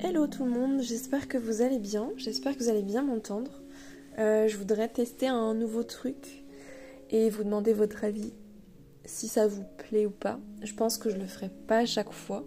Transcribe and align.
Hello 0.00 0.28
tout 0.28 0.44
le 0.44 0.50
monde, 0.52 0.80
j'espère 0.80 1.26
que 1.26 1.36
vous 1.36 1.60
allez 1.60 1.80
bien, 1.80 2.12
j'espère 2.16 2.56
que 2.56 2.62
vous 2.62 2.68
allez 2.68 2.84
bien 2.84 3.02
m'entendre. 3.02 3.50
Euh, 4.20 4.46
je 4.46 4.56
voudrais 4.56 4.88
tester 4.88 5.26
un 5.26 5.54
nouveau 5.54 5.82
truc 5.82 6.44
et 7.10 7.28
vous 7.30 7.42
demander 7.42 7.72
votre 7.72 8.04
avis, 8.04 8.32
si 9.04 9.26
ça 9.26 9.48
vous 9.48 9.64
plaît 9.76 10.06
ou 10.06 10.10
pas. 10.10 10.38
Je 10.62 10.72
pense 10.72 10.98
que 10.98 11.10
je 11.10 11.16
le 11.16 11.26
ferai 11.26 11.48
pas 11.48 11.78
à 11.78 11.84
chaque 11.84 12.12
fois, 12.12 12.46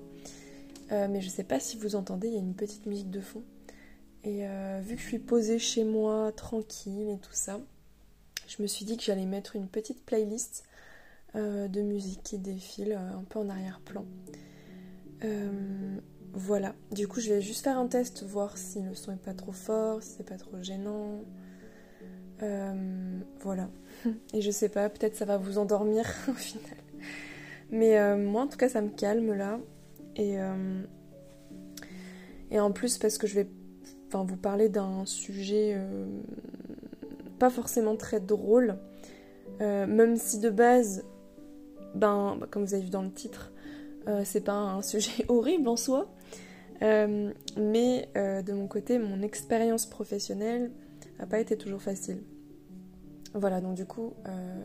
euh, 0.94 1.10
mais 1.10 1.20
je 1.20 1.28
sais 1.28 1.44
pas 1.44 1.60
si 1.60 1.76
vous 1.76 1.98
entendez, 1.98 2.30
il 2.30 2.34
y 2.36 2.38
a 2.38 2.40
une 2.40 2.56
petite 2.56 2.86
musique 2.86 3.12
de 3.12 3.20
fond. 3.20 3.44
Et 4.24 4.48
euh, 4.48 4.80
vu 4.82 4.96
que 4.96 5.02
je 5.02 5.08
suis 5.08 5.20
posée 5.20 5.60
chez 5.60 5.84
moi, 5.84 6.32
tranquille 6.32 7.10
et 7.10 7.18
tout 7.18 7.34
ça, 7.34 7.60
je 8.48 8.62
me 8.62 8.68
suis 8.68 8.86
dit 8.86 8.96
que 8.96 9.04
j'allais 9.04 9.26
mettre 9.26 9.58
une 9.58 9.68
petite 9.68 10.06
playlist 10.06 10.64
de 11.36 11.82
musique 11.82 12.24
qui 12.24 12.38
défile 12.38 12.94
un 12.94 13.24
peu 13.24 13.40
en 13.40 13.50
arrière-plan. 13.50 14.06
Voilà, 16.34 16.76
du 16.92 17.10
coup 17.10 17.20
je 17.20 17.30
vais 17.30 17.42
juste 17.42 17.64
faire 17.64 17.78
un 17.78 17.88
test, 17.88 18.24
voir 18.24 18.58
si 18.58 18.82
le 18.82 18.96
son 18.96 19.12
est 19.12 19.22
pas 19.22 19.34
trop 19.34 19.52
fort, 19.52 20.02
si 20.02 20.12
c'est 20.18 20.28
pas 20.28 20.38
trop 20.38 20.62
gênant. 20.62 21.20
Euh, 22.42 23.20
voilà. 23.42 23.70
Et 24.34 24.42
je 24.42 24.50
sais 24.50 24.70
pas, 24.70 24.90
peut-être 24.90 25.16
ça 25.16 25.26
va 25.26 25.38
vous 25.38 25.58
endormir 25.58 26.06
au 26.30 26.34
final. 26.34 26.78
Mais 27.70 27.98
euh, 28.00 28.18
moi 28.18 28.44
en 28.44 28.48
tout 28.48 28.58
cas 28.58 28.70
ça 28.70 28.82
me 28.82 28.90
calme 28.90 29.34
là. 29.34 29.60
Et, 30.16 30.40
euh, 30.40 30.82
en 32.58 32.72
plus 32.72 32.98
parce 32.98 33.18
que 33.18 33.28
je 33.28 33.36
vais 33.36 33.48
vous 34.14 34.38
parler 34.38 34.68
d'un 34.68 35.06
sujet 35.06 35.78
pas 37.40 37.50
forcément 37.50 37.96
très 37.96 38.20
drôle. 38.20 38.78
même 39.60 40.18
si 40.18 40.40
de 40.40 40.50
base, 40.50 41.06
ben, 41.96 42.38
comme 42.50 42.66
vous 42.66 42.74
avez 42.74 42.84
vu 42.84 42.90
dans 42.90 43.04
le 43.04 43.12
titre, 43.12 43.54
c'est 44.26 44.44
pas 44.44 44.52
un 44.52 44.82
sujet 44.82 45.26
horrible 45.30 45.70
en 45.70 45.78
soi. 45.78 46.14
Euh, 46.82 47.32
mais 47.58 48.10
euh, 48.18 48.42
de 48.42 48.54
mon 48.54 48.68
côté, 48.68 48.98
mon 48.98 49.22
expérience 49.22 49.86
professionnelle 49.86 50.72
n'a 51.20 51.28
pas 51.28 51.40
été 51.40 51.58
toujours 51.58 51.82
facile. 51.82 52.24
Voilà, 53.34 53.62
donc 53.62 53.76
du 53.76 53.86
coup, 53.86 54.14
euh, 54.28 54.64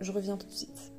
je 0.00 0.12
reviens 0.12 0.36
tout 0.36 0.46
de 0.46 0.52
suite. 0.52 0.92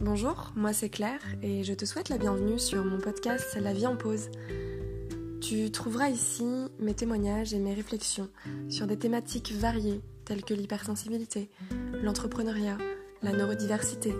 Bonjour, 0.00 0.52
moi 0.54 0.72
c'est 0.72 0.90
Claire 0.90 1.20
et 1.42 1.64
je 1.64 1.72
te 1.72 1.84
souhaite 1.84 2.08
la 2.08 2.18
bienvenue 2.18 2.58
sur 2.58 2.84
mon 2.84 2.98
podcast 2.98 3.56
La 3.60 3.72
vie 3.72 3.86
en 3.86 3.96
pause. 3.96 4.28
Tu 5.40 5.70
trouveras 5.70 6.08
ici 6.08 6.44
mes 6.78 6.94
témoignages 6.94 7.52
et 7.52 7.58
mes 7.58 7.74
réflexions 7.74 8.28
sur 8.68 8.86
des 8.86 8.96
thématiques 8.96 9.52
variées 9.52 10.00
telles 10.24 10.44
que 10.44 10.54
l'hypersensibilité, 10.54 11.50
l'entrepreneuriat, 12.02 12.78
la 13.22 13.32
neurodiversité, 13.32 14.14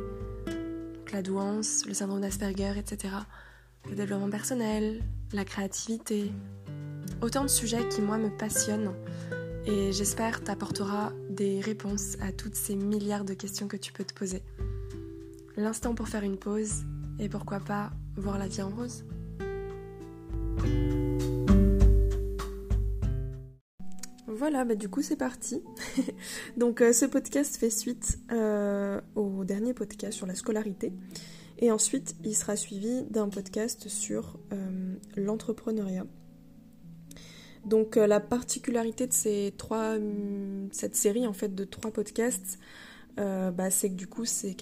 la 1.12 1.22
douance, 1.22 1.84
le 1.86 1.94
syndrome 1.94 2.20
d'Asperger, 2.20 2.74
etc., 2.78 3.14
le 3.88 3.94
développement 3.94 4.30
personnel, 4.30 5.02
la 5.32 5.44
créativité. 5.44 6.32
Autant 7.20 7.42
de 7.42 7.48
sujets 7.48 7.88
qui, 7.88 8.00
moi, 8.00 8.18
me 8.18 8.30
passionnent 8.30 8.94
et 9.66 9.92
j'espère 9.92 10.42
t'apportera 10.42 11.12
des 11.30 11.60
réponses 11.60 12.16
à 12.20 12.32
toutes 12.32 12.54
ces 12.54 12.76
milliards 12.76 13.24
de 13.24 13.34
questions 13.34 13.66
que 13.66 13.76
tu 13.76 13.92
peux 13.92 14.04
te 14.04 14.12
poser. 14.12 14.42
L'instant 15.56 15.94
pour 15.94 16.08
faire 16.08 16.22
une 16.22 16.36
pause 16.36 16.84
et 17.18 17.28
pourquoi 17.28 17.60
pas 17.60 17.90
voir 18.16 18.38
la 18.38 18.48
vie 18.48 18.62
en 18.62 18.70
rose. 18.70 19.04
Voilà, 24.36 24.64
bah 24.64 24.74
du 24.74 24.88
coup 24.88 25.00
c'est 25.00 25.16
parti. 25.16 25.62
Donc 26.56 26.80
euh, 26.80 26.92
ce 26.92 27.04
podcast 27.04 27.56
fait 27.56 27.70
suite 27.70 28.18
euh, 28.32 29.00
au 29.14 29.44
dernier 29.44 29.74
podcast 29.74 30.12
sur 30.16 30.26
la 30.26 30.34
scolarité. 30.34 30.92
Et 31.58 31.70
ensuite 31.70 32.16
il 32.24 32.34
sera 32.34 32.56
suivi 32.56 33.04
d'un 33.04 33.28
podcast 33.28 33.88
sur 33.88 34.40
euh, 34.52 34.96
l'entrepreneuriat. 35.16 36.04
Donc 37.64 37.94
la 37.94 38.18
particularité 38.18 39.06
de 39.06 39.12
ces 39.12 39.54
trois, 39.56 39.96
cette 40.70 40.96
série 40.96 41.26
en 41.26 41.32
fait 41.32 41.54
de 41.54 41.64
trois 41.64 41.92
podcasts, 41.92 42.58
bah, 43.16 43.70
c'est 43.70 43.88
que 43.88 43.94
du 43.94 44.06
coup 44.06 44.26
c'est 44.26 44.54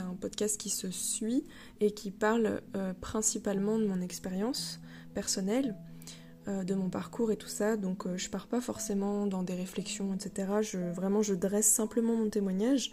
un 0.00 0.14
podcast 0.20 0.58
qui 0.58 0.68
se 0.68 0.90
suit 0.90 1.44
et 1.78 1.92
qui 1.92 2.10
parle 2.10 2.60
principalement 3.00 3.78
de 3.78 3.86
mon 3.86 4.00
expérience 4.00 4.80
personnelle 5.14 5.76
de 6.46 6.74
mon 6.74 6.88
parcours 6.88 7.30
et 7.30 7.36
tout 7.36 7.48
ça, 7.48 7.76
donc 7.76 8.06
euh, 8.06 8.16
je 8.16 8.30
pars 8.30 8.46
pas 8.46 8.60
forcément 8.60 9.26
dans 9.26 9.42
des 9.42 9.54
réflexions, 9.54 10.14
etc. 10.14 10.48
Je, 10.62 10.78
vraiment, 10.78 11.22
je 11.22 11.34
dresse 11.34 11.66
simplement 11.66 12.14
mon 12.16 12.30
témoignage. 12.30 12.92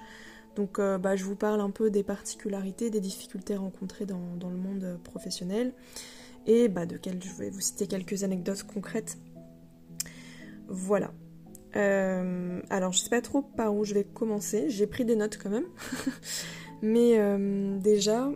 Donc, 0.55 0.79
euh, 0.79 0.97
bah, 0.97 1.15
je 1.15 1.23
vous 1.23 1.35
parle 1.35 1.61
un 1.61 1.69
peu 1.69 1.89
des 1.89 2.03
particularités, 2.03 2.89
des 2.89 2.99
difficultés 2.99 3.55
rencontrées 3.55 4.05
dans, 4.05 4.49
le 4.49 4.57
monde 4.57 4.99
professionnel 5.03 5.73
et 6.45 6.67
bah, 6.67 6.85
de 6.85 6.97
quelles 6.97 7.23
je 7.23 7.33
vais 7.33 7.49
vous 7.49 7.61
citer 7.61 7.87
quelques 7.87 8.23
anecdotes 8.23 8.63
concrètes. 8.63 9.17
Voilà. 10.67 11.11
alors, 11.73 12.91
je 12.91 12.99
sais 12.99 13.09
pas 13.09 13.21
trop 13.21 13.41
par 13.41 13.73
où 13.73 13.85
je 13.85 13.93
vais 13.93 14.03
commencer. 14.03 14.69
J'ai 14.69 14.87
pris 14.87 15.05
des 15.05 15.15
notes 15.15 15.37
quand 15.41 15.49
même. 15.49 15.67
Mais 16.81 17.17
déjà, 17.79 18.29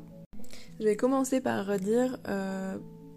je 0.79 0.85
vais 0.85 0.95
commencer 0.95 1.41
par 1.41 1.78
dire 1.79 2.17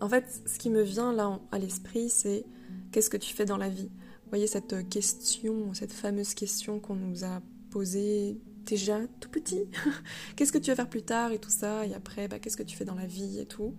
en 0.05 0.09
fait, 0.11 0.43
ce 0.45 0.59
qui 0.59 0.69
me 0.69 0.83
vient 0.83 1.15
là 1.15 1.41
à 1.51 1.59
l'esprit, 1.59 2.11
c'est 2.11 2.45
qu'est-ce 2.93 3.09
que 3.09 3.17
tu 3.17 3.35
fais 3.35 3.47
dans 3.47 3.57
la 3.57 3.71
vie? 3.71 3.89
Vous 3.89 4.29
voyez 4.29 4.47
cette 4.47 4.87
question, 4.91 5.73
cette 5.73 5.95
fameuse 5.95 6.35
question 6.35 6.79
qu'on 6.79 6.95
nous 6.95 7.25
a 7.25 7.41
posée 7.71 8.37
déjà 8.67 8.99
tout 9.21 9.31
petit. 9.31 9.63
qu'est-ce 10.37 10.53
que 10.53 10.59
tu 10.59 10.71
vas 10.71 10.77
faire 10.77 10.91
plus 10.91 11.05
tard 11.05 11.33
et 11.33 11.39
tout 11.39 11.49
ça? 11.49 11.87
Et 11.87 11.95
après, 11.95 12.29
bah, 12.29 12.39
qu'est-ce 12.39 12.59
que 12.59 12.63
tu 12.63 12.77
fais 12.77 12.85
dans 12.85 12.95
la 12.95 13.07
vie 13.07 13.39
et 13.41 13.47
tout? 13.47 13.75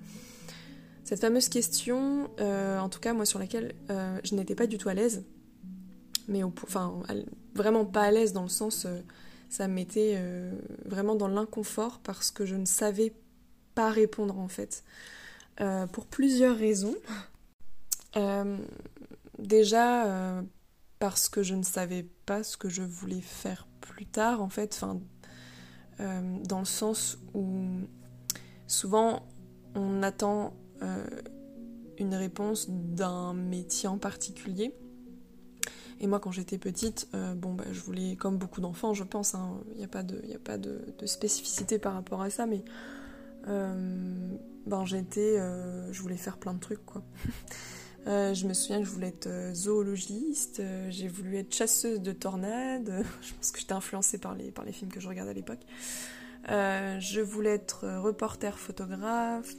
Cette 1.04 1.22
fameuse 1.22 1.48
question, 1.48 2.32
euh, 2.40 2.80
en 2.80 2.90
tout 2.90 3.00
cas 3.00 3.14
moi 3.14 3.28
sur 3.28 3.38
laquelle 3.38 3.76
euh, 3.92 4.20
je 4.24 4.34
n'étais 4.34 4.56
pas 4.56 4.66
du 4.66 4.80
tout 4.80 4.90
à 4.90 4.96
l'aise, 4.96 5.26
mais 6.28 6.42
enfin 6.42 7.04
vraiment 7.54 7.86
pas 7.86 8.02
à 8.02 8.12
l'aise 8.12 8.34
dans 8.34 8.42
le 8.42 8.50
sens, 8.50 8.86
euh, 8.86 9.02
ça 9.48 9.68
me 9.68 9.76
mettait 9.76 10.20
vraiment 10.86 11.14
dans 11.14 11.28
l'inconfort 11.28 12.00
parce 12.00 12.32
que 12.32 12.48
je 12.48 12.56
ne 12.56 12.66
savais 12.66 13.14
pas 13.76 13.92
répondre 13.92 14.40
en 14.40 14.48
fait. 14.48 14.84
Euh, 15.62 15.88
pour 15.88 16.06
plusieurs 16.06 16.58
raisons. 16.58 16.96
Euh, 18.18 18.58
déjà 19.40 20.06
euh, 20.06 20.42
parce 21.00 21.30
que 21.30 21.44
je 21.44 21.56
ne 21.56 21.64
savais 21.64 22.06
pas 22.26 22.44
ce 22.44 22.58
que 22.58 22.68
je 22.68 22.82
voulais 22.82 23.22
faire 23.22 23.68
plus 23.82 24.06
tard, 24.06 24.42
en 24.42 24.50
fait, 24.50 24.82
dans 26.00 26.60
le 26.60 26.66
sens 26.66 27.18
où 27.34 27.56
souvent 28.68 29.26
on 29.76 30.02
attend 30.02 30.54
une 31.98 32.16
réponse 32.16 32.70
d'un 32.70 33.34
métier 33.34 33.88
en 33.88 33.98
particulier. 33.98 34.74
Et 36.00 36.08
moi, 36.08 36.20
quand 36.20 36.32
j'étais 36.32 36.58
petite, 36.58 37.08
bon, 37.36 37.54
bah, 37.54 37.66
je 37.72 37.80
voulais, 37.82 38.16
comme 38.16 38.38
beaucoup 38.38 38.62
d'enfants, 38.62 38.94
je 38.94 39.04
pense, 39.04 39.36
hein, 39.36 39.60
il 39.74 39.78
n'y 39.78 39.84
a 39.84 39.90
pas, 39.90 40.04
de, 40.04 40.22
a 40.34 40.40
pas 40.40 40.58
de, 40.58 40.82
spécificité 41.06 41.80
par 41.80 41.94
rapport 41.94 42.22
à 42.22 42.30
ça, 42.30 42.46
mais 42.46 42.64
ben 43.46 44.86
j'étais, 44.86 45.38
euh, 45.40 45.92
je 45.94 46.02
voulais 46.02 46.18
faire 46.18 46.38
plein 46.38 46.54
de 46.54 46.60
trucs 46.60 46.86
quoi. 46.86 47.04
Euh, 48.08 48.36
je 48.36 48.46
me 48.46 48.54
souviens 48.54 48.78
que 48.82 48.86
je 48.86 48.92
voulais 48.92 49.08
être 49.08 49.26
euh, 49.26 49.52
zoologiste, 49.56 50.62
j'ai 50.90 51.08
voulu 51.08 51.38
être 51.38 51.52
chasseuse 51.52 52.00
de 52.00 52.12
tornades, 52.12 53.04
je 53.24 53.34
pense 53.34 53.50
que 53.50 53.60
j'étais 53.60 53.74
influencée 53.74 54.20
par 54.20 54.36
les, 54.36 54.52
par 54.52 54.64
les 54.64 54.72
films 54.72 54.92
que 54.92 55.00
je 55.00 55.08
regardais 55.08 55.32
à 55.32 55.34
l'époque. 55.34 55.62
je 56.48 57.20
voulais 57.20 57.56
être 57.56 57.88
reporter 57.98 58.60
photographe, 58.60 59.56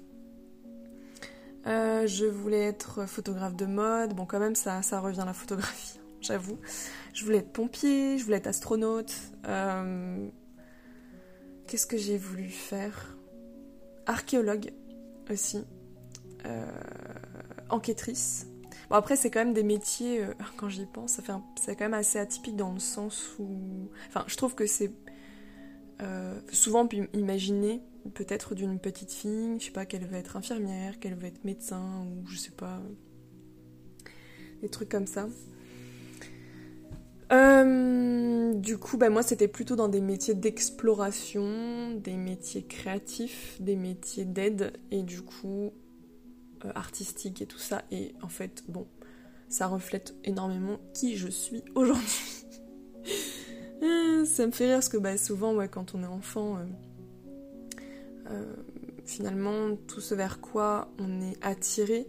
je 1.65 2.25
voulais 2.27 2.63
être 2.63 3.07
photographe 3.07 3.57
de 3.57 3.67
mode, 3.67 4.15
bon 4.15 4.27
quand 4.27 4.39
même 4.39 4.55
ça, 4.55 4.81
ça 4.81 5.01
revient 5.01 5.23
à 5.23 5.25
la 5.25 5.33
photographie, 5.33 5.99
j'avoue. 6.21 6.61
Je 7.15 7.25
voulais 7.25 7.39
être 7.39 7.53
pompier, 7.53 8.17
je 8.17 8.25
voulais 8.25 8.37
être 8.37 8.47
astronaute. 8.47 9.13
Qu'est-ce 11.67 11.89
que 11.89 11.97
j'ai 11.97 12.17
voulu 12.17 12.49
faire? 12.49 13.16
Archéologue 14.07 14.73
aussi. 15.31 15.65
Euh, 16.47 16.65
enquêtrice. 17.71 18.47
Bon, 18.89 18.97
après, 18.97 19.17
c'est 19.17 19.31
quand 19.31 19.41
même 19.41 19.55
des 19.55 19.65
métiers, 19.65 20.23
euh, 20.23 20.33
quand 20.57 20.69
j'y 20.69 20.87
pense, 20.87 21.13
ça 21.13 21.23
fait 21.23 21.33
c'est 21.61 21.75
quand 21.77 21.85
même 21.85 21.95
assez 21.95 22.19
atypique 22.19 22.57
dans 22.57 22.73
le 22.73 22.79
sens 22.79 23.35
où. 23.39 23.89
Enfin, 24.09 24.25
je 24.27 24.37
trouve 24.37 24.55
que 24.55 24.67
c'est 24.67 24.93
euh, 26.03 26.39
souvent 26.53 26.89
imaginé 27.15 27.83
peut-être 28.15 28.55
d'une 28.55 28.79
petite 28.79 29.13
fille, 29.13 29.59
je 29.59 29.67
sais 29.67 29.71
pas, 29.73 29.87
qu'elle 29.87 30.07
veut 30.07 30.17
être 30.17 30.37
infirmière, 30.37 31.01
qu'elle 31.01 31.17
veut 31.17 31.27
être 31.27 31.45
médecin, 31.45 32.07
ou 32.07 32.27
je 32.29 32.37
sais 32.37 32.53
pas. 32.53 32.81
Des 34.63 34.69
trucs 34.69 34.89
comme 34.89 35.07
ça. 35.07 35.29
Euh, 37.33 38.55
du 38.55 38.79
coup, 38.79 38.97
bah, 38.97 39.11
moi, 39.11 39.23
c'était 39.23 39.49
plutôt 39.49 39.77
dans 39.77 39.89
des 39.89 40.01
métiers 40.01 40.35
d'exploration, 40.35 41.95
des 41.97 42.17
métiers 42.17 42.65
créatifs, 42.65 43.57
des 43.61 43.77
métiers 43.77 44.25
d'aide, 44.25 44.73
et 44.91 45.03
du 45.03 45.23
coup, 45.23 45.73
euh, 46.65 46.73
artistique 46.75 47.43
et 47.43 47.47
tout 47.47 47.59
ça. 47.59 47.83
Et 47.91 48.15
en 48.23 48.29
fait, 48.29 48.65
bon, 48.69 48.87
ça 49.49 49.67
reflète 49.67 50.15
énormément 50.25 50.79
qui 50.95 51.17
je 51.17 51.29
suis 51.29 51.63
aujourd'hui. 51.75 52.05
Euh, 53.83 54.25
ça 54.25 54.47
me 54.47 54.53
fait 54.53 54.65
rire 54.65 54.77
parce 54.77 54.89
que 54.89 54.97
bah, 54.97 55.19
souvent, 55.19 55.55
ouais, 55.55 55.69
quand 55.69 55.95
on 55.95 56.03
est 56.03 56.07
enfant, 56.07 56.57
finalement, 59.05 59.77
tout 59.87 60.01
ce 60.01 60.15
vers 60.15 60.41
quoi 60.41 60.91
on 60.99 61.21
est 61.21 61.37
attiré, 61.45 62.09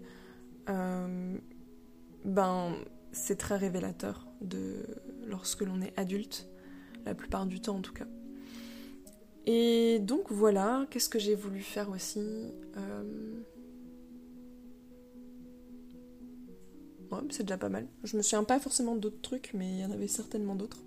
ben, 0.66 2.74
c'est 3.18 3.36
très 3.36 3.58
révélateur 3.58 4.28
de 4.42 4.86
lorsque 5.26 5.62
l'on 5.62 5.82
est 5.82 5.98
adulte, 5.98 6.50
la 7.06 7.14
plupart 7.16 7.46
du 7.46 7.60
temps 7.60 7.78
en 7.78 7.82
tout 7.82 7.94
cas. 7.94 8.08
Et 9.46 10.00
donc 10.00 10.32
voilà, 10.32 10.86
qu'est-ce 10.90 11.10
que 11.10 11.20
j'ai 11.20 11.36
voulu 11.36 11.62
faire 11.62 11.90
aussi 11.90 12.22
euh... 12.78 13.42
C'est 17.30 17.44
déjà 17.44 17.58
pas 17.58 17.70
mal. 17.70 17.88
Je 18.04 18.18
me 18.18 18.22
souviens 18.22 18.44
pas 18.44 18.60
forcément 18.60 18.96
d'autres 18.96 19.22
trucs, 19.22 19.52
mais 19.54 19.70
il 19.70 19.80
y 19.80 19.86
en 19.86 19.92
avait 19.92 20.08
certainement 20.08 20.56
d'autres. 20.56 20.84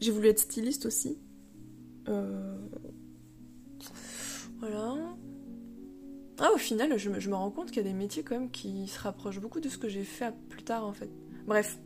J'ai 0.00 0.10
voulu 0.10 0.28
être 0.28 0.40
styliste 0.40 0.86
aussi. 0.86 1.18
Euh... 2.08 2.58
Voilà. 4.58 5.16
Ah, 6.42 6.50
au 6.54 6.58
final, 6.58 6.96
je 6.96 7.10
me, 7.10 7.34
rends 7.34 7.50
compte 7.50 7.68
qu'il 7.68 7.76
y 7.76 7.80
a 7.80 7.88
des 7.88 7.92
métiers 7.92 8.22
quand 8.22 8.34
même 8.34 8.50
qui 8.50 8.88
se 8.88 8.98
rapprochent 8.98 9.40
beaucoup 9.40 9.60
de 9.60 9.68
ce 9.68 9.76
que 9.76 9.90
j'ai 9.90 10.04
fait 10.04 10.34
plus 10.48 10.62
tard 10.62 10.86
en 10.86 10.94
fait. 10.94 11.10
Bref, 11.46 11.78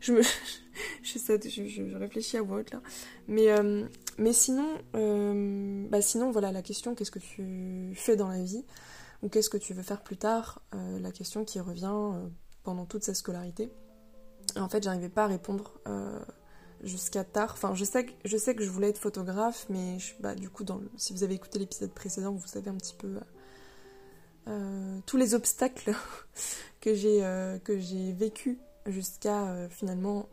je 0.00 0.12
me. 0.12 0.22
je, 1.02 1.96
réfléchis 1.98 2.38
à 2.38 2.42
voix 2.42 2.62
là. 2.72 2.80
Mais, 3.28 3.50
euh, 3.50 3.86
mais 4.16 4.32
sinon, 4.32 4.66
euh, 4.94 5.86
bah 5.90 6.00
sinon, 6.00 6.30
voilà, 6.30 6.52
la 6.52 6.62
question 6.62 6.94
qu'est-ce 6.94 7.10
que 7.10 7.18
tu 7.18 7.92
fais 7.94 8.16
dans 8.16 8.28
la 8.28 8.42
vie? 8.42 8.64
Ou 9.22 9.28
qu'est-ce 9.28 9.50
que 9.50 9.58
tu 9.58 9.74
veux 9.74 9.82
faire 9.82 10.02
plus 10.02 10.16
tard? 10.16 10.62
Euh, 10.74 10.98
La 10.98 11.12
question 11.12 11.44
qui 11.44 11.60
revient 11.60 11.94
pendant 12.62 12.86
toute 12.86 13.04
sa 13.04 13.12
scolarité. 13.12 13.70
en 14.56 14.70
fait, 14.70 14.82
j'arrivais 14.82 15.10
pas 15.10 15.24
à 15.24 15.28
répondre 15.28 15.78
jusqu'à 16.82 17.24
tard. 17.24 17.50
Enfin, 17.52 17.74
je 17.74 17.84
sais, 17.84 18.06
que, 18.06 18.12
je 18.24 18.38
sais 18.38 18.54
que 18.54 18.64
je 18.64 18.70
voulais 18.70 18.88
être 18.88 18.98
photographe, 18.98 19.66
mais 19.68 19.98
bah, 20.20 20.34
du 20.34 20.48
coup, 20.48 20.64
si 20.96 21.12
vous 21.12 21.24
avez 21.24 21.34
écouté 21.34 21.58
l'épisode 21.58 21.92
précédent, 21.92 22.32
vous 22.32 22.46
savez 22.46 22.70
un 22.70 22.76
petit 22.76 22.94
peu. 22.94 23.18
Tous 25.06 25.16
les 25.16 25.34
obstacles 25.34 25.94
que 26.80 26.94
j'ai 26.94 27.58
j'ai 27.78 28.12
vécu 28.12 28.58
jusqu'à 28.86 29.68
finalement 29.68 30.28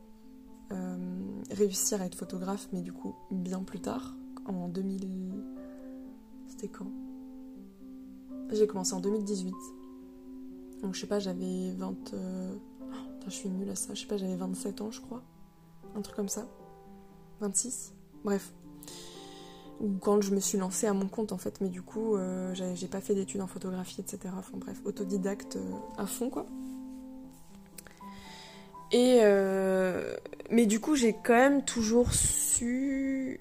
euh, 0.71 1.41
réussir 1.49 1.99
à 1.99 2.05
être 2.05 2.13
photographe, 2.15 2.67
mais 2.71 2.81
du 2.81 2.93
coup 2.93 3.15
bien 3.31 3.63
plus 3.63 3.79
tard, 3.79 4.13
en 4.45 4.67
2000. 4.67 5.43
C'était 6.47 6.67
quand? 6.67 6.91
J'ai 8.51 8.67
commencé 8.67 8.93
en 8.93 8.99
2018. 8.99 9.53
Donc 10.83 10.93
je 10.93 11.01
sais 11.01 11.07
pas, 11.07 11.19
j'avais 11.19 11.71
20. 11.71 12.13
Euh, 12.13 12.55
je 13.25 13.31
suis 13.31 13.49
nulle 13.49 13.69
à 13.69 13.75
ça. 13.75 13.95
Je 13.95 14.01
sais 14.01 14.07
pas, 14.07 14.17
j'avais 14.17 14.35
27 14.35 14.81
ans, 14.81 14.91
je 14.91 15.01
crois. 15.01 15.23
Un 15.95 16.01
truc 16.01 16.15
comme 16.15 16.29
ça. 16.29 16.47
26 17.41 17.93
Bref. 18.23 18.53
Ou 19.79 19.97
quand 19.99 20.21
je 20.21 20.31
me 20.31 20.39
suis 20.39 20.57
lancée 20.57 20.87
à 20.87 20.93
mon 20.93 21.07
compte 21.07 21.31
en 21.31 21.37
fait, 21.37 21.61
mais 21.61 21.69
du 21.69 21.81
coup, 21.81 22.15
euh, 22.15 22.53
j'ai 22.53 22.87
pas 22.87 22.99
fait 22.99 23.15
d'études 23.15 23.41
en 23.41 23.47
photographie, 23.47 24.01
etc. 24.01 24.33
Enfin 24.37 24.57
bref, 24.57 24.81
autodidacte 24.83 25.57
à 25.97 26.05
fond 26.05 26.29
quoi. 26.29 26.45
Et 28.91 29.19
euh, 29.21 30.15
mais 30.49 30.65
du 30.65 30.79
coup, 30.79 30.95
j'ai 30.95 31.13
quand 31.13 31.35
même 31.35 31.63
toujours 31.63 32.11
su, 32.13 33.39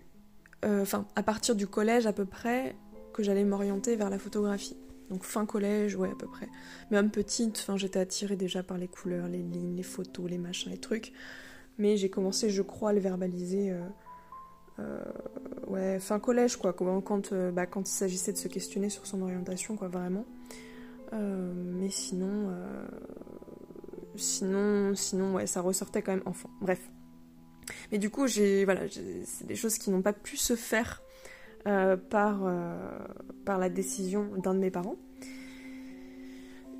euh, 0.65 0.83
enfin, 0.83 1.07
à 1.17 1.23
partir 1.23 1.55
du 1.57 1.67
collège 1.67 2.07
à 2.07 2.13
peu 2.13 2.27
près, 2.27 2.77
que 3.15 3.23
j'allais 3.23 3.45
m'orienter 3.45 3.97
vers 3.97 4.11
la 4.11 4.19
photographie. 4.19 4.77
Donc 5.09 5.25
fin 5.25 5.47
collège, 5.47 5.97
ouais, 5.97 6.11
à 6.11 6.15
peu 6.15 6.27
près. 6.27 6.49
Même 6.91 7.11
petite, 7.11 7.59
enfin, 7.59 7.79
j'étais 7.79 7.99
attirée 7.99 8.37
déjà 8.37 8.63
par 8.63 8.77
les 8.77 8.89
couleurs, 8.89 9.27
les 9.27 9.43
lignes, 9.43 9.75
les 9.75 9.83
photos, 9.83 10.29
les 10.29 10.37
machins, 10.37 10.71
les 10.71 10.79
trucs. 10.79 11.13
Mais 11.79 11.97
j'ai 11.97 12.11
commencé, 12.11 12.51
je 12.51 12.61
crois, 12.61 12.91
à 12.91 12.93
le 12.93 13.01
verbaliser. 13.01 13.73
Euh, 14.79 15.03
ouais, 15.67 15.99
fin 16.01 16.19
collège, 16.19 16.57
quoi, 16.57 16.73
quand, 16.73 17.35
bah, 17.53 17.67
quand 17.67 17.89
il 17.89 17.93
s'agissait 17.93 18.33
de 18.33 18.39
se 18.39 18.49
questionner 18.49 18.91
sur 18.91 19.07
son 19.07 19.23
orientation, 19.23 19.77
quoi, 19.77 19.89
vraiment. 19.89 20.25
mais 21.13 21.91
sinon, 21.91 22.53
Sinon, 24.19 24.95
sinon, 24.97 25.35
ouais, 25.35 25.47
ça 25.47 25.61
ressortait 25.61 26.03
quand 26.03 26.13
même 26.13 26.23
enfant. 26.27 26.51
Bref. 26.61 26.81
Mais 27.93 27.99
du 27.99 28.11
coup, 28.11 28.27
j'ai, 28.27 28.65
voilà, 28.65 28.83
c'est 29.25 29.47
des 29.47 29.55
choses 29.55 29.79
qui 29.79 29.91
n'ont 29.91 30.03
pas 30.03 30.13
pu 30.13 30.37
se 30.37 30.57
faire 30.57 31.03
euh, 31.67 31.97
par, 31.97 32.41
euh, 32.45 32.99
par 33.45 33.59
la 33.59 33.69
décision 33.69 34.31
d'un 34.37 34.55
de 34.55 34.59
mes 34.59 34.71
parents. 34.71 34.97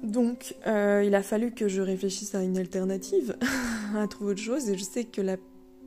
Donc, 0.03 0.55
euh, 0.67 1.03
il 1.05 1.15
a 1.15 1.23
fallu 1.23 1.53
que 1.53 1.69
je 1.69 1.81
réfléchisse 1.81 2.35
à 2.35 2.43
une 2.43 2.59
alternative, 2.59 3.37
à 3.97 4.07
trouver 4.09 4.33
autre 4.33 4.41
chose. 4.41 4.69
Et 4.69 4.77
je 4.77 4.85
sais 4.85 5.05
que 5.05 5.21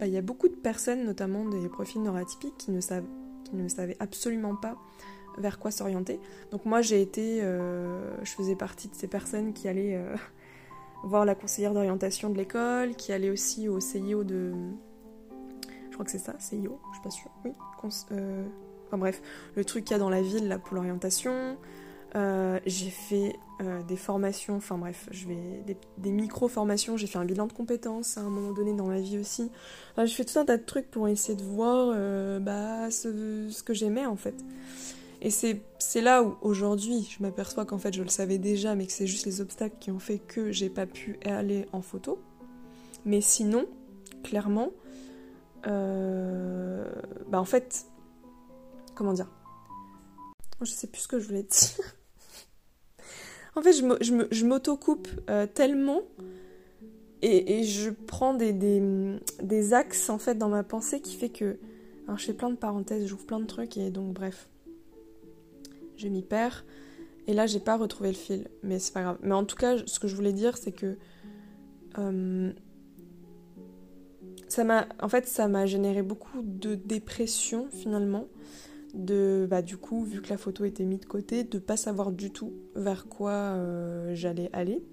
bah, 0.02 0.08
il 0.08 0.14
y 0.14 0.18
a 0.18 0.22
beaucoup 0.22 0.50
de 0.50 0.56
personnes, 0.56 1.06
notamment 1.06 1.46
des 1.46 1.70
profils 1.70 2.02
neuroatypiques, 2.02 2.58
qui 2.58 2.72
ne, 2.72 2.82
savent, 2.82 3.06
qui 3.46 3.56
ne 3.56 3.70
savaient 3.70 3.96
absolument 4.02 4.56
pas 4.58 4.76
vers 5.38 5.60
quoi 5.60 5.72
s'orienter. 5.72 6.20
Donc 6.52 6.66
moi, 6.66 6.82
j'ai 6.82 7.02
été, 7.02 7.40
je 7.40 8.32
faisais 8.32 8.58
partie 8.58 8.90
de 8.90 8.96
ces 8.96 9.08
personnes 9.08 9.54
qui 9.54 9.70
allaient 9.70 10.04
voir 11.04 11.24
la 11.24 11.36
conseillère 11.36 11.74
d'orientation 11.74 12.30
de 12.30 12.38
l'école, 12.38 12.96
qui 12.96 13.14
allait 13.14 13.30
aussi 13.30 13.70
au 13.70 13.80
CIO 13.80 14.26
de. 14.26 14.52
Je 15.90 15.94
crois 15.94 16.04
que 16.04 16.12
c'est 16.12 16.18
ça, 16.18 16.36
CIO, 16.40 16.80
je 16.90 16.96
suis 16.96 17.04
pas 17.04 17.10
sûre. 17.12 17.32
Oui. 17.46 17.54
Euh, 18.12 18.46
enfin 18.88 18.98
bref, 18.98 19.22
le 19.56 19.66
truc 19.66 19.86
qu'il 19.86 19.94
y 19.94 19.96
a 19.96 20.00
dans 20.00 20.10
la 20.10 20.22
ville 20.22 20.48
là 20.48 20.60
pour 20.60 20.76
l'orientation. 20.76 21.58
Euh, 22.16 22.60
j'ai 22.66 22.90
fait 22.90 23.36
euh, 23.62 23.82
des 23.84 23.96
formations, 23.96 24.58
enfin 24.58 24.78
bref, 24.78 25.08
je 25.12 25.28
vais 25.28 25.78
des, 25.98 26.12
micro-formations, 26.12 26.98
j'ai 26.98 27.08
fait 27.08 27.18
un 27.18 27.26
bilan 27.26 27.48
de 27.48 27.54
compétences 27.54 28.18
à 28.18 28.22
un 28.22 28.30
moment 28.30 28.52
donné 28.52 28.74
dans 28.74 28.88
ma 28.88 29.00
vie 29.00 29.18
aussi. 29.18 29.50
Enfin, 29.94 30.06
j'ai 30.06 30.16
fait 30.16 30.26
tout 30.26 30.38
un 30.38 30.46
tas 30.46 30.58
de 30.58 30.66
trucs 30.66 30.92
pour 30.92 31.08
essayer 31.08 31.38
de 31.38 31.44
voir 31.44 31.88
bah, 32.42 32.92
ce, 32.92 33.62
que 33.64 33.74
j'aimais 33.74 34.06
en 34.06 34.18
fait. 34.18 34.36
Et 35.22 35.30
c'est 35.30 36.02
là 36.02 36.24
où 36.24 36.36
aujourd'hui 36.42 37.08
je 37.16 37.24
m'aperçois 37.24 37.66
qu'en 37.66 37.78
fait 37.78 37.94
je 37.94 38.02
le 38.02 38.10
savais 38.10 38.40
déjà, 38.40 38.76
mais 38.76 38.88
que 38.88 38.92
c'est 38.92 39.08
juste 39.08 39.26
les 39.26 39.40
obstacles 39.40 39.78
qui 39.80 39.92
ont 39.92 40.00
fait 40.00 40.20
que 40.20 40.52
j'ai 40.52 40.70
pas 40.70 40.88
pu 40.88 41.18
aller 41.24 41.66
en 41.72 41.82
photo. 41.82 42.20
Mais 43.06 43.22
sinon, 43.22 43.68
clairement, 44.24 44.72
euh, 45.68 46.92
bah 47.28 47.40
en 47.40 47.46
fait, 47.46 47.86
comment 48.96 49.14
dire? 49.14 49.30
Je 50.62 50.72
sais 50.72 50.88
plus 50.88 51.02
ce 51.02 51.08
que 51.08 51.20
je 51.20 51.28
voulais 51.28 51.44
dire. 51.50 51.96
En 53.56 53.62
fait, 53.62 53.74
je 53.74 54.46
m'auto-coupe 54.46 55.08
euh, 55.30 55.46
tellement 55.46 56.02
et, 57.22 57.64
je 57.64 57.92
prends 57.92 58.34
des, 58.34 59.74
axes 59.74 60.10
en 60.10 60.18
fait 60.18 60.36
dans 60.36 60.50
ma 60.50 60.64
pensée 60.64 61.02
qui 61.02 61.16
fait 61.16 61.30
que. 61.30 61.58
Alors, 62.08 62.18
je 62.18 62.26
fais 62.26 62.34
plein 62.34 62.50
de 62.50 62.56
parenthèses, 62.56 63.06
j'ouvre 63.06 63.26
plein 63.26 63.40
de 63.40 63.46
trucs 63.46 63.78
et 63.78 63.92
donc, 63.92 64.14
bref 64.14 64.50
je 66.02 66.08
m'y 66.08 66.24
perds. 66.24 66.66
Et 67.28 67.34
là, 67.34 67.46
j'ai 67.46 67.60
pas 67.60 67.78
retrouvé 67.78 68.10
le 68.10 68.16
fil, 68.16 68.48
mais 68.64 68.80
c'est 68.80 68.94
pas 68.94 69.04
grave. 69.04 69.18
Mais 69.22 69.36
en 69.36 69.46
tout 69.46 69.56
cas, 69.56 69.78
ce 69.86 70.00
que 70.00 70.08
je 70.08 70.16
voulais 70.16 70.34
dire, 70.34 70.58
c'est 70.58 70.72
que 70.72 70.98
euh, 72.00 72.52
ça 74.48 74.64
m'a, 74.64 74.88
en 75.00 75.08
fait, 75.08 75.28
ça 75.28 75.48
m'a 75.48 75.66
généré 75.66 76.02
beaucoup 76.02 76.42
de 76.42 76.76
dépression 76.76 77.68
finalement. 77.72 78.28
De, 78.94 79.48
bah, 79.50 79.62
du 79.62 79.78
coup, 79.78 80.04
vu 80.04 80.22
que 80.22 80.30
la 80.30 80.38
photo 80.38 80.66
était 80.66 80.84
mise 80.84 81.00
de 81.00 81.06
côté, 81.06 81.44
de 81.44 81.60
pas 81.60 81.78
savoir 81.78 82.12
du 82.12 82.32
tout 82.32 82.54
vers 82.76 83.08
quoi 83.08 83.32
euh, 83.32 84.14
j'allais 84.14 84.50
aller. 84.54 84.84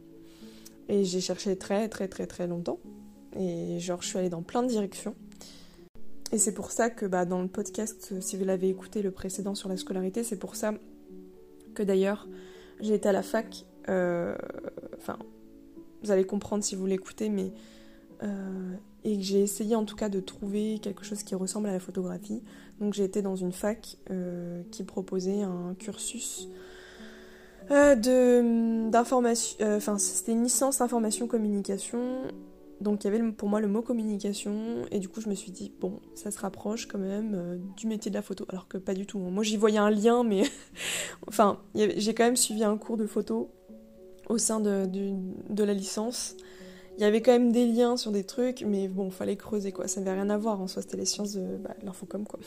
Et 0.88 1.04
j'ai 1.04 1.20
cherché 1.20 1.56
très 1.56 1.88
très 1.88 2.08
très 2.08 2.26
très 2.26 2.46
longtemps. 2.46 2.78
Et 3.36 3.78
genre, 3.80 4.00
je 4.02 4.08
suis 4.08 4.18
allée 4.18 4.30
dans 4.30 4.42
plein 4.42 4.62
de 4.62 4.68
directions. 4.68 5.14
Et 6.32 6.38
c'est 6.38 6.52
pour 6.52 6.70
ça 6.70 6.90
que 6.90 7.06
bah, 7.06 7.24
dans 7.24 7.40
le 7.40 7.48
podcast, 7.48 8.20
si 8.20 8.36
vous 8.36 8.44
l'avez 8.44 8.68
écouté, 8.68 9.02
le 9.02 9.10
précédent 9.10 9.54
sur 9.54 9.68
la 9.68 9.76
scolarité, 9.76 10.22
c'est 10.22 10.38
pour 10.38 10.56
ça 10.56 10.74
que 11.74 11.82
d'ailleurs 11.82 12.28
j'ai 12.80 12.94
été 12.94 13.08
à 13.08 13.12
la 13.12 13.22
fac, 13.22 13.64
euh, 13.88 14.36
enfin 14.96 15.18
vous 16.02 16.10
allez 16.10 16.24
comprendre 16.24 16.62
si 16.62 16.76
vous 16.76 16.86
l'écoutez, 16.86 17.28
mais 17.28 17.52
euh, 18.22 18.74
et 19.04 19.16
que 19.16 19.22
j'ai 19.22 19.40
essayé 19.40 19.74
en 19.74 19.84
tout 19.84 19.96
cas 19.96 20.08
de 20.08 20.20
trouver 20.20 20.78
quelque 20.80 21.04
chose 21.04 21.22
qui 21.22 21.34
ressemble 21.34 21.68
à 21.68 21.72
la 21.72 21.80
photographie. 21.80 22.42
Donc 22.80 22.94
j'ai 22.94 23.04
été 23.04 23.22
dans 23.22 23.36
une 23.36 23.52
fac 23.52 23.96
euh, 24.10 24.62
qui 24.70 24.84
proposait 24.84 25.42
un 25.42 25.74
cursus 25.78 26.48
de 27.70 28.88
d'information, 28.88 29.58
enfin 29.76 29.98
c'était 29.98 30.32
une 30.32 30.42
licence 30.42 30.80
information 30.80 31.26
communication 31.26 32.22
donc 32.80 33.02
il 33.02 33.12
y 33.12 33.14
avait 33.14 33.32
pour 33.32 33.48
moi 33.48 33.60
le 33.60 33.66
mot 33.66 33.82
communication 33.82 34.84
et 34.90 35.00
du 35.00 35.08
coup 35.08 35.20
je 35.20 35.28
me 35.28 35.34
suis 35.34 35.50
dit 35.50 35.72
bon 35.80 36.00
ça 36.14 36.30
se 36.30 36.38
rapproche 36.38 36.86
quand 36.86 36.98
même 36.98 37.34
euh, 37.34 37.58
du 37.76 37.86
métier 37.86 38.10
de 38.10 38.16
la 38.16 38.22
photo 38.22 38.46
alors 38.48 38.68
que 38.68 38.78
pas 38.78 38.94
du 38.94 39.06
tout. 39.06 39.18
Hein. 39.18 39.30
Moi 39.30 39.42
j'y 39.42 39.56
voyais 39.56 39.78
un 39.78 39.90
lien 39.90 40.22
mais 40.22 40.44
enfin 41.26 41.58
j'ai 41.74 42.14
quand 42.14 42.24
même 42.24 42.36
suivi 42.36 42.62
un 42.62 42.76
cours 42.76 42.96
de 42.96 43.06
photo 43.06 43.50
au 44.28 44.38
sein 44.38 44.60
de, 44.60 44.86
de, 45.48 45.64
la 45.64 45.72
licence. 45.72 46.36
Il 46.98 47.02
y 47.02 47.04
avait 47.04 47.22
quand 47.22 47.32
même 47.32 47.52
des 47.52 47.66
liens 47.66 47.96
sur 47.96 48.12
des 48.12 48.24
trucs 48.24 48.62
mais 48.66 48.88
bon 48.88 49.10
fallait 49.10 49.36
creuser 49.36 49.72
quoi. 49.72 49.88
Ça 49.88 50.00
n'avait 50.00 50.20
rien 50.20 50.30
à 50.30 50.36
voir 50.36 50.60
en 50.60 50.66
soi 50.66 50.82
c'était 50.82 50.98
les 50.98 51.06
sciences 51.06 51.32
de 51.32 51.56
bah, 51.56 51.74
l'infocom 51.82 52.26
quoi. 52.26 52.38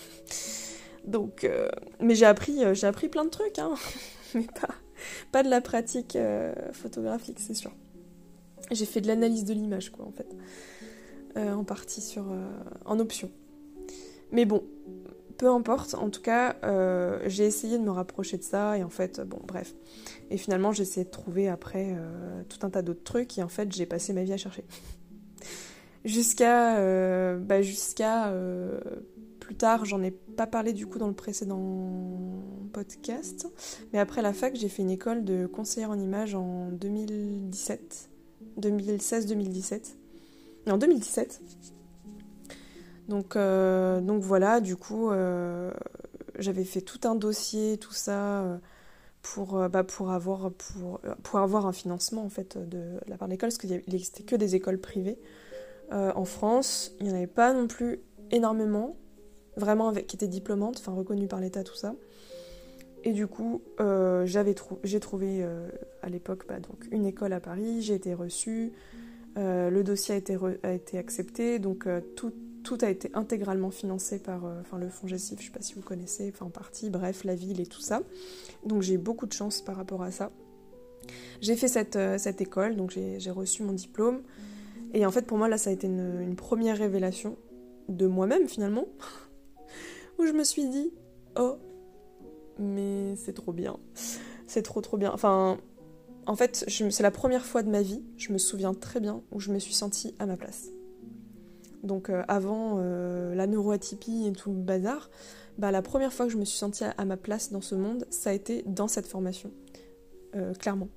Donc 1.05 1.46
euh, 1.46 1.67
mais 2.00 2.13
j'ai 2.13 2.25
appris 2.27 2.63
euh, 2.63 2.74
j'ai 2.74 2.86
appris 2.86 3.10
plein 3.10 3.25
de 3.25 3.29
trucs 3.29 3.58
hein 3.58 3.74
mais 4.36 4.46
pas 4.60 4.75
pas 5.31 5.41
de 5.41 5.50
la 5.50 5.62
pratique 5.62 6.17
photographique 6.74 7.39
c'est 7.39 7.55
sûr. 7.55 7.72
J'ai 8.72 8.86
fait 8.86 9.01
de 9.01 9.08
l'analyse 9.08 9.43
de 9.43 9.53
l'image, 9.53 9.89
quoi, 9.89 10.05
en 10.05 10.12
fait. 10.12 10.27
Euh, 11.38 11.53
en 11.53 11.63
partie 11.63 12.01
sur. 12.01 12.31
Euh, 12.31 12.50
en 12.86 13.00
option. 13.00 13.29
Mais 14.31 14.46
bon, 14.46 14.63
peu 15.41 15.50
importe, 15.50 15.95
en 15.95 16.12
tout 16.12 16.21
cas, 16.21 16.55
euh, 16.63 17.17
j'ai 17.25 17.45
essayé 17.45 17.79
de 17.79 17.83
me 17.83 17.89
rapprocher 17.89 18.38
de 18.38 18.43
ça 18.43 18.77
et 18.77 18.83
en 18.83 18.91
fait, 18.91 19.21
bon, 19.21 19.39
bref. 19.43 19.74
Et 20.29 20.38
finalement, 20.38 20.71
j'ai 20.71 20.83
essayé 20.83 21.03
de 21.03 21.10
trouver 21.10 21.50
après 21.50 21.95
euh, 21.98 22.43
tout 22.48 22.63
un 22.63 22.69
tas 22.69 22.83
d'autres 22.83 23.03
trucs 23.03 23.39
et 23.39 23.41
en 23.41 23.48
fait, 23.48 23.71
j'ai 23.71 23.88
passé 23.88 24.13
ma 24.13 24.21
vie 24.21 24.33
à 24.33 24.38
chercher. 24.38 24.63
jusqu'à 26.05 26.77
euh, 26.77 27.39
bah, 27.39 27.63
jusqu'à 27.63 28.31
plus 29.39 29.55
tard, 29.55 29.83
j'en 29.83 30.03
ai 30.03 30.12
pas 30.12 30.45
parlé 30.45 30.74
du 30.74 30.86
coup 30.86 31.00
dans 31.00 31.07
le 31.07 31.15
précédent 31.15 32.43
podcast, 32.71 33.48
mais 33.93 33.98
après 33.98 34.21
la 34.21 34.33
fac, 34.33 34.55
j'ai 34.55 34.69
fait 34.69 34.83
une 34.83 34.91
école 34.91 35.24
de 35.24 35.48
conseillère 35.48 35.89
en 35.89 36.00
images 36.00 36.36
en 36.36 36.69
2017, 36.69 38.12
2016-2017. 38.60 39.95
Et 40.67 40.71
en 40.71 40.77
2017, 40.77 41.41
donc, 43.08 43.36
euh, 43.36 44.01
donc 44.01 44.22
voilà, 44.22 44.62
du 44.62 44.75
coup, 44.75 45.12
euh, 45.12 45.72
j'avais 46.39 46.63
fait 46.63 46.81
tout 46.81 47.00
un 47.03 47.15
dossier, 47.15 47.77
tout 47.77 47.93
ça, 47.93 48.43
euh, 48.43 48.58
pour, 49.22 49.70
bah, 49.70 49.84
pour, 49.84 50.12
avoir, 50.12 50.51
pour, 50.51 51.00
pour 51.24 51.39
avoir 51.39 51.67
un 51.67 51.74
financement 51.74 52.24
en 52.24 52.29
fait 52.29 52.58
de 52.58 53.00
la 53.08 53.17
part 53.17 53.27
de 53.27 53.34
l'école, 53.34 53.50
parce 53.50 53.58
qu'il 53.58 53.70
n'existait 53.70 54.24
que 54.24 54.36
des 54.36 54.55
écoles 54.55 54.79
privées 54.79 55.20
en 55.91 56.24
France. 56.24 56.93
Il 57.00 57.05
n'y 57.05 57.12
en 57.12 57.15
avait 57.15 57.27
pas 57.27 57.53
non 57.53 57.67
plus 57.67 58.00
énormément, 58.31 58.96
vraiment 59.58 59.91
qui 59.91 60.15
étaient 60.15 60.27
diplômantes, 60.27 60.77
enfin 60.79 60.93
reconnues 60.93 61.27
par 61.27 61.39
l'État, 61.41 61.63
tout 61.63 61.75
ça. 61.75 61.93
Et 63.03 63.12
du 63.12 63.27
coup, 63.27 63.62
j'avais 63.77 64.55
j'ai 64.84 65.00
trouvé 65.00 65.46
à 66.01 66.10
l'époque 66.10 66.46
bah, 66.48 66.55
une 66.91 67.05
école 67.05 67.34
à 67.34 67.39
Paris, 67.39 67.84
j'ai 67.84 67.93
été 67.93 68.15
reçue, 68.15 68.72
le 69.36 69.81
dossier 69.84 70.15
a 70.15 70.17
été, 70.17 70.36
a 70.63 70.72
été 70.72 70.98
accepté, 70.98 71.60
donc 71.60 71.88
tout 72.15 72.34
tout 72.63 72.77
a 72.82 72.89
été 72.89 73.10
intégralement 73.13 73.72
financé 73.72 74.20
par 74.20 74.46
euh, 74.46 74.62
le 74.80 74.89
fonds 74.89 75.08
Gessif, 75.08 75.39
je 75.39 75.44
ne 75.44 75.48
sais 75.48 75.58
pas 75.58 75.62
si 75.62 75.74
vous 75.74 75.82
connaissez, 75.82 76.32
enfin 76.34 76.46
en 76.46 76.50
partie, 76.50 76.89
bref, 76.89 77.24
la 77.24 77.36
ville 77.36 77.60
et 77.60 77.65
tout 77.65 77.82
ça. 77.82 78.01
Donc 78.65 78.82
j'ai 78.82 78.98
beaucoup 78.98 79.25
de 79.25 79.34
chance 79.34 79.62
par 79.62 79.75
rapport 79.75 80.03
à 80.03 80.12
ça. 80.12 80.32
J'ai 81.41 81.56
fait 81.56 81.68
cette, 81.68 81.96
euh, 81.96 82.18
école, 82.39 82.75
donc 82.75 82.91
j'ai 82.91 83.32
reçu 83.32 83.63
mon 83.63 83.74
diplôme. 83.74 84.22
Et 84.94 85.06
en 85.06 85.12
fait, 85.12 85.25
pour 85.25 85.38
moi, 85.38 85.48
là, 85.48 85.58
ça 85.58 85.70
a 85.70 85.74
été 85.74 85.88
une, 85.88 86.36
première 86.36 86.77
révélation 86.77 87.38
de 87.88 88.08
moi-même, 88.08 88.48
finalement, 88.48 88.86
où 90.20 90.25
je 90.25 90.34
me 90.34 90.44
suis 90.44 90.68
dit, 90.68 90.91
oh, 91.39 91.56
mais 92.60 93.15
c'est 93.15 93.34
trop 93.34 93.53
bien. 93.53 93.77
C'est 94.48 94.62
trop, 94.62 94.82
trop 94.82 94.98
bien. 94.98 95.12
Enfin, 95.13 95.58
en 96.27 96.36
fait, 96.36 96.65
c'est 96.68 97.03
la 97.03 97.12
première 97.12 97.46
fois 97.46 97.63
de 97.63 97.70
ma 97.70 97.82
vie, 97.82 98.03
je 98.18 98.34
me 98.34 98.38
souviens 98.38 98.74
très 98.74 99.00
bien, 99.00 99.24
où 99.32 99.39
je 99.39 99.51
me 99.51 99.60
suis 99.60 99.74
sentie 99.74 100.13
à 100.20 100.25
ma 100.25 100.38
place 100.38 100.68
donc 101.83 102.09
euh, 102.09 102.23
avant 102.27 102.77
euh, 102.77 103.33
la 103.35 103.47
neuroatypie 103.47 104.27
et 104.27 104.31
tout 104.31 104.51
le 104.51 104.59
bazar, 104.59 105.09
bah, 105.57 105.71
la 105.71 105.81
première 105.81 106.13
fois 106.13 106.25
que 106.25 106.31
je 106.31 106.38
me 106.38 106.45
suis 106.45 106.57
sentie 106.57 106.83
à, 106.83 107.05
ma 107.05 107.17
place 107.17 107.51
dans 107.51 107.61
ce 107.61 107.75
monde, 107.75 108.05
ça 108.09 108.29
a 108.29 108.33
été 108.33 108.63
dans 108.65 108.88
cette 108.88 109.07
formation, 109.07 109.51
euh, 110.35 110.53
clairement. 110.53 110.89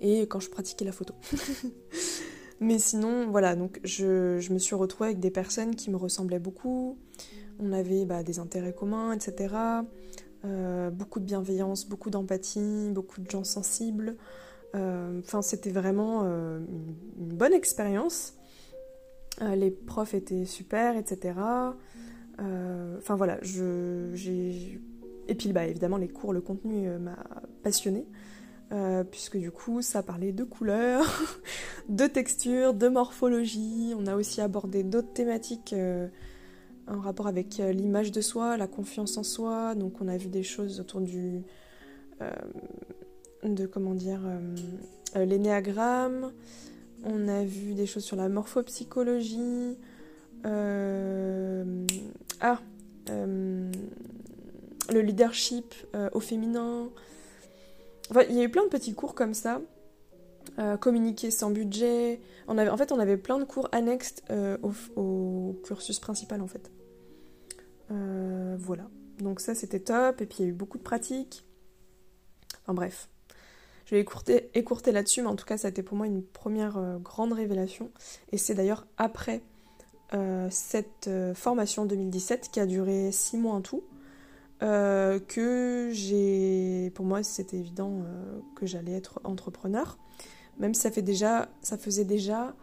Et 0.00 0.22
quand 0.22 0.40
je 0.40 0.50
pratiquais 0.50 0.84
la 0.84 0.92
photo. 0.92 1.14
Mais 2.60 2.78
sinon, 2.78 3.30
voilà, 3.30 3.54
donc 3.54 3.80
je, 3.84 4.52
me 4.52 4.58
suis 4.58 4.74
retrouvée 4.74 5.10
avec 5.10 5.20
des 5.20 5.30
personnes 5.30 5.76
qui 5.76 5.90
me 5.90 5.96
ressemblaient 5.96 6.40
beaucoup. 6.40 6.98
On 7.60 7.72
avait 7.72 8.04
bah, 8.04 8.22
des 8.22 8.38
intérêts 8.38 8.74
communs, 8.74 9.12
etc. 9.12 9.54
beaucoup 10.92 11.20
de 11.20 11.24
bienveillance, 11.24 11.88
beaucoup 11.88 12.10
d'empathie, 12.10 12.90
beaucoup 12.92 13.20
de 13.20 13.30
gens 13.30 13.44
sensibles. 13.44 14.16
Enfin, 14.74 15.42
c'était 15.42 15.70
vraiment 15.70 16.22
une, 16.22 16.66
bonne 17.16 17.52
expérience. 17.52 18.37
Euh, 19.42 19.54
les 19.54 19.70
profs 19.70 20.14
étaient 20.14 20.44
super, 20.44 20.96
etc. 20.96 21.38
Euh, 22.40 22.96
enfin 22.98 23.16
voilà, 23.16 23.38
je, 23.42 24.10
j'ai... 24.14 24.80
Et 25.28 25.34
puis 25.34 25.52
bah, 25.52 25.66
évidemment 25.66 25.96
les 25.96 26.08
cours, 26.08 26.32
le 26.32 26.40
contenu 26.40 26.88
euh, 26.88 26.98
m'a 26.98 27.18
passionné. 27.62 28.06
puisque 29.10 29.38
du 29.38 29.50
coup 29.50 29.82
ça 29.82 30.02
parlait 30.02 30.32
de 30.32 30.44
couleurs, 30.44 31.06
de 31.88 32.06
textures, 32.06 32.74
de 32.74 32.88
morphologie. 32.88 33.92
On 33.96 34.06
a 34.06 34.14
aussi 34.16 34.40
abordé 34.40 34.82
d'autres 34.82 35.12
thématiques 35.12 35.74
en 36.86 37.00
rapport 37.00 37.26
avec 37.26 37.58
l'image 37.58 38.12
de 38.12 38.20
soi, 38.20 38.56
la 38.56 38.66
confiance 38.66 39.16
en 39.16 39.22
soi. 39.22 39.74
Donc 39.74 40.00
on 40.00 40.08
a 40.08 40.16
vu 40.16 40.28
des 40.28 40.42
choses 40.42 40.80
autour 40.80 41.00
du... 41.00 41.42
de 43.42 43.66
comment 43.66 43.94
dire... 43.94 44.20
l'énéagramme, 45.14 46.32
on 47.04 47.28
a 47.28 47.44
vu 47.44 47.74
des 47.74 47.86
choses 47.86 48.04
sur 48.04 48.16
la 48.16 48.28
morphopsychologie. 48.28 49.78
Euh, 50.46 51.86
ah, 52.40 52.60
euh, 53.10 53.72
le 54.90 55.00
leadership 55.00 55.74
euh, 55.94 56.08
au 56.12 56.20
féminin. 56.20 56.90
Enfin, 58.10 58.22
il 58.28 58.36
y 58.36 58.40
a 58.40 58.44
eu 58.44 58.48
plein 58.48 58.64
de 58.64 58.68
petits 58.68 58.94
cours 58.94 59.14
comme 59.14 59.34
ça. 59.34 59.60
communiquer 60.80 61.30
sans 61.30 61.50
budget. 61.50 62.20
En 62.48 62.76
fait, 62.76 62.90
on 62.90 62.98
avait 62.98 63.18
plein 63.18 63.38
de 63.38 63.44
cours 63.44 63.68
annexes 63.72 64.16
au, 64.62 64.72
au, 64.96 65.60
cursus 65.64 66.00
principal, 66.00 66.40
en 66.40 66.48
fait. 66.48 66.70
voilà. 67.90 68.88
Donc 69.20 69.40
ça, 69.40 69.54
c'était 69.54 69.80
top. 69.80 70.20
Et 70.20 70.26
puis, 70.26 70.38
il 70.40 70.42
y 70.42 70.46
a 70.46 70.48
eu 70.48 70.54
beaucoup 70.54 70.78
de 70.78 70.82
pratiques. 70.82 71.44
Enfin, 72.62 72.74
bref. 72.74 73.08
Je 73.88 73.94
vais 73.94 74.02
écourter, 74.02 74.92
là-dessus, 74.92 75.22
mais 75.22 75.28
en 75.28 75.36
tout 75.36 75.46
cas, 75.46 75.56
ça 75.56 75.68
a 75.68 75.70
été 75.70 75.82
pour 75.82 75.96
moi 75.96 76.06
une 76.06 76.22
première 76.22 76.76
euh, 76.76 76.98
grande 76.98 77.32
révélation. 77.32 77.90
Et 78.32 78.36
c'est 78.36 78.52
d'ailleurs 78.54 78.86
après 78.98 79.40
euh, 80.12 80.46
cette 80.50 81.08
euh, 81.08 81.32
formation 81.32 81.86
2017, 81.86 82.50
qui 82.52 82.60
a 82.60 82.66
duré 82.66 83.10
six 83.12 83.38
mois 83.38 83.54
en 83.54 83.62
tout, 83.62 83.82
que 84.60 85.88
j'ai. 85.90 86.92
Pour 86.96 87.06
moi, 87.06 87.22
c'était 87.22 87.56
évident 87.56 88.02
que 88.56 88.66
j'allais 88.66 88.92
être 88.92 89.20
entrepreneur. 89.24 89.96
Même 90.58 90.74
si 90.74 90.82
ça, 90.82 90.90
fait 90.90 91.00
déjà, 91.00 91.48
ça 91.62 91.78
faisait 91.78 92.04
déjà 92.04 92.54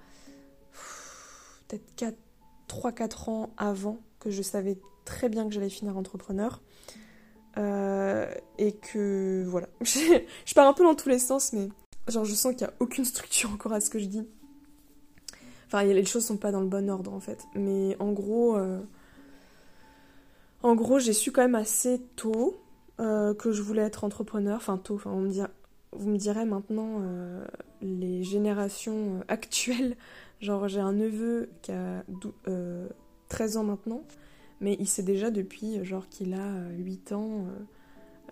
peut-être 1.69 2.19
3-4 2.67 3.29
ans 3.31 3.49
avant 3.57 3.97
que 4.19 4.29
je 4.29 4.43
savais 4.43 4.77
très 5.05 5.29
bien 5.29 5.47
que 5.47 5.53
j'allais 5.53 5.69
finir 5.69 5.97
entrepreneur. 5.97 6.61
Euh, 7.57 8.29
et 8.57 8.73
que 8.73 9.45
voilà. 9.47 9.67
je 9.81 10.53
pars 10.53 10.67
un 10.67 10.73
peu 10.73 10.83
dans 10.83 10.95
tous 10.95 11.09
les 11.09 11.19
sens, 11.19 11.53
mais 11.53 11.69
genre 12.07 12.25
je 12.25 12.33
sens 12.33 12.53
qu'il 12.53 12.67
n'y 12.67 12.71
a 12.71 12.75
aucune 12.79 13.05
structure 13.05 13.51
encore 13.51 13.73
à 13.73 13.79
ce 13.79 13.89
que 13.89 13.99
je 13.99 14.05
dis. 14.05 14.27
Enfin, 15.67 15.83
les 15.83 16.05
choses 16.05 16.25
sont 16.25 16.37
pas 16.37 16.51
dans 16.51 16.61
le 16.61 16.67
bon 16.67 16.89
ordre 16.89 17.13
en 17.13 17.19
fait. 17.19 17.45
Mais 17.55 17.95
en 17.99 18.11
gros, 18.11 18.57
euh, 18.57 18.81
en 20.63 20.75
gros, 20.75 20.99
j'ai 20.99 21.13
su 21.13 21.31
quand 21.31 21.41
même 21.41 21.55
assez 21.55 22.01
tôt 22.15 22.57
euh, 22.99 23.33
que 23.33 23.51
je 23.51 23.61
voulais 23.61 23.83
être 23.83 24.03
entrepreneur. 24.03 24.57
Enfin, 24.57 24.77
tôt. 24.77 24.99
Vous 25.91 26.09
me 26.09 26.17
direz 26.17 26.43
maintenant 26.43 27.01
les 27.81 28.23
générations 28.23 29.23
actuelles. 29.29 29.95
Genre, 30.41 30.67
j'ai 30.67 30.81
un 30.81 30.91
neveu 30.91 31.49
qui 31.61 31.71
a 31.71 32.03
13 33.29 33.57
ans 33.57 33.63
maintenant 33.63 34.01
mais 34.61 34.75
il 34.79 34.87
sait 34.87 35.03
déjà 35.03 35.31
depuis 35.31 35.79
euh, 35.79 35.83
genre 35.83 36.07
qu'il 36.09 36.33
a 36.33 36.69
8 36.77 37.11
euh, 37.11 37.15
ans 37.15 37.45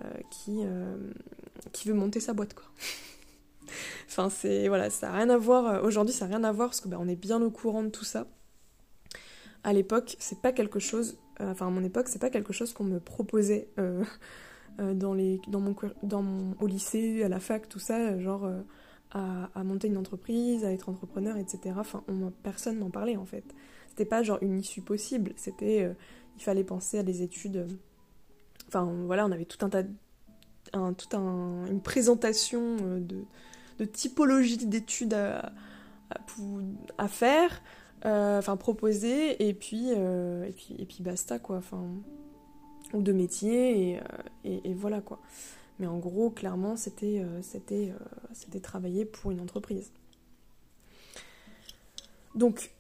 euh, 0.04 0.08
qui, 0.30 0.62
qui 1.72 1.88
veut 1.88 1.94
monter 1.94 2.20
sa 2.20 2.34
boîte 2.34 2.54
quoi. 2.54 2.66
enfin 4.08 4.30
c'est 4.30 4.68
voilà, 4.68 4.90
ça 4.90 5.08
n'a 5.08 5.18
rien 5.18 5.30
à 5.30 5.38
voir 5.38 5.84
aujourd'hui, 5.84 6.14
ça 6.14 6.28
n'a 6.28 6.38
rien 6.38 6.44
à 6.44 6.52
voir 6.52 6.70
parce 6.70 6.82
que 6.82 6.88
bah, 6.88 6.98
on 7.00 7.08
est 7.08 7.16
bien 7.16 7.42
au 7.42 7.52
courant 7.52 7.84
de 7.84 7.90
tout 7.90 8.06
ça. 8.06 8.28
À 9.64 9.72
l'époque, 9.72 10.18
c'est 10.20 10.42
pas 10.42 10.52
quelque 10.52 10.80
chose 10.80 11.18
enfin 11.40 11.68
à 11.68 11.70
mon 11.70 11.84
époque, 11.84 12.10
c'est 12.10 12.20
pas 12.20 12.30
quelque 12.30 12.54
chose 12.54 12.74
qu'on 12.74 12.84
me 12.84 13.00
proposait 13.00 13.70
dans 14.78 15.14
les 15.14 15.40
dans 15.48 15.62
mon 15.62 15.76
dans 16.02 16.26
au 16.60 16.68
lycée, 16.68 17.24
à 17.24 17.30
la 17.30 17.40
fac, 17.40 17.70
tout 17.70 17.80
ça, 17.80 18.20
genre 18.20 18.50
à, 19.12 19.50
à, 19.54 19.64
monter 19.64 19.88
une 19.88 19.98
entreprise, 19.98 20.66
à 20.66 20.72
être 20.72 20.90
entrepreneur, 20.90 21.38
etc. 21.38 21.76
Enfin, 21.78 22.04
on, 22.08 22.32
personne 22.44 22.80
n'en 22.80 22.90
parlait 22.90 23.16
en 23.16 23.26
fait. 23.26 23.46
C'était 23.94 24.10
pas 24.10 24.24
genre 24.24 24.40
une 24.42 24.60
issue 24.60 24.82
possible, 24.82 25.34
c'était 25.36 25.84
euh, 25.84 25.94
il 26.36 26.42
fallait 26.42 26.64
penser 26.64 26.98
à 26.98 27.04
des 27.04 27.22
études. 27.22 27.58
Euh, 27.58 27.68
enfin 28.68 28.92
voilà, 29.06 29.24
on 29.24 29.32
avait 29.32 29.46
tout 29.46 29.64
un 29.64 29.70
tas, 29.70 29.84
un, 30.74 30.94
tout 30.94 31.16
un, 31.16 31.68
une 31.68 31.80
présentation 31.80 32.78
euh, 32.82 33.00
de, 33.00 33.18
de 33.78 33.86
typologie 33.86 34.58
d'études 34.66 35.14
à, 35.14 35.52
à, 36.98 37.08
faire, 37.08 37.62
enfin 38.04 38.58
proposer, 38.58 39.48
et 39.48 39.54
puis, 39.54 39.92
et 39.92 40.54
puis 40.56 40.76
et 40.80 40.86
puis 40.86 41.04
basta 41.04 41.38
quoi, 41.38 41.58
enfin 41.58 41.86
ou 42.94 43.04
de 43.04 43.12
métier 43.12 44.00
et, 44.44 44.70
et, 44.70 44.74
voilà 44.74 45.02
quoi. 45.02 45.20
Mais 45.78 45.86
en 45.86 46.00
gros, 46.00 46.32
clairement, 46.32 46.76
c'était 46.78 47.24
c'était 47.44 47.94
c'était 48.34 48.60
travailler 48.60 49.06
pour 49.06 49.30
une 49.30 49.40
entreprise. 49.40 49.92
Donc, 52.34 52.72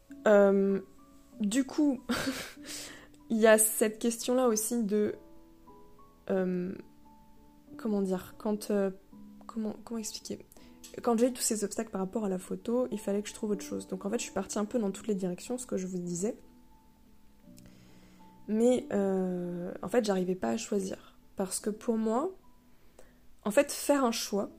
du 1.43 1.65
coup, 1.65 1.99
il 3.29 3.37
y 3.37 3.47
a 3.47 3.57
cette 3.57 3.99
question-là 3.99 4.47
aussi 4.47 4.83
de... 4.83 5.15
Euh, 6.29 6.73
comment 7.77 8.01
dire 8.01 8.35
Quand... 8.37 8.71
Euh, 8.71 8.91
comment, 9.45 9.75
comment 9.83 9.99
expliquer? 9.99 10.45
Quand 11.01 11.17
j'ai 11.17 11.27
eu 11.27 11.33
tous 11.33 11.41
ces 11.41 11.63
obstacles 11.63 11.91
par 11.91 12.01
rapport 12.01 12.25
à 12.25 12.29
la 12.29 12.39
photo, 12.39 12.87
il 12.91 12.99
fallait 12.99 13.21
que 13.21 13.29
je 13.29 13.33
trouve 13.33 13.51
autre 13.51 13.63
chose. 13.63 13.87
Donc 13.87 14.05
en 14.05 14.09
fait, 14.09 14.19
je 14.19 14.23
suis 14.23 14.33
partie 14.33 14.59
un 14.59 14.65
peu 14.65 14.79
dans 14.79 14.91
toutes 14.91 15.07
les 15.07 15.15
directions, 15.15 15.57
ce 15.57 15.65
que 15.65 15.77
je 15.77 15.87
vous 15.87 15.97
disais. 15.97 16.37
Mais 18.47 18.85
en 18.91 19.87
fait, 19.87 20.05
j'arrivais 20.05 20.35
pas 20.35 20.49
à 20.49 20.57
choisir. 20.57 21.17
Parce 21.35 21.59
que 21.59 21.69
pour 21.69 21.97
moi, 21.97 22.29
en 23.43 23.51
fait, 23.51 23.71
faire 23.71 24.03
un 24.03 24.11
choix, 24.11 24.51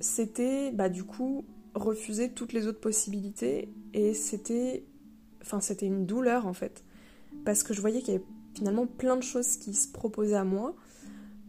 c'était 0.00 0.72
bah, 0.72 0.88
du 0.88 1.04
coup 1.04 1.44
refuser 1.74 2.30
toutes 2.32 2.52
les 2.52 2.66
autres 2.66 2.80
possibilités 2.80 3.68
et 3.92 4.14
c'était 4.14 4.84
enfin 5.42 5.60
c'était 5.60 5.86
une 5.86 6.06
douleur 6.06 6.46
en 6.46 6.54
fait. 6.54 6.84
Parce 7.44 7.62
que 7.62 7.74
je 7.74 7.80
voyais 7.80 8.00
qu'il 8.00 8.14
y 8.14 8.16
avait 8.16 8.26
finalement 8.54 8.86
plein 8.86 9.16
de 9.16 9.22
choses 9.22 9.56
qui 9.56 9.74
se 9.74 9.88
proposaient 9.88 10.36
à 10.36 10.44
moi 10.44 10.74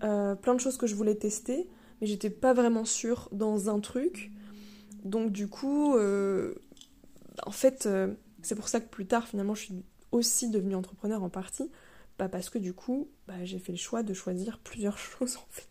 euh, 0.04 0.36
plein 0.36 0.56
de 0.56 0.60
choses 0.60 0.78
que 0.78 0.88
je 0.88 0.96
voulais 0.96 1.16
tester 1.16 1.70
mais 2.02 2.08
j'étais 2.08 2.30
pas 2.30 2.54
vraiment 2.54 2.86
sûre 2.86 3.30
dans 3.32 3.70
un 3.70 3.80
truc. 3.80 4.32
Donc 5.04 5.32
du 5.32 5.48
coup 5.48 5.96
euh, 5.96 6.56
en 7.46 7.52
fait 7.52 7.86
euh, 7.86 8.14
c'est 8.42 8.56
pour 8.56 8.68
ça 8.68 8.80
que 8.80 8.90
plus 8.90 9.06
tard 9.06 9.28
finalement 9.28 9.56
je 9.56 9.62
suis 9.62 9.84
aussi 10.12 10.50
devenue 10.50 10.76
entrepreneur 10.76 11.24
en 11.24 11.30
partie. 11.30 11.70
Bah, 12.18 12.30
parce 12.30 12.50
que 12.50 12.58
du 12.58 12.74
coup 12.74 13.10
bah, 13.28 13.44
j'ai 13.44 13.60
fait 13.60 13.72
le 13.72 13.78
choix 13.78 14.02
de 14.02 14.14
choisir 14.14 14.60
plusieurs 14.60 14.98
choses 14.98 15.38
en 15.38 15.48
fait. 15.50 15.68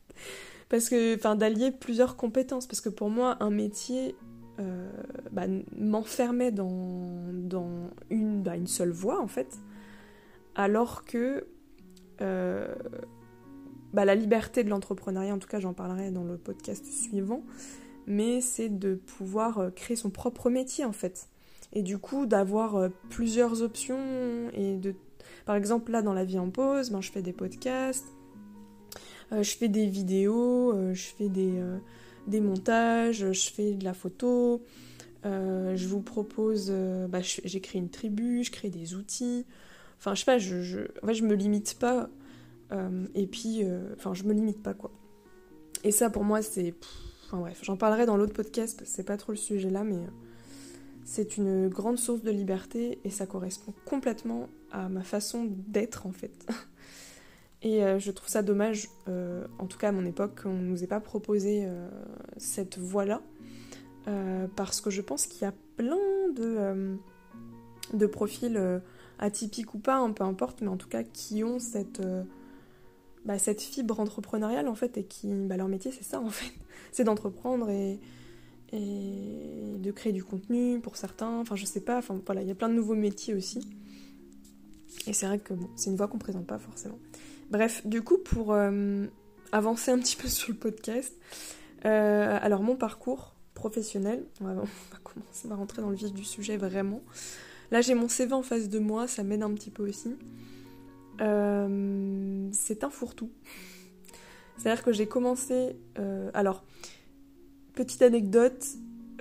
Parce 0.69 0.89
que 0.89 1.17
enfin 1.17 1.37
d'allier 1.37 1.71
plusieurs 1.71 2.17
compétences. 2.17 2.67
Parce 2.67 2.81
que 2.81 2.89
pour 2.89 3.11
moi 3.11 3.37
un 3.41 3.51
métier 3.51 4.15
euh, 4.61 4.91
bah, 5.33 5.47
m'enfermait 5.77 6.53
dans, 6.53 7.91
une, 8.11 8.43
bah, 8.43 8.57
une 8.57 8.67
seule 8.67 8.91
voie 8.91 9.21
en 9.21 9.27
fait 9.27 9.59
alors 10.55 11.05
que 11.05 11.47
euh, 12.21 12.75
bah, 13.93 14.05
la 14.05 14.15
liberté 14.15 14.65
de 14.65 14.71
l'entrepreneuriat 14.71 15.35
en 15.35 15.39
tout 15.39 15.49
cas 15.49 15.61
j'en 15.61 15.73
parlerai 15.73 16.11
dans 16.11 16.25
le 16.25 16.37
podcast 16.37 16.85
suivant 16.87 17.43
mais 18.07 18.41
c'est 18.41 18.69
de 18.69 18.95
pouvoir 18.95 19.59
euh, 19.59 19.71
créer 19.71 19.97
son 19.97 20.11
propre 20.11 20.51
métier 20.51 20.85
en 20.85 20.93
fait. 20.93 21.29
Et 21.73 21.83
du 21.83 21.99
coup 21.99 22.27
d'avoir 22.27 22.89
plusieurs 23.11 23.63
options 23.63 24.51
et 24.53 24.77
de 24.77 24.95
par 25.47 25.57
exemple 25.57 25.91
là 25.91 26.03
dans 26.03 26.13
la 26.13 26.25
vie 26.25 26.39
en 26.39 26.51
pause 26.51 26.91
ben, 26.91 27.01
je 27.01 27.11
fais 27.11 27.23
des 27.23 27.33
podcasts 27.33 28.15
euh, 29.33 29.43
je 29.43 29.57
fais 29.57 29.69
des 29.69 29.87
vidéos, 29.87 30.73
euh, 30.73 30.95
je 30.95 31.07
fais 31.07 31.29
des, 31.29 31.59
euh, 31.59 31.79
des, 32.27 32.41
montages, 32.41 33.33
je 33.33 33.51
fais 33.51 33.75
de 33.75 33.85
la 33.85 33.95
photo, 33.95 34.63
je 35.25 35.87
vous 35.87 36.03
propose, 36.03 36.71
bah, 37.09 37.21
j'écris 37.23 37.79
une 37.79 37.91
tribu, 37.91 38.45
je 38.45 38.51
crée 38.51 38.71
des 38.71 38.95
outils. 38.95 39.47
Enfin, 39.99 40.15
je 40.15 40.21
sais 40.21 40.27
pas, 40.27 40.39
je, 40.39 40.89
en 41.03 41.07
fait, 41.07 41.15
je 41.15 41.25
me 41.25 41.35
limite 41.35 41.79
pas. 41.79 42.09
et 43.15 43.27
puis, 43.27 43.63
enfin, 43.97 44.15
je 44.15 44.25
me 44.25 44.33
limite 44.33 44.63
pas, 44.63 44.75
quoi. 44.75 44.91
Et 45.85 45.93
ça, 45.93 46.11
pour 46.11 46.25
moi, 46.25 46.43
c'est. 46.43 46.75
Enfin, 47.27 47.39
bref, 47.39 47.61
j'en 47.63 47.77
parlerai 47.77 48.07
dans 48.07 48.17
l'autre 48.17 48.33
podcast, 48.33 48.83
c'est 48.85 49.05
pas 49.05 49.17
trop 49.17 49.33
le 49.33 49.39
sujet 49.39 49.71
là, 49.71 49.85
mais 49.85 50.01
c'est 51.05 51.37
une 51.37 51.69
grande 51.69 51.99
source 51.99 52.23
de 52.23 52.31
liberté 52.31 52.99
et 53.05 53.11
ça 53.11 53.27
correspond 53.27 53.75
complètement 53.85 54.49
à 54.73 54.89
ma 54.89 55.03
façon 55.03 55.47
d'être, 55.69 56.07
en 56.07 56.13
fait. 56.13 56.47
Et 57.65 57.83
euh, 57.83 57.99
je 57.99 58.11
trouve 58.11 58.29
ça 58.29 58.43
dommage, 58.43 58.91
euh, 59.09 59.47
en 59.59 59.67
tout 59.67 59.79
cas 59.79 59.89
à 59.89 59.93
mon 59.93 60.05
époque, 60.05 60.43
qu'on 60.43 60.53
ne 60.53 60.67
nous 60.67 60.85
ait 60.85 60.87
pas 60.87 61.01
proposé 61.01 61.65
euh, 61.65 61.89
cette 62.37 62.79
voie-là. 62.79 63.23
parce 64.55 64.83
que 64.83 64.91
je 64.91 65.01
pense 65.01 65.27
qu'il 65.27 65.43
y 65.43 65.47
a 65.47 65.55
plein 65.77 65.97
de, 66.37 66.99
de 67.95 68.07
profils 68.07 68.61
atypiques 69.19 69.73
ou 69.73 69.79
pas, 69.79 69.97
hein, 69.97 70.13
peu 70.13 70.25
importe, 70.25 70.61
mais 70.61 70.69
en 70.69 70.77
tout 70.77 70.91
cas 70.91 71.03
qui 71.03 71.43
ont 71.43 71.59
cette, 71.59 72.03
bah, 73.25 73.39
cette 73.39 73.63
fibre 73.63 73.99
entrepreneuriale 73.99 74.69
en 74.69 74.75
fait, 74.75 74.99
et 74.99 75.05
qui, 75.05 75.33
bah, 75.33 75.57
leur 75.57 75.69
métier 75.69 75.91
c'est 75.91 76.05
ça 76.05 76.21
en 76.21 76.29
fait, 76.29 76.53
c'est 76.93 77.05
d'entreprendre 77.05 77.71
et, 77.71 77.99
de 78.73 79.91
créer 79.93 80.13
du 80.13 80.25
contenu 80.25 80.81
pour 80.81 80.97
certains, 80.97 81.39
enfin 81.39 81.57
je 81.57 81.65
sais 81.65 81.81
pas, 81.81 81.97
enfin 81.97 82.21
voilà, 82.27 82.43
il 82.43 82.49
y 82.49 82.51
a 82.51 82.55
plein 82.55 82.69
de 82.69 82.75
nouveaux 82.75 82.97
métiers 82.97 83.33
aussi. 83.33 83.61
Et 85.07 85.13
c'est 85.13 85.27
vrai 85.27 85.39
que 85.39 85.55
bon, 85.55 85.69
c'est 85.77 85.91
une 85.91 85.97
voie 85.97 86.09
qu'on 86.09 86.19
présente 86.19 86.47
pas 86.47 86.59
forcément. 86.59 86.99
Bref, 87.51 87.87
du 87.87 88.03
coup, 88.03 88.19
pour 88.19 88.53
euh, 88.53 89.07
avancer 89.53 89.91
un 89.91 89.99
petit 89.99 90.17
peu 90.17 90.29
sur 90.29 90.51
le 90.51 90.59
podcast, 90.59 91.15
euh, 91.85 92.39
alors 92.41 92.63
mon 92.63 92.77
parcours 92.77 93.35
professionnel, 93.55 94.25
on 94.41 94.45
va, 94.45 94.65
rentrer 95.55 95.83
dans 95.83 95.91
le 95.91 95.97
vif 95.97 96.13
du 96.13 96.25
sujet 96.25 96.57
vraiment. 96.57 97.03
Là, 97.71 97.81
j'ai 97.81 97.95
mon 97.95 98.09
CV 98.09 98.33
en 98.33 98.43
face 98.43 98.69
de 98.69 98.79
moi, 98.79 99.07
ça 99.07 99.23
m'aide 99.23 99.43
un 99.43 99.53
petit 99.53 99.71
peu 99.71 99.89
aussi. 99.89 100.17
Euh, 101.21 102.49
c'est 102.53 102.85
un 102.85 102.91
fourre-tout. 102.91 103.31
C'est-à-dire 104.57 104.85
que 104.85 104.93
j'ai 104.93 105.07
commencé. 105.07 105.77
alors, 106.33 106.65
petite 107.75 108.03
anecdote 108.03 108.67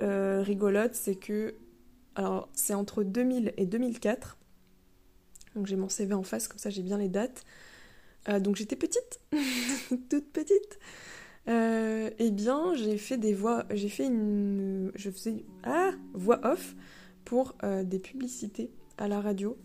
rigolote, 0.00 0.94
c'est 0.94 1.16
que. 1.16 1.54
Alors, 2.16 2.48
c'est 2.52 2.74
entre 2.74 3.02
2000 3.02 3.52
et 3.56 3.66
2004. 3.66 4.38
Donc, 5.56 5.66
j'ai 5.66 5.74
mon 5.74 5.88
CV 5.88 6.14
en 6.14 6.22
face, 6.22 6.46
comme 6.46 6.58
ça 6.58 6.70
j'ai 6.70 6.82
bien 6.82 6.98
les 6.98 7.08
dates. 7.08 7.44
Euh, 8.28 8.40
donc 8.40 8.56
j'étais 8.56 8.76
petite, 8.76 9.20
toute 10.08 10.30
petite. 10.32 10.78
Euh, 11.48 12.10
eh 12.18 12.30
bien, 12.30 12.74
j'ai 12.74 12.96
fait 12.96 13.18
des 13.18 13.34
voix, 13.34 13.66
j'ai 13.70 13.90
fait 13.90 14.06
une, 14.06 14.90
je 14.94 15.10
faisais 15.10 15.44
ah 15.62 15.90
voix 16.14 16.40
off 16.42 16.74
pour 17.24 17.54
euh, 17.62 17.84
des 17.84 17.98
publicités 17.98 18.70
à 18.96 19.08
la 19.08 19.20
radio, 19.20 19.58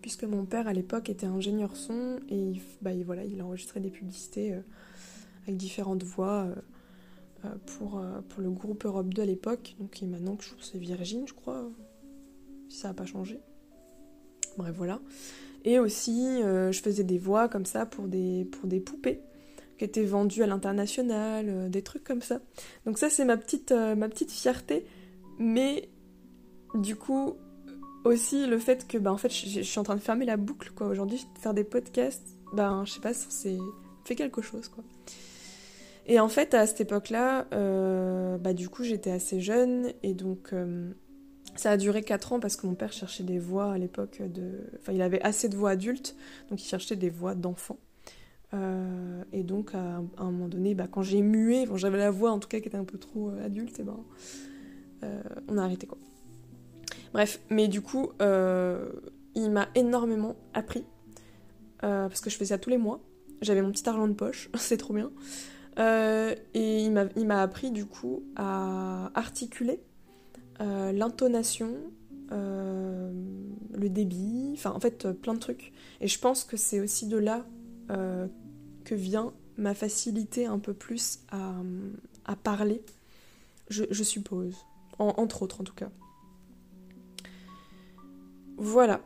puisque 0.00 0.24
mon 0.24 0.44
père 0.44 0.66
à 0.66 0.72
l'époque 0.72 1.08
était 1.08 1.26
ingénieur 1.26 1.76
son 1.76 2.18
et 2.28 2.60
bah, 2.80 2.90
voilà, 3.04 3.24
il 3.24 3.40
enregistrait 3.42 3.80
des 3.80 3.90
publicités 3.90 4.56
avec 5.44 5.56
différentes 5.56 6.02
voix 6.02 6.48
pour, 7.66 8.02
pour 8.28 8.42
le 8.42 8.50
groupe 8.50 8.84
Europe 8.84 9.14
2 9.14 9.22
à 9.22 9.26
l'époque. 9.26 9.76
Donc 9.78 10.00
maintenant 10.02 10.34
que 10.34 10.44
c'est 10.60 10.78
Virgin, 10.78 11.28
je 11.28 11.34
crois, 11.34 11.70
ça 12.68 12.88
n'a 12.88 12.94
pas 12.94 13.06
changé. 13.06 13.40
Bref, 14.56 14.74
voilà. 14.76 15.00
Et 15.64 15.78
aussi, 15.78 16.42
euh, 16.42 16.72
je 16.72 16.82
faisais 16.82 17.04
des 17.04 17.18
voix 17.18 17.48
comme 17.48 17.66
ça 17.66 17.86
pour 17.86 18.08
des, 18.08 18.44
pour 18.44 18.68
des 18.68 18.80
poupées 18.80 19.20
qui 19.78 19.84
étaient 19.84 20.04
vendues 20.04 20.42
à 20.42 20.46
l'international, 20.46 21.46
euh, 21.48 21.68
des 21.68 21.82
trucs 21.82 22.04
comme 22.04 22.22
ça. 22.22 22.40
Donc 22.84 22.98
ça, 22.98 23.10
c'est 23.10 23.24
ma 23.24 23.36
petite, 23.36 23.72
euh, 23.72 23.94
ma 23.94 24.08
petite 24.08 24.30
fierté. 24.30 24.84
Mais 25.38 25.88
du 26.74 26.96
coup, 26.96 27.36
aussi 28.04 28.46
le 28.46 28.58
fait 28.58 28.88
que, 28.88 28.98
bah, 28.98 29.12
en 29.12 29.16
fait, 29.16 29.30
je, 29.30 29.60
suis 29.60 29.78
en 29.78 29.84
train 29.84 29.94
de 29.94 30.00
fermer 30.00 30.26
la 30.26 30.36
boucle, 30.36 30.72
quoi. 30.74 30.88
Aujourd'hui, 30.88 31.24
faire 31.40 31.54
des 31.54 31.64
podcasts, 31.64 32.36
ben, 32.52 32.84
je 32.84 32.92
sais 32.92 33.00
pas, 33.00 33.14
c'est 33.14 33.58
fait 34.04 34.16
quelque 34.16 34.42
chose, 34.42 34.68
quoi. 34.68 34.82
Et 36.06 36.18
en 36.18 36.28
fait, 36.28 36.54
à 36.54 36.66
cette 36.66 36.80
époque-là, 36.80 37.46
bah, 38.38 38.52
du 38.52 38.68
coup, 38.68 38.82
j'étais 38.82 39.12
assez 39.12 39.40
jeune 39.40 39.92
et 40.02 40.14
donc 40.14 40.52
ça 41.54 41.72
a 41.72 41.76
duré 41.76 42.02
4 42.02 42.32
ans 42.32 42.40
parce 42.40 42.56
que 42.56 42.66
mon 42.66 42.74
père 42.74 42.92
cherchait 42.92 43.24
des 43.24 43.38
voix 43.38 43.72
à 43.72 43.78
l'époque 43.78 44.22
de... 44.22 44.60
Enfin, 44.80 44.92
il 44.92 45.02
avait 45.02 45.20
assez 45.22 45.48
de 45.48 45.56
voix 45.56 45.70
adultes, 45.70 46.16
donc 46.50 46.62
il 46.62 46.66
cherchait 46.66 46.96
des 46.96 47.10
voix 47.10 47.34
d'enfants. 47.34 47.78
Euh, 48.54 49.22
et 49.32 49.42
donc, 49.42 49.74
à, 49.74 50.00
un 50.18 50.30
moment 50.30 50.48
donné, 50.48 50.74
bah, 50.74 50.86
quand 50.90 51.02
j'ai 51.02 51.22
mué, 51.22 51.66
j'avais 51.76 51.98
la 51.98 52.10
voix 52.10 52.30
en 52.30 52.38
tout 52.38 52.48
cas 52.48 52.60
qui 52.60 52.68
était 52.68 52.76
un 52.76 52.84
peu 52.84 52.98
trop 52.98 53.30
euh, 53.30 53.46
adulte, 53.46 53.78
et 53.80 53.82
ben, 53.82 53.98
euh, 55.04 55.22
on 55.48 55.58
a 55.58 55.64
arrêté 55.64 55.86
quoi. 55.86 55.98
Bref, 57.12 57.40
mais 57.50 57.68
du 57.68 57.82
coup, 57.82 58.10
il 58.20 59.50
m'a 59.50 59.68
énormément 59.74 60.36
appris, 60.54 60.84
parce 61.80 62.20
que 62.20 62.30
je 62.30 62.36
faisais 62.36 62.54
ça 62.54 62.58
tous 62.58 62.70
les 62.70 62.78
mois. 62.78 63.00
J'avais 63.42 63.60
mon 63.60 63.72
petit 63.72 63.86
argent 63.88 64.08
de 64.08 64.14
poche, 64.14 64.48
c'est 64.56 64.78
trop 64.78 64.94
bien. 64.94 65.10
et 65.78 66.84
il 66.84 67.26
m'a 67.26 67.42
appris 67.42 67.70
du 67.70 67.84
coup 67.84 68.22
à 68.36 69.10
articuler 69.14 69.80
euh, 70.62 70.92
l'intonation, 70.92 71.74
euh, 72.30 73.12
le 73.74 73.88
débit, 73.88 74.52
enfin 74.54 74.70
en 74.70 74.80
fait 74.80 75.06
euh, 75.06 75.12
plein 75.12 75.34
de 75.34 75.40
trucs. 75.40 75.72
Et 76.00 76.06
je 76.06 76.18
pense 76.18 76.44
que 76.44 76.56
c'est 76.56 76.80
aussi 76.80 77.06
de 77.06 77.18
là 77.18 77.44
que 78.84 78.94
vient 78.94 79.34
ma 79.58 79.74
facilité 79.74 80.46
un 80.46 80.58
peu 80.58 80.72
plus 80.72 81.18
à, 81.30 82.36
parler, 82.36 82.80
je, 83.68 84.02
suppose. 84.02 84.56
entre 84.98 85.42
autres 85.42 85.60
en 85.60 85.64
tout 85.64 85.74
cas. 85.74 85.90
Voilà. 88.56 89.02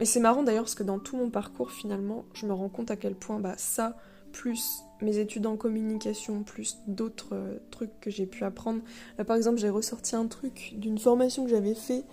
Et 0.00 0.06
c'est 0.06 0.20
marrant 0.20 0.42
d'ailleurs 0.42 0.64
parce 0.64 0.74
que 0.74 0.82
dans 0.82 0.98
tout 0.98 1.18
mon 1.18 1.28
parcours 1.28 1.70
finalement, 1.70 2.24
je 2.32 2.46
me 2.46 2.54
rends 2.54 2.70
compte 2.70 2.90
à 2.90 2.96
quel 2.96 3.14
point 3.14 3.38
bah, 3.38 3.54
ça, 3.58 3.98
plus 4.36 4.84
mes 5.00 5.18
études 5.18 5.46
en 5.46 5.56
communication, 5.56 6.42
plus 6.42 6.78
d'autres 6.86 7.30
euh, 7.32 7.58
trucs 7.70 7.98
que 8.00 8.10
j'ai 8.10 8.26
pu 8.26 8.44
apprendre. 8.44 8.82
Là, 9.16 9.24
par 9.24 9.36
exemple, 9.36 9.58
j'ai 9.58 9.70
ressorti 9.70 10.14
un 10.14 10.26
truc 10.26 10.74
d'une 10.76 10.98
formation 10.98 11.44
que 11.44 11.50
j'avais 11.50 11.74
fait 11.74 12.04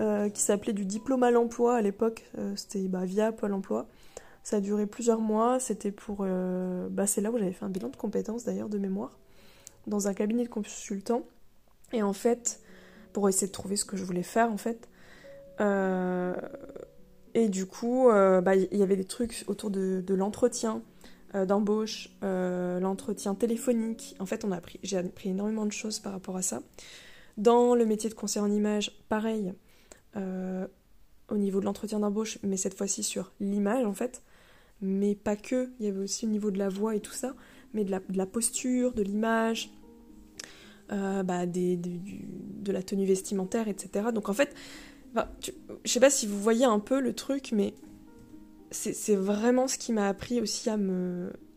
euh, 0.00 0.30
qui 0.30 0.40
s'appelait 0.40 0.72
du 0.72 0.86
diplôme 0.86 1.22
à 1.22 1.30
l'emploi 1.30 1.76
à 1.76 1.82
l'époque. 1.82 2.24
Euh, 2.38 2.54
c'était 2.56 2.88
bah, 2.88 3.04
via 3.04 3.32
Pôle 3.32 3.52
emploi. 3.52 3.86
Ça 4.42 4.56
a 4.56 4.60
duré 4.60 4.86
plusieurs 4.86 5.20
mois. 5.20 5.60
C'était 5.60 5.92
pour. 5.92 6.26
Bah, 6.90 7.06
c'est 7.06 7.20
là 7.20 7.30
où 7.30 7.38
j'avais 7.38 7.52
fait 7.52 7.66
un 7.66 7.70
bilan 7.70 7.90
de 7.90 7.96
compétences 7.96 8.44
d'ailleurs 8.44 8.70
de 8.70 8.78
mémoire, 8.78 9.18
dans 9.86 10.08
un 10.08 10.14
cabinet 10.14 10.44
de 10.44 10.48
consultant. 10.48 11.22
Et 11.92 12.02
en 12.02 12.14
fait, 12.14 12.60
pour 13.12 13.28
essayer 13.28 13.46
de 13.46 13.52
trouver 13.52 13.76
ce 13.76 13.84
que 13.84 13.96
je 13.96 14.04
voulais 14.04 14.22
faire 14.22 14.50
en 14.50 14.56
fait. 14.56 14.88
et 17.34 17.48
du 17.48 17.66
coup, 17.66 18.08
bah, 18.08 18.56
il 18.56 18.76
y 18.76 18.82
avait 18.82 18.96
des 18.96 19.04
trucs 19.04 19.44
autour 19.46 19.70
de, 19.70 20.02
l'entretien 20.14 20.82
d'embauche, 21.34 22.10
euh, 22.22 22.80
l'entretien 22.80 23.34
téléphonique. 23.34 24.14
En 24.18 24.26
fait, 24.26 24.44
on 24.44 24.52
a 24.52 24.56
appris, 24.56 24.78
j'ai 24.82 24.98
appris 24.98 25.30
énormément 25.30 25.66
de 25.66 25.72
choses 25.72 25.98
par 25.98 26.12
rapport 26.12 26.36
à 26.36 26.42
ça. 26.42 26.62
Dans 27.36 27.74
le 27.74 27.86
métier 27.86 28.10
de 28.10 28.14
conseiller 28.14 28.44
en 28.44 28.50
image, 28.50 28.92
pareil, 29.08 29.54
au 30.14 31.36
niveau 31.38 31.60
de 31.60 31.64
l'entretien 31.64 32.00
d'embauche, 32.00 32.38
mais 32.42 32.56
cette 32.56 32.76
fois-ci 32.76 33.02
sur 33.02 33.32
l'image 33.40 33.86
en 33.86 33.94
fait. 33.94 34.22
Mais 34.82 35.14
pas 35.14 35.36
que, 35.36 35.70
il 35.78 35.86
y 35.86 35.88
avait 35.88 36.00
aussi 36.00 36.26
au 36.26 36.28
niveau 36.28 36.50
de 36.50 36.58
la 36.58 36.68
voix 36.68 36.94
et 36.94 37.00
tout 37.00 37.12
ça, 37.12 37.34
mais 37.72 37.84
de 37.84 37.90
la, 37.90 38.26
posture, 38.26 38.92
de 38.92 39.02
l'image, 39.02 39.70
euh, 40.90 41.22
bah, 41.22 41.46
de 41.46 42.72
la 42.72 42.82
tenue 42.82 43.06
vestimentaire, 43.06 43.68
etc. 43.68 44.08
Donc 44.12 44.28
en 44.28 44.34
fait, 44.34 44.54
bah, 45.14 45.32
je 45.84 45.90
sais 45.90 46.00
pas 46.00 46.10
si 46.10 46.26
vous 46.26 46.38
voyez 46.38 46.64
un 46.64 46.80
peu 46.80 47.00
le 47.00 47.14
truc, 47.14 47.50
mais 47.52 47.74
c'est 48.72 49.16
vraiment 49.16 49.68
ce 49.68 49.78
qui 49.78 49.92
m'a 49.92 50.08
appris 50.08 50.40
aussi 50.40 50.70
à 50.70 50.76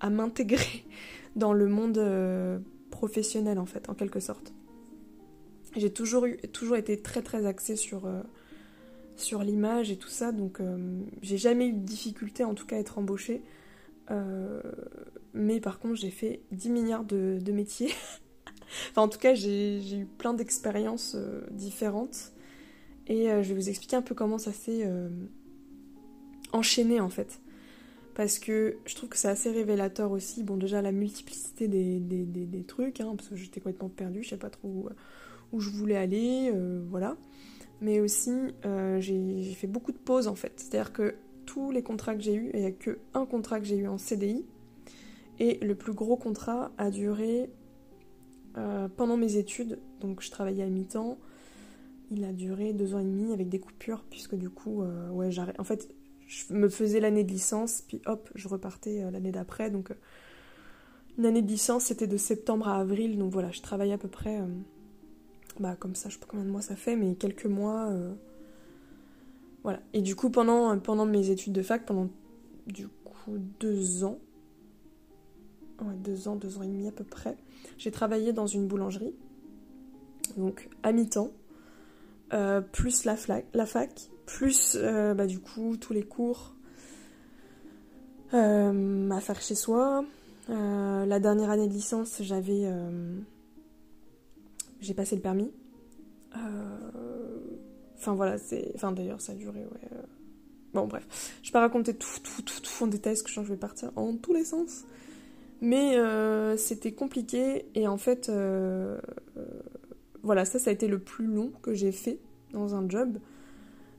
m'intégrer 0.09 0.85
dans 1.35 1.53
le 1.53 1.67
monde 1.67 1.97
euh, 1.97 2.59
professionnel 2.91 3.59
en 3.59 3.65
fait, 3.65 3.89
en 3.89 3.93
quelque 3.93 4.19
sorte. 4.19 4.53
J'ai 5.75 5.91
toujours 5.91 6.25
toujours 6.53 6.77
été 6.77 7.01
très 7.01 7.21
très 7.21 7.45
axée 7.45 7.75
sur 7.75 8.05
euh, 8.05 8.21
l'image 9.43 9.91
et 9.91 9.97
tout 9.97 10.09
ça, 10.09 10.31
donc 10.31 10.61
j'ai 11.21 11.37
jamais 11.37 11.67
eu 11.67 11.73
de 11.73 11.79
difficulté 11.79 12.43
en 12.43 12.53
tout 12.53 12.65
cas 12.65 12.77
à 12.77 12.79
être 12.79 12.97
embauchée. 12.97 13.41
mais 15.33 15.59
par 15.59 15.79
contre, 15.79 15.95
j'ai 15.95 16.11
fait 16.11 16.41
10 16.51 16.69
milliards 16.69 17.03
de, 17.03 17.39
de 17.41 17.51
métiers 17.51 17.91
enfin, 18.91 19.03
en 19.03 19.07
tout 19.07 19.19
cas, 19.19 19.33
j'ai 19.33 19.97
eu 19.97 20.05
plein 20.05 20.33
d'expériences 20.33 21.15
euh, 21.15 21.41
différentes. 21.51 22.31
Et 23.07 23.31
euh, 23.31 23.43
je 23.43 23.49
vais 23.49 23.55
vous 23.55 23.69
expliquer 23.69 23.95
un 23.95 24.01
peu 24.01 24.15
comment 24.15 24.37
ça 24.37 24.51
s'est 24.51 24.89
euh, 26.55 26.59
enchaîné 26.59 26.99
en 26.99 27.09
fait. 27.09 27.39
Parce 28.13 28.39
que 28.39 28.77
je 28.85 28.95
trouve 28.95 29.09
que 29.09 29.17
c'est 29.17 29.27
assez 29.27 29.51
révélateur 29.51 30.11
aussi. 30.11 30.43
Bon, 30.43 30.55
déjà 30.55 30.81
la 30.81 30.93
multiplicité 30.93 31.67
des, 31.67 32.63
trucs, 32.65 33.01
hein, 33.01 33.13
parce 33.17 33.27
que 33.27 33.35
j'étais 33.35 33.59
complètement 33.59 33.89
perdue, 33.89 34.23
je 34.23 34.29
sais 34.29 34.37
pas 34.37 34.49
trop 34.49 34.67
où, 34.69 34.89
où 35.51 35.59
je 35.59 35.69
voulais 35.69 35.97
aller, 35.97 36.53
voilà. 36.89 37.17
Mais 37.81 37.99
aussi, 37.99 38.31
j'ai 38.99 39.53
fait 39.57 39.67
beaucoup 39.67 39.91
de 39.91 39.97
pauses 39.97 40.27
en 40.27 40.35
fait. 40.35 40.53
C'est-à-dire 40.55 40.93
que 40.93 41.15
tous 41.45 41.71
les 41.71 41.83
contrats 41.83 42.15
que 42.15 42.21
j'ai 42.21 42.35
eus, 42.35 42.51
il 42.53 42.61
n'y 42.61 42.65
a 42.65 42.71
que 42.71 42.99
un 43.13 43.25
contrat 43.25 43.59
que 43.59 43.65
j'ai 43.65 43.77
eu 43.77 43.87
en 43.87 43.97
CDI. 43.97 44.45
Et 45.39 45.59
le 45.61 45.75
plus 45.75 45.93
gros 45.93 46.15
contrat 46.15 46.71
a 46.77 46.89
duré 46.89 47.49
euh, 48.57 48.87
pendant 48.87 49.17
mes 49.17 49.35
études, 49.35 49.79
donc 49.99 50.21
je 50.21 50.31
travaillais 50.31 50.63
à 50.63 50.69
mi-temps. 50.69 51.17
Il 52.11 52.23
a 52.23 52.31
duré 52.31 52.71
deux 52.73 52.95
ans 52.95 52.99
et 52.99 53.03
demi 53.03 53.33
avec 53.33 53.49
des 53.49 53.59
coupures, 53.59 54.05
puisque 54.09 54.35
du 54.35 54.49
coup, 54.49 54.81
euh, 54.81 55.09
ouais, 55.09 55.31
j'arrête. 55.31 55.59
En 55.59 55.63
fait, 55.63 55.93
je 56.27 56.53
me 56.53 56.69
faisais 56.69 56.99
l'année 56.99 57.23
de 57.23 57.31
licence, 57.31 57.83
puis 57.87 58.01
hop, 58.05 58.29
je 58.35 58.47
repartais 58.47 59.03
euh, 59.03 59.11
l'année 59.11 59.31
d'après. 59.31 59.69
Donc, 59.69 59.91
une 61.17 61.25
année 61.25 61.41
de 61.41 61.47
licence, 61.47 61.85
c'était 61.85 62.07
de 62.07 62.17
septembre 62.17 62.67
à 62.67 62.79
avril. 62.79 63.17
Donc 63.17 63.31
voilà, 63.31 63.51
je 63.51 63.61
travaillais 63.61 63.93
à 63.93 63.97
peu 63.97 64.09
près, 64.09 64.41
bah 65.59 65.75
comme 65.79 65.95
ça, 65.95 66.09
je 66.09 66.15
sais 66.15 66.19
pas 66.19 66.27
combien 66.29 66.45
de 66.45 66.51
mois 66.51 66.61
ça 66.61 66.75
fait, 66.75 66.95
mais 66.95 67.15
quelques 67.15 67.45
mois. 67.45 67.89
voilà. 69.63 69.79
Et 69.93 70.01
du 70.01 70.15
coup, 70.15 70.29
pendant, 70.29 70.77
pendant 70.79 71.05
mes 71.05 71.29
études 71.29 71.53
de 71.53 71.61
fac, 71.61 71.85
pendant 71.85 72.09
du 72.67 72.87
coup 72.87 73.37
deux 73.59 74.03
ans, 74.03 74.19
ouais, 75.81 75.95
deux 75.95 76.27
ans, 76.27 76.35
deux 76.35 76.57
ans 76.57 76.63
et 76.63 76.67
demi 76.67 76.87
à 76.87 76.91
peu 76.91 77.03
près, 77.03 77.37
j'ai 77.77 77.91
travaillé 77.91 78.33
dans 78.33 78.47
une 78.47 78.67
boulangerie, 78.67 79.13
donc 80.37 80.69
à 80.83 80.91
mi-temps, 80.91 81.31
euh, 82.33 82.61
plus 82.61 83.05
la, 83.05 83.15
fac, 83.15 84.09
plus 84.25 84.77
euh, 84.79 85.13
bah, 85.13 85.27
du 85.27 85.39
coup 85.39 85.77
tous 85.77 85.93
les 85.93 86.03
cours 86.03 86.55
euh, 88.33 89.09
à 89.11 89.19
faire 89.21 89.41
chez 89.41 89.55
soi. 89.55 90.03
la 90.49 91.19
dernière 91.19 91.49
année 91.49 91.67
de 91.67 91.73
licence, 91.73 92.21
j'avais. 92.21 92.69
j'ai 94.81 94.93
passé 94.93 95.15
le 95.15 95.21
permis. 95.21 95.51
Enfin 97.97 98.13
voilà, 98.13 98.37
c'est. 98.37 98.71
Enfin 98.75 98.91
d'ailleurs, 98.91 99.21
ça 99.21 99.31
a 99.31 99.35
duré, 99.35 99.59
ouais. 99.61 99.89
Bon, 100.73 100.87
bref. 100.87 101.07
Je 101.41 101.49
vais 101.49 101.53
pas 101.53 101.61
raconter 101.61 101.93
tout, 101.93 102.19
tout, 102.21 102.41
tout, 102.41 102.59
tout 102.61 102.83
en 102.83 102.87
détail, 102.87 103.13
parce 103.13 103.23
que 103.23 103.31
je 103.31 103.39
vais 103.39 103.55
partir 103.55 103.91
en 103.95 104.17
tous 104.17 104.33
les 104.33 104.43
sens. 104.43 104.83
Mais 105.61 105.97
euh, 105.97 106.57
c'était 106.57 106.91
compliqué 106.91 107.65
et 107.75 107.87
en 107.87 107.97
fait, 107.97 108.29
euh, 108.29 108.99
euh, 109.37 109.45
voilà, 110.21 110.45
ça, 110.45 110.59
ça 110.59 110.69
a 110.69 110.73
été 110.73 110.87
le 110.87 110.99
plus 110.99 111.27
long 111.27 111.51
que 111.61 111.73
j'ai 111.73 111.91
fait 111.91 112.19
dans 112.51 112.75
un 112.75 112.87
job. 112.89 113.19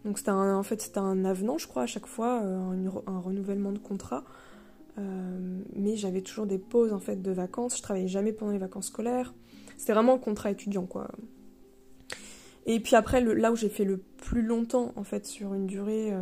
Donc 0.06 0.18
c'était 0.18 0.30
en 0.30 0.62
fait 0.62 0.80
c'était 0.80 0.98
un 0.98 1.24
avenant, 1.26 1.58
je 1.58 1.66
crois, 1.66 1.82
à 1.82 1.86
chaque 1.86 2.06
fois, 2.06 2.40
un, 2.40 3.20
renouvellement 3.20 3.72
de 3.72 3.78
contrat. 3.78 4.24
mais 4.96 5.96
j'avais 5.96 6.22
toujours 6.22 6.46
des 6.46 6.58
pauses 6.58 6.92
en 6.94 7.00
fait 7.00 7.20
de 7.20 7.30
vacances. 7.30 7.76
Je 7.76 7.82
travaillais 7.82 8.08
jamais 8.08 8.32
pendant 8.32 8.52
les 8.52 8.58
vacances 8.58 8.86
scolaires. 8.86 9.34
C'était 9.76 9.92
vraiment 9.92 10.14
un 10.14 10.18
contrat 10.18 10.50
étudiant, 10.50 10.86
quoi. 10.86 11.10
Et 12.64 12.80
puis 12.80 12.96
après, 12.96 13.20
là 13.20 13.52
où 13.52 13.56
j'ai 13.56 13.68
fait 13.68 13.84
le 13.84 13.98
plus 13.98 14.42
longtemps, 14.42 14.92
en 14.96 15.04
fait, 15.04 15.26
sur 15.26 15.54
une 15.54 15.66
durée 15.66 16.14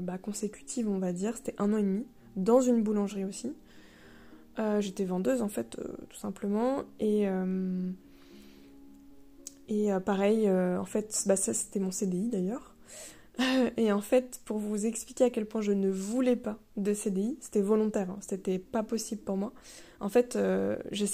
bah, 0.00 0.16
consécutive, 0.16 0.88
on 0.88 0.98
va 0.98 1.12
dire, 1.12 1.36
c'était 1.36 1.54
un 1.58 1.72
an 1.74 1.76
et 1.76 1.82
demi, 1.82 2.06
dans 2.36 2.60
une 2.60 2.82
boulangerie 2.82 3.24
aussi. 3.24 3.52
Euh, 4.58 4.80
j'étais 4.80 5.04
vendeuse 5.04 5.42
en 5.42 5.48
fait, 5.48 5.76
euh, 5.78 5.96
tout 6.08 6.16
simplement. 6.16 6.84
Et, 7.00 7.28
euh, 7.28 7.90
et 9.68 9.90
pareil, 10.04 10.50
en 10.50 10.84
fait, 10.84 11.24
bah, 11.26 11.36
ça 11.36 11.54
c'était 11.54 11.80
mon 11.80 11.90
CDI 11.90 12.28
d'ailleurs. 12.28 12.74
et 13.76 13.92
en 13.92 14.00
fait, 14.00 14.40
pour 14.44 14.58
vous 14.58 14.86
expliquer 14.86 15.24
à 15.24 15.30
quel 15.30 15.46
point 15.46 15.60
je 15.60 15.72
ne 15.72 15.90
voulais 15.90 16.36
pas 16.36 16.58
de 16.76 16.94
CDI, 16.94 17.36
c'était 17.40 17.62
volontaire, 17.62 18.10
hein, 18.10 18.18
c'était 18.20 18.58
pas 18.58 18.82
possible 18.82 19.22
pour 19.22 19.36
moi. 19.36 19.52
En 20.00 20.08
fait, 20.08 20.38
j'ai 20.90 21.06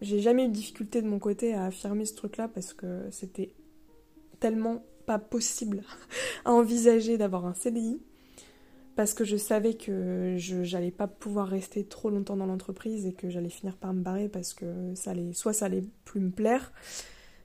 j'ai 0.00 0.20
jamais 0.20 0.44
eu 0.44 0.48
de 0.48 0.52
difficulté 0.52 1.02
de 1.02 1.08
mon 1.08 1.18
côté 1.18 1.54
à 1.54 1.66
affirmer 1.66 2.04
ce 2.04 2.14
truc-là 2.14 2.48
parce 2.48 2.72
que 2.74 3.06
c'était 3.10 3.54
tellement 4.40 4.84
pas 5.06 5.18
possible 5.18 5.82
à 6.44 6.52
envisager 6.52 7.18
d'avoir 7.18 7.46
un 7.46 7.54
CDI 7.54 8.00
parce 8.96 9.14
que 9.14 9.24
je 9.24 9.36
savais 9.36 9.74
que 9.74 10.34
je 10.36 10.56
n'allais 10.72 10.92
pas 10.92 11.08
pouvoir 11.08 11.48
rester 11.48 11.84
trop 11.84 12.10
longtemps 12.10 12.36
dans 12.36 12.46
l'entreprise 12.46 13.06
et 13.06 13.12
que 13.12 13.28
j'allais 13.28 13.48
finir 13.48 13.76
par 13.76 13.92
me 13.92 14.02
barrer 14.02 14.28
parce 14.28 14.54
que 14.54 14.94
ça 14.94 15.10
allait, 15.10 15.32
soit 15.32 15.52
ça 15.52 15.66
allait 15.66 15.84
plus 16.04 16.20
me 16.20 16.30
plaire, 16.30 16.72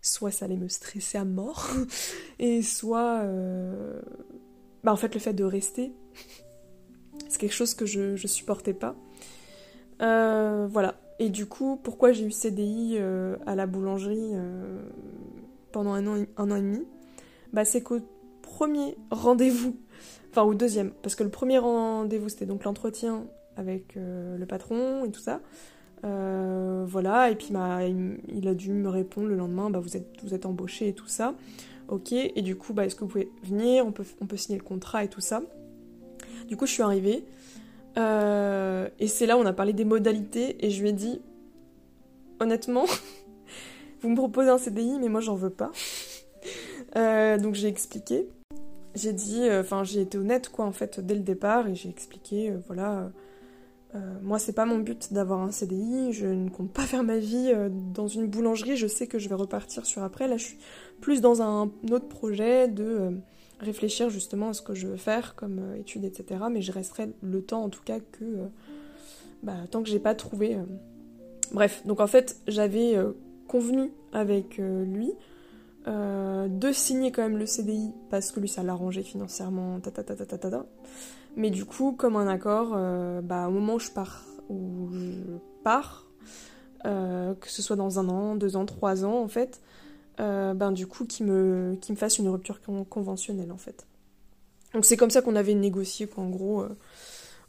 soit 0.02 0.32
ça 0.32 0.46
allait 0.46 0.58
me 0.58 0.68
stresser 0.68 1.18
à 1.18 1.26
mort, 1.26 1.70
et 2.40 2.62
soit, 2.62 3.22
euh, 3.24 4.00
bah 4.84 4.92
en 4.92 4.96
fait 4.96 5.14
le 5.14 5.20
fait 5.20 5.34
de 5.34 5.44
rester, 5.44 5.94
c'est 7.28 7.40
quelque 7.40 7.54
chose 7.54 7.74
que 7.74 7.86
je, 7.86 8.16
supportais 8.28 8.74
pas. 8.74 8.96
Euh, 10.02 10.68
voilà. 10.70 10.96
Et 11.20 11.30
du 11.30 11.46
coup, 11.46 11.78
pourquoi 11.84 12.14
j'ai 12.14 12.24
eu 12.24 12.32
CDI 12.32 12.96
euh, 12.98 13.36
à 13.46 13.56
la 13.56 13.68
boulangerie 13.68 14.32
pendant 15.74 15.92
un 15.92 16.08
an, 16.08 16.26
un 16.38 16.52
an 16.52 16.56
et 16.56 16.62
demi? 16.62 16.86
Bah 17.52 17.66
c'est 17.66 17.82
qu'au 17.82 18.00
premier 18.42 18.96
rendez-vous 19.12 19.76
Enfin, 20.32 20.44
au 20.44 20.54
deuxième, 20.54 20.92
parce 21.02 21.16
que 21.16 21.24
le 21.24 21.32
premier 21.32 21.58
rendez-vous, 21.58 22.30
c'était 22.30 22.46
donc 22.46 22.64
l'entretien 22.64 23.26
avec 23.58 23.96
le 23.96 24.46
patron 24.46 25.04
et 25.04 25.12
tout 25.12 25.20
ça. 25.20 25.42
Euh, 26.06 26.86
voilà, 26.88 27.30
et 27.30 27.36
puis 27.36 27.50
bah, 27.52 27.80
il, 27.86 28.48
a 28.48 28.54
dû 28.54 28.72
me 28.72 28.90
répondre 28.90 29.28
le 29.28 29.36
lendemain, 29.36 29.70
bah, 29.70 29.80
vous, 29.80 29.96
êtes, 29.96 30.46
embauché 30.46 30.90
et 30.90 30.94
tout 30.94 31.08
ça. 31.08 31.36
Ok, 31.88 32.14
et 32.14 32.42
du 32.42 32.56
coup, 32.56 32.74
bah, 32.74 32.86
est-ce 32.86 32.96
que 32.96 33.02
vous 33.02 33.08
pouvez 33.08 33.32
venir? 33.44 33.86
On 33.86 33.92
peut, 33.92 34.38
signer 34.38 34.58
le 34.58 34.64
contrat 34.64 35.04
et 35.04 35.08
tout 35.08 35.22
ça. 35.22 35.42
Du 36.48 36.56
coup, 36.58 36.66
je 36.66 36.74
suis 36.74 36.84
arrivée. 36.84 37.26
Euh, 37.98 38.88
et 39.00 39.08
c'est 39.08 39.26
là 39.26 39.36
on 39.38 39.46
a 39.46 39.52
parlé 39.52 39.74
des 39.74 39.86
modalités, 39.86 40.64
et 40.66 40.70
je 40.70 40.82
lui 40.82 40.90
ai 40.90 40.94
dit, 40.94 41.22
honnêtement, 42.40 42.86
vous 44.02 44.10
me 44.10 44.16
proposez 44.16 44.50
un 44.50 44.58
CDI, 44.58 45.00
mais 45.00 45.10
moi 45.10 45.22
j'en 45.22 45.36
veux 45.36 45.50
pas. 45.50 45.72
donc 47.40 47.56
j'ai 47.56 47.68
expliqué 47.68 48.30
j'ai 48.96 49.14
dit, 49.14 49.44
euh, 49.44 49.62
enfin 49.62 49.84
j'ai 49.84 50.02
été 50.02 50.18
honnête 50.18 50.50
quoi 50.50 50.66
en 50.66 50.72
fait 50.72 51.00
dès 51.00 51.16
le 51.16 51.22
départ 51.22 51.68
et 51.68 51.76
j'ai 51.76 51.90
expliqué, 51.90 52.52
euh, 52.52 52.58
voilà, 52.68 53.12
euh, 53.96 54.00
moi 54.22 54.40
c'est 54.40 54.54
pas 54.54 54.66
mon 54.66 54.80
but 54.80 55.14
d'avoir 55.14 55.42
un 55.42 55.52
CDI, 55.52 56.14
je 56.14 56.28
ne 56.28 56.50
compte 56.50 56.72
pas 56.72 56.82
faire 56.86 57.04
ma 57.04 57.18
vie 57.18 57.52
dans 57.94 58.08
une 58.08 58.28
boulangerie, 58.28 58.78
je 58.78 58.88
sais 58.88 59.08
que 59.08 59.20
je 59.20 59.30
vais 59.30 59.36
repartir 59.36 59.86
sur 59.86 60.04
après, 60.04 60.28
là 60.28 60.38
je 60.38 60.46
suis 60.46 60.58
plus 61.02 61.22
dans 61.22 61.42
un 61.42 61.72
autre 61.92 62.08
projet 62.08 62.68
de 62.68 63.18
réfléchir 63.60 64.10
justement 64.10 64.50
à 64.50 64.54
ce 64.54 64.62
que 64.62 64.74
je 64.74 64.88
veux 64.88 64.98
faire 64.98 65.36
comme 65.36 65.76
étude 65.78 66.06
etc. 66.06 66.42
Mais 66.52 66.62
je 66.62 66.72
resterai 66.72 67.10
le 67.22 67.42
temps 67.42 67.64
en 67.64 67.70
tout 67.70 67.84
cas 67.84 68.00
que, 68.00 68.26
bah, 69.44 69.56
tant 69.70 69.84
que 69.84 69.90
j'ai 69.90 70.00
pas 70.00 70.16
trouvé. 70.16 70.58
Bref, 71.52 71.82
donc 71.86 72.00
en 72.00 72.08
fait 72.08 72.38
j'avais 72.48 72.96
convenu 73.48 73.92
avec 74.14 74.58
lui 74.58 75.12
euh, 75.88 76.48
de 76.50 76.74
signer 76.74 77.12
quand 77.12 77.22
même 77.22 77.38
le 77.38 77.46
CDI 77.46 77.92
parce 78.10 78.32
que 78.32 78.42
lui 78.42 78.50
ça 78.50 78.64
l'arrangeait 78.64 79.02
financièrement, 79.02 79.80
ta, 79.80 79.92
ta, 79.92 80.04
ta, 80.04 80.14
ta, 80.14 80.38
ta, 80.38 80.66
Mais 81.40 81.52
du 81.52 81.64
coup, 81.64 81.94
comme 81.94 82.18
un 82.18 82.28
accord, 82.28 82.74
euh, 82.76 83.22
bah, 83.22 83.48
au 83.48 83.52
moment 83.52 83.76
où 83.76 83.80
je 83.80 83.90
pars, 85.64 86.06
euh, 86.86 87.34
que 87.34 87.50
ce 87.50 87.62
soit 87.62 87.78
dans 87.78 87.98
un 87.98 88.10
an, 88.10 88.36
deux 88.36 88.58
ans, 88.58 88.66
trois 88.66 89.06
ans 89.06 89.24
en 89.24 89.30
fait, 89.30 89.62
ben 90.18 90.74
du 90.74 90.86
coup, 90.86 91.06
qui 91.06 91.24
me, 91.24 91.78
me 91.90 91.96
fasse 91.96 92.20
une 92.20 92.28
rupture 92.28 92.60
conventionnelle 92.90 93.54
en 93.54 93.58
fait. 93.58 93.88
Donc 94.74 94.84
c'est 94.84 94.98
comme 94.98 95.10
ça 95.10 95.22
qu'on 95.22 95.38
avait 95.38 95.54
négocié 95.54 96.08
quoi, 96.08 96.26
en 96.26 96.30
gros 96.30 96.66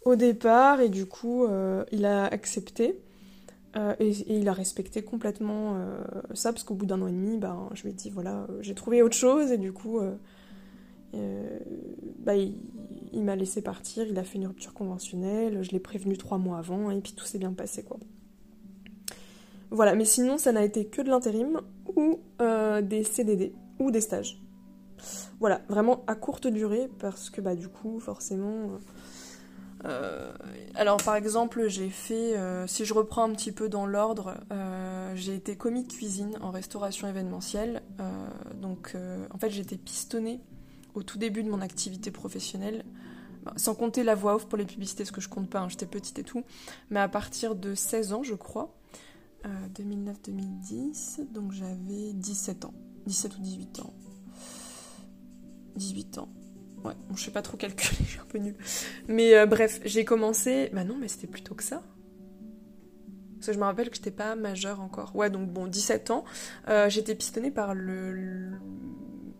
au 0.04 0.14
départ 0.14 0.80
et 0.80 0.88
du 0.88 1.06
coup 1.06 1.48
il 1.90 2.04
a 2.04 2.26
accepté. 2.26 2.96
et, 3.98 4.10
il 4.28 4.48
a 4.48 4.52
respecté 4.52 5.02
complètement 5.02 5.84
ça, 6.34 6.52
parce 6.52 6.62
qu'au 6.62 6.74
bout 6.74 6.86
d'un 6.86 7.02
an 7.02 7.08
et 7.08 7.12
demi, 7.12 7.38
ben, 7.38 7.70
je 7.74 7.82
lui 7.82 7.90
ai 7.90 7.92
dit, 7.92 8.10
voilà, 8.10 8.46
j'ai 8.60 8.76
trouvé 8.76 9.02
autre 9.02 9.16
chose, 9.16 9.50
et 9.50 9.58
du 9.58 9.72
coup, 9.72 9.98
bah, 11.12 12.34
il, 12.34 13.24
m'a 13.24 13.36
laissé 13.36 13.62
partir, 13.62 14.06
il 14.06 14.18
a 14.18 14.24
fait 14.24 14.38
une 14.38 14.46
rupture 14.46 14.74
conventionnelle, 14.74 15.62
je 15.62 15.70
l'ai 15.70 15.80
prévenu 15.80 16.16
trois 16.16 16.38
mois 16.38 16.58
avant, 16.58 16.90
et 16.90 17.00
puis 17.00 17.12
tout 17.12 17.24
s'est 17.24 17.38
bien 17.38 17.52
passé, 17.52 17.82
quoi. 17.82 17.98
Voilà, 19.70 19.94
mais 19.94 20.04
sinon, 20.04 20.36
ça 20.38 20.52
n'a 20.52 20.64
été 20.64 20.86
que 20.86 21.02
de 21.02 21.08
l'intérim 21.08 21.60
ou 21.96 22.20
des 22.82 23.04
CDD 23.04 23.52
ou 23.78 23.90
des 23.90 24.00
stages. 24.00 24.40
Voilà, 25.40 25.62
vraiment 25.68 26.04
à 26.06 26.14
courte 26.14 26.46
durée 26.46 26.90
parce 26.98 27.30
que 27.30 27.40
bah 27.40 27.54
du 27.54 27.68
coup 27.68 27.98
forcément. 28.00 28.78
Euh, 29.86 30.30
alors 30.74 30.98
par 30.98 31.16
exemple 31.16 31.66
j'ai 31.68 31.88
fait, 31.88 32.36
euh, 32.36 32.66
si 32.66 32.84
je 32.84 32.92
reprends 32.92 33.24
un 33.24 33.32
petit 33.32 33.52
peu 33.52 33.70
dans 33.70 33.86
l'ordre, 33.86 34.34
euh, 34.52 35.12
j'ai 35.14 35.34
été 35.34 35.56
commis 35.56 35.84
de 35.84 35.92
cuisine 35.92 36.36
en 36.42 36.50
restauration 36.50 37.08
événementielle. 37.08 37.82
donc 38.60 38.94
en 39.30 39.38
fait 39.38 39.56
été 39.58 39.76
pistonnée 39.76 40.40
au 40.94 41.02
tout 41.02 41.18
début 41.18 41.42
de 41.42 41.50
mon 41.50 41.60
activité 41.60 42.10
professionnelle. 42.10 42.84
Bah, 43.44 43.54
sans 43.56 43.74
compter 43.74 44.02
la 44.02 44.14
voix 44.14 44.34
off 44.34 44.48
pour 44.48 44.58
les 44.58 44.66
publicités, 44.66 45.04
ce 45.04 45.12
que 45.12 45.20
je 45.20 45.28
compte 45.28 45.48
pas, 45.48 45.60
hein, 45.60 45.68
j'étais 45.68 45.86
petite 45.86 46.18
et 46.18 46.24
tout. 46.24 46.44
Mais 46.90 47.00
à 47.00 47.08
partir 47.08 47.54
de 47.54 47.74
16 47.74 48.12
ans, 48.12 48.22
je 48.22 48.34
crois, 48.34 48.76
2009-2010, 49.74 51.32
donc 51.32 51.52
j'avais 51.52 52.12
17 52.12 52.66
ans, 52.66 52.74
17 53.06 53.38
ou 53.38 53.40
18 53.40 53.80
ans. 53.80 53.94
18 55.76 56.18
ans. 56.18 56.28
Ouais, 56.84 56.94
bon, 57.08 57.16
je 57.16 57.24
sais 57.24 57.30
pas 57.30 57.42
trop 57.42 57.56
calculer, 57.56 57.96
je 58.04 58.10
suis 58.10 58.20
un 58.20 58.24
peu 58.24 58.38
nulle. 58.38 58.56
Mais 59.08 59.34
euh, 59.34 59.46
bref, 59.46 59.80
j'ai 59.84 60.04
commencé. 60.04 60.70
Bah 60.72 60.84
non, 60.84 60.96
mais 60.98 61.08
c'était 61.08 61.26
plutôt 61.26 61.54
que 61.54 61.62
ça. 61.62 61.82
Parce 63.36 63.48
que 63.48 63.52
je 63.54 63.58
me 63.58 63.64
rappelle 63.64 63.88
que 63.88 63.96
j'étais 63.96 64.10
pas 64.10 64.36
majeure 64.36 64.80
encore. 64.80 65.16
Ouais, 65.16 65.30
donc 65.30 65.50
bon, 65.50 65.66
17 65.66 66.10
ans. 66.10 66.24
Euh, 66.68 66.90
j'étais 66.90 67.14
pistonnée 67.14 67.50
par 67.50 67.74
le, 67.74 68.50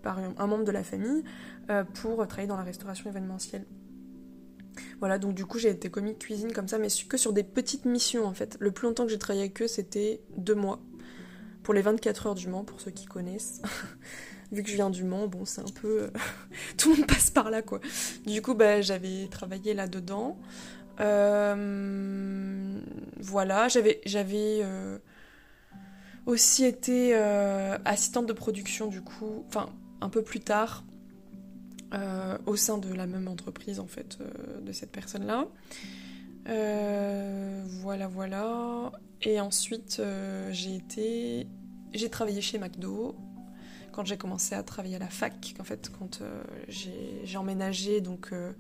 par 0.03 0.19
un 0.19 0.47
membre 0.47 0.65
de 0.65 0.73
la 0.73 0.83
famille 0.83 1.23
euh, 1.71 1.85
pour 1.85 2.27
travailler 2.27 2.49
dans 2.49 2.57
la 2.57 2.65
restauration 2.65 3.11
événementielle. 3.11 3.65
Voilà, 4.99 5.19
donc 5.19 5.35
du 5.35 5.47
coup 5.47 5.59
j'ai 5.59 5.69
été 5.69 5.91
commis 5.91 6.17
cuisine 6.17 6.53
comme 6.53 6.69
ça, 6.69 6.79
mais 6.79 6.89
que 7.09 7.17
sur 7.17 7.33
des 7.33 7.43
petites 7.43 7.85
missions 7.85 8.25
en 8.25 8.35
fait. 8.35 8.57
Le 8.61 8.71
plus 8.71 8.87
longtemps 8.87 9.05
que 9.05 9.11
j'ai 9.11 9.19
travaillé 9.19 9.45
avec 9.45 9.61
eux, 9.63 9.69
c'était 9.69 10.21
deux 10.37 10.55
mois. 10.55 10.81
Pour 11.63 11.75
les 11.75 11.83
24 11.83 12.29
heures 12.29 12.35
du 12.35 12.49
Mans, 12.49 12.65
pour 12.65 12.81
ceux 12.81 12.91
qui 12.91 13.07
connaissent. 13.07 13.61
vu 14.53 14.63
que 14.63 14.71
je 14.71 14.75
viens 14.75 14.91
du 14.91 15.05
Mans, 15.05 15.29
bon, 15.29 15.45
c'est 15.45 15.61
un 15.61 15.73
peu. 15.81 16.05
Euh, 16.05 16.11
tout 16.79 16.91
le 16.91 16.97
monde 16.97 17.07
passe 17.07 17.31
par 17.31 17.51
là, 17.51 17.63
quoi. 17.63 17.81
Du 18.27 18.41
coup, 18.43 18.55
bah, 18.55 18.81
j'avais 18.81 19.29
travaillé 19.31 19.75
là-dedans. 19.75 20.39
Euh, 21.01 22.81
voilà, 23.19 23.69
j'avais, 23.69 24.01
aussi 26.27 26.65
été 26.65 27.15
assistante 27.85 28.27
de 28.27 28.33
production, 28.33 28.89
du 28.89 29.03
coup, 29.03 29.45
enfin, 29.49 29.71
un 30.01 30.09
peu 30.09 30.23
plus 30.23 30.41
tard, 30.41 30.85
au 32.47 32.57
sein 32.57 32.79
de 32.79 32.93
la 32.95 33.07
même 33.07 33.27
entreprise, 33.27 33.81
en 33.81 33.87
fait, 33.87 34.19
de 34.65 34.73
cette 34.73 34.93
personne-là. 34.93 35.47
voilà, 37.83 38.07
voilà. 38.07 38.93
Et 39.23 39.41
ensuite, 39.41 40.01
j'ai 40.51 40.77
été. 40.77 41.47
J'ai 41.93 42.09
travaillé 42.09 42.41
chez 42.41 42.59
McDo 42.59 43.17
quand 43.93 44.05
j'ai 44.05 44.17
commencé 44.17 44.55
à 44.55 44.63
travailler 44.63 44.97
à 44.97 45.01
la 45.01 45.09
fac, 45.09 45.55
en 45.59 45.65
fait, 45.65 45.91
quand 45.99 46.21
euh, 46.23 46.43
j'ai 46.69 47.37
emménagé 47.37 48.01
donc 48.01 48.33
euh, 48.33 48.53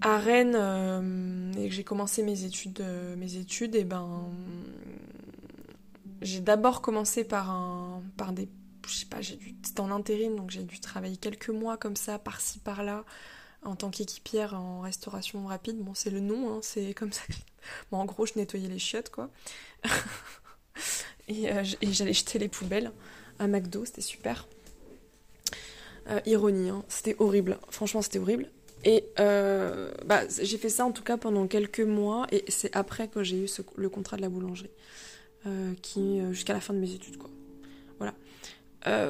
à 0.00 0.18
Rennes 0.18 0.56
euh, 0.56 1.52
et 1.54 1.68
que 1.68 1.74
j'ai 1.74 1.84
commencé 1.84 2.22
mes 2.22 2.44
études, 2.44 2.84
mes 3.16 3.36
études, 3.36 3.74
et 3.74 3.84
ben 3.84 4.30
j'ai 6.20 6.40
d'abord 6.40 6.80
commencé 6.80 7.24
par 7.24 7.50
un, 7.50 8.02
par 8.16 8.32
des, 8.32 8.48
je 8.88 8.94
sais 8.94 9.06
pas, 9.06 9.20
j'ai 9.20 9.36
dû, 9.36 9.54
c'était 9.62 9.80
en 9.80 9.90
intérim, 9.90 10.36
donc 10.36 10.50
j'ai 10.50 10.62
dû 10.62 10.80
travailler 10.80 11.16
quelques 11.16 11.50
mois 11.50 11.76
comme 11.76 11.96
ça, 11.96 12.18
par-ci 12.18 12.58
par-là, 12.58 13.04
en 13.62 13.76
tant 13.76 13.90
qu'équipière 13.90 14.54
en 14.54 14.80
restauration 14.80 15.46
rapide. 15.46 15.78
Bon, 15.78 15.94
c'est 15.94 16.10
le 16.10 16.20
nom, 16.20 16.54
hein, 16.54 16.60
c'est 16.62 16.94
comme 16.94 17.12
ça. 17.12 17.22
Bon, 17.90 17.98
en 17.98 18.04
gros, 18.04 18.26
je 18.26 18.34
nettoyais 18.36 18.68
les 18.68 18.78
chiottes, 18.78 19.08
quoi. 19.08 19.30
et, 21.28 21.44
et 21.44 21.92
j'allais 21.92 22.12
jeter 22.12 22.38
les 22.38 22.48
poubelles 22.48 22.92
à 23.38 23.46
McDo, 23.46 23.84
c'était 23.84 24.02
super. 24.02 24.46
Euh, 26.10 26.20
ironie, 26.26 26.68
hein. 26.68 26.84
c'était 26.88 27.16
horrible. 27.18 27.58
Franchement, 27.70 28.02
c'était 28.02 28.18
horrible. 28.18 28.50
Et 28.84 29.06
euh, 29.18 29.90
bah, 30.04 30.22
j'ai 30.28 30.58
fait 30.58 30.68
ça 30.68 30.84
en 30.84 30.92
tout 30.92 31.02
cas 31.02 31.16
pendant 31.16 31.46
quelques 31.46 31.80
mois, 31.80 32.26
et 32.30 32.44
c'est 32.48 32.74
après 32.76 33.08
que 33.08 33.22
j'ai 33.22 33.38
eu 33.38 33.48
le 33.76 33.88
contrat 33.88 34.18
de 34.18 34.22
la 34.22 34.28
boulangerie, 34.28 34.70
euh, 35.46 35.72
qui 35.80 36.20
jusqu'à 36.32 36.52
la 36.52 36.60
fin 36.60 36.74
de 36.74 36.78
mes 36.78 36.92
études, 36.92 37.16
quoi. 37.16 37.30
Voilà. 38.84 39.08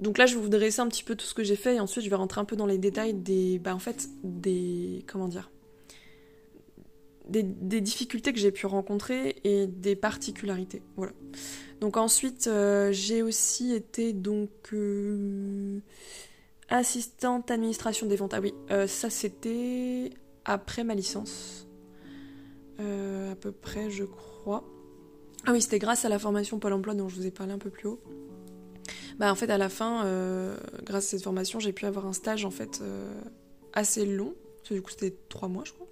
donc 0.00 0.18
là, 0.18 0.26
je 0.26 0.34
vais 0.34 0.40
vous 0.40 0.48
dresser 0.48 0.80
un 0.80 0.88
petit 0.88 1.04
peu 1.04 1.14
tout 1.16 1.26
ce 1.26 1.34
que 1.34 1.44
j'ai 1.44 1.56
fait, 1.56 1.76
et 1.76 1.80
ensuite 1.80 2.04
je 2.04 2.10
vais 2.10 2.16
rentrer 2.16 2.40
un 2.40 2.44
peu 2.44 2.56
dans 2.56 2.66
les 2.66 2.78
détails 2.78 3.14
des, 3.14 3.58
bah, 3.58 3.74
en 3.74 3.78
fait, 3.78 4.08
des, 4.22 5.04
comment 5.06 5.28
dire, 5.28 5.50
des, 7.28 7.80
difficultés 7.80 8.32
que 8.32 8.38
j'ai 8.38 8.50
pu 8.50 8.66
rencontrer 8.66 9.36
et 9.44 9.66
des 9.66 9.96
particularités. 9.96 10.82
Voilà. 10.96 11.12
Donc 11.80 11.96
ensuite, 11.96 12.46
euh, 12.48 12.90
j'ai 12.92 13.22
aussi 13.22 13.72
été 13.72 14.12
donc 14.12 14.50
euh, 14.72 15.80
assistante 16.68 17.50
administration 17.50 18.06
des 18.06 18.16
ventes. 18.16 18.34
Ah 18.34 18.40
oui, 18.40 18.54
euh, 18.70 18.86
ça 18.86 19.10
c'était 19.10 20.10
après 20.44 20.84
ma 20.84 20.94
licence. 20.94 21.66
à 22.78 23.34
peu 23.36 23.52
près, 23.52 23.90
je 23.90 24.04
crois. 24.04 24.64
Ah 25.46 25.52
oui, 25.52 25.62
c'était 25.62 25.78
grâce 25.78 26.04
à 26.04 26.08
la 26.08 26.18
formation 26.18 26.58
Pôle 26.58 26.72
emploi 26.72 26.94
dont 26.94 27.08
je 27.08 27.16
vous 27.16 27.26
ai 27.26 27.30
parlé 27.30 27.52
un 27.52 27.58
peu 27.58 27.70
plus 27.70 27.88
haut. 27.88 28.00
Bah 29.18 29.30
en 29.30 29.34
fait, 29.34 29.50
à 29.50 29.58
la 29.58 29.68
fin, 29.68 30.04
grâce 30.84 31.06
à 31.06 31.08
cette 31.10 31.22
formation, 31.22 31.60
j'ai 31.60 31.72
pu 31.72 31.86
avoir 31.86 32.06
un 32.06 32.12
stage 32.12 32.44
en 32.44 32.50
fait 32.50 32.82
assez 33.72 34.06
long. 34.06 34.34
Que, 34.68 34.74
du 34.74 34.82
coup, 34.82 34.90
c'était 34.90 35.14
trois 35.28 35.48
mois, 35.48 35.64
je 35.64 35.72
crois. 35.72 35.86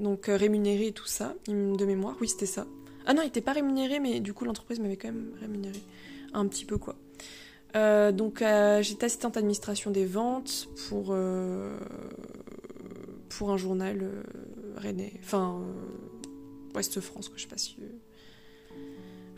Donc 0.00 0.26
rémunéré 0.26 0.88
et 0.88 0.92
tout 0.92 1.06
ça, 1.06 1.34
de 1.48 1.84
mémoire. 1.84 2.16
Oui, 2.20 2.28
c'était 2.28 2.46
ça. 2.46 2.66
Ah 3.06 3.14
non, 3.14 3.22
il 3.22 3.26
n'était 3.26 3.40
pas 3.40 3.52
rémunéré, 3.52 3.98
mais 3.98 4.20
du 4.20 4.32
coup, 4.32 4.44
l'entreprise 4.44 4.78
m'avait 4.78 4.96
quand 4.96 5.08
même 5.08 5.32
rémunéré. 5.40 5.80
Un 6.32 6.46
petit 6.46 6.64
peu, 6.64 6.78
quoi. 6.78 6.96
Euh, 7.74 8.12
donc, 8.12 8.42
euh, 8.42 8.82
j'étais 8.82 9.06
assistante 9.06 9.36
administration 9.36 9.90
des 9.90 10.04
ventes 10.04 10.68
pour, 10.88 11.08
euh, 11.10 11.76
pour 13.28 13.50
un 13.50 13.56
journal 13.56 14.08
rennais. 14.76 15.14
Enfin, 15.22 15.62
Ouest 16.74 17.00
France, 17.00 17.28
quoi, 17.28 17.36
je 17.38 17.42
sais 17.42 17.48
pas 17.48 17.58
si. 17.58 17.76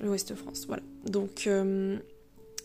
L'Ouest 0.02 0.34
France, 0.34 0.66
voilà. 0.66 0.82
Donc, 1.06 1.48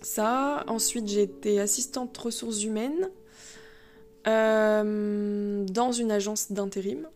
ça. 0.02 0.64
Ensuite, 0.68 1.08
j'ai 1.08 1.24
été 1.24 1.60
assistante 1.60 2.18
ressources 2.18 2.64
humaines 2.64 3.10
dans 4.26 5.92
une 5.92 6.12
agence 6.12 6.52
d'intérim. 6.52 7.08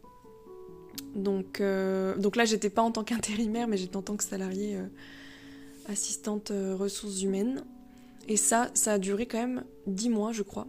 Donc, 1.16 1.62
euh, 1.62 2.16
donc 2.18 2.36
là, 2.36 2.46
j'étais 2.46 2.70
pas 2.70 2.82
en 2.82 2.92
tant 2.92 3.04
qu'intérimaire, 3.04 3.68
mais 3.68 3.78
j'étais 3.78 3.98
en 3.98 4.02
tant 4.02 4.16
que 4.16 4.24
salariée 4.24 4.78
euh, 4.78 4.88
assistante 5.88 6.52
euh, 6.52 6.76
ressources 6.76 7.22
humaines. 7.22 7.64
Et 8.28 8.38
ça, 8.38 8.70
ça 8.74 8.94
a 8.94 8.98
duré 8.98 9.26
quand 9.26 9.40
même 9.40 9.64
10 9.88 10.10
mois, 10.10 10.32
je 10.32 10.44
crois. 10.44 10.68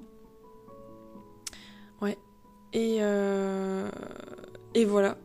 Ouais. 2.02 2.18
Et, 2.72 2.98
et 4.74 4.84
voilà. 4.84 5.16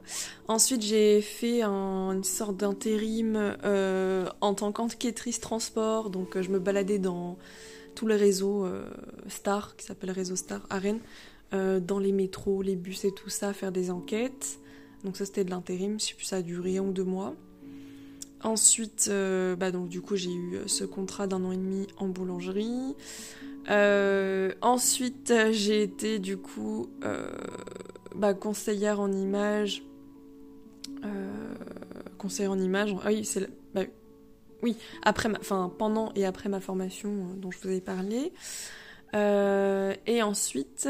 Ensuite, 0.47 0.81
j'ai 0.81 1.21
fait 1.21 1.61
une 1.63 2.23
sorte 2.23 2.57
d'intérim 2.57 3.55
en 4.41 4.53
tant 4.53 4.71
qu'enquêtrice 4.71 5.39
transport. 5.39 6.09
Donc, 6.09 6.39
je 6.39 6.49
me 6.49 6.59
baladais 6.59 6.99
dans 6.99 7.37
tout 7.95 8.07
le 8.07 8.15
réseau 8.15 8.67
Star, 9.27 9.75
qui 9.75 9.85
s'appelle 9.85 10.11
Réseau 10.11 10.35
Star 10.35 10.61
à 10.69 10.79
Rennes, 10.79 11.01
dans 11.51 11.99
les 11.99 12.11
métros, 12.11 12.61
les 12.61 12.75
bus 12.75 13.05
et 13.05 13.11
tout 13.11 13.29
ça, 13.29 13.53
faire 13.53 13.71
des 13.71 13.91
enquêtes. 13.91 14.59
Donc 15.03 15.15
ça 15.17 15.25
c'était 15.25 15.43
de 15.43 15.49
l'intérim, 15.49 15.97
ça 15.99 16.37
a 16.37 16.41
duré 16.41 16.77
un 16.77 16.83
ou 16.83 16.91
deux 16.91 17.03
mois. 17.03 17.35
Ensuite, 18.41 19.07
euh, 19.09 19.55
bah 19.55 19.71
donc 19.71 19.89
du 19.89 20.01
coup 20.01 20.15
j'ai 20.15 20.31
eu 20.31 20.55
euh, 20.55 20.67
ce 20.67 20.85
contrat 20.85 21.27
d'un 21.27 21.43
an 21.43 21.51
et 21.51 21.57
demi 21.57 21.87
en 21.97 22.07
boulangerie. 22.07 22.95
Euh, 23.69 24.51
ensuite 24.61 25.33
j'ai 25.51 25.83
été 25.83 26.19
du 26.19 26.37
coup 26.37 26.89
bah, 28.15 28.33
conseillère 28.33 28.99
en 28.99 29.11
images. 29.11 29.83
conseillère 32.17 32.51
en 32.51 32.59
images. 32.59 32.95
Ah 33.03 33.07
oui, 33.07 33.25
c'est 33.25 33.49
bah, 33.73 33.81
oui 34.61 34.75
après, 35.03 35.29
pendant 35.77 36.11
et 36.15 36.25
après 36.25 36.49
ma 36.49 36.59
formation 36.59 37.27
dont 37.37 37.51
je 37.51 37.59
vous 37.59 37.69
ai 37.69 37.81
parlé. 37.81 38.33
et 39.13 40.23
ensuite, 40.23 40.89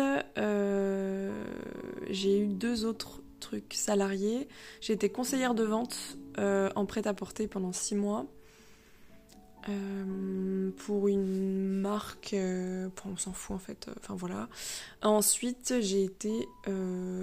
j'ai 2.09 2.39
eu 2.39 2.47
deux 2.47 2.85
autres 2.85 3.21
truc 3.39 3.73
salarié. 3.73 4.47
J'ai 4.81 4.93
été 4.93 5.09
conseillère 5.09 5.55
de 5.55 5.63
vente 5.63 6.17
euh, 6.37 6.69
en 6.75 6.85
prêt-à-porter 6.85 7.47
pendant 7.47 7.73
six 7.73 7.95
mois. 7.95 8.25
Euh, 9.67 10.71
pour 10.77 11.09
une 11.09 11.81
marque, 11.81 12.33
euh, 12.33 12.87
on 13.05 13.17
s'en 13.17 13.33
fout 13.33 13.55
en 13.55 13.59
fait, 13.59 13.89
enfin 13.97 14.15
voilà. 14.15 14.47
Ensuite, 15.01 15.73
j'ai 15.81 16.03
été, 16.03 16.47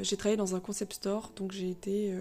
j'ai 0.02 0.16
travaillé 0.16 0.36
dans 0.36 0.54
un 0.54 0.60
concept 0.60 0.94
store, 0.94 1.32
donc 1.36 1.52
j'ai 1.52 1.70
été 1.70 2.14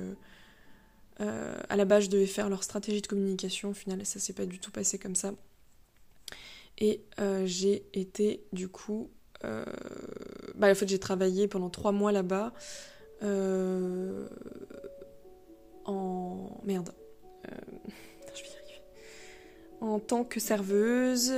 à 1.19 1.75
la 1.75 1.85
base, 1.85 2.05
je 2.05 2.09
devais 2.09 2.27
faire 2.27 2.49
leur 2.49 2.63
stratégie 2.63 3.01
de 3.01 3.07
communication. 3.07 3.69
Au 3.69 3.73
final, 3.73 4.05
ça 4.05 4.19
s'est 4.19 4.33
pas 4.33 4.45
du 4.45 4.59
tout 4.59 4.71
passé 4.71 4.97
comme 4.97 5.15
ça. 5.15 5.33
Et 6.77 7.01
j'ai 7.45 7.85
été, 7.93 8.43
du 8.53 8.67
coup, 8.67 9.09
bah, 9.43 10.71
en 10.71 10.75
fait, 10.75 10.87
j'ai 10.87 10.99
travaillé 10.99 11.47
pendant 11.47 11.69
trois 11.69 11.91
mois 11.91 12.11
là-bas. 12.11 12.53
en. 15.85 16.61
Merde. 16.63 16.93
En 19.81 19.99
tant 19.99 20.23
que 20.23 20.39
serveuse 20.39 21.31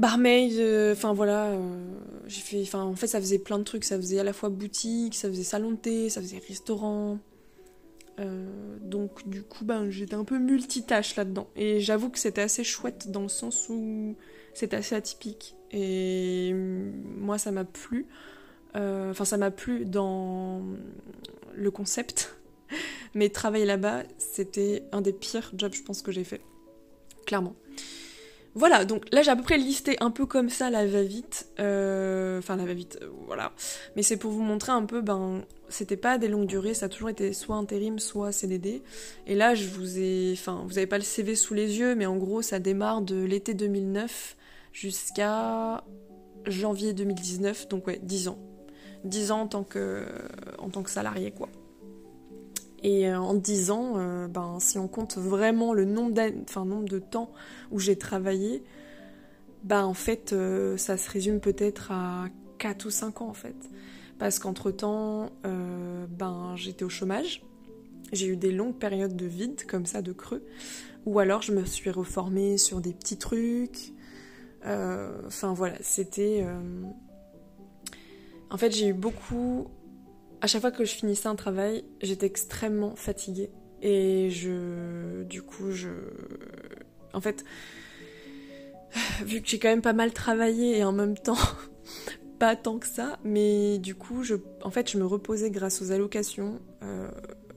barmaid, 0.00 0.58
euh, 0.58 0.92
enfin 0.92 1.12
voilà, 1.12 1.46
euh, 1.46 1.58
j'ai 2.26 2.40
fait, 2.40 2.74
en 2.74 2.96
fait 2.96 3.06
ça 3.06 3.20
faisait 3.20 3.38
plein 3.38 3.58
de 3.58 3.64
trucs, 3.64 3.84
ça 3.84 3.96
faisait 3.96 4.18
à 4.18 4.24
la 4.24 4.32
fois 4.32 4.48
boutique, 4.48 5.14
ça 5.14 5.28
faisait 5.28 5.44
salon 5.44 5.72
de 5.72 5.76
thé, 5.76 6.08
ça 6.08 6.20
faisait 6.20 6.40
restaurant, 6.48 7.18
euh, 8.18 8.48
donc 8.80 9.28
du 9.28 9.42
coup 9.42 9.64
ben 9.64 9.90
j'étais 9.90 10.14
un 10.14 10.24
peu 10.24 10.38
multitâche 10.38 11.16
là-dedans. 11.16 11.48
Et 11.54 11.80
j'avoue 11.80 12.08
que 12.08 12.18
c'était 12.18 12.40
assez 12.42 12.64
chouette 12.64 13.10
dans 13.10 13.22
le 13.22 13.28
sens 13.28 13.68
où 13.68 14.16
c'était 14.54 14.76
assez 14.76 14.94
atypique. 14.94 15.54
Et 15.70 16.52
moi 16.54 17.38
ça 17.38 17.52
m'a 17.52 17.64
plu, 17.64 18.06
enfin 18.74 19.24
ça 19.24 19.36
m'a 19.36 19.50
plu 19.50 19.84
dans 19.84 20.62
le 21.54 21.70
concept, 21.70 22.36
mais 23.14 23.28
travailler 23.28 23.66
là-bas 23.66 24.02
c'était 24.18 24.84
un 24.92 25.00
des 25.00 25.12
pires 25.12 25.52
jobs 25.56 25.74
je 25.74 25.82
pense 25.82 26.02
que 26.02 26.12
j'ai 26.12 26.24
fait, 26.24 26.40
clairement. 27.26 27.54
Voilà, 28.54 28.84
donc 28.84 29.04
là 29.12 29.22
j'ai 29.22 29.30
à 29.30 29.36
peu 29.36 29.42
près 29.42 29.58
listé 29.58 29.96
un 30.00 30.10
peu 30.10 30.26
comme 30.26 30.48
ça 30.48 30.70
la 30.70 30.84
va-vite. 30.84 31.48
Euh, 31.60 32.38
enfin 32.38 32.56
la 32.56 32.64
va-vite, 32.64 32.98
euh, 33.00 33.08
voilà. 33.26 33.52
Mais 33.94 34.02
c'est 34.02 34.16
pour 34.16 34.32
vous 34.32 34.42
montrer 34.42 34.72
un 34.72 34.84
peu, 34.84 35.02
ben, 35.02 35.44
c'était 35.68 35.96
pas 35.96 36.18
des 36.18 36.26
longues 36.26 36.48
durées, 36.48 36.74
ça 36.74 36.86
a 36.86 36.88
toujours 36.88 37.10
été 37.10 37.32
soit 37.32 37.54
intérim, 37.54 38.00
soit 38.00 38.32
CDD. 38.32 38.82
Et 39.28 39.36
là 39.36 39.54
je 39.54 39.68
vous 39.68 40.00
ai. 40.00 40.32
Enfin, 40.32 40.64
vous 40.66 40.78
avez 40.78 40.88
pas 40.88 40.98
le 40.98 41.04
CV 41.04 41.36
sous 41.36 41.54
les 41.54 41.78
yeux, 41.78 41.94
mais 41.94 42.06
en 42.06 42.16
gros 42.16 42.42
ça 42.42 42.58
démarre 42.58 43.02
de 43.02 43.22
l'été 43.22 43.54
2009 43.54 44.36
jusqu'à 44.72 45.84
janvier 46.46 46.92
2019, 46.92 47.68
donc 47.68 47.86
ouais, 47.86 48.00
10 48.02 48.28
ans. 48.28 48.38
10 49.04 49.30
ans 49.30 49.42
en 49.42 49.46
tant 49.46 49.64
que, 49.64 50.06
en 50.58 50.70
tant 50.70 50.82
que 50.82 50.90
salarié, 50.90 51.30
quoi. 51.30 51.48
Et 52.82 53.08
euh, 53.08 53.18
en 53.18 53.34
10 53.34 53.70
ans, 53.70 53.94
euh, 53.96 54.26
ben, 54.26 54.58
si 54.58 54.78
on 54.78 54.88
compte 54.88 55.16
vraiment 55.16 55.74
le 55.74 55.84
nombre, 55.84 56.20
enfin, 56.42 56.64
nombre 56.64 56.88
de 56.88 56.98
temps 56.98 57.30
où 57.70 57.78
j'ai 57.78 57.96
travaillé, 57.96 58.62
ben, 59.64 59.84
en 59.84 59.94
fait, 59.94 60.32
euh, 60.32 60.76
ça 60.76 60.96
se 60.96 61.10
résume 61.10 61.40
peut-être 61.40 61.92
à 61.92 62.28
4 62.58 62.86
ou 62.86 62.90
5 62.90 63.22
ans 63.22 63.28
en 63.28 63.34
fait. 63.34 63.56
Parce 64.18 64.38
qu'entre-temps, 64.38 65.30
ben, 65.44 66.54
j'étais 66.54 66.84
au 66.84 66.90
chômage, 66.90 67.42
j'ai 68.12 68.26
eu 68.26 68.36
des 68.36 68.52
longues 68.52 68.76
périodes 68.76 69.16
de 69.16 69.24
vide, 69.24 69.64
comme 69.66 69.86
ça, 69.86 70.02
de 70.02 70.12
creux, 70.12 70.44
ou 71.06 71.18
alors 71.20 71.40
je 71.40 71.52
me 71.52 71.64
suis 71.64 71.90
reformée 71.90 72.58
sur 72.58 72.82
des 72.82 72.92
petits 72.92 73.16
trucs. 73.16 73.94
Enfin 74.62 75.54
voilà, 75.54 75.76
c'était... 75.80 76.44
En 78.50 78.58
fait, 78.58 78.72
j'ai 78.72 78.88
eu 78.88 78.92
beaucoup 78.92 79.68
à 80.40 80.46
chaque 80.46 80.60
fois 80.60 80.70
que 80.70 80.84
je 80.84 80.92
finissais 80.92 81.28
un 81.28 81.36
travail, 81.36 81.84
j'étais 82.00 82.26
extrêmement 82.26 82.96
fatiguée. 82.96 83.50
Et 83.82 84.30
je. 84.30 85.22
Du 85.24 85.42
coup, 85.42 85.72
je. 85.72 85.90
En 87.12 87.20
fait. 87.20 87.44
Vu 89.24 89.40
que 89.40 89.48
j'ai 89.48 89.58
quand 89.58 89.68
même 89.68 89.82
pas 89.82 89.92
mal 89.92 90.12
travaillé 90.12 90.78
et 90.78 90.84
en 90.84 90.92
même 90.92 91.16
temps. 91.16 91.38
pas 92.40 92.56
tant 92.56 92.78
que 92.78 92.86
ça, 92.86 93.18
mais 93.22 93.78
du 93.78 93.94
coup, 93.94 94.24
je, 94.24 94.34
en 94.62 94.70
fait, 94.70 94.90
je 94.90 94.96
me 94.96 95.04
reposais 95.04 95.50
grâce 95.50 95.82
aux 95.82 95.92
allocations 95.92 96.58
euh, 96.82 97.10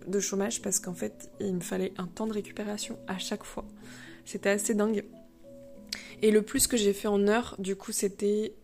de 0.08 0.20
chômage 0.20 0.62
parce 0.62 0.82
qu'en 0.82 0.94
fait, 0.94 1.32
il 1.40 1.56
me 1.56 1.62
fallait 1.62 1.94
un 1.98 2.06
temps 2.06 2.28
de 2.28 2.34
récupération 2.34 3.00
à 3.08 3.18
chaque 3.18 3.46
fois. 3.46 3.66
C'était 4.26 4.50
assez 4.50 4.74
dingue. 4.74 5.06
Et 6.22 6.32
le 6.32 6.42
plus 6.42 6.68
que 6.68 6.76
j'ai 6.76 6.92
fait 6.92 7.08
en 7.08 7.28
heures, 7.30 7.56
du 7.60 7.78
coup, 7.78 7.94
c'était 7.94 8.56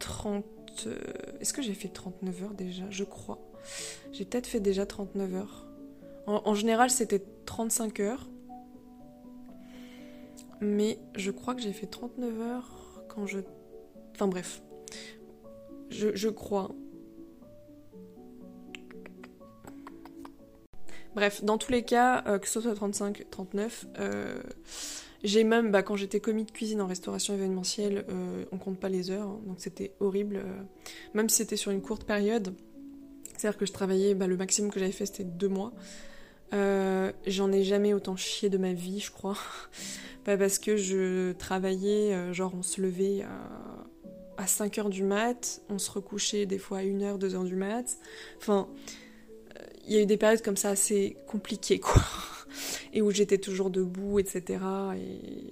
30 0.00 0.44
euh, 0.86 0.98
est-ce 1.40 1.52
que 1.52 1.62
j'ai 1.62 1.74
fait 1.74 1.88
39 1.88 2.42
heures 2.42 2.54
déjà? 2.54 2.84
Je 2.90 3.04
crois. 3.04 3.38
J'ai 4.12 4.24
peut-être 4.24 4.46
fait 4.46 4.60
déjà 4.60 4.86
39 4.86 5.34
heures. 5.34 5.66
En, 6.26 6.54
général, 6.54 6.90
c'était 6.90 7.22
35 7.46 8.00
heures. 8.00 8.28
Mais 10.60 10.98
je 11.16 11.30
crois 11.30 11.54
que 11.54 11.62
j'ai 11.62 11.72
fait 11.72 11.86
39 11.86 12.40
heures 12.40 13.02
quand 13.08 13.26
je... 13.26 13.38
Enfin 14.14 14.28
bref. 14.28 14.62
Je, 15.88 16.28
crois. 16.28 16.70
Bref, 21.14 21.42
dans 21.42 21.56
tous 21.56 21.72
les 21.72 21.82
cas, 21.82 22.22
euh, 22.26 22.38
que 22.38 22.46
ce 22.46 22.60
soit 22.60 22.74
35, 22.74 23.24
39, 23.30 23.86
euh, 23.98 24.42
j'ai 25.24 25.42
même, 25.44 25.70
bah, 25.72 25.82
quand 25.82 25.96
j'étais 25.96 26.20
commis 26.20 26.44
de 26.44 26.50
cuisine 26.50 26.80
en 26.80 26.86
restauration 26.86 27.34
événementielle, 27.34 28.04
euh, 28.08 28.44
on 28.52 28.58
compte 28.58 28.78
pas 28.78 28.88
les 28.88 29.10
heures, 29.10 29.28
hein, 29.28 29.40
donc 29.46 29.56
c'était 29.58 29.92
horrible. 30.00 30.36
Euh, 30.36 30.62
même 31.14 31.28
si 31.28 31.36
c'était 31.36 31.56
sur 31.56 31.72
une 31.72 31.82
courte 31.82 32.04
période, 32.04 32.54
c'est-à-dire 33.36 33.58
que 33.58 33.66
je 33.66 33.72
travaillais, 33.72 34.14
bah, 34.14 34.26
le 34.26 34.36
maximum 34.36 34.70
que 34.70 34.78
j'avais 34.78 34.92
fait 34.92 35.06
c'était 35.06 35.24
deux 35.24 35.48
mois. 35.48 35.72
Euh, 36.54 37.12
j'en 37.26 37.52
ai 37.52 37.62
jamais 37.64 37.92
autant 37.94 38.16
chié 38.16 38.48
de 38.48 38.58
ma 38.58 38.72
vie, 38.72 39.00
je 39.00 39.10
crois. 39.10 39.36
parce 40.24 40.58
que 40.58 40.76
je 40.76 41.32
travaillais, 41.32 42.34
genre 42.34 42.52
on 42.54 42.62
se 42.62 42.82
levait 42.82 43.22
à, 43.22 44.42
à 44.42 44.44
5h 44.44 44.90
du 44.90 45.02
mat, 45.02 45.62
on 45.70 45.78
se 45.78 45.90
recouchait 45.90 46.44
des 46.44 46.58
fois 46.58 46.78
à 46.78 46.82
1h, 46.82 47.18
2h 47.18 47.44
du 47.44 47.56
mat. 47.56 47.96
Enfin, 48.36 48.68
il 49.86 49.94
y 49.94 49.96
a 49.96 50.02
eu 50.02 50.06
des 50.06 50.18
périodes 50.18 50.42
comme 50.42 50.58
ça 50.58 50.68
assez 50.68 51.16
compliquées, 51.26 51.80
quoi 51.80 52.02
où 53.02 53.10
j'étais 53.10 53.38
toujours 53.38 53.70
debout, 53.70 54.18
etc. 54.18 54.60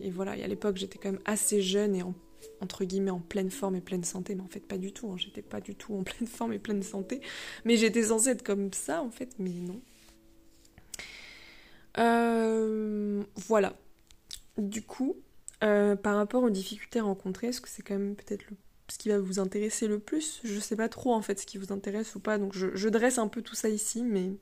Et, 0.01 0.11
voilà, 0.11 0.33
à 0.33 0.47
l'époque 0.47 0.77
j'étais 0.77 0.99
quand 0.99 1.13
même 1.13 1.21
assez 1.25 1.61
jeune 1.61 1.95
et 1.95 2.03
entre 2.61 2.85
guillemets 2.85 3.11
en 3.11 3.21
pleine 3.21 3.51
forme 3.51 3.77
et 3.77 3.81
pleine 3.81 4.05
santé, 4.05 4.35
mais 4.35 4.43
en 4.43 4.49
fait 4.49 4.61
pas 4.61 4.79
du 4.79 4.93
tout, 4.93 5.11
hein. 5.11 5.17
j'étais 5.17 5.43
pas 5.43 5.61
du 5.61 5.75
tout 5.75 5.95
en 5.95 6.03
pleine 6.05 6.29
forme 6.29 6.53
et 6.53 6.59
pleine 6.59 6.83
santé, 6.83 7.21
mais 7.65 7.77
j'étais 7.77 8.05
censée 8.05 8.31
être 8.31 8.43
comme 8.43 8.73
ça 8.73 9.03
en 9.03 9.11
fait, 9.11 9.31
mais 9.39 9.51
non. 9.51 9.81
Euh, 11.99 13.23
voilà. 13.47 13.75
Du 14.59 14.83
coup, 14.83 15.17
euh, 15.65 15.97
par 15.97 16.17
rapport 16.17 16.43
aux 16.43 16.51
difficultés 16.51 17.01
rencontrées, 17.01 17.49
est-ce 17.49 17.61
que 17.61 17.69
c'est 17.69 17.83
quand 17.83 17.95
même 17.95 18.17
peut-être 18.17 18.45
ce 18.89 18.99
qui 18.99 19.09
va 19.09 19.19
vous 19.19 19.39
intéresser 19.39 19.87
le 19.89 19.99
plus? 19.99 20.41
Je 20.45 20.59
sais 20.61 20.77
pas 20.77 20.89
trop 20.89 21.13
en 21.15 21.23
fait 21.23 21.41
ce 21.41 21.47
qui 21.47 21.59
vous 21.59 21.73
intéresse 21.73 22.15
ou 22.15 22.21
pas, 22.21 22.39
donc 22.39 22.55
je 22.55 22.89
dresse 22.89 23.19
un 23.19 23.29
peu 23.29 23.43
tout 23.43 23.55
ça 23.55 23.69
ici, 23.69 24.03
mais 24.03 24.33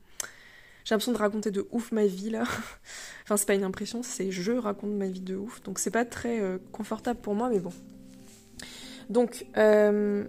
j'ai 0.85 0.93
l'impression 0.93 1.13
de 1.13 1.17
raconter 1.17 1.49
de 1.49 1.67
ouf 1.71 1.91
ma 1.91 2.05
vie 2.05 2.29
là. 2.29 2.43
enfin, 3.23 3.37
c'est 3.37 3.47
pas 3.47 3.55
une 3.55 3.63
impression, 3.63 4.03
c'est 4.03 4.29
je 4.29 4.51
raconte 4.51 4.91
ma 4.91 5.07
vie 5.07 5.19
de 5.19 5.35
ouf. 5.35 5.61
Donc 5.63 5.79
c'est 5.79 5.91
pas 5.91 6.05
très 6.05 6.39
euh, 6.39 6.59
confortable 6.71 7.19
pour 7.19 7.33
moi, 7.33 7.49
mais 7.49 7.59
bon. 7.59 7.73
Donc, 9.09 9.47
euh, 9.57 10.25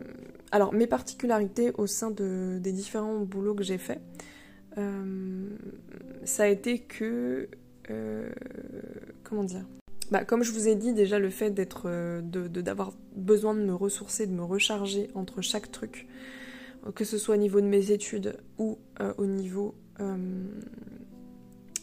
alors 0.50 0.72
mes 0.72 0.86
particularités 0.86 1.72
au 1.76 1.86
sein 1.86 2.10
de, 2.10 2.58
des 2.58 2.72
différents 2.72 3.20
boulots 3.20 3.54
que 3.54 3.62
j'ai 3.62 3.76
fait, 3.76 4.00
euh, 4.78 5.48
ça 6.24 6.44
a 6.44 6.46
été 6.46 6.78
que. 6.80 7.48
comment 9.24 9.44
dire? 9.44 9.66
Bah, 10.10 10.24
comme 10.24 10.42
je 10.42 10.52
vous 10.52 10.68
ai 10.68 10.74
dit 10.74 10.94
déjà 10.94 11.18
le 11.18 11.30
fait 11.30 11.50
d'être 11.50 11.90
d'avoir 12.22 12.92
besoin 13.14 13.54
de 13.54 13.60
me 13.60 13.74
ressourcer, 13.74 14.26
de 14.26 14.32
me 14.32 14.42
recharger 14.42 15.10
entre 15.14 15.42
chaque 15.42 15.70
truc, 15.70 16.06
que 16.94 17.04
ce 17.04 17.18
soit 17.18 17.34
au 17.34 17.38
niveau 17.38 17.60
de 17.60 17.66
mes 17.66 17.90
études 17.90 18.38
ou 18.56 18.78
au 19.18 19.26
niveau 19.26 19.74
euh, 20.00 20.16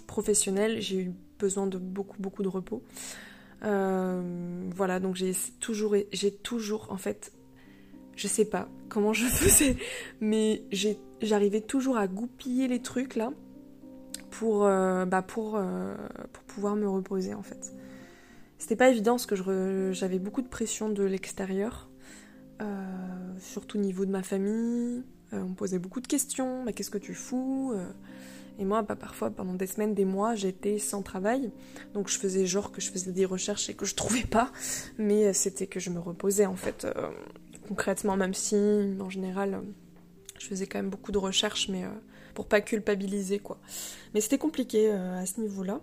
professionnelle, 0.08 0.82
j'ai 0.82 1.02
eu 1.02 1.12
besoin 1.39 1.67
de 1.67 1.78
beaucoup 1.78 2.21
beaucoup 2.21 2.43
de 2.43 2.47
repos. 2.47 2.84
Euh, 3.63 4.69
voilà, 4.76 4.99
donc 4.99 5.15
j'ai 5.15 5.34
toujours, 5.60 5.95
j'ai 6.12 6.32
toujours 6.32 6.88
en 6.91 6.97
fait, 6.97 7.32
je 8.15 8.28
sais 8.28 8.45
pas 8.45 8.67
comment 8.89 9.13
je 9.13 9.26
faisais, 9.28 9.78
mais 10.20 10.64
j'arrivais 11.22 11.61
toujours 11.61 11.97
à 11.97 12.07
goupiller 12.07 12.68
les 12.68 12.82
trucs 12.82 13.16
là 13.16 13.32
pour, 14.32 14.66
euh, 14.66 15.05
bah 15.05 15.22
pour, 15.22 15.59
pour 16.32 16.43
pouvoir 16.43 16.76
me 16.76 16.88
reposer 16.88 17.34
en 17.34 17.43
fait. 17.43 17.74
C'était 18.57 18.76
pas 18.76 18.89
évident 18.89 19.14
parce 19.14 19.26
que 19.26 19.91
j'avais 19.93 20.20
beaucoup 20.20 20.41
de 20.41 20.47
pression 20.47 20.89
de 20.89 21.03
l'extérieur, 21.03 21.89
surtout 23.39 23.78
au 23.78 23.82
niveau 23.82 24.05
de 24.05 24.11
ma 24.11 24.24
famille, 24.24 25.03
euh, 25.34 25.41
on 25.41 25.53
posait 25.53 25.79
beaucoup 25.79 26.01
de 26.01 26.07
questions, 26.07 26.63
mais 26.63 26.73
qu'est-ce 26.73 26.89
que 26.89 26.97
tu 26.97 27.13
fous 27.13 27.73
euh 27.75 27.89
Et 28.59 28.65
moi, 28.65 28.81
bah, 28.81 28.95
parfois, 28.95 29.29
pendant 29.31 29.53
des 29.53 29.67
semaines, 29.67 29.93
des 29.93 30.05
mois, 30.05 30.36
j'étais 30.36 30.79
sans 30.79 31.01
travail. 31.01 31.51
Donc 31.93 32.07
je 32.07 32.17
faisais 32.17 32.45
genre 32.45 32.71
que 32.71 32.81
je 32.81 32.91
faisais 32.91 33.11
des 33.11 33.25
recherches 33.25 33.69
et 33.69 33.73
que 33.73 33.86
je 33.86 33.95
trouvais 33.95 34.23
pas. 34.23 34.51
Mais 34.97 35.27
euh, 35.27 35.34
c'était 35.34 35.67
que 35.67 35.79
je 35.79 35.89
me 35.89 35.99
reposais, 35.99 36.45
en 36.45 36.55
fait, 36.55 36.88
concrètement, 37.67 38.15
même 38.15 38.34
si, 38.34 38.55
en 38.99 39.09
général, 39.09 39.61
je 40.39 40.47
faisais 40.47 40.67
quand 40.67 40.79
même 40.79 40.89
beaucoup 40.89 41.11
de 41.11 41.17
recherches, 41.17 41.69
mais 41.69 41.84
pour 42.34 42.47
pas 42.47 42.61
culpabiliser, 42.61 43.39
quoi. 43.39 43.59
Mais 44.13 44.21
c'était 44.21 44.38
compliqué 44.38 44.91
à 44.91 45.25
ce 45.25 45.39
niveau-là. 45.39 45.81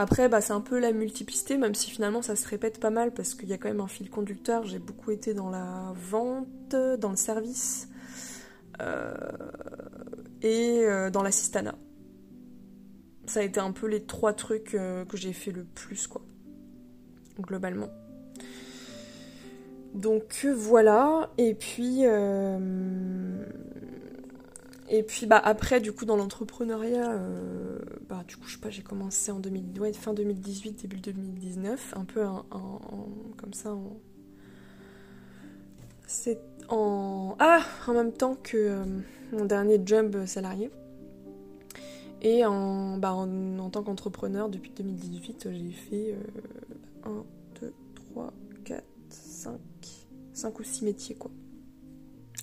Après, 0.00 0.28
bah, 0.28 0.40
c'est 0.40 0.52
un 0.52 0.60
peu 0.60 0.78
la 0.78 0.92
multiplicité, 0.92 1.56
même 1.56 1.74
si 1.74 1.90
finalement 1.90 2.22
ça 2.22 2.36
se 2.36 2.46
répète 2.46 2.78
pas 2.78 2.90
mal 2.90 3.12
parce 3.12 3.34
qu'il 3.34 3.48
y 3.48 3.52
a 3.52 3.58
quand 3.58 3.66
même 3.66 3.80
un 3.80 3.88
fil 3.88 4.08
conducteur. 4.08 4.64
J'ai 4.64 4.78
beaucoup 4.78 5.10
été 5.10 5.34
dans 5.34 5.50
la 5.50 5.92
vente, 5.96 6.70
dans 6.70 7.10
le 7.10 7.16
service, 7.16 7.88
et 10.42 10.84
euh, 10.84 11.10
dans 11.10 11.22
l'assistanat. 11.22 11.74
ça 13.26 13.40
a 13.40 13.42
été 13.42 13.60
un 13.60 13.72
peu 13.72 13.86
les 13.86 14.04
trois 14.04 14.32
trucs 14.32 14.70
que 14.70 15.16
j'ai 15.16 15.32
fait 15.32 15.52
le 15.52 15.64
plus, 15.64 16.06
quoi. 16.06 16.22
Globalement. 17.40 17.90
Donc 19.94 20.46
voilà, 20.54 21.30
et 21.38 21.54
puis 21.54 22.04
et 24.90 25.02
puis 25.02 25.26
bah 25.26 25.40
après 25.42 25.80
du 25.80 25.92
coup 25.92 26.06
dans 26.06 26.16
l'entrepreneuriat, 26.16 27.12
euh, 27.12 27.78
bah 28.08 28.24
du 28.26 28.36
coup 28.36 28.46
je 28.46 28.54
sais 28.54 28.60
pas 28.60 28.70
j'ai 28.70 28.82
commencé 28.82 29.30
en 29.30 29.40
fin 29.96 30.14
2018 30.14 30.82
début 30.82 31.00
2019 31.00 31.94
un 31.96 32.04
peu 32.04 32.24
comme 33.36 33.52
ça 33.52 33.74
en 33.74 34.00
c'est 36.06 36.40
en 36.68 37.36
ah 37.38 37.62
en 37.86 37.94
même 37.94 38.12
temps 38.12 38.36
que 38.42 38.56
euh, 38.56 38.84
mon 39.32 39.44
dernier 39.44 39.80
job 39.84 40.26
salarié 40.26 40.70
et 42.20 42.44
en 42.44 42.98
bah 42.98 43.12
en, 43.12 43.70
tant 43.70 43.82
qu'entrepreneur 43.82 44.48
depuis 44.48 44.72
2018 44.76 45.48
j'ai 45.52 45.70
fait 45.70 46.14
1 47.04 47.24
2 47.60 47.72
3 48.12 48.32
4 48.64 48.84
5 49.08 49.58
5 50.32 50.58
ou 50.58 50.64
6 50.64 50.84
métiers 50.84 51.14
quoi 51.14 51.30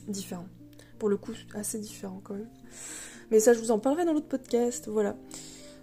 différents 0.07 0.47
pour 0.99 1.09
le 1.09 1.17
coup, 1.17 1.33
assez 1.53 1.79
différent 1.79 2.21
quand 2.23 2.33
même. 2.35 2.49
Mais 3.31 3.39
ça, 3.39 3.53
je 3.53 3.59
vous 3.59 3.71
en 3.71 3.79
parlerai 3.79 4.05
dans 4.05 4.13
l'autre 4.13 4.27
podcast, 4.27 4.87
voilà. 4.87 5.15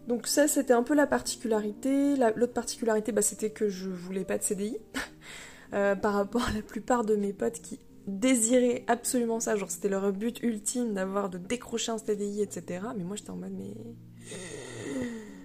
Donc 0.09 0.27
ça, 0.27 0.49
c'était 0.49 0.73
un 0.73 0.83
peu 0.83 0.95
la 0.95 1.07
particularité. 1.07 2.17
L'autre 2.37 2.53
particularité, 2.53 3.13
bah, 3.13 3.23
c'était 3.23 3.51
que 3.51 3.69
je 3.69 3.89
voulais 3.89 4.25
pas 4.25 4.39
de 4.39 4.43
CDI. 4.43 4.79
Euh, 5.75 5.97
par 5.97 6.13
rapport 6.13 6.47
à 6.47 6.53
la 6.53 6.61
plupart 6.61 7.03
de 7.03 7.17
mes 7.17 7.33
potes 7.33 7.63
qui 7.63 7.81
désiraient 8.07 8.85
absolument 8.87 9.41
ça. 9.41 9.57
Genre, 9.57 9.71
c'était 9.71 9.89
leur 9.89 10.13
but 10.13 10.43
ultime 10.43 10.95
d'avoir, 10.95 11.31
de 11.31 11.39
décrocher 11.39 11.93
un 11.93 11.99
CDI, 11.99 12.43
etc. 12.43 12.87
Mais 12.97 13.05
moi, 13.05 13.17
j'étais 13.17 13.31
en 13.31 13.37
mode, 13.37 13.53
mais... 13.53 13.75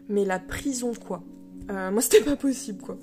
Mais 0.09 0.23
la 0.23 0.39
prison, 0.39 0.93
quoi. 0.93 1.23
Euh, 1.69 1.91
moi, 1.91 2.01
c'était 2.01 2.23
pas 2.23 2.35
possible, 2.37 2.81
quoi. 2.81 2.97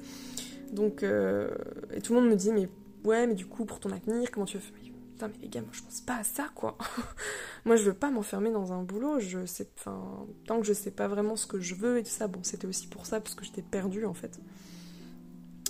Donc, 0.72 1.02
euh, 1.02 1.50
et 1.92 2.00
tout 2.00 2.14
le 2.14 2.20
monde 2.20 2.30
me 2.30 2.36
dit, 2.36 2.50
mais 2.52 2.68
ouais, 3.04 3.26
mais 3.26 3.34
du 3.34 3.46
coup, 3.46 3.64
pour 3.64 3.78
ton 3.78 3.90
avenir, 3.90 4.30
comment 4.30 4.46
tu 4.46 4.56
veux 4.56 4.62
faire? 4.62 4.72
Putain, 5.14 5.28
mais 5.28 5.34
les 5.42 5.48
gars, 5.48 5.60
moi 5.60 5.70
je 5.70 5.80
pense 5.80 6.00
pas 6.00 6.16
à 6.16 6.24
ça 6.24 6.50
quoi. 6.56 6.76
moi 7.64 7.76
je 7.76 7.84
veux 7.84 7.94
pas 7.94 8.10
m'enfermer 8.10 8.50
dans 8.50 8.72
un 8.72 8.82
boulot. 8.82 9.20
Je 9.20 9.46
sais, 9.46 9.68
enfin, 9.78 10.26
tant 10.44 10.58
que 10.58 10.66
je 10.66 10.72
sais 10.72 10.90
pas 10.90 11.06
vraiment 11.06 11.36
ce 11.36 11.46
que 11.46 11.60
je 11.60 11.76
veux 11.76 11.98
et 11.98 12.02
tout 12.02 12.10
ça, 12.10 12.26
bon, 12.26 12.40
c'était 12.42 12.66
aussi 12.66 12.88
pour 12.88 13.06
ça 13.06 13.20
parce 13.20 13.36
que 13.36 13.44
j'étais 13.44 13.62
perdue 13.62 14.06
en 14.06 14.14
fait. 14.14 14.40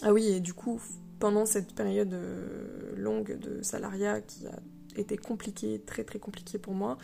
Ah 0.00 0.14
oui, 0.14 0.28
et 0.28 0.40
du 0.40 0.54
coup, 0.54 0.80
pendant 1.24 1.46
cette 1.46 1.72
période 1.72 2.12
euh, 2.12 2.92
longue 2.98 3.38
de 3.38 3.62
salariat 3.62 4.20
qui 4.20 4.46
a 4.46 4.60
été 4.94 5.16
compliquée, 5.16 5.80
très 5.80 6.04
très 6.04 6.18
compliquée 6.18 6.58
pour 6.58 6.74
moi, 6.74 6.98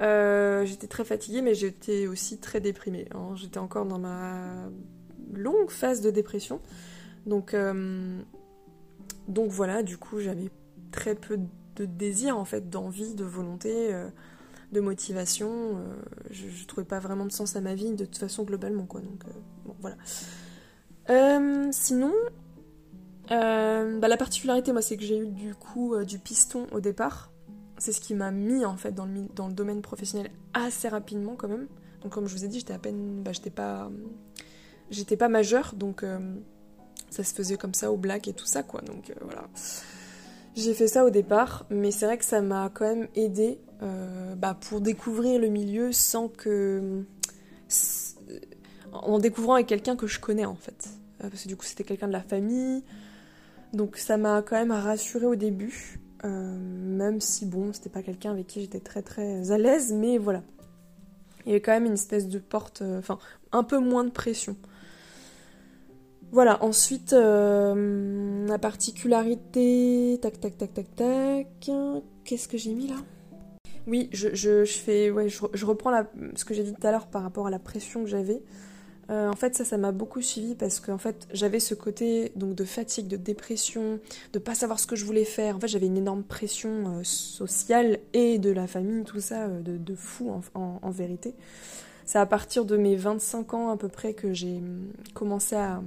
euh, 0.00 0.64
j'étais 0.64 0.86
très 0.86 1.04
fatiguée, 1.04 1.42
mais 1.42 1.56
j'étais 1.56 2.06
aussi 2.06 2.38
très 2.38 2.60
déprimée. 2.60 3.08
Hein. 3.16 3.34
J'étais 3.34 3.58
encore 3.58 3.84
dans 3.84 3.98
ma 3.98 4.70
longue 5.34 5.70
phase 5.70 6.02
de 6.02 6.10
dépression. 6.12 6.60
Donc, 7.26 7.52
euh, 7.52 8.20
donc 9.26 9.50
voilà, 9.50 9.82
du 9.82 9.98
coup, 9.98 10.20
j'avais 10.20 10.52
très 10.92 11.16
peu 11.16 11.36
de 11.74 11.84
désir 11.84 12.38
en 12.38 12.44
fait, 12.44 12.70
d'envie, 12.70 13.16
de 13.16 13.24
volonté, 13.24 13.92
de 14.70 14.80
motivation. 14.80 15.82
Je, 16.30 16.46
ne 16.46 16.66
trouvais 16.68 16.86
pas 16.86 17.00
vraiment 17.00 17.26
de 17.26 17.32
sens 17.32 17.56
à 17.56 17.60
ma 17.60 17.74
vie 17.74 17.90
de 17.90 18.04
toute 18.04 18.18
façon 18.18 18.44
globalement 18.44 18.86
quoi. 18.86 19.00
Donc 19.00 19.24
voilà. 19.80 19.96
sinon, 21.72 22.12
bah, 23.30 24.08
la 24.08 24.16
particularité 24.16 24.72
moi 24.72 24.82
c'est 24.82 24.96
que 24.96 25.04
j'ai 25.04 25.18
eu 25.18 25.28
du 25.28 25.54
coup 25.54 25.96
du 26.04 26.18
piston 26.18 26.66
au 26.72 26.80
départ. 26.80 27.30
C'est 27.78 27.92
ce 27.92 28.00
qui 28.00 28.14
m'a 28.14 28.32
mis 28.32 28.64
en 28.64 28.76
fait 28.76 28.92
dans 28.92 29.06
le, 29.06 29.52
domaine 29.52 29.82
professionnel 29.82 30.30
assez 30.54 30.88
rapidement 30.88 31.36
quand 31.36 31.48
même. 31.48 31.68
Donc 32.02 32.12
comme 32.12 32.26
je 32.26 32.34
vous 32.34 32.44
ai 32.44 32.48
dit, 32.48 32.58
j'étais 32.58 32.74
à 32.74 32.78
peine, 32.78 33.22
bah, 33.22 33.32
j'étais 33.32 33.50
pas, 33.50 33.90
j'étais 34.90 35.16
pas 35.16 35.28
majeure, 35.28 35.74
donc 35.76 36.04
ça 37.10 37.24
se 37.24 37.34
faisait 37.34 37.56
comme 37.56 37.74
ça 37.74 37.92
au 37.92 37.96
black 37.96 38.28
et 38.28 38.32
tout 38.32 38.46
ça 38.46 38.62
quoi. 38.62 38.80
Donc 38.80 39.12
voilà. 39.20 39.44
J'ai 40.58 40.74
fait 40.74 40.88
ça 40.88 41.04
au 41.04 41.10
départ, 41.10 41.66
mais 41.70 41.92
c'est 41.92 42.04
vrai 42.04 42.18
que 42.18 42.24
ça 42.24 42.40
m'a 42.40 42.68
quand 42.68 42.84
même 42.84 43.06
aidé 43.14 43.60
euh, 43.80 44.34
bah, 44.34 44.58
pour 44.60 44.80
découvrir 44.80 45.40
le 45.40 45.46
milieu 45.46 45.92
sans 45.92 46.26
que. 46.26 47.04
en 48.92 49.20
découvrant 49.20 49.54
avec 49.54 49.68
quelqu'un 49.68 49.94
que 49.94 50.08
je 50.08 50.18
connais 50.18 50.46
en 50.46 50.56
fait. 50.56 50.88
Euh, 51.22 51.30
parce 51.30 51.44
que 51.44 51.48
du 51.48 51.56
coup, 51.56 51.64
c'était 51.64 51.84
quelqu'un 51.84 52.08
de 52.08 52.12
la 52.12 52.22
famille. 52.22 52.82
Donc 53.72 53.96
ça 53.96 54.16
m'a 54.16 54.42
quand 54.42 54.56
même 54.56 54.72
rassuré 54.72 55.26
au 55.26 55.36
début. 55.36 56.00
Euh, 56.24 56.58
même 56.58 57.20
si 57.20 57.46
bon, 57.46 57.72
c'était 57.72 57.90
pas 57.90 58.02
quelqu'un 58.02 58.32
avec 58.32 58.46
qui 58.48 58.60
j'étais 58.60 58.80
très 58.80 59.02
très 59.02 59.50
à 59.52 59.58
l'aise, 59.58 59.92
mais 59.92 60.18
voilà. 60.18 60.42
Il 61.44 61.50
y 61.50 61.52
avait 61.52 61.60
quand 61.60 61.72
même 61.72 61.86
une 61.86 61.94
espèce 61.94 62.28
de 62.28 62.38
porte. 62.38 62.82
Enfin, 62.82 63.18
un 63.52 63.62
peu 63.62 63.78
moins 63.78 64.04
de 64.04 64.10
pression. 64.10 64.56
Voilà, 66.30 66.62
ensuite, 66.62 67.14
euh, 67.14 68.46
la 68.46 68.58
particularité. 68.58 70.18
Tac, 70.20 70.40
tac, 70.40 70.58
tac, 70.58 70.74
tac, 70.74 70.94
tac. 70.94 71.70
Qu'est-ce 72.24 72.48
que 72.48 72.58
j'ai 72.58 72.74
mis 72.74 72.88
là? 72.88 72.96
Oui, 73.86 74.10
je, 74.12 74.34
je, 74.34 74.64
fais. 74.66 75.10
Ouais, 75.10 75.28
je, 75.28 75.64
reprends 75.64 76.04
ce 76.34 76.44
que 76.44 76.52
j'ai 76.52 76.64
dit 76.64 76.74
tout 76.74 76.86
à 76.86 76.90
l'heure 76.90 77.06
par 77.06 77.22
rapport 77.22 77.46
à 77.46 77.50
la 77.50 77.58
pression 77.58 78.02
que 78.02 78.10
j'avais. 78.10 78.42
Euh, 79.10 79.28
en 79.28 79.36
fait, 79.36 79.54
ça, 79.54 79.64
ça 79.64 79.78
m'a 79.78 79.92
beaucoup 79.92 80.20
suivi 80.20 80.54
parce 80.54 80.80
qu'en 80.80 80.98
fait, 80.98 81.26
j'avais 81.32 81.60
ce 81.60 81.74
côté 81.74 82.32
donc 82.36 82.54
de 82.54 82.64
fatigue, 82.64 83.08
de 83.08 83.16
dépression, 83.16 84.00
de 84.32 84.38
pas 84.38 84.54
savoir 84.54 84.78
ce 84.78 84.86
que 84.86 84.96
je 84.96 85.04
voulais 85.04 85.24
faire. 85.24 85.56
En 85.56 85.60
fait, 85.60 85.68
j'avais 85.68 85.86
une 85.86 85.96
énorme 85.96 86.22
pression 86.22 86.98
euh, 86.98 87.04
sociale 87.04 87.98
et 88.12 88.38
de 88.38 88.50
la 88.50 88.66
famille, 88.66 89.04
tout 89.04 89.20
ça, 89.20 89.48
de, 89.48 89.78
de, 89.78 89.94
fou 89.94 90.30
en, 90.54 90.78
en, 90.82 90.90
vérité. 90.90 91.34
C'est 92.04 92.18
à 92.18 92.26
partir 92.26 92.64
de 92.64 92.76
mes 92.76 92.96
25 92.96 93.54
ans 93.54 93.70
à 93.70 93.76
peu 93.76 93.88
près 93.88 94.12
que 94.12 94.34
j'ai 94.34 94.56
hum, 94.56 94.92
commencé 95.14 95.56
à, 95.56 95.82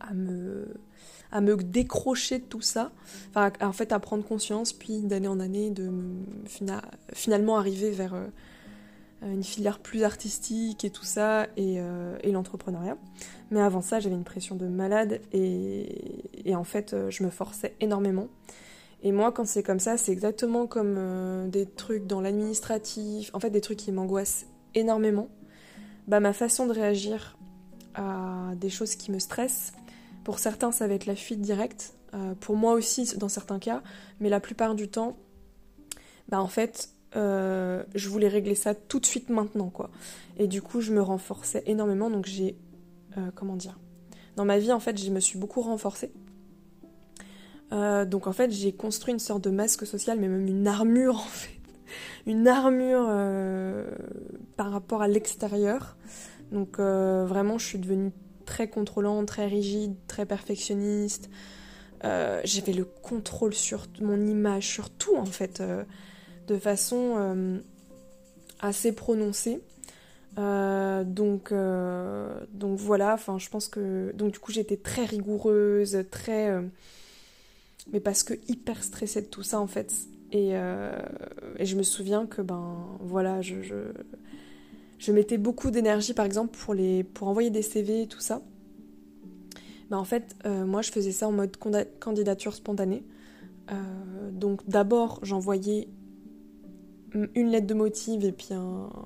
à 0.00 0.14
me, 0.14 0.66
à 1.30 1.40
me 1.40 1.56
décrocher 1.56 2.38
de 2.38 2.44
tout 2.44 2.60
ça, 2.62 2.92
enfin, 3.30 3.52
en 3.60 3.72
fait 3.72 3.92
à 3.92 3.98
prendre 3.98 4.24
conscience, 4.24 4.72
puis 4.72 5.00
d'année 5.02 5.28
en 5.28 5.40
année, 5.40 5.70
de 5.70 5.90
finalement 7.12 7.58
arriver 7.58 7.90
vers 7.90 8.14
euh, 8.14 8.26
une 9.26 9.42
filière 9.42 9.78
plus 9.78 10.02
artistique 10.02 10.84
et 10.84 10.90
tout 10.90 11.04
ça, 11.04 11.46
et, 11.56 11.76
euh, 11.78 12.16
et 12.22 12.32
l'entrepreneuriat. 12.32 12.96
Mais 13.50 13.60
avant 13.60 13.80
ça, 13.80 14.00
j'avais 14.00 14.14
une 14.14 14.24
pression 14.24 14.56
de 14.56 14.66
malade, 14.66 15.20
et, 15.32 16.48
et, 16.48 16.54
en 16.54 16.64
fait, 16.64 16.92
euh, 16.92 17.10
je 17.10 17.22
me 17.22 17.30
forçais 17.30 17.74
énormément. 17.80 18.28
Et 19.02 19.12
moi, 19.12 19.32
quand 19.32 19.46
c'est 19.46 19.62
comme 19.62 19.80
ça, 19.80 19.96
c'est 19.96 20.12
exactement 20.12 20.66
comme 20.66 21.50
des 21.50 21.66
trucs 21.66 22.06
dans 22.06 22.22
l'administratif, 22.22 23.30
en 23.34 23.40
fait 23.40 23.50
des 23.50 23.60
trucs 23.60 23.78
qui 23.78 23.92
m'angoissent 23.92 24.46
énormément. 24.74 25.28
Bah, 26.08 26.20
ma 26.20 26.32
façon 26.32 26.66
de 26.66 26.72
réagir 26.72 27.36
à 27.94 28.52
des 28.56 28.70
choses 28.70 28.94
qui 28.94 29.12
me 29.12 29.18
stressent, 29.18 29.72
pour 30.24 30.38
certains, 30.38 30.72
ça 30.72 30.88
va 30.88 30.94
être 30.94 31.06
la 31.06 31.16
fuite 31.16 31.42
directe. 31.42 31.92
Euh, 32.14 32.34
pour 32.34 32.56
moi 32.56 32.72
aussi, 32.72 33.16
dans 33.18 33.28
certains 33.28 33.58
cas. 33.58 33.82
Mais 34.20 34.28
la 34.28 34.40
plupart 34.40 34.74
du 34.74 34.88
temps, 34.88 35.16
bah 36.28 36.40
en 36.40 36.48
fait, 36.48 36.90
euh, 37.16 37.82
je 37.94 38.08
voulais 38.08 38.28
régler 38.28 38.54
ça 38.54 38.74
tout 38.74 39.00
de 39.00 39.06
suite 39.06 39.28
maintenant, 39.30 39.70
quoi. 39.70 39.90
Et 40.36 40.46
du 40.46 40.62
coup, 40.62 40.80
je 40.80 40.92
me 40.92 41.02
renforçais 41.02 41.62
énormément. 41.66 42.10
Donc 42.10 42.26
j'ai... 42.26 42.56
Euh, 43.16 43.30
comment 43.34 43.56
dire 43.56 43.78
Dans 44.36 44.44
ma 44.44 44.58
vie, 44.58 44.72
en 44.72 44.80
fait, 44.80 44.98
je 45.02 45.10
me 45.10 45.20
suis 45.20 45.38
beaucoup 45.38 45.60
renforcée. 45.60 46.12
donc 47.70 48.26
en 48.26 48.32
fait, 48.32 48.50
j'ai 48.50 48.72
construit 48.72 49.12
une 49.12 49.20
sorte 49.20 49.44
de 49.44 49.50
masque 49.50 49.86
social, 49.86 50.18
mais 50.20 50.28
même 50.28 50.46
une 50.46 50.66
armure, 50.66 51.16
en 51.16 51.18
fait. 51.18 51.50
Une 52.26 52.48
armure 52.48 53.06
par 54.56 54.70
rapport 54.70 55.02
à 55.02 55.08
l'extérieur. 55.08 55.96
Donc 56.50 56.78
vraiment, 56.78 57.58
je 57.58 57.66
suis 57.66 57.78
devenue 57.78 58.12
très 58.44 58.68
contrôlant, 58.68 59.24
très 59.24 59.46
rigide, 59.46 59.94
très 60.06 60.26
perfectionniste. 60.26 61.28
Euh, 62.04 62.40
j'avais 62.44 62.72
le 62.72 62.84
contrôle 62.84 63.54
sur 63.54 63.86
mon 64.00 64.26
image, 64.26 64.68
sur 64.68 64.90
tout 64.90 65.16
en 65.16 65.24
fait, 65.24 65.60
euh, 65.60 65.84
de 66.46 66.58
façon 66.58 67.14
euh, 67.16 67.58
assez 68.60 68.92
prononcée. 68.92 69.60
donc, 70.36 71.52
donc 72.52 72.78
voilà, 72.78 73.14
enfin 73.14 73.38
je 73.38 73.48
pense 73.48 73.68
que 73.68 74.12
donc 74.12 74.32
du 74.32 74.38
coup 74.38 74.52
j'étais 74.52 74.76
très 74.76 75.04
rigoureuse, 75.04 75.98
très 76.10 76.50
mais 77.92 78.00
parce 78.00 78.22
que 78.22 78.34
hyper 78.48 78.82
stressée 78.82 79.22
de 79.22 79.26
tout 79.26 79.42
ça 79.42 79.60
en 79.60 79.66
fait. 79.66 79.92
Et, 80.32 80.54
et 80.54 81.66
je 81.66 81.76
me 81.76 81.84
souviens 81.84 82.26
que 82.26 82.42
ben 82.42 82.74
voilà, 83.00 83.40
je, 83.42 83.54
je 85.04 85.12
mettais 85.12 85.38
beaucoup 85.38 85.70
d'énergie 85.70 86.14
par 86.14 86.24
exemple 86.24 86.56
pour, 86.56 86.74
les, 86.74 87.04
pour 87.04 87.28
envoyer 87.28 87.50
des 87.50 87.62
CV 87.62 88.02
et 88.02 88.06
tout 88.06 88.20
ça. 88.20 88.42
Mais 89.90 89.96
en 89.96 90.04
fait, 90.04 90.34
euh, 90.46 90.64
moi 90.64 90.82
je 90.82 90.90
faisais 90.90 91.12
ça 91.12 91.28
en 91.28 91.32
mode 91.32 91.56
candidature 92.00 92.54
spontanée. 92.54 93.04
Euh, 93.70 94.30
donc 94.30 94.66
d'abord 94.68 95.20
j'envoyais 95.22 95.88
une 97.14 97.50
lettre 97.50 97.66
de 97.66 97.74
motive 97.74 98.24
et 98.24 98.32
puis 98.32 98.48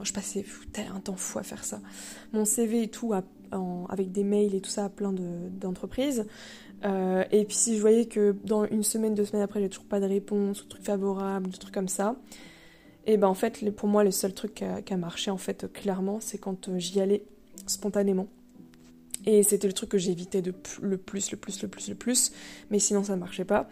je 0.02 0.12
passais 0.12 0.44
un 0.94 1.00
temps 1.00 1.16
fou 1.16 1.38
à 1.38 1.42
faire 1.42 1.64
ça. 1.64 1.80
Mon 2.32 2.44
CV 2.44 2.82
et 2.82 2.88
tout 2.88 3.12
avec 3.88 4.12
des 4.12 4.24
mails 4.24 4.54
et 4.54 4.60
tout 4.60 4.70
ça 4.70 4.86
à 4.86 4.88
plein 4.88 5.12
d'entreprises. 5.12 6.26
Euh, 6.84 7.24
et 7.32 7.44
puis 7.44 7.56
si 7.56 7.76
je 7.76 7.80
voyais 7.80 8.06
que 8.06 8.36
dans 8.44 8.64
une 8.64 8.82
semaine, 8.82 9.14
deux 9.14 9.24
semaines 9.24 9.42
après, 9.42 9.60
j'ai 9.60 9.68
toujours 9.68 9.88
pas 9.88 10.00
de 10.00 10.06
réponse, 10.06 10.60
ou 10.62 10.64
de 10.64 10.68
trucs 10.68 10.84
favorables, 10.84 11.50
de 11.50 11.56
trucs 11.56 11.74
comme 11.74 11.88
ça, 11.88 12.16
Et 13.06 13.16
ben 13.16 13.28
en 13.28 13.34
fait, 13.34 13.68
pour 13.70 13.88
moi, 13.88 14.04
le 14.04 14.10
seul 14.10 14.34
truc 14.34 14.64
qui 14.84 14.92
a, 14.92 14.96
marché, 14.96 15.30
en 15.30 15.38
fait, 15.38 15.72
clairement, 15.72 16.18
c'est 16.20 16.38
quand 16.38 16.70
j'y 16.76 17.00
allais 17.00 17.24
spontanément. 17.66 18.28
Et 19.26 19.42
c'était 19.42 19.66
le 19.66 19.72
truc 19.72 19.90
que 19.90 19.98
j'évitais 19.98 20.42
de 20.42 20.54
le 20.80 20.96
plus, 20.96 21.32
le 21.32 21.36
plus, 21.36 21.60
le 21.62 21.68
plus, 21.68 21.88
le 21.88 21.94
plus. 21.94 22.32
Mais 22.70 22.78
sinon, 22.78 23.02
ça 23.02 23.16
ne 23.16 23.20
marchait 23.20 23.44
pas. 23.44 23.68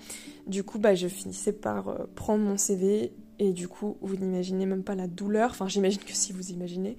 Du 0.47 0.65
coup, 0.65 0.79
bah, 0.79 0.95
je 0.95 1.07
finissais 1.07 1.53
par 1.53 2.09
prendre 2.15 2.43
mon 2.45 2.57
CV. 2.57 3.13
Et 3.39 3.53
du 3.53 3.69
coup, 3.69 3.97
vous 4.01 4.17
n'imaginez 4.17 4.67
même 4.67 4.83
pas 4.83 4.95
la 4.95 5.07
douleur. 5.07 5.51
Enfin, 5.51 5.69
j'imagine 5.69 6.01
que 6.01 6.15
si 6.15 6.33
vous 6.33 6.51
imaginez, 6.51 6.97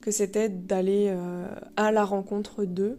que 0.00 0.10
c'était 0.10 0.48
d'aller 0.48 1.14
à 1.76 1.92
la 1.92 2.04
rencontre 2.04 2.64
d'eux 2.64 2.98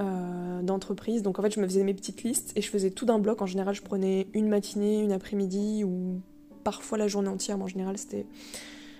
euh, 0.00 0.62
d'entreprise. 0.62 1.24
Donc 1.24 1.40
en 1.40 1.42
fait, 1.42 1.52
je 1.52 1.58
me 1.58 1.66
faisais 1.66 1.82
mes 1.82 1.92
petites 1.92 2.22
listes 2.22 2.52
et 2.54 2.62
je 2.62 2.70
faisais 2.70 2.90
tout 2.90 3.04
d'un 3.04 3.18
bloc. 3.18 3.42
En 3.42 3.46
général, 3.46 3.74
je 3.74 3.82
prenais 3.82 4.28
une 4.32 4.48
matinée, 4.48 5.00
une 5.00 5.10
après-midi 5.10 5.82
ou 5.82 6.20
parfois 6.62 6.98
la 6.98 7.08
journée 7.08 7.28
entière. 7.28 7.58
Mais 7.58 7.64
en 7.64 7.68
général, 7.68 7.98
c'était 7.98 8.24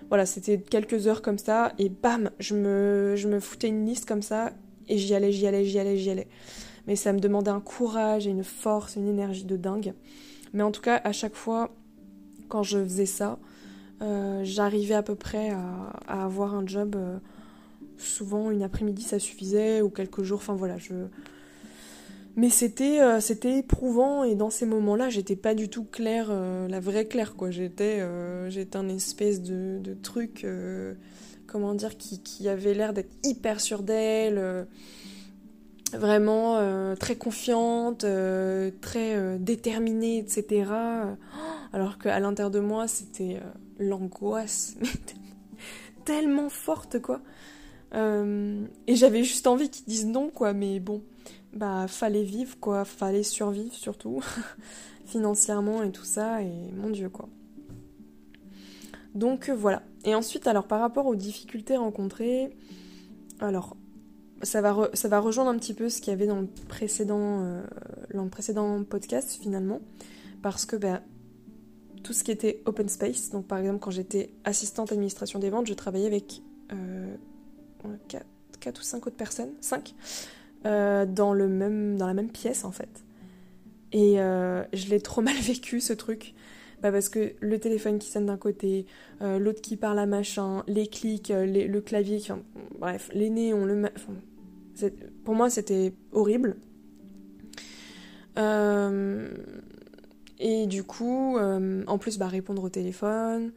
voilà, 0.09 0.27
c'était 0.27 0.59
quelques 0.59 1.07
heures 1.07 1.23
comme 1.23 1.39
ça 1.39 1.73
et 1.79 1.89
bam, 1.89 2.33
je 2.41 2.57
me, 2.57 3.15
je 3.15 3.29
me 3.29 3.39
foutais 3.39 3.69
une 3.69 3.87
liste 3.87 4.07
comme 4.07 4.23
ça 4.23 4.51
et 4.89 4.99
j'y 4.99 5.15
allais, 5.15 5.31
j'y 5.31 5.47
allais, 5.47 5.65
j'y 5.65 5.79
allais, 5.79 5.97
j'y 5.97 6.11
allais. 6.11 6.27
Mais 6.89 6.97
ça 6.97 7.13
me 7.13 7.21
demandait 7.21 7.53
un 7.53 7.61
courage 7.61 8.27
et 8.27 8.31
une 8.31 8.43
force, 8.43 8.97
une 8.97 9.07
énergie 9.07 9.45
de 9.45 9.57
dingue. 9.57 9.95
Mais 10.53 10.65
en 10.65 10.73
tout 10.73 10.83
cas, 10.83 11.01
à 11.05 11.13
chaque 11.13 11.37
fois, 11.37 11.71
quand 12.49 12.63
je 12.63 12.83
faisais 12.83 13.07
ça, 13.07 13.39
euh, 14.01 14.43
j'arrivais 14.45 14.95
à 14.95 15.03
peu 15.03 15.15
près 15.15 15.51
à, 15.51 16.23
avoir 16.25 16.55
un 16.55 16.67
job. 16.67 16.97
Euh, 16.97 17.19
souvent 18.01 18.53
une 18.53 18.63
après-midi 18.63 19.03
ça 19.03 19.19
suffisait 19.19 19.83
ou 19.83 19.91
quelques 19.91 20.23
jours 20.23 20.39
enfin 20.39 20.55
voilà 20.55 20.77
mais 22.37 22.49
c'était 22.49 23.01
euh, 23.01 23.19
c'était 23.19 23.59
éprouvant 23.59 24.23
et 24.23 24.37
dans 24.37 24.51
ces 24.51 24.67
moments-là 24.67 25.09
j'étais 25.09 25.35
pas 25.35 25.57
du 25.57 25.69
tout 25.69 25.83
claire 25.83 26.31
la 26.31 26.79
vraie 26.79 27.07
claire 27.07 27.35
quoi 27.35 27.51
j'étais 27.51 28.01
j'étais 28.51 28.77
un 28.77 28.89
espèce 28.89 29.43
de, 29.43 29.97
truc 30.01 30.47
comment 31.49 31.75
dire 31.75 31.97
qui, 31.97 32.23
qui 32.23 32.49
avait 32.49 32.73
l'air 32.73 32.93
d'être 32.93 33.11
hyper 33.25 33.61
sûre 33.61 33.83
d'elle 33.83 34.69
vraiment 35.93 36.95
très 36.97 37.17
confiante 37.17 38.05
très 38.81 39.39
déterminée 39.39 40.19
etc 40.19 40.71
alors 41.73 41.99
qu'à 41.99 42.21
l'intérieur 42.21 42.51
de 42.51 42.61
moi 42.61 42.89
c'était 42.89 43.41
l'angoisse 43.79 44.77
tellement 46.05 46.51
forte 46.51 47.01
quoi 47.01 47.23
euh, 47.95 48.67
et 48.87 48.97
j'avais 48.97 49.25
juste 49.25 49.47
envie 49.47 49.71
qu'ils 49.71 49.87
disent 49.87 50.07
non, 50.07 50.31
quoi, 50.31 50.53
mais 50.53 50.81
bon, 50.81 51.03
bah 51.53 51.87
fallait 51.89 52.25
vivre, 52.25 52.59
quoi, 52.61 52.85
fallait 52.85 53.23
survivre 53.23 53.75
surtout, 53.75 54.23
financièrement 55.07 55.83
et 55.83 55.91
tout 55.91 56.05
ça, 56.05 56.43
et 56.43 56.73
mon 56.77 56.91
dieu, 56.91 57.09
quoi. 57.09 57.29
Donc 59.15 59.49
euh, 59.49 59.55
voilà. 59.55 59.83
Et 60.05 60.15
ensuite, 60.15 60.47
alors 60.47 60.67
par 60.67 60.81
rapport 60.81 61.07
aux 61.07 61.17
difficultés 61.17 61.77
rencontrées, 61.77 62.57
alors 63.41 63.77
ça 64.43 64.61
va, 64.61 64.91
ça 64.95 65.09
va 65.09 65.21
rejoindre 65.21 65.51
un 65.51 65.59
petit 65.59 65.75
peu 65.75 65.89
ce 65.89 66.01
qu'il 66.01 66.13
y 66.13 66.15
avait 66.15 66.27
dans 66.27 66.41
le 66.41 66.47
précédent, 66.69 67.43
euh, 67.43 67.63
dans 68.15 68.25
le 68.25 68.31
précédent 68.31 68.83
podcast 68.85 69.39
finalement, 69.41 69.81
parce 70.43 70.65
que 70.65 70.77
bah, 70.77 71.01
tout 72.03 72.13
ce 72.13 72.25
qui 72.25 72.31
était 72.31 72.63
open 72.65 72.89
space, 72.89 73.31
donc 73.31 73.47
par 73.47 73.59
exemple 73.59 73.81
quand 73.81 73.91
j'étais 73.91 74.31
assistante 74.45 74.93
administration 74.93 75.39
des 75.39 75.51
ventes, 75.51 75.67
je 75.67 75.75
travaillais 75.75 76.07
avec 76.07 76.43
4, 78.09 78.79
ou 78.79 78.83
5 78.83 79.07
autres 79.07 79.17
personnes, 79.17 79.51
5, 79.61 79.95
euh, 80.67 81.07
dans, 81.07 81.33
le 81.33 81.49
même, 81.49 81.97
dans 81.97 82.07
la 82.07 82.15
même 82.15 82.31
pièce 82.31 82.65
en 82.65 82.73
fait. 82.73 83.05
Et 83.93 84.21
euh, 84.21 84.65
je 84.73 84.89
l'ai 84.89 85.01
trop 85.01 85.21
mal 85.23 85.37
vécu 85.37 85.81
ce 85.81 85.93
truc. 85.93 86.35
Bah 86.83 86.93
parce 86.93 87.09
que 87.09 87.33
le 87.41 87.59
téléphone 87.59 87.99
qui 87.99 88.09
sonne 88.09 88.27
d'un 88.27 88.37
côté, 88.37 88.87
euh, 89.21 89.39
l'autre 89.39 89.61
qui 89.61 89.77
parle 89.77 89.99
à 89.99 90.07
machin, 90.07 90.63
les 90.69 90.87
clics, 90.87 91.33
le 91.35 91.79
clavier, 91.81 92.21
bref, 92.79 93.11
les 93.13 93.53
on 93.53 93.65
le. 93.65 93.89
pour 95.25 95.35
moi, 95.35 95.51
c'était 95.51 95.93
horrible. 96.13 96.57
et 100.39 100.67
du 100.67 100.85
coup, 100.85 101.37
en 101.39 101.99
plus, 101.99 102.19
bah, 102.19 102.29
répondre 102.29 102.63
au 102.63 102.69
téléphone, 102.69 103.53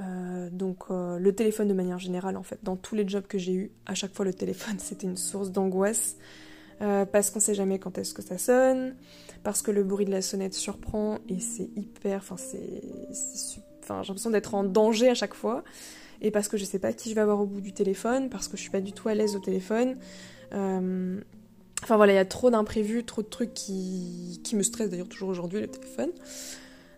euh, 0.00 0.50
donc 0.50 0.86
euh, 0.90 1.20
le 1.20 1.32
téléphone 1.32 1.68
de 1.68 1.72
manière 1.72 2.00
générale 2.00 2.36
en 2.36 2.42
fait 2.42 2.58
dans 2.64 2.74
tous 2.74 2.96
les 2.96 3.08
jobs 3.08 3.28
que 3.28 3.38
j'ai 3.38 3.52
eu 3.52 3.70
à 3.86 3.94
chaque 3.94 4.12
fois 4.12 4.24
le 4.24 4.34
téléphone 4.34 4.74
c'était 4.78 5.06
une 5.06 5.16
source 5.16 5.52
d'angoisse 5.52 6.16
euh, 6.82 7.04
parce 7.04 7.30
qu'on 7.30 7.38
sait 7.38 7.54
jamais 7.54 7.78
quand 7.78 7.96
est-ce 7.96 8.12
que 8.12 8.22
ça 8.22 8.36
sonne 8.36 8.96
parce 9.44 9.62
que 9.62 9.70
le 9.70 9.84
bruit 9.84 10.04
de 10.04 10.10
la 10.10 10.22
sonnette 10.22 10.54
surprend 10.54 11.18
et 11.28 11.38
c'est 11.38 11.70
hyper 11.76 12.18
enfin 12.18 12.36
c'est 12.36 12.82
enfin 13.82 14.02
j'ai 14.02 14.08
l'impression 14.08 14.30
d'être 14.30 14.54
en 14.54 14.64
danger 14.64 15.08
à 15.08 15.14
chaque 15.14 15.34
fois 15.34 15.62
et 16.20 16.30
parce 16.30 16.48
que 16.48 16.56
je 16.56 16.64
sais 16.64 16.78
pas 16.78 16.92
qui 16.92 17.10
je 17.10 17.14
vais 17.14 17.20
avoir 17.20 17.40
au 17.40 17.46
bout 17.46 17.60
du 17.60 17.72
téléphone 17.72 18.30
parce 18.30 18.48
que 18.48 18.56
je 18.56 18.62
suis 18.62 18.70
pas 18.70 18.80
du 18.80 18.92
tout 18.92 19.08
à 19.08 19.14
l'aise 19.14 19.36
au 19.36 19.40
téléphone 19.40 19.96
enfin 20.50 21.96
voilà 21.96 22.14
il 22.14 22.16
y 22.16 22.18
a 22.18 22.24
trop 22.24 22.50
d'imprévus 22.50 23.04
trop 23.04 23.22
de 23.22 23.28
trucs 23.28 23.54
qui, 23.54 24.40
qui 24.42 24.56
me 24.56 24.62
stressent 24.62 24.90
d'ailleurs 24.90 25.08
toujours 25.08 25.28
aujourd'hui 25.28 25.60
le 25.60 25.68
téléphone 25.68 26.10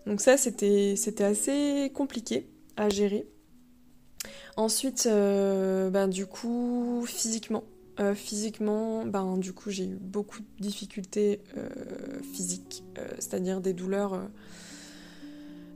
donc 0.06 0.20
ça 0.20 0.36
c'était 0.36 0.94
c'était 0.96 1.24
assez 1.24 1.90
compliqué 1.92 2.46
à 2.76 2.88
gérer. 2.88 3.26
Ensuite, 4.56 5.06
euh, 5.06 5.90
ben, 5.90 6.08
du 6.08 6.26
coup, 6.26 7.04
physiquement. 7.06 7.64
Euh, 7.98 8.14
physiquement, 8.14 9.06
ben, 9.06 9.38
du 9.38 9.52
coup, 9.52 9.70
j'ai 9.70 9.86
eu 9.86 9.96
beaucoup 9.98 10.40
de 10.40 10.62
difficultés 10.62 11.40
euh, 11.56 11.68
physiques, 12.34 12.84
c'est-à-dire 13.18 13.60
des 13.60 13.72
douleurs, 13.72 14.20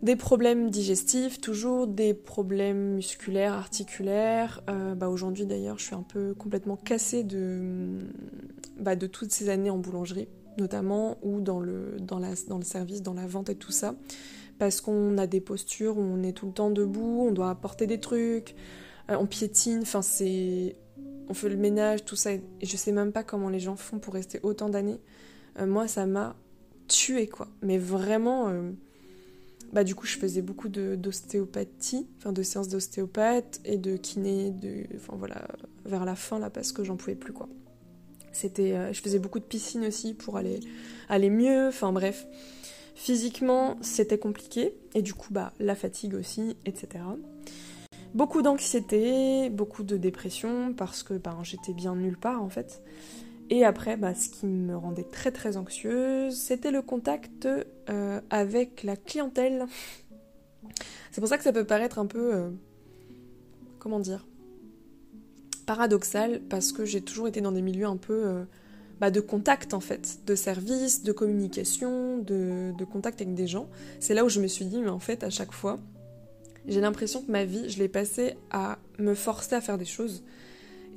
des 0.03 0.17
problèmes 0.17 0.71
digestifs, 0.71 1.41
toujours 1.41 1.87
des 1.87 2.13
problèmes 2.13 2.95
musculaires, 2.95 3.55
articulaires. 3.55 4.63
Ben, 4.67 5.09
aujourd'hui, 5.09 5.47
d'ailleurs, 5.47 5.79
je 5.79 5.85
suis 5.85 5.95
un 5.95 6.03
peu 6.03 6.35
complètement 6.35 6.77
cassée 6.77 7.25
de, 7.25 8.01
ben, 8.79 8.97
de 8.97 9.07
toutes 9.07 9.33
ces 9.33 9.49
années 9.49 9.71
en 9.71 9.79
boulangerie, 9.79 10.29
notamment, 10.59 11.17
ou 11.23 11.41
dans 11.41 11.61
le, 11.61 11.97
dans, 12.01 12.21
dans 12.21 12.59
le 12.59 12.65
service, 12.65 13.01
dans 13.03 13.15
la 13.15 13.27
vente 13.27 13.49
et 13.49 13.57
tout 13.57 13.73
ça 13.73 13.95
parce 14.61 14.83
qu'on 14.83 15.17
a 15.17 15.27
des 15.27 15.41
postures 15.41 15.97
où 15.97 16.03
on 16.03 16.23
est 16.23 16.33
tout 16.33 16.47
le 16.47 16.53
temps 16.53 16.71
debout, 16.71 17.27
on 17.27 17.33
doit 17.33 17.49
apporter 17.49 17.87
des 17.87 17.99
trucs, 17.99 18.55
euh, 19.11 19.17
on 19.19 19.27
piétine, 19.27 19.81
enfin 19.83 20.03
c'est... 20.03 20.77
On 21.31 21.35
fait 21.35 21.49
le 21.49 21.57
ménage, 21.57 22.05
tout 22.05 22.17
ça, 22.17 22.33
et 22.33 22.43
je 22.61 22.77
sais 22.77 22.91
même 22.91 23.13
pas 23.13 23.23
comment 23.23 23.49
les 23.49 23.61
gens 23.61 23.77
font 23.77 24.01
pour 24.01 24.15
rester 24.15 24.41
autant 24.43 24.69
d'années. 24.69 24.99
Euh, 25.61 25.67
moi, 25.67 25.87
ça 25.87 26.05
m'a 26.05 26.35
tué, 26.89 27.29
quoi. 27.29 27.47
Mais 27.63 27.79
vraiment... 27.79 28.49
Euh, 28.49 28.73
bah 29.73 29.85
du 29.85 29.95
coup, 29.95 30.07
je 30.07 30.19
faisais 30.19 30.43
beaucoup 30.43 30.69
d'ostéopathie, 30.69 32.09
enfin 32.19 32.33
de 32.33 32.43
séances 32.43 32.67
d'ostéopathe 32.67 33.61
et 33.65 33.79
de 33.79 33.97
kiné, 33.97 34.51
de... 34.51 34.87
Enfin 34.97 35.15
voilà, 35.17 35.47
vers 35.85 36.05
la 36.05 36.17
fin, 36.17 36.41
là, 36.41 36.51
parce 36.51 36.73
que 36.73 36.83
j'en 36.83 36.97
pouvais 36.97 37.15
plus, 37.15 37.33
quoi. 37.33 37.49
C'était... 38.33 38.93
je 38.93 39.01
faisais 39.01 39.21
beaucoup 39.21 39.39
de 39.39 39.45
piscine 39.45 39.87
aussi 39.87 40.15
pour 40.15 40.37
aller, 40.37 40.59
aller 41.09 41.31
mieux, 41.31 41.69
enfin 41.69 41.93
bref... 41.93 42.27
Physiquement, 42.97 43.79
c'était 43.81 44.19
compliqué, 44.19 44.75
et 44.95 45.01
du 45.01 45.15
coup, 45.15 45.33
bah, 45.33 45.55
la 45.59 45.75
fatigue 45.75 46.15
aussi, 46.15 46.57
etc. 46.67 47.03
Beaucoup 48.15 48.43
d'anxiété, 48.43 49.51
beaucoup 49.51 49.83
de 49.83 49.97
dépression, 49.97 50.75
parce 50.77 51.03
que 51.03 51.15
bah, 51.15 51.37
j'étais 51.43 51.73
bien 51.73 51.95
nulle 51.95 52.19
part 52.19 52.43
en 52.43 52.49
fait. 52.49 52.83
Et 53.51 53.65
après, 53.65 53.97
bah, 53.97 54.15
ce 54.15 54.29
qui 54.29 54.47
me 54.47 54.77
rendait 54.77 55.05
très 55.05 55.33
très 55.33 55.57
anxieuse, 55.57 56.37
c'était 56.37 56.71
le 56.71 56.83
contact 56.83 57.49
euh, 57.89 58.21
avec 58.31 58.85
la 58.85 58.97
clientèle. 58.97 59.67
C'est 61.11 61.21
pour 61.21 61.29
ça 61.29 61.37
que 61.37 61.45
ça 61.45 61.53
peut 61.53 61.65
paraître 61.65 61.99
un 61.99 62.07
peu... 62.07 62.35
Euh, 62.35 62.51
comment 63.81 63.99
dire 63.99 64.27
Paradoxal, 65.67 66.41
parce 66.49 66.73
que 66.73 66.85
j'ai 66.85 67.01
toujours 67.01 67.27
été 67.27 67.41
dans 67.41 67.53
des 67.53 67.63
milieux 67.63 67.87
un 67.87 67.97
peu... 67.97 68.27
Euh, 68.27 68.45
bah, 69.01 69.11
de 69.11 69.21
contact 69.21 69.73
en 69.73 69.81
fait, 69.81 70.21
de 70.27 70.35
service, 70.35 71.03
de 71.03 71.13
communication, 71.13 72.19
de, 72.19 72.73
contact 72.93 73.21
avec 73.23 73.35
des 73.35 73.47
gens. 73.47 73.69
C'est 73.99 74.15
là 74.15 74.25
où 74.25 74.29
je 74.29 74.41
me 74.41 74.47
suis 74.47 74.67
dit, 74.67 74.81
mais 74.81 74.91
en 74.91 74.99
fait, 74.99 75.25
à 75.25 75.31
chaque 75.31 75.53
fois, 75.53 75.79
j'ai 76.67 76.81
l'impression 76.81 77.23
que 77.23 77.31
ma 77.31 77.45
vie, 77.45 77.69
je 77.69 77.79
l'ai 77.79 77.89
passée 77.89 78.37
à 78.51 78.79
me 78.99 79.15
forcer 79.15 79.55
à 79.55 79.61
faire 79.61 79.79
des 79.79 79.85
choses 79.85 80.23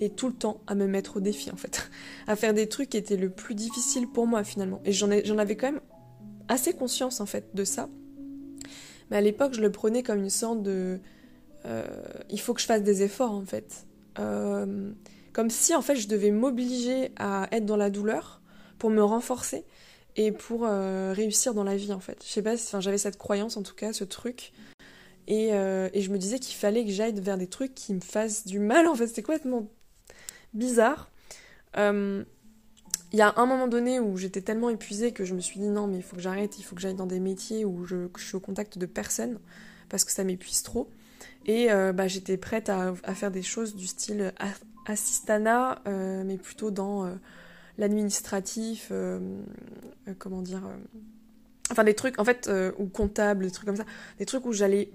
et 0.02 0.10
tout 0.10 0.28
le 0.28 0.34
temps 0.34 0.60
à 0.68 0.76
me 0.76 0.88
mettre 0.88 1.18
au 1.18 1.20
défi 1.20 1.52
en 1.52 1.56
fait, 1.56 1.90
à 2.28 2.36
faire 2.36 2.54
des 2.54 2.68
trucs 2.68 2.90
qui 2.90 2.98
étaient 2.98 3.18
le 3.18 3.30
plus 3.30 3.56
difficile 3.56 4.08
pour 4.08 4.28
moi 4.28 4.44
finalement. 4.44 4.82
Et 4.86 4.92
j'en 4.92 5.10
avais 5.10 5.56
quand 5.56 5.72
même 5.72 5.82
assez 6.48 6.74
conscience 6.74 7.22
en 7.22 7.26
fait 7.26 7.50
de 7.54 7.64
ça. 7.64 7.90
Mais 9.10 9.18
à 9.18 9.22
l'époque, 9.22 9.54
je 9.54 9.62
le 9.62 9.72
prenais 9.72 10.04
comme 10.04 10.20
une 10.20 10.30
sorte 10.30 10.64
de... 10.64 11.00
Euh, 11.66 11.84
il 12.30 12.40
faut 12.40 12.54
que 12.54 12.62
je 12.62 12.66
fasse 12.66 12.84
des 12.84 13.04
efforts 13.04 13.32
en 13.32 13.46
fait. 13.46 13.86
Euh, 14.20 14.92
comme 15.32 15.50
si 15.50 15.74
en 15.74 15.82
fait 15.82 15.96
je 15.96 16.08
devais 16.08 16.32
m'obliger 16.32 17.12
à 17.18 17.48
être 17.52 17.66
dans 17.66 17.78
la 17.78 17.90
douleur 17.90 18.42
pour 18.78 18.90
me 18.90 19.04
renforcer 19.04 19.66
et 20.16 20.32
pour 20.32 20.66
euh, 20.66 21.14
réussir 21.16 21.54
dans 21.54 21.64
la 21.64 21.76
vie 21.76 21.94
en 21.94 22.00
fait. 22.00 22.24
Je 22.26 22.30
sais 22.30 22.42
pas, 22.42 22.54
enfin, 22.54 22.80
j'avais 22.80 22.98
cette 22.98 23.18
croyance 23.18 23.58
en 23.58 23.64
tout 23.64 23.76
cas, 23.76 23.94
ce 23.94 24.04
truc. 24.04 24.54
Et, 25.28 25.54
euh, 25.54 25.90
et 25.94 26.02
je 26.02 26.12
me 26.12 26.18
disais 26.18 26.40
qu'il 26.40 26.56
fallait 26.56 26.84
que 26.86 26.92
j'aille 26.92 27.20
vers 27.20 27.38
des 27.38 27.48
trucs 27.48 27.74
qui 27.74 27.94
me 27.94 28.02
fassent 28.02 28.46
du 28.46 28.60
mal 28.60 28.88
en 28.88 28.96
fait. 28.96 29.08
C'était 29.08 29.24
complètement 29.24 29.68
bizarre. 30.54 31.10
Euh, 31.78 32.24
il 33.12 33.20
y 33.20 33.22
a 33.22 33.34
un 33.38 33.46
moment 33.46 33.68
donné 33.68 34.00
où 34.00 34.18
j'étais 34.18 34.42
tellement 34.42 34.70
épuisée 34.70 35.12
que 35.12 35.24
je 35.24 35.36
me 35.36 35.40
suis 35.40 35.60
dit 35.60 35.68
non 35.68 35.88
mais 35.88 35.98
il 35.98 36.04
faut 36.04 36.16
que 36.16 36.22
j'arrête, 36.22 36.58
il 36.58 36.64
faut 36.64 36.76
que 36.76 36.82
j'aille 36.82 36.96
dans 36.96 37.06
des 37.06 37.20
métiers 37.20 37.64
où 37.64 37.86
je, 37.86 38.08
suis 38.18 38.36
au 38.36 38.40
contact 38.40 38.78
de 38.78 38.86
personnes 38.86 39.40
parce 39.90 40.04
que 40.04 40.12
ça 40.12 40.24
m'épuise 40.24 40.64
trop. 40.64 40.90
Et 41.46 41.68
bah, 41.68 42.08
j'étais 42.08 42.38
prête 42.38 42.70
à, 42.70 42.96
faire 43.14 43.30
des 43.30 43.42
choses 43.44 43.76
du 43.76 43.86
style 43.86 44.34
assistana, 44.88 45.82
mais 45.86 46.38
plutôt 46.38 46.72
dans 46.72 47.08
l'administratif, 47.78 48.92
comment 50.18 50.42
dire, 50.42 50.64
enfin 51.70 51.84
des 51.84 51.94
trucs 51.94 52.18
en 52.18 52.26
fait, 52.26 52.50
ou 52.80 52.88
comptable, 52.88 53.46
des 53.46 53.52
trucs 53.52 53.68
comme 53.68 53.76
ça, 53.76 53.86
des 54.18 54.26
trucs 54.26 54.46
où 54.46 54.54
j'allais 54.54 54.90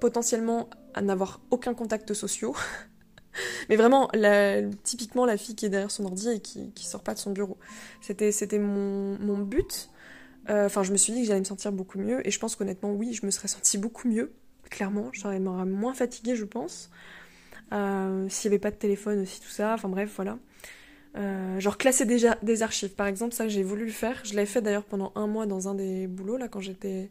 potentiellement 0.00 0.68
n'avoir 1.00 1.40
aucun 1.50 1.74
contact 1.74 2.14
social. 2.14 2.52
Mais 3.68 3.76
vraiment, 3.76 4.10
typiquement 4.82 5.26
la 5.26 5.36
fille 5.36 5.54
qui 5.54 5.66
est 5.66 5.68
derrière 5.68 5.90
son 5.90 6.04
ordi 6.06 6.30
et 6.30 6.40
qui, 6.40 6.72
qui 6.72 6.86
sort 6.86 7.02
pas 7.02 7.14
de 7.14 7.18
son 7.18 7.32
bureau. 7.32 7.58
C'était, 8.00 8.32
c'était 8.32 8.58
mon, 8.58 9.18
mon 9.18 9.38
but. 9.38 9.90
Euh, 10.48 10.66
enfin, 10.66 10.82
je 10.82 10.92
me 10.92 10.96
suis 10.96 11.12
dit 11.12 11.22
que 11.22 11.26
j'allais 11.26 11.40
me 11.40 11.44
sentir 11.44 11.72
beaucoup 11.72 11.98
mieux. 11.98 12.26
Et 12.26 12.30
je 12.30 12.38
pense 12.38 12.56
qu'honnêtement, 12.56 12.92
oui, 12.92 13.12
je 13.12 13.26
me 13.26 13.30
serais 13.30 13.48
sentie 13.48 13.78
beaucoup 13.78 14.08
mieux. 14.08 14.32
Clairement, 14.70 15.10
j'aurais 15.12 15.38
moins 15.40 15.94
fatiguée, 15.94 16.36
je 16.36 16.44
pense. 16.44 16.90
Euh, 17.72 18.28
s'il 18.28 18.50
n'y 18.50 18.54
avait 18.54 18.60
pas 18.60 18.70
de 18.70 18.76
téléphone 18.76 19.20
aussi, 19.22 19.40
tout 19.40 19.48
ça. 19.48 19.74
Enfin 19.74 19.88
bref, 19.88 20.12
voilà. 20.16 20.38
Euh, 21.16 21.58
genre 21.60 21.78
classer 21.78 22.04
des, 22.04 22.30
des, 22.42 22.62
archives, 22.62 22.94
par 22.94 23.06
exemple, 23.06 23.32
ça 23.34 23.48
j'ai 23.48 23.62
voulu 23.62 23.86
le 23.86 23.92
faire. 23.92 24.20
Je 24.24 24.34
l'avais 24.34 24.46
fait 24.46 24.60
d'ailleurs 24.60 24.84
pendant 24.84 25.12
un 25.14 25.26
mois 25.26 25.46
dans 25.46 25.68
un 25.68 25.74
des 25.74 26.06
boulots, 26.06 26.36
là, 26.36 26.48
quand 26.48 26.60
j'étais 26.60 27.10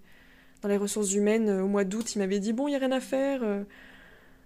les 0.67 0.77
ressources 0.77 1.13
humaines 1.13 1.49
au 1.49 1.67
mois 1.67 1.83
d'août. 1.83 2.15
Il 2.15 2.19
m'avait 2.19 2.39
dit, 2.39 2.53
bon, 2.53 2.67
il 2.67 2.71
n'y 2.71 2.75
a 2.77 2.79
rien 2.79 2.91
à 2.91 2.99
faire 2.99 3.41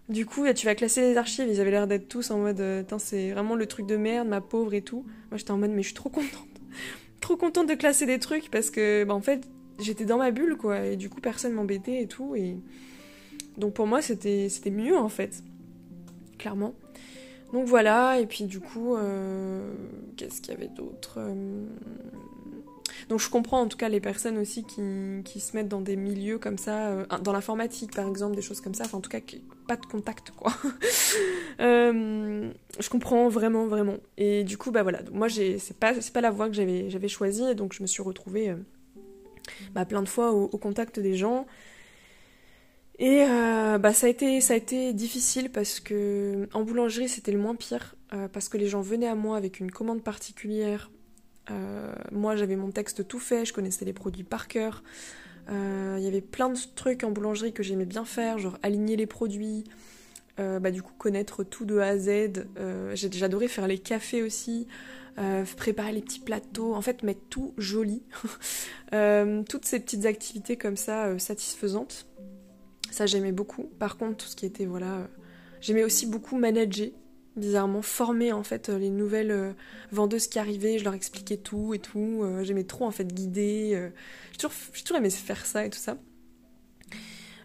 du 0.09 0.25
coup, 0.25 0.51
tu 0.53 0.65
vas 0.65 0.75
classer 0.75 1.01
les 1.01 1.17
archives. 1.17 1.47
Ils 1.47 1.61
avaient 1.61 1.71
l'air 1.71 1.87
d'être 1.87 2.09
tous 2.09 2.31
en 2.31 2.39
mode, 2.39 2.59
euh, 2.59 2.83
c'est 2.97 3.31
vraiment 3.31 3.55
le 3.55 3.67
truc 3.67 3.85
de 3.85 3.95
merde, 3.95 4.27
ma 4.27 4.41
pauvre 4.41 4.73
et 4.73 4.81
tout. 4.81 5.05
Moi, 5.29 5.37
j'étais 5.37 5.51
en 5.51 5.57
mode, 5.57 5.71
mais 5.71 5.83
je 5.83 5.87
suis 5.87 5.95
trop 5.95 6.09
contente. 6.09 6.47
trop 7.21 7.37
contente 7.37 7.69
de 7.69 7.75
classer 7.75 8.05
des 8.05 8.19
trucs 8.19 8.49
parce 8.49 8.71
que, 8.71 9.03
bah, 9.03 9.13
en 9.13 9.21
fait, 9.21 9.47
j'étais 9.79 10.05
dans 10.05 10.17
ma 10.17 10.31
bulle, 10.31 10.57
quoi. 10.57 10.83
Et 10.83 10.95
du 10.95 11.09
coup, 11.09 11.21
personne 11.21 11.53
m'embêtait 11.53 12.01
et 12.01 12.07
tout. 12.07 12.35
Et 12.35 12.57
donc, 13.57 13.75
pour 13.75 13.85
moi, 13.85 14.01
c'était 14.01 14.49
mieux, 14.71 14.97
en 14.97 15.09
fait. 15.09 15.43
Clairement. 16.39 16.73
Donc 17.53 17.65
voilà, 17.65 18.19
et 18.19 18.27
puis 18.27 18.43
du 18.43 18.59
coup, 18.59 18.95
euh, 18.95 19.73
qu'est-ce 20.17 20.39
qu'il 20.39 20.53
y 20.53 20.55
avait 20.55 20.67
d'autre 20.67 21.15
euh, 21.17 21.65
donc 23.09 23.19
je 23.19 23.29
comprends 23.29 23.59
en 23.59 23.67
tout 23.67 23.77
cas 23.77 23.89
les 23.89 23.99
personnes 23.99 24.37
aussi 24.37 24.63
qui, 24.63 25.39
se 25.39 25.55
mettent 25.55 25.67
dans 25.67 25.81
des 25.81 25.95
milieux 25.95 26.37
comme 26.37 26.59
ça, 26.59 26.89
euh, 26.89 27.05
dans 27.23 27.33
l'informatique 27.33 27.95
par 27.95 28.07
exemple, 28.07 28.35
des 28.35 28.43
choses 28.43 28.61
comme 28.61 28.75
ça, 28.75 28.85
enfin 28.85 28.99
en 28.99 29.01
tout 29.01 29.09
cas 29.09 29.19
pas 29.67 29.75
de 29.75 29.85
contact 29.85 30.31
quoi. 30.31 30.53
Euh, 31.59 32.53
je 32.79 32.89
comprends 32.89 33.27
vraiment 33.27 33.67
vraiment. 33.67 33.97
Et 34.15 34.45
du 34.45 34.57
coup 34.57 34.71
bah 34.71 34.81
voilà, 34.81 35.01
moi 35.11 35.27
c'est 35.27 35.77
pas 35.77 35.93
pas 36.13 36.21
la 36.21 36.31
voie 36.31 36.47
que 36.47 36.53
j'avais 36.53 37.07
choisie, 37.09 37.53
donc 37.53 37.73
je 37.73 37.81
me 37.81 37.87
suis 37.87 38.01
retrouvée 38.01 38.51
euh, 38.51 38.55
bah, 39.73 39.83
plein 39.83 40.01
de 40.01 40.07
fois 40.07 40.31
au, 40.31 40.47
contact 40.57 41.01
des 41.01 41.15
gens. 41.15 41.47
Et 42.97 43.25
bah 43.79 43.91
ça 43.91 44.07
a 44.07 44.09
été 44.09 44.39
ça 44.39 44.53
a 44.53 44.57
été 44.57 44.93
difficile 44.93 45.51
parce 45.51 45.81
que 45.81 46.47
en 46.53 46.63
boulangerie 46.63 47.09
c'était 47.09 47.33
le 47.33 47.39
moins 47.39 47.55
pire 47.55 47.95
parce 48.31 48.47
que 48.47 48.57
les 48.57 48.67
gens 48.67 48.81
venaient 48.81 49.07
à 49.07 49.15
moi 49.15 49.35
avec 49.35 49.59
une 49.59 49.71
commande 49.71 50.01
particulière 50.01 50.89
euh, 51.51 51.93
moi, 52.11 52.35
j'avais 52.35 52.55
mon 52.55 52.71
texte 52.71 53.07
tout 53.07 53.19
fait, 53.19 53.45
je 53.45 53.53
connaissais 53.53 53.85
les 53.85 53.93
produits 53.93 54.23
par 54.23 54.47
cœur. 54.47 54.83
Euh, 55.49 55.95
il 55.97 56.03
y 56.03 56.07
avait 56.07 56.21
plein 56.21 56.49
de 56.49 56.59
trucs 56.75 57.03
en 57.03 57.11
boulangerie 57.11 57.53
que 57.53 57.63
j'aimais 57.63 57.85
bien 57.85 58.05
faire, 58.05 58.37
genre 58.37 58.57
aligner 58.61 58.95
les 58.95 59.07
produits, 59.07 59.63
euh, 60.39 60.59
bah, 60.59 60.71
du 60.71 60.83
coup 60.83 60.93
connaître 60.97 61.43
tout 61.43 61.65
de 61.65 61.79
A 61.79 61.87
à 61.87 61.97
Z. 61.97 62.45
J'adorais 62.93 63.47
faire 63.47 63.67
les 63.67 63.79
cafés 63.79 64.21
aussi, 64.21 64.67
préparer 65.57 65.91
les 65.91 66.01
petits 66.01 66.19
plateaux, 66.19 66.75
en 66.75 66.81
fait 66.81 67.03
mettre 67.03 67.21
tout 67.29 67.53
joli. 67.57 68.03
toutes 68.91 69.65
ces 69.65 69.79
petites 69.79 70.05
activités 70.05 70.55
comme 70.55 70.77
ça 70.77 71.17
satisfaisantes. 71.17 72.05
Ça 72.91 73.05
j'aimais 73.05 73.31
beaucoup. 73.31 73.63
Par 73.79 73.97
contre, 73.97 74.17
tout 74.17 74.27
ce 74.27 74.35
qui 74.35 74.45
était 74.45 74.65
voilà, 74.65 75.07
j'aimais 75.61 75.83
aussi 75.83 76.05
beaucoup 76.05 76.37
manager 76.37 76.89
bizarrement 77.39 77.81
former 77.81 78.31
en 78.31 78.43
fait 78.43 78.69
les 78.69 78.89
nouvelles 78.89 79.31
euh, 79.31 79.51
vendeuses 79.91 80.27
qui 80.27 80.39
arrivaient, 80.39 80.77
je 80.77 80.83
leur 80.83 80.93
expliquais 80.93 81.37
tout 81.37 81.73
et 81.73 81.79
tout, 81.79 82.21
euh, 82.23 82.43
j'aimais 82.43 82.63
trop 82.63 82.85
en 82.85 82.91
fait 82.91 83.11
guider, 83.13 83.71
euh, 83.73 83.89
j'ai 84.31 84.47
toujours, 84.73 84.97
aimé 84.97 85.09
faire 85.09 85.45
ça 85.45 85.65
et 85.65 85.69
tout 85.69 85.79
ça. 85.79 85.97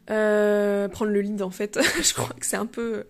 prendre 0.07 1.11
le 1.11 1.21
lead 1.21 1.43
en 1.43 1.51
fait, 1.51 1.79
je 2.03 2.15
crois 2.15 2.35
que 2.39 2.47
c'est 2.47 2.57
un 2.57 2.67
peu... 2.67 3.05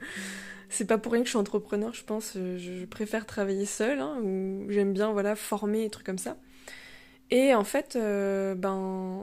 C'est 0.70 0.86
pas 0.86 0.98
pour 0.98 1.12
rien 1.12 1.22
que 1.22 1.26
je 1.26 1.30
suis 1.30 1.38
entrepreneur, 1.38 1.94
je 1.94 2.02
pense. 2.02 2.32
Je, 2.34 2.84
préfère 2.86 3.26
travailler 3.26 3.64
seule, 3.64 4.00
hein, 4.00 4.20
j'aime 4.68 4.92
bien 4.92 5.12
voilà 5.12 5.36
former 5.36 5.84
et 5.84 5.90
trucs 5.90 6.06
comme 6.06 6.18
ça. 6.18 6.36
Et 7.30 7.54
en 7.54 7.64
fait, 7.64 7.96
euh, 7.96 8.54
ben, 8.54 9.22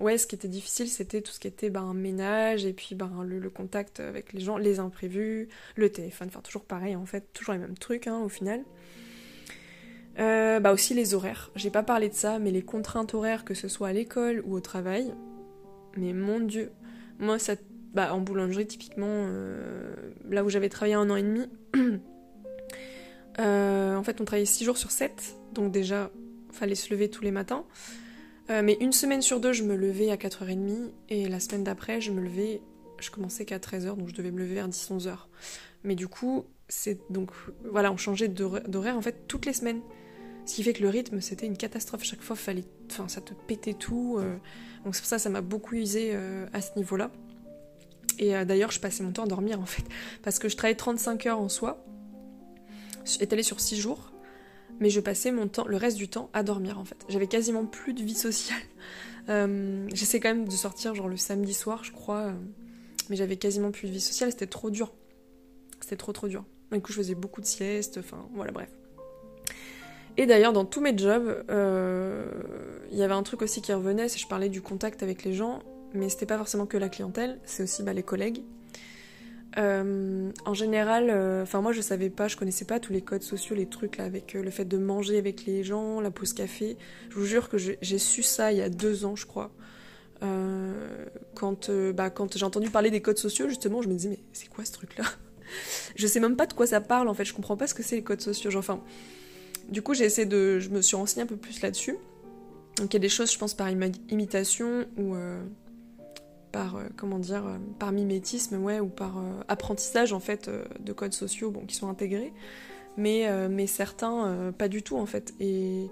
ouais, 0.00 0.18
ce 0.18 0.26
qui 0.26 0.34
était 0.34 0.48
difficile, 0.48 0.88
c'était 0.88 1.22
tout 1.22 1.32
ce 1.32 1.38
qui 1.38 1.46
était 1.46 1.70
ben, 1.70 1.94
ménage 1.94 2.64
et 2.64 2.72
puis 2.72 2.94
ben, 2.94 3.22
le, 3.24 3.50
contact 3.50 4.00
avec 4.00 4.32
les 4.32 4.40
gens, 4.40 4.56
les 4.56 4.80
imprévus, 4.80 5.48
le 5.76 5.90
téléphone, 5.90 6.28
enfin 6.28 6.40
toujours 6.40 6.64
pareil 6.64 6.96
en 6.96 7.06
fait, 7.06 7.32
toujours 7.32 7.54
les 7.54 7.60
mêmes 7.60 7.78
trucs 7.78 8.06
hein, 8.06 8.18
au 8.18 8.28
final. 8.28 8.62
Euh, 10.18 10.58
bah 10.58 10.72
aussi 10.72 10.92
les 10.92 11.14
horaires. 11.14 11.50
J'ai 11.54 11.70
pas 11.70 11.84
parlé 11.84 12.08
de 12.08 12.14
ça, 12.14 12.40
mais 12.40 12.50
les 12.50 12.62
contraintes 12.62 13.14
horaires, 13.14 13.44
que 13.44 13.54
ce 13.54 13.68
soit 13.68 13.88
à 13.88 13.92
l'école 13.92 14.42
ou 14.44 14.54
au 14.54 14.60
travail, 14.60 15.14
mais 15.96 16.12
mon 16.12 16.40
dieu, 16.40 16.72
moi 17.20 17.38
ça, 17.38 17.54
bah, 17.94 18.12
en 18.12 18.20
boulangerie 18.20 18.66
typiquement, 18.66 19.06
euh, 19.08 19.94
là 20.28 20.42
où 20.42 20.50
j'avais 20.50 20.68
travaillé 20.68 20.94
un 20.94 21.08
an 21.08 21.16
et 21.16 21.22
demi, 21.22 21.46
en 23.38 24.02
fait 24.02 24.20
on 24.20 24.24
travaillait 24.24 24.44
6 24.44 24.64
jours 24.64 24.76
sur 24.76 24.90
7, 24.90 25.36
donc 25.54 25.70
déjà 25.70 26.10
fallait 26.52 26.74
se 26.74 26.92
lever 26.92 27.10
tous 27.10 27.22
les 27.22 27.30
matins. 27.30 27.64
Euh, 28.50 28.62
mais 28.64 28.76
une 28.80 28.92
semaine 28.92 29.22
sur 29.22 29.40
deux, 29.40 29.52
je 29.52 29.62
me 29.62 29.76
levais 29.76 30.10
à 30.10 30.16
4h30 30.16 30.90
et 31.08 31.28
la 31.28 31.40
semaine 31.40 31.62
d'après, 31.62 32.00
je 32.00 32.10
me 32.10 32.20
levais, 32.20 32.60
je 32.98 33.10
commençais 33.10 33.44
qu'à 33.44 33.58
13h, 33.58 33.96
donc 33.96 34.08
je 34.08 34.14
devais 34.14 34.32
me 34.32 34.38
lever 34.38 34.54
vers 34.54 34.68
10-11h. 34.68 35.16
Mais 35.84 35.94
du 35.94 36.08
coup, 36.08 36.44
c'est 36.68 36.98
donc 37.10 37.30
voilà, 37.64 37.92
on 37.92 37.96
changeait 37.96 38.28
d'horaire 38.28 38.96
en 38.96 39.02
fait 39.02 39.26
toutes 39.28 39.46
les 39.46 39.52
semaines. 39.52 39.80
Ce 40.46 40.54
qui 40.56 40.62
fait 40.64 40.72
que 40.72 40.82
le 40.82 40.88
rythme, 40.88 41.20
c'était 41.20 41.46
une 41.46 41.56
catastrophe. 41.56 42.02
Chaque 42.02 42.22
fois, 42.22 42.34
fallait, 42.34 42.64
enfin, 42.90 43.06
ça 43.06 43.20
te 43.20 43.34
pétait 43.34 43.74
tout. 43.74 44.16
Euh. 44.18 44.36
donc 44.84 44.96
c'est 44.96 45.02
pour 45.02 45.08
ça 45.08 45.18
ça 45.18 45.28
m'a 45.28 45.42
beaucoup 45.42 45.76
usé 45.76 46.10
euh, 46.12 46.46
à 46.52 46.60
ce 46.60 46.70
niveau-là. 46.76 47.12
Et 48.18 48.32
d'ailleurs, 48.44 48.70
je 48.70 48.80
passais 48.80 49.02
mon 49.02 49.12
temps 49.12 49.24
à 49.24 49.26
dormir 49.26 49.60
en 49.60 49.66
fait. 49.66 49.84
Parce 50.22 50.38
que 50.38 50.48
je 50.48 50.56
travaillais 50.56 50.76
35 50.76 51.24
heures 51.26 51.40
en 51.40 51.48
soi, 51.48 51.86
étalé 53.20 53.42
sur 53.42 53.60
6 53.60 53.80
jours 53.80 54.09
mais 54.78 54.90
je 54.90 55.00
passais 55.00 55.32
mon 55.32 55.48
temps, 55.48 55.66
le 55.66 55.76
reste 55.76 55.96
du 55.96 56.08
temps 56.08 56.30
à 56.32 56.42
dormir 56.42 56.78
en 56.78 56.84
fait. 56.84 56.96
J'avais 57.08 57.26
quasiment 57.26 57.64
plus 57.66 57.94
de 57.94 58.02
vie 58.02 58.14
sociale. 58.14 58.60
Euh, 59.28 59.86
j'essaie 59.92 60.18
quand 60.18 60.30
même 60.30 60.48
de 60.48 60.52
sortir 60.52 60.94
genre 60.94 61.06
le 61.06 61.18
samedi 61.18 61.52
soir, 61.52 61.84
je 61.84 61.92
crois, 61.92 62.20
euh, 62.22 62.32
mais 63.10 63.16
j'avais 63.16 63.36
quasiment 63.36 63.70
plus 63.70 63.86
de 63.86 63.92
vie 63.92 64.00
sociale, 64.00 64.32
c'était 64.32 64.46
trop 64.46 64.70
dur. 64.70 64.92
C'était 65.78 65.96
trop 65.96 66.12
trop 66.12 66.26
dur. 66.26 66.42
Du 66.72 66.80
coup, 66.80 66.90
je 66.90 66.96
faisais 66.96 67.14
beaucoup 67.14 67.40
de 67.40 67.46
siestes, 67.46 67.98
enfin 67.98 68.26
voilà, 68.34 68.50
bref. 68.50 68.70
Et 70.16 70.26
d'ailleurs, 70.26 70.52
dans 70.52 70.64
tous 70.64 70.80
mes 70.80 70.96
jobs, 70.96 71.44
euh, 71.50 72.24
il 72.90 72.98
y 72.98 73.02
avait 73.02 73.14
un 73.14 73.22
truc 73.22 73.42
aussi 73.42 73.62
qui 73.62 73.72
revenait, 73.72 74.08
c'est 74.08 74.18
je 74.18 74.26
parlais 74.26 74.48
du 74.48 74.62
contact 74.62 75.02
avec 75.02 75.22
les 75.24 75.32
gens, 75.32 75.60
mais 75.92 76.08
c'était 76.08 76.26
pas 76.26 76.38
forcément 76.38 76.66
que 76.66 76.76
la 76.76 76.88
clientèle, 76.88 77.38
c'est 77.44 77.62
aussi 77.62 77.82
bah, 77.82 77.92
les 77.92 78.02
collègues. 78.02 78.42
Euh, 79.58 80.30
en 80.44 80.54
général, 80.54 81.10
euh, 81.10 81.42
enfin 81.42 81.60
moi 81.60 81.72
je 81.72 81.80
savais 81.80 82.10
pas, 82.10 82.28
je 82.28 82.36
connaissais 82.36 82.64
pas 82.64 82.78
tous 82.78 82.92
les 82.92 83.02
codes 83.02 83.22
sociaux, 83.22 83.56
les 83.56 83.66
trucs 83.66 83.96
là 83.96 84.04
avec 84.04 84.36
euh, 84.36 84.42
le 84.42 84.50
fait 84.50 84.64
de 84.64 84.78
manger 84.78 85.18
avec 85.18 85.44
les 85.44 85.64
gens, 85.64 86.00
la 86.00 86.10
pause 86.10 86.32
café. 86.32 86.76
Je 87.08 87.16
vous 87.16 87.24
jure 87.24 87.48
que 87.48 87.58
j'ai 87.58 87.98
su 87.98 88.22
ça 88.22 88.52
il 88.52 88.58
y 88.58 88.62
a 88.62 88.68
deux 88.68 89.04
ans, 89.04 89.16
je 89.16 89.26
crois. 89.26 89.50
quand 91.34 91.70
bah, 91.70 92.10
quand 92.10 92.36
j'ai 92.36 92.44
entendu 92.44 92.70
parler 92.70 92.90
des 92.90 93.02
codes 93.02 93.18
sociaux, 93.18 93.48
justement, 93.48 93.82
je 93.82 93.88
me 93.88 93.94
disais 93.94 94.10
mais 94.10 94.20
c'est 94.32 94.48
quoi 94.48 94.64
ce 94.64 94.72
truc 94.72 94.96
là 94.96 95.04
Je 95.96 96.06
sais 96.06 96.20
même 96.20 96.36
pas 96.36 96.46
de 96.46 96.52
quoi 96.52 96.66
ça 96.66 96.80
parle 96.80 97.08
en 97.08 97.14
fait, 97.14 97.24
je 97.24 97.34
comprends 97.34 97.56
pas 97.56 97.66
ce 97.66 97.74
que 97.74 97.82
c'est 97.82 97.96
les 97.96 98.04
codes 98.04 98.20
sociaux. 98.20 98.50
Enfin, 98.56 98.80
du 99.68 99.82
coup 99.82 99.94
j'ai 99.94 100.04
essayé 100.04 100.26
de, 100.26 100.60
je 100.60 100.68
me 100.68 100.80
suis 100.80 100.96
renseignée 100.96 101.24
un 101.24 101.26
peu 101.26 101.36
plus 101.36 101.60
là-dessus. 101.60 101.96
Donc 102.76 102.92
il 102.92 102.94
y 102.94 102.96
a 102.96 103.00
des 103.00 103.08
choses, 103.08 103.32
je 103.32 103.38
pense 103.38 103.54
par 103.54 103.68
imitation 103.68 104.86
ou 104.96 105.16
par 106.50 106.76
euh, 106.76 106.84
comment 106.96 107.18
dire 107.18 107.46
euh, 107.46 107.58
par 107.78 107.92
mimétisme 107.92 108.56
ouais 108.56 108.80
ou 108.80 108.88
par 108.88 109.18
euh, 109.18 109.40
apprentissage 109.48 110.12
en 110.12 110.20
fait 110.20 110.50
de 110.80 110.92
codes 110.92 111.12
sociaux 111.12 111.50
bon 111.50 111.66
qui 111.66 111.74
sont 111.74 111.88
intégrés. 111.88 112.32
Mais 112.96 113.30
mais 113.48 113.66
certains 113.66 114.52
pas 114.58 114.68
du 114.68 114.82
tout 114.82 114.98
en 114.98 115.06
fait. 115.06 115.32
Et 115.38 115.86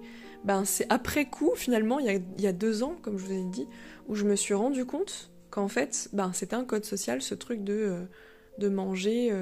ben 0.45 0.65
c'est 0.65 0.85
après 0.91 1.27
coup 1.27 1.53
finalement 1.55 2.01
il 2.01 2.07
y, 2.07 2.11
a, 2.11 2.19
y, 2.39 2.47
a, 2.47 2.53
deux 2.53 2.83
ans 2.83 2.97
comme 3.01 3.17
je 3.17 3.25
vous 3.25 3.33
ai 3.33 3.45
dit 3.45 3.69
où 4.09 4.15
je 4.17 4.25
me 4.25 4.35
suis 4.35 4.53
rendu 4.53 4.85
compte 4.85 5.31
qu'en 5.51 5.69
fait 5.69 6.11
ben 6.13 6.33
c'était 6.35 6.57
un 6.57 6.65
code 6.65 6.85
social 6.85 7.23
ce 7.23 7.35
truc 7.35 7.63
de 7.63 8.03
de 8.59 8.69
manger 8.69 9.33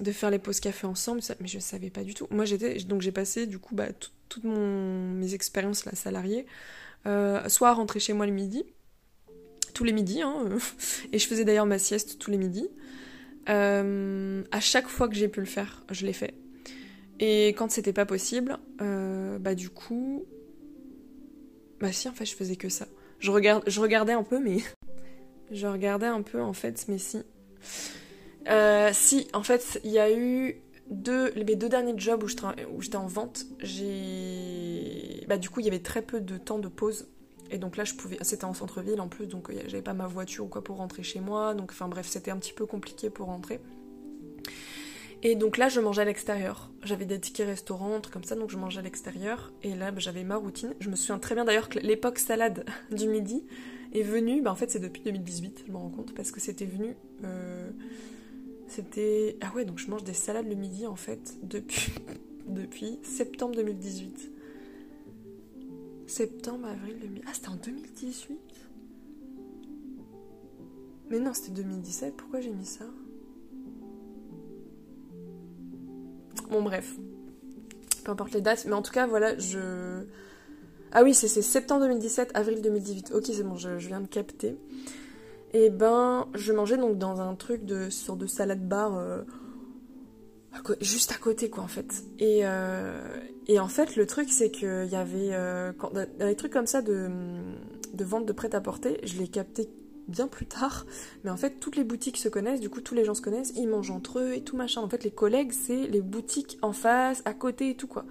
de 0.00 0.12
faire 0.12 0.30
les 0.30 0.38
pauses 0.38 0.60
café 0.60 0.86
ensemble 0.86 1.20
mais 1.40 1.46
je 1.46 1.58
savais 1.58 1.90
pas 1.90 2.02
du 2.02 2.14
tout. 2.14 2.26
Moi 2.30 2.46
j'étais 2.46 2.78
donc 2.78 3.02
j'ai 3.02 3.12
passé 3.12 3.46
du 3.46 3.58
coup 3.58 3.74
bah, 3.74 3.88
toutes 4.28 4.44
mon, 4.44 5.12
mes 5.12 5.34
expériences 5.34 5.84
là 5.84 5.94
salariées 5.94 6.46
soit 7.04 7.68
à 7.68 7.72
rentrer 7.74 8.00
chez 8.00 8.14
moi 8.14 8.26
le 8.26 8.32
midi 8.32 8.64
tous 9.76 9.84
les 9.84 9.92
midis, 9.92 10.22
hein, 10.22 10.48
et 11.12 11.18
je 11.18 11.26
faisais 11.26 11.44
d'ailleurs 11.44 11.66
ma 11.66 11.78
sieste 11.78 12.18
tous 12.18 12.30
les 12.30 12.38
midis. 12.38 12.70
Euh, 13.50 14.42
à 14.50 14.60
chaque 14.60 14.88
fois 14.88 15.06
que 15.06 15.14
j'ai 15.14 15.28
pu 15.28 15.40
le 15.40 15.46
faire, 15.46 15.84
je 15.90 16.06
l'ai 16.06 16.14
fait. 16.14 16.34
Et 17.20 17.48
quand 17.48 17.70
c'était 17.70 17.92
pas 17.92 18.06
possible, 18.06 18.58
euh, 18.80 19.38
bah 19.38 19.54
du 19.54 19.68
coup, 19.68 20.24
bah 21.78 21.92
si 21.92 22.08
en 22.08 22.12
fait 22.12 22.24
je 22.24 22.34
faisais 22.34 22.56
que 22.56 22.70
ça. 22.70 22.86
Je, 23.18 23.30
je 23.66 23.80
regardais 23.80 24.14
un 24.14 24.22
peu, 24.22 24.40
mais 24.40 24.58
Je 25.50 25.66
regardais 25.66 26.06
un 26.06 26.22
peu 26.22 26.40
en 26.40 26.52
fait, 26.52 26.86
mais 26.88 26.98
si. 26.98 27.18
Euh, 28.48 28.90
si, 28.92 29.28
en 29.32 29.42
fait, 29.42 29.80
il 29.84 29.90
y 29.90 29.98
a 29.98 30.10
eu 30.10 30.56
deux, 30.90 31.32
mes 31.34 31.56
deux 31.56 31.68
derniers 31.68 31.94
jobs 31.96 32.22
où 32.22 32.28
j'étais 32.28 32.96
en 32.96 33.06
vente. 33.06 33.44
J'ai. 33.60 35.24
Bah, 35.28 35.36
du 35.36 35.50
coup, 35.50 35.60
il 35.60 35.66
y 35.66 35.68
avait 35.68 35.82
très 35.82 36.02
peu 36.02 36.20
de 36.20 36.36
temps 36.36 36.58
de 36.58 36.68
pause. 36.68 37.08
Et 37.50 37.58
donc 37.58 37.76
là, 37.76 37.84
je 37.84 37.94
pouvais. 37.94 38.18
C'était 38.22 38.44
en 38.44 38.54
centre-ville 38.54 39.00
en 39.00 39.08
plus, 39.08 39.26
donc 39.26 39.50
j'avais 39.66 39.82
pas 39.82 39.94
ma 39.94 40.06
voiture 40.06 40.44
ou 40.44 40.48
quoi 40.48 40.62
pour 40.62 40.76
rentrer 40.76 41.02
chez 41.02 41.20
moi. 41.20 41.54
Donc, 41.54 41.70
enfin 41.72 41.88
bref, 41.88 42.06
c'était 42.06 42.30
un 42.30 42.38
petit 42.38 42.52
peu 42.52 42.66
compliqué 42.66 43.10
pour 43.10 43.26
rentrer. 43.26 43.60
Et 45.22 45.34
donc 45.34 45.56
là, 45.56 45.68
je 45.68 45.80
mangeais 45.80 46.02
à 46.02 46.04
l'extérieur. 46.04 46.70
J'avais 46.84 47.04
des 47.04 47.18
tickets 47.18 47.46
restaurants, 47.46 48.00
trucs 48.00 48.12
comme 48.12 48.24
ça, 48.24 48.36
donc 48.36 48.50
je 48.50 48.56
mangeais 48.56 48.80
à 48.80 48.82
l'extérieur. 48.82 49.52
Et 49.62 49.74
là, 49.74 49.90
bah, 49.90 49.98
j'avais 49.98 50.24
ma 50.24 50.36
routine. 50.36 50.74
Je 50.80 50.90
me 50.90 50.96
souviens 50.96 51.18
très 51.18 51.34
bien 51.34 51.44
d'ailleurs 51.44 51.68
que 51.68 51.78
l'époque 51.78 52.18
salade 52.18 52.64
du 52.90 53.08
midi 53.08 53.42
est 53.92 54.02
venue. 54.02 54.42
Bah, 54.42 54.52
en 54.52 54.54
fait, 54.54 54.70
c'est 54.70 54.78
depuis 54.78 55.02
2018, 55.02 55.64
je 55.66 55.72
me 55.72 55.78
rends 55.78 55.88
compte, 55.88 56.14
parce 56.14 56.30
que 56.30 56.40
c'était 56.40 56.66
venu. 56.66 56.94
Euh, 57.24 57.70
c'était. 58.68 59.36
Ah 59.40 59.52
ouais, 59.54 59.64
donc 59.64 59.78
je 59.78 59.88
mange 59.90 60.04
des 60.04 60.14
salades 60.14 60.48
le 60.48 60.54
midi 60.54 60.86
en 60.86 60.96
fait 60.96 61.36
depuis, 61.42 61.92
depuis 62.48 62.98
septembre 63.02 63.56
2018. 63.56 64.32
Septembre, 66.06 66.68
avril, 66.68 66.98
2000. 67.00 67.22
Ah, 67.26 67.30
c'était 67.34 67.48
en 67.48 67.56
2018 67.56 68.38
Mais 71.10 71.18
non, 71.18 71.34
c'était 71.34 71.50
2017. 71.50 72.16
Pourquoi 72.16 72.40
j'ai 72.40 72.52
mis 72.52 72.64
ça? 72.66 72.84
Bon, 76.50 76.62
bref. 76.62 76.96
Peu 78.04 78.12
importe 78.12 78.32
les 78.34 78.40
dates, 78.40 78.66
mais 78.66 78.74
en 78.74 78.82
tout 78.82 78.92
cas, 78.92 79.06
voilà, 79.06 79.36
je. 79.38 80.04
Ah 80.92 81.02
oui, 81.02 81.12
c'est 81.12 81.28
septembre 81.28 81.82
2017, 81.82 82.30
avril 82.34 82.62
2018. 82.62 83.12
Ok, 83.12 83.24
c'est 83.26 83.42
bon, 83.42 83.56
je, 83.56 83.70
viens 83.70 84.00
de 84.00 84.06
capter. 84.06 84.56
Et 85.52 85.70
ben, 85.70 86.28
je 86.34 86.52
mangeais 86.52 86.76
donc 86.76 86.98
dans 86.98 87.20
un 87.20 87.34
truc 87.34 87.64
de 87.64 87.90
sorte 87.90 88.18
de 88.18 88.26
salade 88.26 88.66
bar. 88.66 88.96
Euh, 88.96 89.22
juste 90.80 91.12
à 91.12 91.16
côté, 91.16 91.50
quoi, 91.50 91.64
en 91.64 91.68
fait. 91.68 92.04
Et, 92.18 92.40
euh, 92.42 93.18
en 93.58 93.68
fait, 93.68 93.96
le 93.96 94.06
truc, 94.06 94.28
c'est 94.30 94.50
qu'il 94.50 94.88
y 94.90 94.96
avait. 94.96 95.30
Euh, 95.32 95.72
trucs 96.36 96.52
comme 96.52 96.66
ça 96.66 96.82
de, 96.82 97.10
vente 97.98 98.26
de 98.26 98.32
prêt-à-porter, 98.32 99.00
je 99.04 99.18
l'ai 99.18 99.28
capté 99.28 99.68
bien 100.08 100.28
plus 100.28 100.46
tard. 100.46 100.86
Mais 101.24 101.30
en 101.30 101.36
fait, 101.36 101.58
toutes 101.60 101.76
les 101.76 101.84
boutiques 101.84 102.16
se 102.16 102.28
connaissent, 102.28 102.60
du 102.60 102.70
coup, 102.70 102.80
tous 102.80 102.94
les 102.94 103.04
gens 103.04 103.14
se 103.14 103.22
connaissent, 103.22 103.52
ils 103.56 103.68
mangent 103.68 103.90
entre 103.90 104.20
eux 104.20 104.34
et 104.34 104.42
tout 104.42 104.56
machin. 104.56 104.80
En 104.80 104.88
fait, 104.88 105.04
les 105.04 105.10
collègues, 105.10 105.52
c'est 105.52 105.86
les 105.86 106.00
boutiques 106.00 106.58
en 106.62 106.72
face, 106.72 107.22
à 107.24 107.34
côté 107.34 107.70
et 107.70 107.74
tout, 107.74 107.88
quoi. 107.88 108.04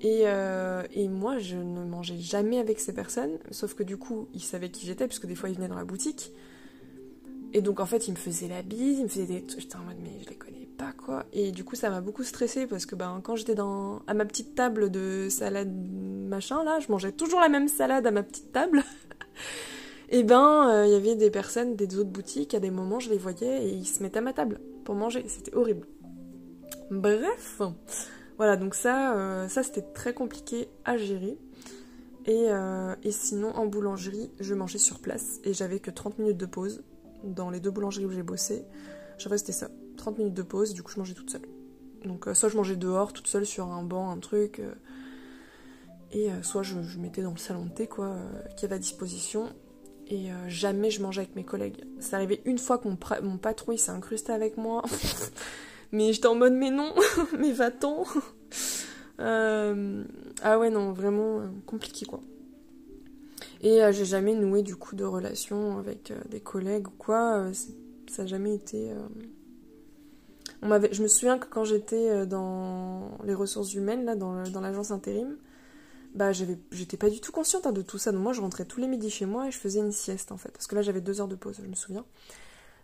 Et, 0.00 0.22
euh, 0.24 0.82
moi, 1.08 1.38
je 1.38 1.56
ne 1.56 1.84
mangeais 1.84 2.18
jamais 2.18 2.58
avec 2.58 2.78
ces 2.78 2.92
personnes, 2.92 3.38
sauf 3.50 3.74
que 3.74 3.82
du 3.82 3.96
coup, 3.96 4.28
ils 4.34 4.42
savaient 4.42 4.70
qui 4.70 4.86
j'étais, 4.86 5.06
puisque 5.06 5.26
des 5.26 5.34
fois, 5.34 5.48
ils 5.48 5.56
venaient 5.56 5.68
dans 5.68 5.76
la 5.76 5.84
boutique. 5.84 6.32
Et 7.54 7.62
donc, 7.62 7.80
en 7.80 7.86
fait, 7.86 8.08
ils 8.08 8.10
me 8.10 8.16
faisaient 8.16 8.48
la 8.48 8.62
bise, 8.62 8.98
ils 8.98 9.04
me 9.04 9.08
faisaient 9.08 9.26
des 9.26 9.44
J'étais 9.56 9.76
en 9.76 9.84
mode, 9.84 9.96
mais 10.02 10.18
je 10.22 10.28
les 10.28 10.34
connais 10.34 10.63
pas, 10.76 10.92
quoi. 10.92 11.24
Et 11.32 11.52
du 11.52 11.64
coup, 11.64 11.76
ça 11.76 11.90
m'a 11.90 12.00
beaucoup 12.00 12.24
stressée, 12.24 12.66
parce 12.66 12.86
que 12.86 12.94
ben, 12.94 13.20
quand 13.22 13.36
j'étais 13.36 13.54
dans... 13.54 14.02
à 14.06 14.14
ma 14.14 14.24
petite 14.24 14.54
table 14.54 14.90
de 14.90 15.28
salade 15.30 15.72
machin, 16.28 16.64
là, 16.64 16.78
je 16.80 16.90
mangeais 16.90 17.12
toujours 17.12 17.40
la 17.40 17.48
même 17.48 17.68
salade 17.68 18.06
à 18.06 18.10
ma 18.10 18.22
petite 18.22 18.52
table. 18.52 18.82
et 20.10 20.22
ben 20.22 20.68
il 20.68 20.74
euh, 20.74 20.86
y 20.86 20.94
avait 20.94 21.16
des 21.16 21.30
personnes 21.30 21.76
des 21.76 21.98
autres 21.98 22.10
boutiques, 22.10 22.54
à 22.54 22.60
des 22.60 22.70
moments 22.70 23.00
je 23.00 23.10
les 23.10 23.18
voyais 23.18 23.66
et 23.66 23.68
ils 23.70 23.86
se 23.86 24.02
mettaient 24.02 24.18
à 24.18 24.22
ma 24.22 24.32
table 24.32 24.60
pour 24.84 24.94
manger, 24.94 25.24
c'était 25.28 25.54
horrible. 25.54 25.86
Bref, 26.90 27.62
voilà, 28.36 28.56
donc 28.56 28.74
ça, 28.74 29.16
euh, 29.16 29.48
c'était 29.48 29.82
très 29.82 30.12
compliqué 30.12 30.68
à 30.84 30.96
gérer. 30.96 31.38
Et, 32.26 32.46
euh, 32.48 32.94
et, 33.02 33.10
sinon, 33.10 33.50
en 33.54 33.66
boulangerie, 33.66 34.30
je 34.40 34.54
mangeais 34.54 34.78
sur 34.78 34.98
place 34.98 35.40
et 35.44 35.52
j'avais 35.52 35.78
que 35.78 35.90
30 35.90 36.18
minutes 36.18 36.38
de 36.38 36.46
pause 36.46 36.82
dans 37.22 37.50
les 37.50 37.60
deux 37.60 37.70
boulangeries 37.70 38.06
où 38.06 38.10
j'ai 38.10 38.22
bossé. 38.22 38.64
Je 39.18 39.28
restais 39.28 39.52
ça, 39.52 39.68
30 39.96 40.18
minutes 40.18 40.34
de 40.34 40.42
pause, 40.42 40.74
du 40.74 40.82
coup 40.82 40.92
je 40.92 40.98
mangeais 40.98 41.14
toute 41.14 41.30
seule. 41.30 41.46
Donc 42.04 42.28
soit 42.34 42.48
je 42.48 42.56
mangeais 42.56 42.76
dehors, 42.76 43.12
toute 43.12 43.26
seule 43.26 43.46
sur 43.46 43.66
un 43.66 43.82
banc, 43.82 44.10
un 44.10 44.18
truc, 44.18 44.60
et 46.12 46.28
soit 46.42 46.62
je, 46.62 46.76
mettais 46.98 47.22
dans 47.22 47.30
le 47.30 47.38
salon 47.38 47.64
de 47.64 47.70
thé, 47.70 47.86
quoi, 47.86 48.16
qui 48.56 48.66
avait 48.66 48.74
à 48.74 48.78
disposition, 48.78 49.48
et 50.08 50.30
euh, 50.30 50.48
jamais 50.48 50.90
je 50.90 51.02
mangeais 51.02 51.22
avec 51.22 51.34
mes 51.34 51.44
collègues. 51.44 51.84
C'est 51.98 52.14
arrivé 52.14 52.40
une 52.44 52.58
fois 52.58 52.78
que 52.78 52.88
mon, 52.88 52.98
mon 53.22 53.38
patron 53.38 53.72
il 53.72 53.78
s'est 53.78 53.90
incrusté 53.90 54.32
avec 54.32 54.56
moi. 54.56 54.82
mais 55.92 56.12
j'étais 56.12 56.26
en 56.26 56.34
mode 56.34 56.52
mais 56.52 56.70
non, 56.70 56.92
mais 57.38 57.52
va-t'en. 57.52 58.04
Euh, 59.20 60.02
ah 60.42 60.58
ouais 60.58 60.70
non, 60.70 60.90
vraiment 60.90 61.38
euh, 61.38 61.46
compliqué 61.66 62.04
quoi. 62.04 62.20
Et 63.60 63.78
j'ai 63.92 64.04
jamais 64.04 64.34
noué 64.34 64.64
du 64.64 64.74
coup 64.74 64.96
de 64.96 65.04
relation 65.04 65.78
avec 65.78 66.12
des 66.28 66.40
collègues 66.40 66.88
ou 66.88 66.94
quoi. 66.98 67.52
ça 68.08 68.22
n'a 68.22 68.26
jamais 68.26 68.56
été... 68.56 68.90
Je 70.64 71.02
me 71.02 71.08
souviens 71.08 71.38
que 71.38 71.46
quand 71.46 71.64
j'étais 71.64 72.26
dans 72.26 73.18
les 73.24 73.34
ressources 73.34 73.74
humaines, 73.74 74.04
là, 74.04 74.16
dans, 74.16 74.60
l'agence 74.60 74.90
intérim, 74.90 75.36
bah 76.14 76.32
j'étais 76.32 76.96
pas 76.96 77.10
du 77.10 77.20
tout 77.20 77.32
consciente 77.32 77.66
hein, 77.66 77.72
de 77.72 77.82
tout 77.82 77.98
ça. 77.98 78.12
Donc 78.12 78.22
moi 78.22 78.32
je 78.32 78.40
rentrais 78.40 78.64
tous 78.64 78.80
les 78.80 78.86
midis 78.86 79.10
chez 79.10 79.26
moi 79.26 79.48
et 79.48 79.50
je 79.50 79.58
faisais 79.58 79.80
une 79.80 79.92
sieste 79.92 80.32
en 80.32 80.36
fait. 80.36 80.50
Parce 80.50 80.66
que 80.66 80.74
là 80.74 80.82
j'avais 80.82 81.00
deux 81.00 81.20
heures 81.20 81.28
de 81.28 81.34
pause, 81.34 81.60
je 81.62 81.68
me 81.68 81.74
souviens. 81.74 82.04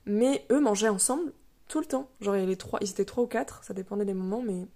Mais 0.04 0.44
eux 0.50 0.60
mangeaient 0.60 0.88
ensemble 0.88 1.32
tout 1.68 1.78
le 1.78 1.86
temps. 1.86 2.10
Genre 2.20 2.34
les 2.34 2.56
trois, 2.56 2.80
ils 2.82 2.90
étaient 2.90 3.04
trois 3.04 3.24
ou 3.24 3.26
quatre, 3.26 3.62
ça 3.64 3.72
dépendait 3.72 4.04
des 4.04 4.14
moments, 4.14 4.42
mais 4.42 4.66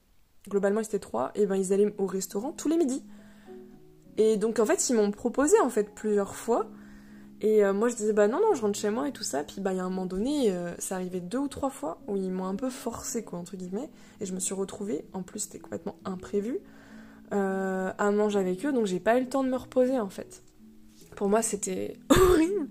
globalement 0.48 0.80
ils 0.80 0.86
étaient 0.86 0.98
trois. 0.98 1.32
Et 1.34 1.46
ben 1.46 1.56
ils 1.56 1.72
allaient 1.72 1.92
au 1.98 2.06
restaurant 2.06 2.52
tous 2.52 2.68
les 2.68 2.76
midis. 2.76 3.04
Et 4.16 4.36
donc 4.36 4.60
en 4.60 4.66
fait 4.66 4.88
ils 4.88 4.94
m'ont 4.94 5.10
proposé 5.10 5.58
en 5.60 5.68
fait 5.68 5.92
plusieurs 5.94 6.36
fois. 6.36 6.66
Et 7.40 7.64
euh, 7.64 7.72
moi 7.72 7.88
je 7.88 7.96
disais 7.96 8.12
bah 8.12 8.28
non 8.28 8.40
non 8.40 8.54
je 8.54 8.62
rentre 8.62 8.78
chez 8.78 8.90
moi 8.90 9.08
et 9.08 9.12
tout 9.12 9.22
ça. 9.22 9.44
Puis 9.44 9.60
bah 9.60 9.72
il 9.72 9.76
y 9.76 9.80
a 9.80 9.84
un 9.84 9.90
moment 9.90 10.06
donné, 10.06 10.50
euh, 10.50 10.74
ça 10.78 10.96
arrivait 10.96 11.20
deux 11.20 11.38
ou 11.38 11.48
trois 11.48 11.70
fois 11.70 11.98
où 12.06 12.16
ils 12.16 12.30
m'ont 12.30 12.46
un 12.46 12.54
peu 12.54 12.70
forcé 12.70 13.24
quoi 13.24 13.38
entre 13.38 13.56
guillemets. 13.56 13.90
Et 14.20 14.26
je 14.26 14.34
me 14.34 14.40
suis 14.40 14.54
retrouvée, 14.54 15.04
en 15.12 15.22
plus 15.22 15.40
c'était 15.40 15.58
complètement 15.58 15.96
imprévu 16.04 16.60
euh, 17.32 17.92
à 17.96 18.10
manger 18.10 18.38
avec 18.38 18.64
eux, 18.64 18.72
donc 18.72 18.86
j'ai 18.86 19.00
pas 19.00 19.16
eu 19.18 19.20
le 19.20 19.28
temps 19.28 19.42
de 19.42 19.48
me 19.48 19.56
reposer 19.56 19.98
en 19.98 20.10
fait. 20.10 20.42
Pour 21.16 21.28
moi, 21.28 21.42
c'était 21.42 21.96
horrible. 22.10 22.68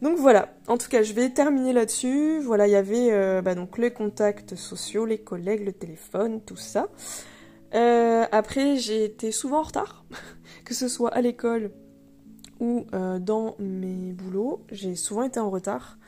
Donc 0.00 0.18
voilà, 0.18 0.54
en 0.66 0.78
tout 0.78 0.88
cas, 0.88 1.02
je 1.02 1.12
vais 1.12 1.30
terminer 1.30 1.72
là-dessus. 1.72 2.40
Voilà, 2.40 2.66
il 2.66 2.72
y 2.72 2.76
avait 2.76 3.12
euh, 3.12 3.42
bah, 3.42 3.54
donc 3.54 3.78
les 3.78 3.92
contacts 3.92 4.56
sociaux, 4.56 5.06
les 5.06 5.18
collègues, 5.18 5.64
le 5.64 5.72
téléphone, 5.72 6.40
tout 6.40 6.56
ça. 6.56 6.88
Euh, 7.74 8.24
après, 8.32 8.76
j'ai 8.76 9.04
été 9.04 9.32
souvent 9.32 9.60
en 9.60 9.62
retard, 9.62 10.04
que 10.64 10.74
ce 10.74 10.88
soit 10.88 11.10
à 11.10 11.20
l'école 11.20 11.70
ou 12.62 12.86
dans 13.20 13.56
mes 13.58 14.12
boulots. 14.12 14.64
J'ai 14.70 14.94
souvent 14.94 15.24
été 15.24 15.38
en 15.38 15.50
retard. 15.50 15.98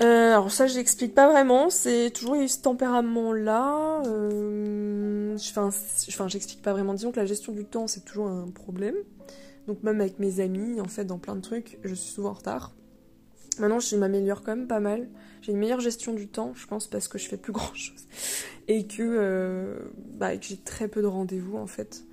Euh, 0.00 0.32
alors 0.32 0.50
ça, 0.50 0.66
je 0.66 0.74
l'explique 0.76 1.14
pas 1.14 1.30
vraiment. 1.30 1.70
C'est 1.70 2.10
toujours 2.10 2.36
eu 2.36 2.48
ce 2.48 2.60
tempérament-là. 2.62 4.02
Euh, 4.06 5.36
enfin, 5.36 6.28
j'explique 6.28 6.62
pas 6.62 6.72
vraiment. 6.72 6.94
Disons 6.94 7.12
que 7.12 7.20
la 7.20 7.26
gestion 7.26 7.52
du 7.52 7.64
temps, 7.64 7.86
c'est 7.86 8.04
toujours 8.04 8.28
un 8.28 8.48
problème. 8.48 8.96
Donc 9.66 9.82
même 9.82 10.00
avec 10.00 10.18
mes 10.18 10.40
amis, 10.40 10.80
en 10.80 10.88
fait, 10.88 11.04
dans 11.04 11.18
plein 11.18 11.36
de 11.36 11.40
trucs, 11.40 11.78
je 11.84 11.94
suis 11.94 12.12
souvent 12.12 12.30
en 12.30 12.34
retard. 12.34 12.72
Maintenant, 13.58 13.80
je 13.80 13.96
m'améliore 13.96 14.42
quand 14.42 14.56
même 14.56 14.66
pas 14.66 14.80
mal. 14.80 15.08
J'ai 15.42 15.52
une 15.52 15.58
meilleure 15.58 15.80
gestion 15.80 16.14
du 16.14 16.26
temps, 16.26 16.52
je 16.54 16.66
pense, 16.66 16.86
parce 16.86 17.06
que 17.06 17.18
je 17.18 17.28
fais 17.28 17.36
plus 17.36 17.52
grand 17.52 17.74
chose 17.74 18.06
et 18.68 18.86
que, 18.86 19.02
euh, 19.02 19.76
bah, 20.18 20.36
que 20.36 20.44
j'ai 20.44 20.56
très 20.56 20.88
peu 20.88 21.02
de 21.02 21.06
rendez-vous 21.06 21.58
en 21.58 21.66
fait. 21.66 22.04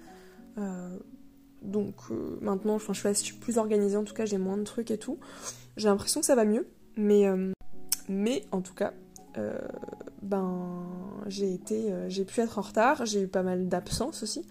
Donc 1.61 1.95
maintenant, 2.41 2.75
enfin, 2.75 2.93
je 2.93 3.13
suis 3.13 3.35
plus 3.35 3.57
organisée. 3.57 3.97
En 3.97 4.03
tout 4.03 4.13
cas, 4.13 4.25
j'ai 4.25 4.37
moins 4.37 4.57
de 4.57 4.63
trucs 4.63 4.91
et 4.91 4.97
tout. 4.97 5.19
J'ai 5.77 5.87
l'impression 5.87 6.19
que 6.19 6.25
ça 6.25 6.35
va 6.35 6.45
mieux, 6.45 6.67
mais 6.97 7.25
mais 8.09 8.43
en 8.51 8.61
tout 8.61 8.73
cas, 8.73 8.93
euh, 9.37 9.57
ben, 10.21 10.87
j'ai 11.27 11.53
été, 11.53 11.91
euh, 11.91 12.09
j'ai 12.09 12.25
pu 12.25 12.41
être 12.41 12.57
en 12.57 12.61
retard, 12.61 13.05
j'ai 13.05 13.21
eu 13.21 13.27
pas 13.27 13.43
mal 13.43 13.67
d'absences 13.67 14.23
aussi. 14.23 14.45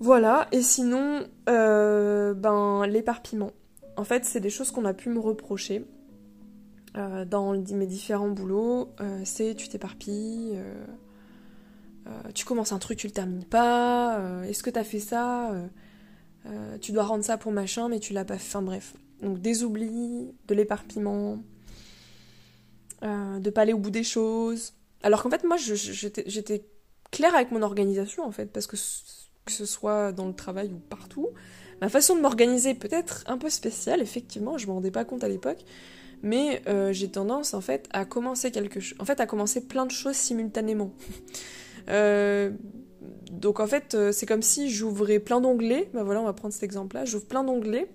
Voilà, 0.00 0.46
et 0.52 0.62
sinon, 0.62 1.26
euh, 1.48 2.32
ben, 2.34 2.86
l'éparpillement. 2.86 3.50
En 3.96 4.04
fait, 4.04 4.24
c'est 4.24 4.40
des 4.40 4.50
choses 4.50 4.70
qu'on 4.70 4.84
a 4.84 4.94
pu 4.94 5.10
me 5.10 5.18
reprocher 5.18 5.84
dans 7.26 7.52
mes 7.52 7.86
différents 7.86 8.30
boulots. 8.30 8.88
c'est 9.24 9.54
tu 9.54 9.68
t'éparpilles, 9.68 10.58
tu 12.34 12.44
commences 12.44 12.72
un 12.72 12.78
truc, 12.78 12.98
tu 12.98 13.06
le 13.06 13.12
termines 13.12 13.44
pas, 13.44 14.20
est-ce 14.46 14.62
que 14.62 14.70
t'as 14.70 14.84
fait 14.84 15.00
ça 15.00 15.52
Tu 16.80 16.92
dois 16.92 17.04
rendre 17.04 17.24
ça 17.24 17.36
pour 17.38 17.52
machin, 17.52 17.88
mais 17.88 18.00
tu 18.00 18.12
l'as 18.12 18.24
pas 18.24 18.38
fait. 18.38 18.56
Enfin 18.56 18.62
bref. 18.62 18.94
Donc 19.22 19.40
des 19.40 19.64
oublis, 19.64 20.32
de 20.46 20.54
l'éparpillement, 20.54 21.42
euh, 23.04 23.38
de 23.38 23.50
pas 23.50 23.62
aller 23.62 23.72
au 23.72 23.78
bout 23.78 23.90
des 23.90 24.04
choses. 24.04 24.74
Alors 25.02 25.22
qu'en 25.22 25.30
fait, 25.30 25.44
moi, 25.44 25.56
j'étais 25.56 26.64
claire 27.10 27.34
avec 27.34 27.50
mon 27.50 27.62
organisation, 27.62 28.24
en 28.24 28.32
fait, 28.32 28.46
parce 28.46 28.66
que 28.66 28.76
que 29.44 29.52
ce 29.52 29.64
soit 29.64 30.12
dans 30.12 30.26
le 30.26 30.34
travail 30.34 30.70
ou 30.70 30.78
partout, 30.78 31.30
ma 31.80 31.88
façon 31.88 32.14
de 32.14 32.20
m'organiser 32.20 32.74
peut 32.74 32.88
être 32.90 33.24
un 33.26 33.38
peu 33.38 33.48
spéciale, 33.48 34.02
effectivement, 34.02 34.58
je 34.58 34.66
m'en 34.66 34.74
rendais 34.74 34.90
pas 34.90 35.06
compte 35.06 35.24
à 35.24 35.28
l'époque, 35.28 35.64
mais 36.22 36.60
euh, 36.68 36.92
j'ai 36.92 37.08
tendance, 37.08 37.54
en 37.54 37.62
fait, 37.62 37.88
à 37.92 38.04
commencer 38.04 38.50
quelque 38.50 38.80
en 38.98 39.06
fait, 39.06 39.20
à 39.20 39.26
commencer 39.26 39.66
plein 39.66 39.86
de 39.86 39.90
choses 39.90 40.16
simultanément. 40.16 40.92
Euh, 41.88 42.50
donc, 43.30 43.60
en 43.60 43.66
fait, 43.66 43.96
c'est 44.12 44.26
comme 44.26 44.42
si 44.42 44.70
j'ouvrais 44.70 45.18
plein 45.18 45.40
d'onglets, 45.40 45.90
bah 45.92 46.02
voilà, 46.02 46.20
on 46.20 46.24
va 46.24 46.32
prendre 46.32 46.52
cet 46.52 46.62
exemple-là, 46.62 47.04
j'ouvre 47.04 47.26
plein 47.26 47.44
d'onglets, 47.44 47.88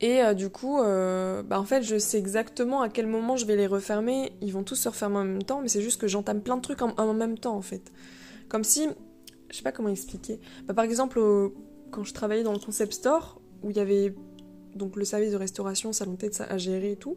Et 0.00 0.22
euh, 0.22 0.34
du 0.34 0.48
coup, 0.48 0.80
euh, 0.80 1.42
bah, 1.42 1.60
en 1.60 1.64
fait, 1.64 1.82
je 1.82 1.98
sais 1.98 2.18
exactement 2.18 2.82
à 2.82 2.88
quel 2.88 3.06
moment 3.06 3.36
je 3.36 3.46
vais 3.46 3.56
les 3.56 3.66
refermer. 3.66 4.32
Ils 4.40 4.52
vont 4.52 4.62
tous 4.62 4.76
se 4.76 4.88
refermer 4.88 5.18
en 5.18 5.24
même 5.24 5.42
temps, 5.42 5.60
mais 5.60 5.68
c'est 5.68 5.82
juste 5.82 6.00
que 6.00 6.08
j'entame 6.08 6.40
plein 6.40 6.56
de 6.56 6.62
trucs 6.62 6.82
en, 6.82 7.14
même 7.14 7.38
temps, 7.38 7.56
en 7.56 7.62
fait. 7.62 7.92
Comme 8.48 8.64
si, 8.64 8.88
je 9.50 9.56
sais 9.56 9.62
pas 9.62 9.72
comment 9.72 9.88
expliquer. 9.88 10.40
Bah, 10.66 10.74
par 10.74 10.84
exemple, 10.84 11.20
quand 11.90 12.04
je 12.04 12.14
travaillais 12.14 12.42
dans 12.44 12.52
le 12.52 12.58
concept 12.58 12.92
store, 12.92 13.40
où 13.62 13.70
il 13.70 13.76
y 13.76 13.80
avait 13.80 14.14
donc 14.74 14.96
le 14.96 15.04
service 15.04 15.32
de 15.32 15.36
restauration, 15.36 15.92
salon 15.92 16.16
de 16.20 16.42
à 16.42 16.58
gérer 16.58 16.92
et 16.92 16.96
tout, 16.96 17.16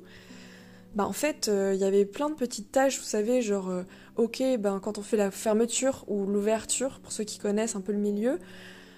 bah 0.95 1.05
en 1.05 1.13
fait, 1.13 1.47
euh, 1.47 1.73
il 1.73 1.79
y 1.79 1.85
avait 1.85 2.05
plein 2.05 2.29
de 2.29 2.35
petites 2.35 2.71
tâches, 2.71 2.97
vous 2.97 3.05
savez, 3.05 3.41
genre, 3.41 3.71
ok, 4.17 4.43
ben 4.59 4.79
quand 4.79 4.97
on 4.97 5.01
fait 5.01 5.17
la 5.17 5.31
fermeture 5.31 6.03
ou 6.07 6.25
l'ouverture, 6.25 6.99
pour 6.99 7.11
ceux 7.11 7.23
qui 7.23 7.39
connaissent 7.39 7.75
un 7.75 7.81
peu 7.81 7.91
le 7.91 7.97
milieu, 7.97 8.39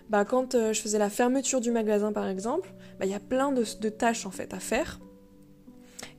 bah, 0.10 0.26
quand 0.26 0.56
euh, 0.56 0.74
je 0.74 0.82
faisais 0.82 1.00
la 1.00 1.10
fermeture 1.10 1.62
du 1.62 1.72
magasin 1.72 2.12
par 2.12 2.28
exemple, 2.28 2.74
bah, 3.00 3.06
il 3.06 3.12
y 3.12 3.16
a 3.16 3.20
plein 3.20 3.52
de, 3.52 3.64
tâches 3.89 4.26
en 4.26 4.32
fait 4.32 4.54
à 4.54 4.60
faire. 4.60 5.00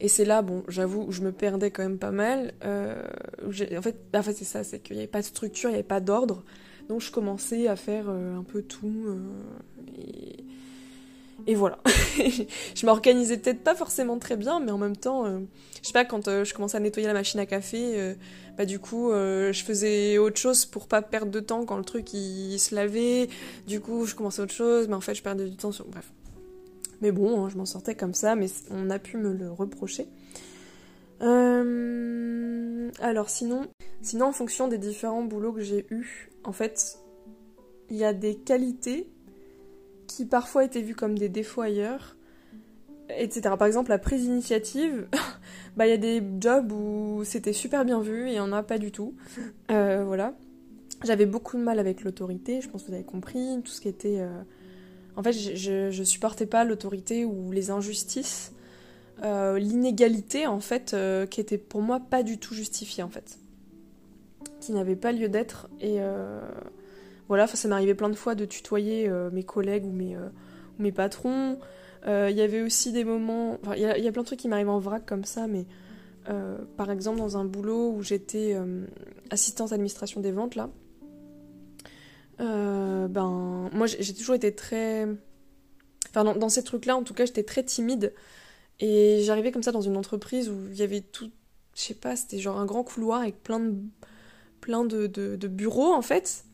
Et 0.00 0.08
c'est 0.08 0.24
là, 0.24 0.42
bon, 0.42 0.64
j'avoue, 0.68 1.10
je 1.12 1.22
me 1.22 1.32
perdais 1.32 1.70
quand 1.70 1.82
même 1.82 1.98
pas 1.98 2.10
mal. 2.10 2.54
Euh, 2.64 3.02
en 3.46 3.82
fait, 3.82 3.96
en 4.14 4.22
fait 4.22 4.32
c'est 4.32 4.44
ça, 4.44 4.64
c'est 4.64 4.80
qu'il 4.80 4.96
n'y 4.96 5.02
avait 5.02 5.10
pas 5.10 5.20
de 5.20 5.26
structure, 5.26 5.70
il 5.70 5.74
n'y 5.74 5.78
avait 5.78 5.84
pas 5.84 6.00
d'ordre. 6.00 6.42
Donc 6.88 7.00
je 7.00 7.12
commençais 7.12 7.68
à 7.68 7.76
faire 7.76 8.06
euh, 8.08 8.36
un 8.36 8.42
peu 8.42 8.62
tout. 8.62 9.16
et 9.96 10.43
et 11.46 11.54
voilà. 11.54 11.78
je 11.86 12.86
m'organisais 12.86 13.36
peut-être 13.36 13.62
pas 13.62 13.74
forcément 13.74 14.18
très 14.18 14.36
bien, 14.36 14.60
mais 14.60 14.70
en 14.70 14.78
même 14.78 14.96
temps, 14.96 15.26
euh, 15.26 15.40
je 15.82 15.88
sais 15.88 15.92
pas, 15.92 16.04
quand 16.04 16.28
euh, 16.28 16.44
je 16.44 16.54
commençais 16.54 16.76
à 16.76 16.80
nettoyer 16.80 17.06
la 17.06 17.12
machine 17.12 17.38
à 17.40 17.46
café, 17.46 17.98
euh, 17.98 18.14
bah 18.56 18.64
du 18.64 18.78
coup, 18.78 19.10
je 19.10 19.62
faisais 19.64 20.16
autre 20.18 20.38
chose 20.38 20.64
pour 20.64 20.86
pas 20.86 21.02
perdre 21.02 21.30
de 21.30 21.40
temps 21.40 21.64
quand 21.66 21.76
le 21.76 21.84
truc 21.84 22.14
il, 22.14 22.58
se 22.58 22.74
lavait. 22.74 23.28
Du 23.66 23.80
coup, 23.80 24.06
je 24.06 24.14
commençais 24.14 24.40
autre 24.40 24.54
chose, 24.54 24.88
mais 24.88 24.94
en 24.94 25.00
fait, 25.00 25.14
je 25.14 25.22
perdais 25.22 25.48
du 25.48 25.56
temps 25.56 25.72
sur. 25.72 25.86
Bref. 25.86 26.12
Mais 27.00 27.10
bon, 27.10 27.44
hein, 27.44 27.48
je 27.50 27.56
m'en 27.56 27.66
sortais 27.66 27.96
comme 27.96 28.14
ça, 28.14 28.36
mais 28.36 28.46
on 28.70 28.90
a 28.90 28.98
pu 28.98 29.16
me 29.16 29.32
le 29.32 29.50
reprocher. 29.50 30.06
Alors 33.00 33.28
sinon, 33.30 33.66
sinon 34.02 34.26
en 34.26 34.32
fonction 34.32 34.68
des 34.68 34.78
différents 34.78 35.24
boulots 35.24 35.52
que 35.52 35.62
j'ai 35.62 35.86
eus, 35.90 36.30
en 36.44 36.52
fait, 36.52 36.98
il 37.90 37.96
y 37.96 38.04
a 38.04 38.12
des 38.12 38.36
qualités 38.36 39.08
qui 40.06 40.26
parfois 40.26 40.64
étaient 40.64 40.82
vus 40.82 40.94
comme 40.94 41.18
des 41.18 41.28
défauts 41.28 41.62
ailleurs, 41.62 42.16
etc. 43.10 43.54
Par 43.58 43.66
exemple, 43.66 43.90
la 43.90 43.98
prise 43.98 44.22
d'initiative, 44.22 45.06
bah 45.76 45.86
il 45.86 45.90
y 45.90 45.92
a 45.92 45.98
des 45.98 46.22
jobs 46.40 46.72
où 46.72 47.22
c'était 47.24 47.52
super 47.52 47.84
bien 47.84 48.00
vu 48.00 48.26
et 48.26 48.30
il 48.30 48.34
n'y 48.34 48.40
en 48.40 48.52
a 48.52 48.62
pas 48.62 48.78
du 48.78 48.92
tout. 48.92 49.14
Euh, 49.70 50.04
voilà. 50.06 50.34
J'avais 51.04 51.26
beaucoup 51.26 51.58
de 51.58 51.62
mal 51.62 51.78
avec 51.78 52.02
l'autorité, 52.02 52.60
je 52.60 52.68
pense 52.68 52.82
que 52.82 52.88
vous 52.88 52.94
avez 52.94 53.04
compris, 53.04 53.60
tout 53.62 53.72
ce 53.72 53.80
qui 53.80 53.88
était... 53.88 54.20
Euh, 54.20 54.42
en 55.16 55.22
fait, 55.22 55.32
je, 55.32 55.90
je, 55.90 56.02
supportais 56.02 56.46
pas 56.46 56.64
l'autorité 56.64 57.24
ou 57.24 57.52
les 57.52 57.70
injustices, 57.70 58.52
euh, 59.22 59.58
l'inégalité 59.58 60.46
en 60.46 60.60
fait, 60.60 60.96
qui 61.30 61.40
était 61.40 61.58
pour 61.58 61.82
moi 61.82 62.00
pas 62.00 62.22
du 62.22 62.38
tout 62.38 62.54
justifiée 62.54 63.04
en 63.04 63.10
fait, 63.10 63.38
qui 64.60 64.72
n'avait 64.72 64.96
pas 64.96 65.12
lieu 65.12 65.28
d'être 65.28 65.68
et 65.80 66.00
voilà, 67.28 67.46
ça 67.46 67.68
m'arrivait 67.68 67.94
plein 67.94 68.10
de 68.10 68.16
fois 68.16 68.34
de 68.34 68.44
tutoyer 68.44 69.08
euh, 69.08 69.30
mes 69.30 69.44
collègues 69.44 69.86
ou 69.86 69.92
mes, 69.92 70.16
euh, 70.16 70.92
patrons. 70.92 71.58
Euh, 72.06 72.28
il 72.30 72.36
y 72.36 72.42
avait 72.42 72.62
aussi 72.62 72.92
des 72.92 73.04
moments. 73.04 73.58
Il 73.74 73.80
y, 73.80 73.86
a 73.86 74.12
plein 74.12 74.22
de 74.22 74.26
trucs 74.26 74.40
qui 74.40 74.48
m'arrivent 74.48 74.68
en 74.68 74.78
vrac 74.78 75.06
comme 75.06 75.24
ça, 75.24 75.46
mais 75.46 75.66
par 76.76 76.90
exemple, 76.90 77.18
dans 77.18 77.36
un 77.36 77.44
boulot 77.44 77.92
où 77.92 78.02
j'étais 78.02 78.56
assistante 79.30 79.72
administration 79.72 80.20
des 80.20 80.32
ventes, 80.32 80.54
là, 80.54 80.70
ben, 82.38 83.70
moi 83.72 83.86
j'ai 83.86 84.12
toujours 84.14 84.34
été 84.34 84.54
très. 84.54 85.06
Enfin, 86.10 86.24
dans, 86.34 86.48
ces 86.48 86.62
trucs-là, 86.62 86.96
en 86.96 87.02
tout 87.02 87.14
cas, 87.14 87.24
j'étais 87.24 87.42
très 87.42 87.62
timide. 87.62 88.12
Et 88.80 89.22
j'arrivais 89.24 89.50
comme 89.50 89.62
ça 89.62 89.72
dans 89.72 89.80
une 89.80 89.96
entreprise 89.96 90.50
où 90.50 90.68
il 90.70 90.76
y 90.76 90.82
avait 90.82 91.00
tout. 91.00 91.30
Je 91.74 91.80
sais 91.80 91.94
pas, 91.94 92.16
c'était 92.16 92.38
genre 92.38 92.58
un 92.58 92.66
grand 92.66 92.84
couloir 92.84 93.22
avec 93.22 93.42
plein 93.42 93.60
de, 93.60 93.74
plein 94.60 94.84
de, 94.84 95.06
de 95.06 95.48
bureaux, 95.48 95.92
en 95.92 96.02
fait. 96.02 96.44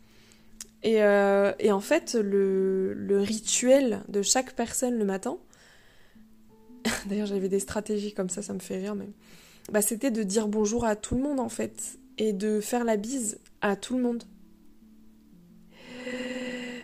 Euh, 0.86 1.52
et, 1.58 1.72
en 1.72 1.80
fait, 1.80 2.14
le, 2.14 3.18
rituel 3.20 4.02
de 4.08 4.22
chaque 4.22 4.54
personne 4.54 4.98
le 4.98 5.04
matin, 5.04 5.38
d'ailleurs 7.06 7.26
j'avais 7.26 7.48
des 7.48 7.60
stratégies 7.60 8.14
comme 8.14 8.30
ça, 8.30 8.42
ça 8.42 8.54
me 8.54 8.60
fait 8.60 8.78
rire, 8.78 8.94
mais 8.94 9.08
bah, 9.70 9.82
c'était 9.82 10.10
de 10.10 10.22
dire 10.22 10.48
bonjour 10.48 10.84
à 10.84 10.96
tout 10.96 11.14
le 11.14 11.22
monde 11.22 11.40
en 11.40 11.50
fait, 11.50 11.98
et 12.18 12.32
de 12.32 12.60
faire 12.60 12.84
la 12.84 12.96
bise 12.96 13.38
à 13.60 13.76
tout 13.76 13.96
le 13.96 14.02
monde. 14.02 14.24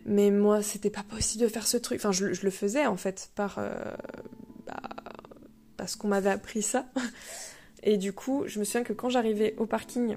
Mais 0.09 0.31
moi, 0.31 0.63
c'était 0.63 0.91
pas 0.91 1.03
possible 1.03 1.43
de 1.45 1.49
faire 1.49 1.67
ce 1.67 1.77
truc. 1.77 1.99
Enfin, 1.99 2.13
je, 2.13 2.27
le 2.27 2.51
faisais 2.51 2.87
en 2.87 2.97
fait, 2.97 3.31
par, 3.35 3.59
euh, 3.59 3.75
bah, 4.67 4.81
parce 5.77 5.97
qu'on 5.97 6.07
m'avait 6.07 6.31
appris 6.31 6.63
ça. 6.63 6.87
Et 7.83 7.97
du 7.97 8.13
coup, 8.13 8.45
je 8.47 8.61
me 8.61 8.65
souviens 8.65 8.85
que 8.85 8.93
quand 8.93 9.09
j'arrivais 9.09 9.55
au 9.59 9.67
parking 9.67 10.17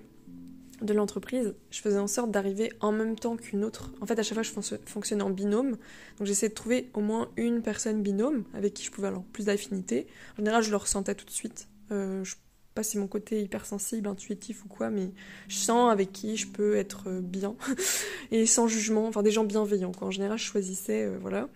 de 0.82 0.93
l'entreprise, 0.93 1.55
je 1.71 1.82
faisais 1.82 1.99
en 1.99 2.07
sorte 2.07 2.32
d'arriver 2.32 2.71
en 2.80 2.91
même 2.91 3.17
temps 3.17 3.36
qu'une 3.36 3.63
autre. 3.63 3.91
En 4.01 4.05
fait, 4.05 4.17
à 4.17 4.23
chaque 4.23 4.36
fois, 4.36 4.61
je 4.61 4.75
fonctionnais 4.86 5.23
en 5.23 5.30
binôme. 5.30 5.71
Donc, 6.17 6.27
j'essayais 6.27 6.49
de 6.49 6.53
trouver 6.53 6.89
au 6.93 7.01
moins 7.01 7.30
une 7.38 7.61
personne 7.61 8.01
binôme 8.01 8.43
avec 8.53 8.73
qui 8.73 8.84
je 8.84 8.91
pouvais 8.91 9.07
avoir 9.07 9.23
plus 9.23 9.45
d'affinité. 9.45 10.07
En 10.34 10.38
général, 10.38 10.63
je 10.63 10.69
le 10.69 10.77
ressentais 10.77 11.15
tout 11.15 11.25
de 11.25 11.32
suite. 11.32 11.67
Euh, 11.91 12.23
je 12.23 12.32
sais 12.32 12.38
pas 12.75 12.84
si 12.84 12.97
mon 12.97 13.07
côté 13.07 13.41
hypersensible, 13.41 14.07
intuitif 14.07 14.63
ou 14.63 14.67
quoi, 14.69 14.89
mais 14.89 15.11
je 15.47 15.57
sens 15.57 15.91
avec 15.91 16.11
qui 16.11 16.38
je 16.38 16.47
peux 16.47 16.75
être 16.75 17.09
euh, 17.09 17.21
bien 17.21 17.55
et 18.32 18.45
sans 18.45 18.67
jugement. 18.67 19.07
Enfin, 19.07 19.23
des 19.23 19.32
gens 19.32 19.43
bienveillants. 19.43 19.91
Quoi. 19.91 20.07
En 20.07 20.11
général, 20.11 20.38
je 20.38 20.45
choisissais, 20.45 21.03
euh, 21.03 21.17
voilà. 21.19 21.49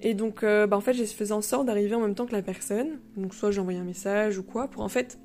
Et 0.00 0.12
donc, 0.12 0.42
bah, 0.42 0.76
en 0.76 0.82
fait, 0.82 0.92
je 0.92 1.04
faisais 1.04 1.32
en 1.32 1.40
sorte 1.40 1.64
d'arriver 1.64 1.94
en 1.94 2.00
même 2.00 2.14
temps 2.14 2.26
que 2.26 2.32
la 2.32 2.42
personne. 2.42 2.98
Donc, 3.16 3.34
soit 3.34 3.50
j'envoyais 3.50 3.78
un 3.78 3.84
message 3.84 4.36
ou 4.36 4.42
quoi, 4.42 4.68
pour 4.68 4.82
en 4.82 4.90
fait 4.90 5.18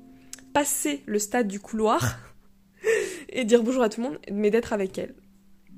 passer 0.54 1.02
le 1.04 1.18
stade 1.18 1.46
du 1.46 1.60
couloir 1.60 2.18
et 3.28 3.44
dire 3.44 3.62
bonjour 3.62 3.82
à 3.82 3.88
tout 3.88 4.00
le 4.00 4.08
monde, 4.08 4.18
mais 4.30 4.50
d'être 4.50 4.72
avec 4.72 4.98
elle. 4.98 5.14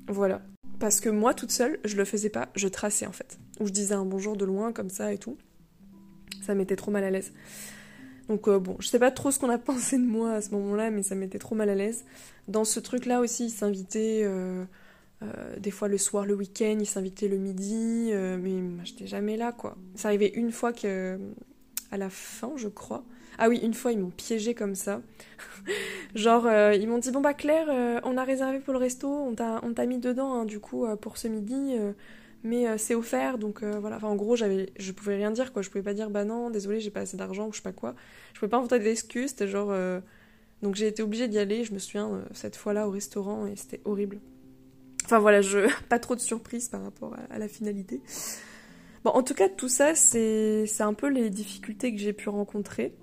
Voilà. 0.07 0.41
Parce 0.79 0.99
que 0.99 1.09
moi, 1.09 1.33
toute 1.33 1.51
seule, 1.51 1.79
je 1.85 1.95
le 1.95 2.05
faisais 2.05 2.29
pas, 2.29 2.49
je 2.55 2.67
traçais 2.67 3.05
en 3.05 3.11
fait. 3.11 3.39
Ou 3.59 3.67
je 3.67 3.71
disais 3.71 3.95
un 3.95 4.05
bonjour 4.05 4.35
de 4.35 4.45
loin, 4.45 4.73
comme 4.73 4.89
ça 4.89 5.13
et 5.13 5.17
tout. 5.17 5.37
Ça 6.45 6.53
m'était 6.53 6.75
trop 6.75 6.91
mal 6.91 7.03
à 7.03 7.11
l'aise. 7.11 7.31
Donc 8.27 8.47
euh, 8.47 8.59
bon, 8.59 8.75
je 8.79 8.87
sais 8.87 8.99
pas 8.99 9.11
trop 9.11 9.31
ce 9.31 9.39
qu'on 9.39 9.49
a 9.49 9.57
pensé 9.59 9.97
de 9.97 10.05
moi 10.05 10.33
à 10.33 10.41
ce 10.41 10.51
moment-là, 10.51 10.91
mais 10.91 11.03
ça 11.03 11.15
m'était 11.15 11.39
trop 11.39 11.55
mal 11.55 11.69
à 11.69 11.75
l'aise. 11.75 12.05
Dans 12.47 12.65
ce 12.65 12.79
truc-là 12.79 13.21
aussi, 13.21 13.45
il 13.45 13.49
s'invitait 13.51 14.21
euh, 14.23 14.65
euh, 15.23 15.59
des 15.59 15.71
fois 15.71 15.87
le 15.87 15.97
soir, 15.97 16.25
le 16.25 16.35
week-end, 16.35 16.77
il 16.79 16.85
s'invitait 16.85 17.27
le 17.27 17.37
midi, 17.37 18.11
mais 18.13 18.61
moi 18.61 18.83
j'étais 18.83 19.07
jamais 19.07 19.37
là 19.37 19.51
quoi. 19.51 19.77
Ça 19.95 20.09
arrivait 20.09 20.31
une 20.35 20.51
fois 20.51 20.73
que, 20.73 21.19
à 21.91 21.97
la 21.97 22.09
fin, 22.09 22.53
je 22.57 22.67
crois, 22.67 23.03
ah 23.37 23.49
oui, 23.49 23.59
une 23.61 23.73
fois, 23.73 23.91
ils 23.91 23.99
m'ont 23.99 24.11
piégé 24.11 24.53
comme 24.53 24.75
ça. 24.75 25.01
Genre, 26.15 26.45
euh, 26.45 26.73
ils 26.73 26.87
m'ont 26.87 26.97
dit 26.97 27.11
Bon, 27.11 27.21
bah, 27.21 27.33
Claire, 27.33 27.67
euh, 27.69 27.99
on 28.03 28.17
a 28.17 28.23
réservé 28.23 28.59
pour 28.59 28.73
le 28.73 28.79
resto, 28.79 29.09
on 29.09 29.33
t'a 29.35 29.85
mis 29.85 29.99
dedans, 29.99 30.33
hein, 30.33 30.45
du 30.45 30.59
coup, 30.59 30.85
euh, 30.85 30.95
pour 30.95 31.17
ce 31.17 31.27
midi, 31.27 31.75
mais 32.43 32.77
c'est 32.77 32.95
offert, 32.95 33.37
donc 33.37 33.63
voilà. 33.63 33.97
Enfin, 33.97 34.07
en 34.07 34.15
gros, 34.15 34.35
je 34.35 34.91
pouvais 34.91 35.15
rien 35.15 35.31
dire, 35.31 35.51
quoi. 35.51 35.61
Je 35.61 35.69
pouvais 35.69 35.83
pas 35.83 35.93
dire 35.93 36.09
Bah, 36.09 36.25
non, 36.25 36.49
désolé, 36.49 36.79
j'ai 36.79 36.91
pas 36.91 37.01
assez 37.01 37.17
d'argent, 37.17 37.47
ou 37.47 37.51
je 37.51 37.57
sais 37.57 37.63
pas 37.63 37.71
quoi. 37.71 37.95
Je 38.33 38.39
pouvais 38.39 38.49
pas 38.49 38.57
inventer 38.57 38.79
d'excuses, 38.79 39.31
c'était 39.31 39.47
genre. 39.47 39.73
Donc, 40.61 40.75
j'ai 40.75 40.87
été 40.87 41.03
obligée 41.03 41.27
d'y 41.27 41.37
aller, 41.37 41.63
je 41.63 41.73
me 41.73 41.79
souviens, 41.79 42.23
cette 42.33 42.55
fois-là, 42.55 42.87
au 42.87 42.91
restaurant, 42.91 43.45
et 43.45 43.55
c'était 43.55 43.81
horrible. 43.85 44.19
Enfin, 45.05 45.19
voilà, 45.19 45.41
je. 45.41 45.67
pas 45.89 45.99
trop 45.99 46.15
de 46.15 46.21
surprise 46.21 46.69
par 46.69 46.83
rapport 46.83 47.13
à, 47.15 47.33
à 47.33 47.39
la 47.39 47.47
finalité. 47.47 48.01
Bon, 49.03 49.11
en 49.11 49.21
tout 49.21 49.35
cas, 49.35 49.49
tout 49.49 49.69
ça, 49.69 49.93
c'est 49.93 50.65
un 50.79 50.93
peu 50.95 51.07
les 51.07 51.29
difficultés 51.29 51.93
que 51.93 52.01
j'ai 52.01 52.13
pu 52.13 52.29
rencontrer. 52.29 52.95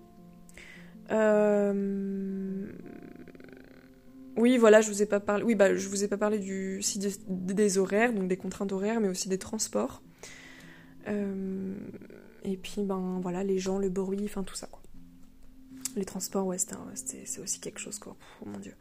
Euh, 1.13 2.67
oui, 4.37 4.57
voilà, 4.57 4.81
je 4.81 4.89
vous 4.89 5.03
ai 5.03 5.07
pas 5.07 5.21
parlé. 5.21 5.45
Oui, 5.45 5.55
bah, 5.55 5.75
je 5.75 5.89
vous 5.89 6.05
ai 6.05 6.09
pas 6.09 6.17
parlé 6.17 6.39
du 6.39 6.81
si 6.83 6.99
des, 6.99 7.79
horaires, 7.79 8.13
donc 8.13 8.29
des 8.29 8.37
contraintes 8.37 8.73
horaires, 8.73 9.01
mais 9.01 9.09
aussi 9.09 9.29
des 9.29 9.39
transports. 9.39 10.03
Euh, 11.09 11.75
et 12.45 12.57
puis, 12.57 12.83
ben 12.83 13.21
voilà, 13.23 13.45
les 13.45 13.59
gens, 13.59 13.79
le 13.79 13.89
bruit, 13.89 14.23
enfin 14.25 14.43
tout 14.43 14.55
ça 14.55 14.67
quoi. 14.67 14.81
Les 15.95 16.07
transports, 16.07 16.47
ouais, 16.47 16.57
c'est 16.59 17.41
aussi 17.41 17.61
quelque 17.61 17.79
chose 17.79 17.99
quoi. 17.99 18.17
Oh 18.41 18.49
mon 18.49 18.59
dieu. 18.59 18.75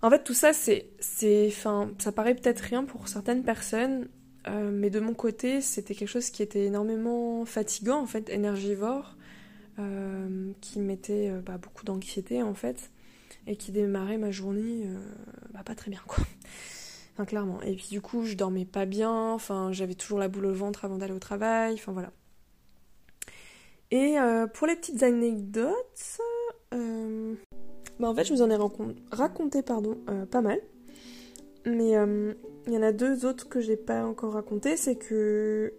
En 0.00 0.10
fait, 0.10 0.22
tout 0.22 0.34
ça, 0.34 0.52
c'est, 0.52 0.88
c'est, 1.00 1.50
ça 1.50 2.12
paraît 2.12 2.34
peut-être 2.34 2.60
rien 2.60 2.84
pour 2.84 3.08
certaines 3.08 3.42
personnes, 3.42 4.08
euh, 4.46 4.70
mais 4.72 4.90
de 4.90 5.00
mon 5.00 5.12
côté, 5.12 5.60
c'était 5.60 5.94
quelque 5.94 6.08
chose 6.08 6.30
qui 6.30 6.42
était 6.42 6.64
énormément 6.64 7.44
fatigant, 7.44 8.00
en 8.00 8.06
fait, 8.06 8.30
énergivore. 8.30 9.16
Euh, 9.78 10.50
qui 10.60 10.80
mettait 10.80 11.30
euh, 11.30 11.40
bah, 11.40 11.56
beaucoup 11.56 11.84
d'anxiété 11.84 12.42
en 12.42 12.54
fait 12.54 12.90
et 13.46 13.54
qui 13.54 13.70
démarrait 13.70 14.18
ma 14.18 14.32
journée 14.32 14.82
euh, 14.86 14.98
bah, 15.52 15.60
pas 15.64 15.76
très 15.76 15.90
bien 15.90 16.00
quoi. 16.06 16.24
Enfin, 17.14 17.24
clairement. 17.24 17.60
Et 17.62 17.74
puis 17.74 17.88
du 17.90 18.00
coup, 18.00 18.24
je 18.24 18.36
dormais 18.36 18.64
pas 18.64 18.86
bien, 18.86 19.32
enfin, 19.32 19.72
j'avais 19.72 19.94
toujours 19.96 20.20
la 20.20 20.28
boule 20.28 20.46
au 20.46 20.52
ventre 20.52 20.84
avant 20.84 20.98
d'aller 20.98 21.12
au 21.12 21.18
travail, 21.18 21.74
enfin 21.74 21.90
voilà. 21.90 22.12
Et 23.90 24.14
pour 24.54 24.68
les 24.68 24.76
petites 24.76 25.02
anecdotes, 25.02 26.20
bah, 26.70 28.08
en 28.08 28.14
fait, 28.14 28.22
je 28.22 28.32
vous 28.32 28.40
en 28.40 28.50
ai 28.50 28.58
raconté 29.10 29.62
pardon, 29.62 29.98
pas 30.30 30.42
mal. 30.42 30.60
Mais 31.66 31.94
il 32.68 32.72
y 32.72 32.78
en 32.78 32.82
a 32.82 32.92
deux 32.92 33.26
autres 33.26 33.48
que 33.48 33.60
j'ai 33.60 33.76
pas 33.76 34.04
encore 34.04 34.34
raconté, 34.34 34.76
c'est 34.76 34.94
que 34.94 35.74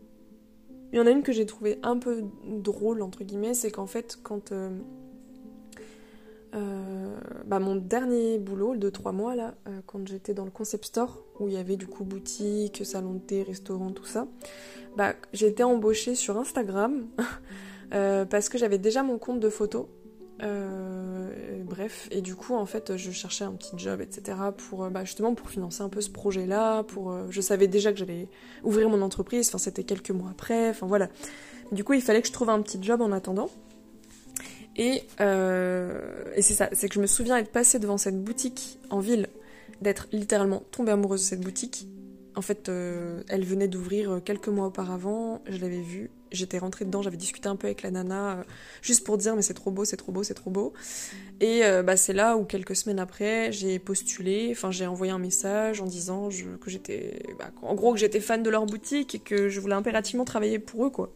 Il 0.92 0.98
y 0.98 1.02
en 1.02 1.06
a 1.06 1.12
une 1.12 1.22
que 1.24 1.32
j'ai 1.32 1.46
trouvée 1.46 1.80
un 1.84 1.98
peu 1.98 2.24
drôle, 2.46 3.02
entre 3.02 3.24
guillemets, 3.24 3.54
c'est 3.54 3.72
qu'en 3.72 3.88
fait, 3.88 4.18
quand. 4.24 4.52
Euh, 4.52 4.70
euh, 6.56 7.16
bah, 7.46 7.60
mon 7.60 7.76
dernier 7.76 8.40
boulot 8.40 8.76
de 8.76 8.90
trois 8.90 9.12
mois, 9.12 9.36
là, 9.36 9.54
euh, 9.68 9.82
quand 9.86 10.08
j'étais 10.08 10.34
dans 10.34 10.46
le 10.46 10.52
concept 10.52 10.86
store, 10.86 11.24
où 11.40 11.48
il 11.48 11.54
y 11.54 11.58
avait 11.58 11.78
du 11.78 11.86
coup 11.86 12.04
boutique, 12.04 12.84
salon 12.84 13.14
de 13.14 13.20
thé, 13.20 13.44
restaurant, 13.44 13.92
tout 13.92 14.06
ça, 14.06 14.28
bah, 14.98 15.14
j'ai 15.32 15.48
été 15.48 15.62
embauchée 15.62 16.16
sur 16.16 16.38
Instagram 16.38 17.06
parce 17.92 18.50
que 18.50 18.58
j'avais 18.58 18.80
déjà 18.80 19.04
mon 19.04 19.20
compte 19.20 19.40
de 19.40 19.50
photos 19.50 19.86
euh, 20.42 21.64
bref, 21.64 22.08
et 22.12 22.22
du 22.22 22.36
coup, 22.36 22.56
en 22.56 22.66
fait, 22.66 22.96
je 22.98 23.12
cherchais 23.12 23.44
un 23.44 23.52
petit 23.54 23.78
job, 23.78 24.02
etc. 24.02 24.38
pour 24.58 24.84
euh, 24.84 24.90
bah, 24.90 25.04
justement 25.04 25.34
pour 25.34 25.50
financer 25.50 25.82
un 25.82 25.90
peu 25.90 26.02
ce 26.02 26.10
projet-là. 26.10 26.84
Pour, 26.84 27.12
euh, 27.12 27.28
je 27.30 27.42
savais 27.42 27.68
déjà 27.68 27.92
que 27.92 27.98
j'allais 27.98 28.28
ouvrir 28.64 28.90
mon 28.90 29.02
entreprise. 29.02 29.48
Enfin, 29.50 29.58
c'était 29.58 29.84
quelques 29.84 30.12
mois 30.12 30.30
après. 30.32 30.70
Enfin 30.70 30.88
voilà. 30.88 31.10
Du 31.72 31.84
coup, 31.84 31.94
il 31.94 32.02
fallait 32.02 32.22
que 32.22 32.28
je 32.28 32.34
trouve 32.34 32.50
un 32.50 32.62
petit 32.62 32.80
job 32.82 33.02
en 33.02 33.12
attendant. 33.12 33.50
Et, 34.76 35.04
et 35.20 36.42
c'est 36.42 36.54
ça, 36.54 36.70
c'est 36.72 36.88
que 36.88 36.96
je 36.96 37.02
me 37.02 37.08
souviens 37.08 37.38
être 37.38 37.52
passée 37.52 37.80
devant 37.80 37.98
cette 37.98 38.24
boutique 38.24 38.80
en 38.90 39.00
ville, 39.00 39.28
d'être 39.82 40.08
littéralement 40.14 40.64
tombée 40.72 40.94
amoureuse 40.94 41.20
de 41.20 41.26
cette 41.26 41.42
boutique. 41.42 41.86
En 42.36 42.42
fait, 42.42 42.70
elle 42.70 43.44
venait 43.44 43.68
d'ouvrir 43.68 44.22
quelques 44.24 44.48
mois 44.48 44.68
auparavant. 44.68 45.42
Je 45.48 45.58
l'avais 45.58 45.82
vue 45.82 46.10
j'étais 46.32 46.58
rentrée 46.58 46.86
dedans, 46.86 47.02
j'avais 47.02 47.18
discuté 47.18 47.50
un 47.50 47.56
peu 47.56 47.68
avec 47.68 47.82
la 47.82 47.92
nana, 47.92 48.32
euh, 48.32 48.44
juste 48.82 49.06
pour 49.06 49.18
dire 49.18 49.36
mais 49.36 49.42
c'est 49.42 49.54
trop 49.54 49.72
beau, 49.72 49.86
c'est 49.86 49.98
trop 49.98 50.12
beau, 50.12 50.24
c'est 50.24 50.34
trop 50.34 50.50
beau. 50.50 50.74
Et 51.40 51.64
euh, 51.64 51.84
bah, 51.84 51.98
c'est 51.98 52.14
là 52.14 52.38
où 52.38 52.46
quelques 52.46 52.76
semaines 52.76 53.00
après, 53.00 53.52
j'ai 53.52 53.80
postulé, 53.80 54.50
enfin 54.52 54.72
j'ai 54.72 54.88
envoyé 54.88 55.12
un 55.12 55.20
message 55.20 55.82
en 55.82 55.86
disant 55.86 56.30
que 56.62 56.70
j'étais, 56.70 57.22
bah, 57.38 57.52
en 57.62 57.76
gros 57.76 57.94
que 57.94 58.00
j'étais 58.00 58.20
fan 58.20 58.44
de 58.44 58.50
leur 58.50 58.66
boutique 58.66 59.16
et 59.16 59.20
que 59.20 59.50
je 59.50 59.60
voulais 59.60 59.76
impérativement 59.76 60.26
travailler 60.26 60.60
pour 60.60 60.86
eux 60.86 60.90
quoi. 60.90 61.12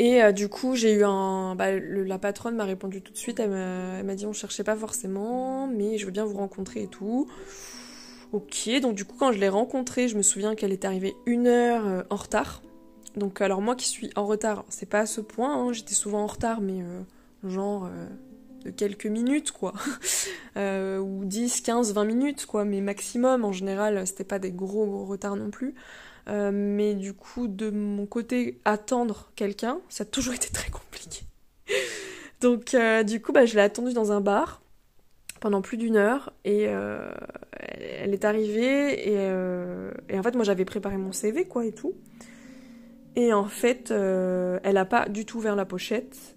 Et 0.00 0.22
euh, 0.22 0.30
du 0.30 0.48
coup, 0.48 0.76
j'ai 0.76 0.92
eu 0.92 1.02
un. 1.02 1.56
Bah, 1.56 1.72
la 1.72 2.18
patronne 2.20 2.54
m'a 2.54 2.64
répondu 2.64 3.02
tout 3.02 3.12
de 3.12 3.18
suite. 3.18 3.40
Elle 3.40 3.50
m'a 3.50 4.14
dit 4.14 4.26
on 4.26 4.32
cherchait 4.32 4.62
pas 4.62 4.76
forcément, 4.76 5.66
mais 5.66 5.98
je 5.98 6.06
veux 6.06 6.12
bien 6.12 6.24
vous 6.24 6.36
rencontrer 6.36 6.84
et 6.84 6.86
tout. 6.86 7.28
Ok, 8.32 8.68
donc 8.82 8.94
du 8.94 9.04
coup, 9.04 9.16
quand 9.18 9.32
je 9.32 9.38
l'ai 9.38 9.48
rencontrée, 9.48 10.08
je 10.08 10.16
me 10.16 10.22
souviens 10.22 10.54
qu'elle 10.54 10.72
est 10.72 10.84
arrivée 10.84 11.14
une 11.26 11.46
heure 11.46 12.04
en 12.10 12.16
retard. 12.16 12.62
Donc 13.18 13.40
alors 13.40 13.60
moi 13.60 13.74
qui 13.74 13.88
suis 13.88 14.10
en 14.16 14.26
retard, 14.26 14.64
c'est 14.68 14.88
pas 14.88 15.00
à 15.00 15.06
ce 15.06 15.20
point, 15.20 15.54
hein, 15.54 15.72
j'étais 15.72 15.94
souvent 15.94 16.22
en 16.22 16.26
retard, 16.26 16.60
mais 16.60 16.82
euh, 16.82 17.00
genre 17.44 17.86
euh, 17.86 18.06
de 18.64 18.70
quelques 18.70 19.06
minutes 19.06 19.52
quoi. 19.52 19.72
Euh, 20.56 20.98
ou 20.98 21.24
10, 21.24 21.60
15, 21.60 21.94
20 21.94 22.04
minutes 22.04 22.46
quoi, 22.46 22.64
mais 22.64 22.80
maximum 22.80 23.44
en 23.44 23.52
général, 23.52 24.04
c'était 24.08 24.24
pas 24.24 24.40
des 24.40 24.50
gros 24.50 24.86
gros 24.86 25.04
retards 25.04 25.36
non 25.36 25.50
plus. 25.50 25.76
mais 26.26 26.94
du 26.94 27.14
coup, 27.14 27.46
de 27.46 27.70
mon 27.70 28.06
côté, 28.06 28.58
attendre 28.64 29.30
quelqu'un, 29.36 29.78
ça 29.88 30.02
a 30.02 30.04
toujours 30.04 30.34
été 30.34 30.50
très 30.50 30.68
compliqué. 30.68 31.22
Donc 32.40 32.74
du 33.06 33.22
coup, 33.22 33.30
bah, 33.30 33.46
je 33.46 33.54
l'ai 33.54 33.60
attendue 33.60 33.92
dans 33.92 34.10
un 34.10 34.20
bar 34.20 34.60
pendant 35.40 35.62
plus 35.62 35.76
d'une 35.76 35.96
heure 35.96 36.32
et 36.44 36.62
elle 36.62 38.12
est 38.12 38.24
arrivée 38.24 39.08
et, 39.08 39.14
et 40.08 40.18
en 40.18 40.22
fait 40.22 40.34
moi 40.34 40.44
j'avais 40.44 40.64
préparé 40.64 40.96
mon 40.96 41.12
CV 41.12 41.44
quoi 41.44 41.64
et 41.64 41.72
tout 41.72 41.94
et 43.18 43.32
en 43.32 43.46
fait, 43.46 43.90
euh, 43.90 44.60
elle 44.62 44.76
a 44.76 44.84
pas 44.84 45.08
du 45.08 45.24
tout 45.24 45.38
ouvert 45.38 45.56
la 45.56 45.64
pochette. 45.64 46.36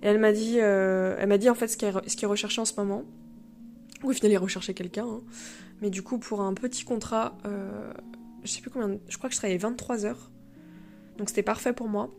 Et 0.00 0.06
elle 0.06 0.20
m'a 0.20 0.30
dit, 0.30 0.58
euh, 0.60 1.16
elle 1.18 1.28
m'a 1.28 1.38
dit 1.38 1.50
en 1.50 1.56
fait 1.56 1.66
ce 1.66 1.76
qu'elle 1.76 2.00
ce 2.06 2.24
recherchait 2.24 2.60
en 2.60 2.64
ce 2.64 2.74
moment. 2.76 3.02
Au 4.04 4.12
final, 4.12 4.30
il 4.30 4.38
recherchait 4.38 4.72
quelqu'un. 4.72 5.06
Hein. 5.06 5.22
Mais 5.82 5.90
du 5.90 6.02
coup, 6.02 6.18
pour 6.18 6.40
un 6.40 6.54
petit 6.54 6.84
contrat, 6.84 7.36
euh, 7.46 7.92
je 8.44 8.48
sais 8.48 8.60
plus 8.60 8.70
combien, 8.70 8.96
je 9.08 9.18
crois 9.18 9.28
que 9.28 9.34
je 9.34 9.40
travaillais 9.40 9.58
23 9.58 10.06
heures. 10.06 10.30
Donc 11.18 11.30
c'était 11.30 11.42
parfait 11.42 11.72
pour 11.72 11.88
moi. 11.88 12.14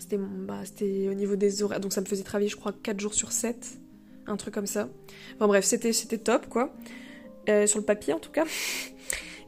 C'était 0.00 0.18
bah, 0.18 0.62
au 0.82 1.14
niveau 1.14 1.36
des 1.36 1.62
horaires. 1.62 1.78
Donc 1.78 1.92
ça 1.92 2.00
me 2.00 2.06
faisait 2.06 2.24
travailler, 2.24 2.50
je 2.50 2.56
crois, 2.56 2.72
4 2.72 2.98
jours 2.98 3.14
sur 3.14 3.30
7. 3.30 3.78
Un 4.26 4.36
truc 4.36 4.54
comme 4.54 4.66
ça. 4.66 4.88
Enfin 5.36 5.46
bref, 5.46 5.64
c'était 5.64 6.18
top 6.18 6.48
quoi. 6.48 6.74
sur 7.46 7.78
le 7.78 7.84
papier 7.84 8.12
en 8.12 8.18
tout 8.18 8.30
cas. 8.30 8.44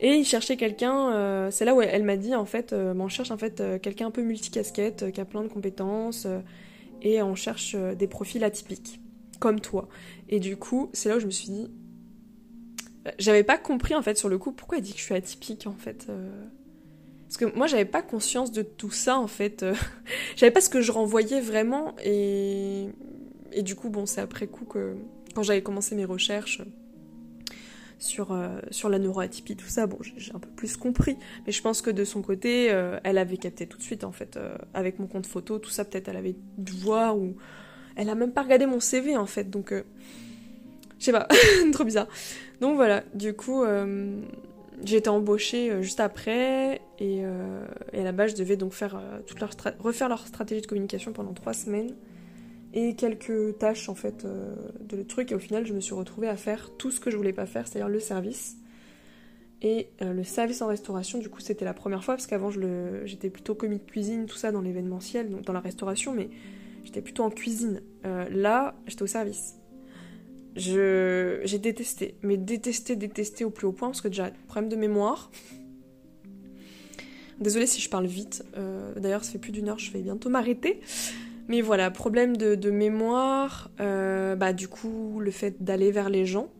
Et 0.01 0.15
il 0.15 0.25
cherchait 0.25 0.57
quelqu'un, 0.57 1.13
euh, 1.13 1.51
c'est 1.51 1.65
là 1.65 1.75
où 1.75 1.81
elle 1.81 2.05
m'a 2.05 2.17
dit 2.17 2.35
en 2.35 2.45
fait, 2.45 2.73
euh, 2.73 2.95
on 2.99 3.09
cherche 3.09 3.31
en 3.31 3.39
fait 3.39 3.61
euh, 3.61 3.79
quelqu'un 3.79 4.09
un 4.09 4.11
peu 4.11 4.23
multicasquette, 4.23 5.11
qui 5.11 5.21
a 5.21 5.25
plein 5.25 5.43
de 5.43 5.49
compétences, 5.49 6.27
et 7.03 7.23
on 7.23 7.35
cherche 7.35 7.75
des 7.75 8.07
profils 8.07 8.43
atypiques, 8.45 9.01
comme 9.41 9.61
toi. 9.61 9.89
Et 10.29 10.41
du 10.41 10.57
coup, 10.57 10.91
c'est 10.93 11.09
là 11.09 11.17
où 11.17 11.21
je 11.21 11.27
me 11.27 11.31
suis 11.31 11.49
dit, 11.49 11.71
j'avais 13.19 13.45
pas 13.45 13.57
compris 13.57 13.95
en 13.95 14.03
fait 14.03 14.19
sur 14.19 14.29
le 14.29 14.37
coup 14.37 14.51
pourquoi 14.51 14.79
elle 14.79 14.85
dit 14.85 14.93
que 14.93 14.99
je 14.99 15.05
suis 15.05 15.15
atypique 15.15 15.67
en 15.67 15.77
fait. 15.77 16.09
Parce 17.29 17.37
que 17.39 17.57
moi 17.57 17.67
j'avais 17.67 17.85
pas 17.85 18.03
conscience 18.03 18.51
de 18.51 18.63
tout 18.63 18.91
ça 18.91 19.19
en 19.19 19.29
fait. 19.29 19.65
j'avais 20.37 20.51
pas 20.51 20.61
ce 20.61 20.69
que 20.69 20.81
je 20.81 20.91
renvoyais 20.91 21.41
vraiment 21.41 21.95
et, 22.05 22.89
et 23.53 23.63
du 23.63 23.75
coup 23.75 23.91
bon 23.91 24.07
c'est 24.07 24.21
après 24.21 24.47
coup 24.47 24.65
que 24.65 24.97
quand 25.35 25.43
j'avais 25.43 25.63
commencé 25.63 25.95
mes 25.95 26.05
recherches 26.05 26.63
sur, 27.99 28.33
euh, 28.33 28.59
sur 28.71 28.89
la 28.89 28.99
neuroatypie, 28.99 29.57
tout 29.57 29.69
ça. 29.69 29.87
Bon, 29.87 29.99
j'ai 30.01 30.35
un 30.35 30.39
peu 30.39 30.49
plus 30.49 30.77
compris, 30.77 31.17
mais 31.47 31.53
je 31.53 31.63
pense 31.63 31.83
que 31.83 31.91
de 31.91 32.05
son 32.05 32.23
côté, 32.23 32.71
euh, 32.71 32.99
elle 33.05 33.19
avait 33.19 33.37
capté 33.37 33.67
tout 33.67 33.79
de 33.79 33.83
suite, 33.83 34.05
en 34.05 34.13
fait, 34.13 34.37
euh, 34.37 34.57
avec 34.75 34.99
mon 34.99 35.07
compte 35.07 35.27
photo, 35.27 35.59
tout 35.59 35.71
ça, 35.71 35.85
peut-être 35.85 36.09
elle 36.09 36.17
avait 36.17 36.37
dû 36.59 36.73
voir, 36.73 37.17
ou 37.17 37.37
elle 37.97 38.09
a 38.09 38.15
même 38.15 38.33
pas 38.33 38.43
regardé 38.43 38.67
mon 38.67 38.81
CV, 38.81 39.17
en 39.17 39.27
fait, 39.27 39.49
donc 39.51 39.73
je 39.73 41.05
sais 41.05 41.13
pas, 41.13 41.29
trop 41.73 41.85
bizarre. 41.85 42.09
Donc 42.61 42.77
voilà, 42.77 43.03
du 43.15 43.35
coup, 43.35 43.65
j'ai 44.85 44.97
été 44.97 45.09
embauchée 45.09 45.83
juste 45.83 46.01
après, 46.01 46.83
et, 46.99 47.23
et, 47.93 48.13
base, 48.13 48.33
je 48.33 48.37
devais 48.37 48.57
donc 48.57 48.73
faire 48.73 49.01
toute 49.27 49.41
leur 49.41 49.51
refaire 49.79 50.09
leur 50.09 50.27
stratégie 50.27 50.61
de 50.61 50.67
communication 50.67 51.13
pendant 51.13 51.33
trois 51.33 51.55
semaines 51.55 51.95
et 52.73 52.95
quelques 52.95 53.59
tâches 53.59 53.89
en 53.89 53.95
fait 53.95 54.25
euh, 54.25 54.55
de 54.81 54.97
le 54.97 55.07
truc 55.07 55.33
et 55.33 55.35
au 55.35 55.39
final 55.39 55.67
je 55.67 55.73
me 55.73 55.81
suis 55.81 55.95
retrouvée 55.95 56.29
à 56.29 56.37
faire 56.37 56.71
tout 56.77 56.91
ce 56.91 57.01
que 57.01 57.11
je 57.11 57.17
voulais 57.17 57.33
pas 57.33 57.47
faire, 57.47 57.67
c'est-à-dire 57.67 57.89
le 57.89 58.01
service. 58.01 58.57
Et 59.63 59.89
euh, 60.03 60.13
le 60.13 60.23
service 60.23 60.61
en 60.61 60.67
restauration, 60.67 61.19
du 61.19 61.31
coup, 61.31 61.41
c'était 61.41 61.65
la 61.65 61.73
première 61.73 62.05
fois 62.05 62.15
parce 62.15 62.27
qu'avant 62.27 62.51
j'étais 63.05 63.31
plutôt 63.31 63.55
commis 63.55 63.79
de 63.79 63.85
cuisine, 63.85 64.27
tout 64.27 64.37
ça 64.37 64.53
dans 64.53 64.61
l'événementiel, 64.61 65.31
donc 65.31 65.43
dans 65.43 65.55
la 65.55 65.61
restauration, 65.61 66.13
mais 66.13 66.29
j'étais 66.85 67.01
plutôt 67.01 67.23
en 67.23 67.31
cuisine. 67.31 67.81
Euh, 68.05 68.29
là, 68.29 68.75
j'étais 68.87 69.03
au 69.03 69.07
service. 69.07 69.55
Je 70.57 71.41
j'ai 71.45 71.59
détesté, 71.59 72.17
mais 72.23 72.37
détesté, 72.37 72.97
détesté 72.97 73.45
au 73.45 73.51
plus 73.51 73.67
haut 73.67 73.73
point 73.73 73.89
parce 73.89 74.03
que 74.03 74.09
déjà 74.09 74.31
problème 74.49 74.71
de 74.71 74.77
mémoire. 74.77 75.31
Désolée 77.41 77.67
si 77.67 77.81
je 77.83 77.91
parle 77.91 78.07
vite. 78.07 78.43
D'ailleurs, 78.97 79.23
ça 79.23 79.33
fait 79.33 79.39
plus 79.39 79.53
d'une 79.53 79.69
heure, 79.69 79.79
je 79.79 79.93
vais 79.93 80.01
bientôt 80.01 80.31
m'arrêter. 80.31 80.81
Mais 81.49 81.61
voilà, 81.61 81.91
problème 81.91 82.37
de, 82.37 82.71
mémoire, 82.71 83.71
euh, 83.81 84.35
bah 84.35 84.53
du 84.53 84.69
coup 84.69 85.21
le 85.21 85.31
fait 85.31 85.63
d'aller 85.63 85.93
vers 85.93 86.11
les 86.11 86.27
gens. 86.27 86.51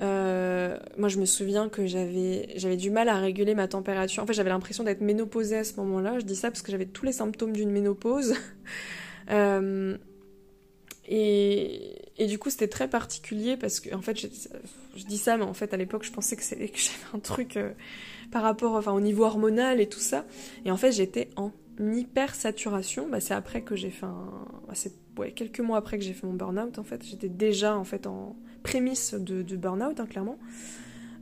Euh, 0.00 0.78
moi 0.96 1.08
je 1.08 1.18
me 1.18 1.26
souviens 1.26 1.68
que 1.68 1.86
j'avais 1.86 2.76
du 2.76 2.90
mal 2.90 3.08
à 3.08 3.16
réguler 3.16 3.54
ma 3.54 3.68
température. 3.68 4.22
En 4.22 4.26
fait 4.26 4.34
j'avais 4.34 4.50
l'impression 4.50 4.84
d'être 4.84 5.00
ménopausée 5.00 5.58
à 5.58 5.64
ce 5.64 5.76
moment-là. 5.76 6.18
Je 6.18 6.24
dis 6.24 6.36
ça 6.36 6.50
parce 6.50 6.62
que 6.62 6.70
j'avais 6.72 6.86
tous 6.86 7.06
les 7.06 7.12
symptômes 7.12 7.52
d'une 7.52 7.70
ménopause. 7.70 8.34
euh, 9.30 9.96
et, 11.08 11.98
du 12.28 12.38
coup 12.38 12.50
c'était 12.50 12.68
très 12.68 12.88
particulier 12.88 13.56
parce 13.56 13.80
que 13.80 13.94
en 13.94 14.00
fait 14.00 14.16
je, 14.16 15.04
dis 15.04 15.18
ça 15.18 15.36
mais 15.36 15.42
en 15.42 15.54
fait 15.54 15.74
à 15.74 15.76
l'époque 15.76 16.04
je 16.04 16.12
pensais 16.12 16.36
que, 16.36 16.42
que 16.42 16.78
j'avais 16.78 17.14
un 17.14 17.18
truc 17.18 17.58
par 18.30 18.42
rapport 18.42 18.74
enfin 18.74 18.92
au 18.92 19.00
niveau 19.00 19.24
hormonal 19.24 19.80
et 19.80 19.88
tout 19.88 20.00
ça. 20.00 20.24
Et 20.64 20.70
en 20.70 20.76
fait 20.76 20.92
j'étais 20.92 21.30
en 21.36 21.50
hyper-saturation, 21.78 23.08
bah, 23.08 23.20
c'est 23.20 23.34
après 23.34 23.62
que 23.62 23.76
j'ai 23.76 23.90
fait. 23.90 24.06
Bah, 25.16 25.30
quelques 25.30 25.60
mois 25.60 25.78
après 25.78 25.98
que 25.98 26.04
j'ai 26.04 26.12
fait 26.12 26.26
mon 26.26 26.34
burn-out 26.34 26.78
en 26.78 26.84
fait. 26.84 27.04
J'étais 27.04 27.28
déjà 27.28 27.76
en 27.76 27.84
fait 27.84 28.06
en 28.06 28.36
prémisse 28.62 29.14
de, 29.14 29.56
burn-out 29.56 30.00
hein, 30.00 30.06
clairement. 30.06 30.38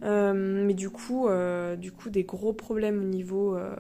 Euh, 0.03 0.65
mais 0.65 0.75
du 0.75 0.91
coup, 0.91 1.29
euh, 1.29 1.77
du 1.77 1.93
coup, 1.93 2.11
des 2.11 2.25
gros 2.25 2.53
problèmes 2.53 3.01
au 3.01 3.07
niveau, 3.07 3.57
euh, 3.57 3.75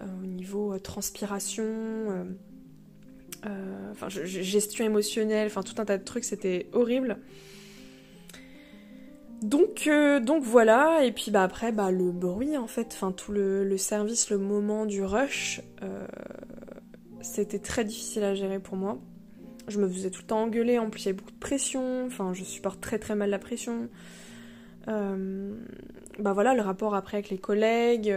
au 0.00 0.26
niveau 0.26 0.78
transpiration, 0.78 2.26
gestion 4.24 4.84
émotionnelle, 4.84 5.46
enfin 5.46 5.62
tout 5.62 5.80
un 5.80 5.84
tas 5.84 5.98
de 5.98 6.04
trucs, 6.04 6.24
c'était 6.24 6.68
horrible. 6.72 7.18
Donc, 9.42 9.88
euh, 9.88 10.20
donc 10.20 10.44
voilà, 10.44 11.04
et 11.04 11.10
puis 11.10 11.32
bah 11.32 11.42
après 11.42 11.72
bah 11.72 11.90
le 11.90 12.12
bruit 12.12 12.56
en 12.56 12.68
fait, 12.68 12.92
enfin 12.92 13.10
tout 13.10 13.32
le, 13.32 13.76
service, 13.76 14.30
le 14.30 14.38
moment 14.38 14.86
du 14.86 15.02
rush, 15.02 15.60
euh, 15.82 16.06
c'était 17.22 17.58
très 17.58 17.84
difficile 17.84 18.22
à 18.22 18.34
gérer 18.34 18.60
pour 18.60 18.76
moi. 18.76 19.00
Je 19.66 19.80
me 19.80 19.88
faisais 19.88 20.10
tout 20.10 20.22
le 20.22 20.28
temps 20.28 20.42
engueuler, 20.42 20.78
en 20.78 20.90
plus 20.90 21.02
il 21.02 21.06
y 21.06 21.08
avait 21.08 21.18
beaucoup 21.18 21.32
de 21.32 21.38
pression, 21.38 22.06
enfin 22.06 22.32
je 22.34 22.44
supporte 22.44 22.80
très 22.80 23.00
très 23.00 23.16
mal 23.16 23.30
la 23.30 23.40
pression. 23.40 23.88
Euh, 24.86 25.54
bah 26.20 26.32
voilà, 26.32 26.54
le 26.54 26.62
rapport 26.62 26.94
après 26.94 27.16
avec 27.16 27.30
les 27.30 27.38
collègues, 27.38 28.14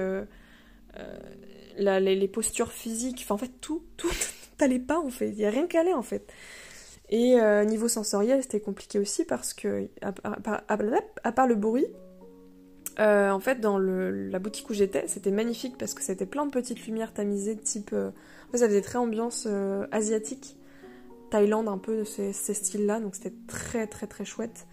les, 1.78 2.28
postures 2.28 2.72
physiques, 2.72 3.22
enfin 3.24 3.34
en 3.36 3.40
fait 3.40 3.52
tout, 3.62 3.82
tout 3.98 4.12
n'allait 4.60 4.78
pas 4.78 5.00
en 5.00 5.10
fait, 5.10 5.30
il 5.30 5.38
n'y 5.38 5.46
a 5.46 5.50
rien 5.50 5.66
qui 5.66 5.78
allait 5.78 5.94
en 5.94 6.04
fait. 6.04 6.32
Et 7.10 7.40
euh, 7.40 7.64
niveau 7.66 7.88
sensoriel, 7.88 8.42
c'était 8.42 8.60
compliqué 8.60 9.00
aussi 9.00 9.26
parce 9.26 9.54
que, 9.54 9.88
à, 10.02 11.32
part 11.32 11.48
le 11.48 11.56
bruit, 11.56 11.88
Euh, 12.98 13.30
en 13.30 13.42
fait, 13.42 13.60
dans 13.60 13.78
la 13.78 14.40
boutique 14.40 14.70
où 14.70 14.74
j'étais, 14.74 15.06
c'était 15.10 15.32
magnifique 15.32 15.78
parce 15.78 15.94
que 15.94 16.02
c'était 16.02 16.26
plein 16.26 16.46
de 16.46 16.52
petites 16.52 16.86
lumières 16.88 17.14
tamisées, 17.14 17.58
type. 17.58 17.92
Euh, 17.92 18.12
en 18.48 18.52
fait, 18.52 18.60
ça 18.60 18.68
faisait 18.68 18.82
très 18.82 18.98
ambiance 18.98 19.48
asiatique, 19.92 20.58
Thaïlande, 21.30 21.68
un 21.68 21.78
peu 21.78 21.98
de 22.00 22.04
ces, 22.06 22.32
styles-là, 22.32 23.02
donc 23.02 23.16
c'était 23.16 23.36
très 23.48 23.86
très 23.88 24.08
très 24.08 24.24
chouette. 24.24 24.66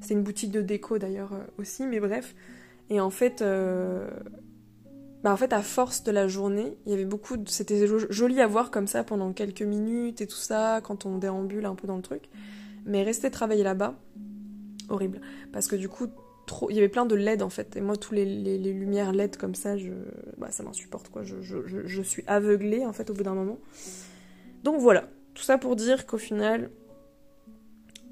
C'était 0.00 0.14
une 0.14 0.22
boutique 0.22 0.52
de 0.52 0.60
déco 0.62 0.98
d'ailleurs 0.98 1.32
aussi, 1.58 1.84
mais 1.84 1.98
bref. 1.98 2.36
Et 2.90 3.00
en 3.00 3.10
fait, 3.10 3.42
bah 5.24 5.32
en 5.32 5.38
fait, 5.38 5.54
à 5.54 5.62
force 5.62 6.04
de 6.04 6.12
la 6.12 6.28
journée, 6.28 6.76
il 6.84 6.90
y 6.90 6.94
avait 6.94 7.06
beaucoup. 7.06 7.38
De... 7.38 7.48
C'était 7.48 7.86
joli 8.10 8.42
à 8.42 8.46
voir 8.46 8.70
comme 8.70 8.86
ça 8.86 9.04
pendant 9.04 9.32
quelques 9.32 9.62
minutes 9.62 10.20
et 10.20 10.26
tout 10.26 10.36
ça, 10.36 10.82
quand 10.84 11.06
on 11.06 11.16
déambule 11.16 11.64
un 11.64 11.74
peu 11.74 11.86
dans 11.86 11.96
le 11.96 12.02
truc. 12.02 12.28
Mais 12.84 13.02
rester 13.02 13.30
travailler 13.30 13.62
là-bas, 13.62 13.94
horrible. 14.90 15.22
Parce 15.50 15.66
que 15.66 15.76
du 15.76 15.88
coup, 15.88 16.08
il 16.68 16.76
y 16.76 16.78
avait 16.78 16.90
plein 16.90 17.06
de 17.06 17.14
LED 17.14 17.40
en 17.40 17.48
fait. 17.48 17.74
Et 17.74 17.80
moi, 17.80 17.96
tous 17.96 18.12
les, 18.12 18.26
lumières 18.26 19.12
LED 19.12 19.38
comme 19.38 19.54
ça, 19.54 19.76
bah, 20.36 20.50
ça 20.50 20.62
m'insupporte 20.62 21.08
quoi. 21.08 21.22
Je, 21.22 22.02
suis 22.02 22.22
aveuglée 22.26 22.84
en 22.84 22.92
fait 22.92 23.08
au 23.08 23.14
bout 23.14 23.22
d'un 23.22 23.34
moment. 23.34 23.58
Donc 24.62 24.78
voilà, 24.78 25.08
tout 25.32 25.42
ça 25.42 25.56
pour 25.56 25.74
dire 25.74 26.04
qu'au 26.04 26.18
final, 26.18 26.68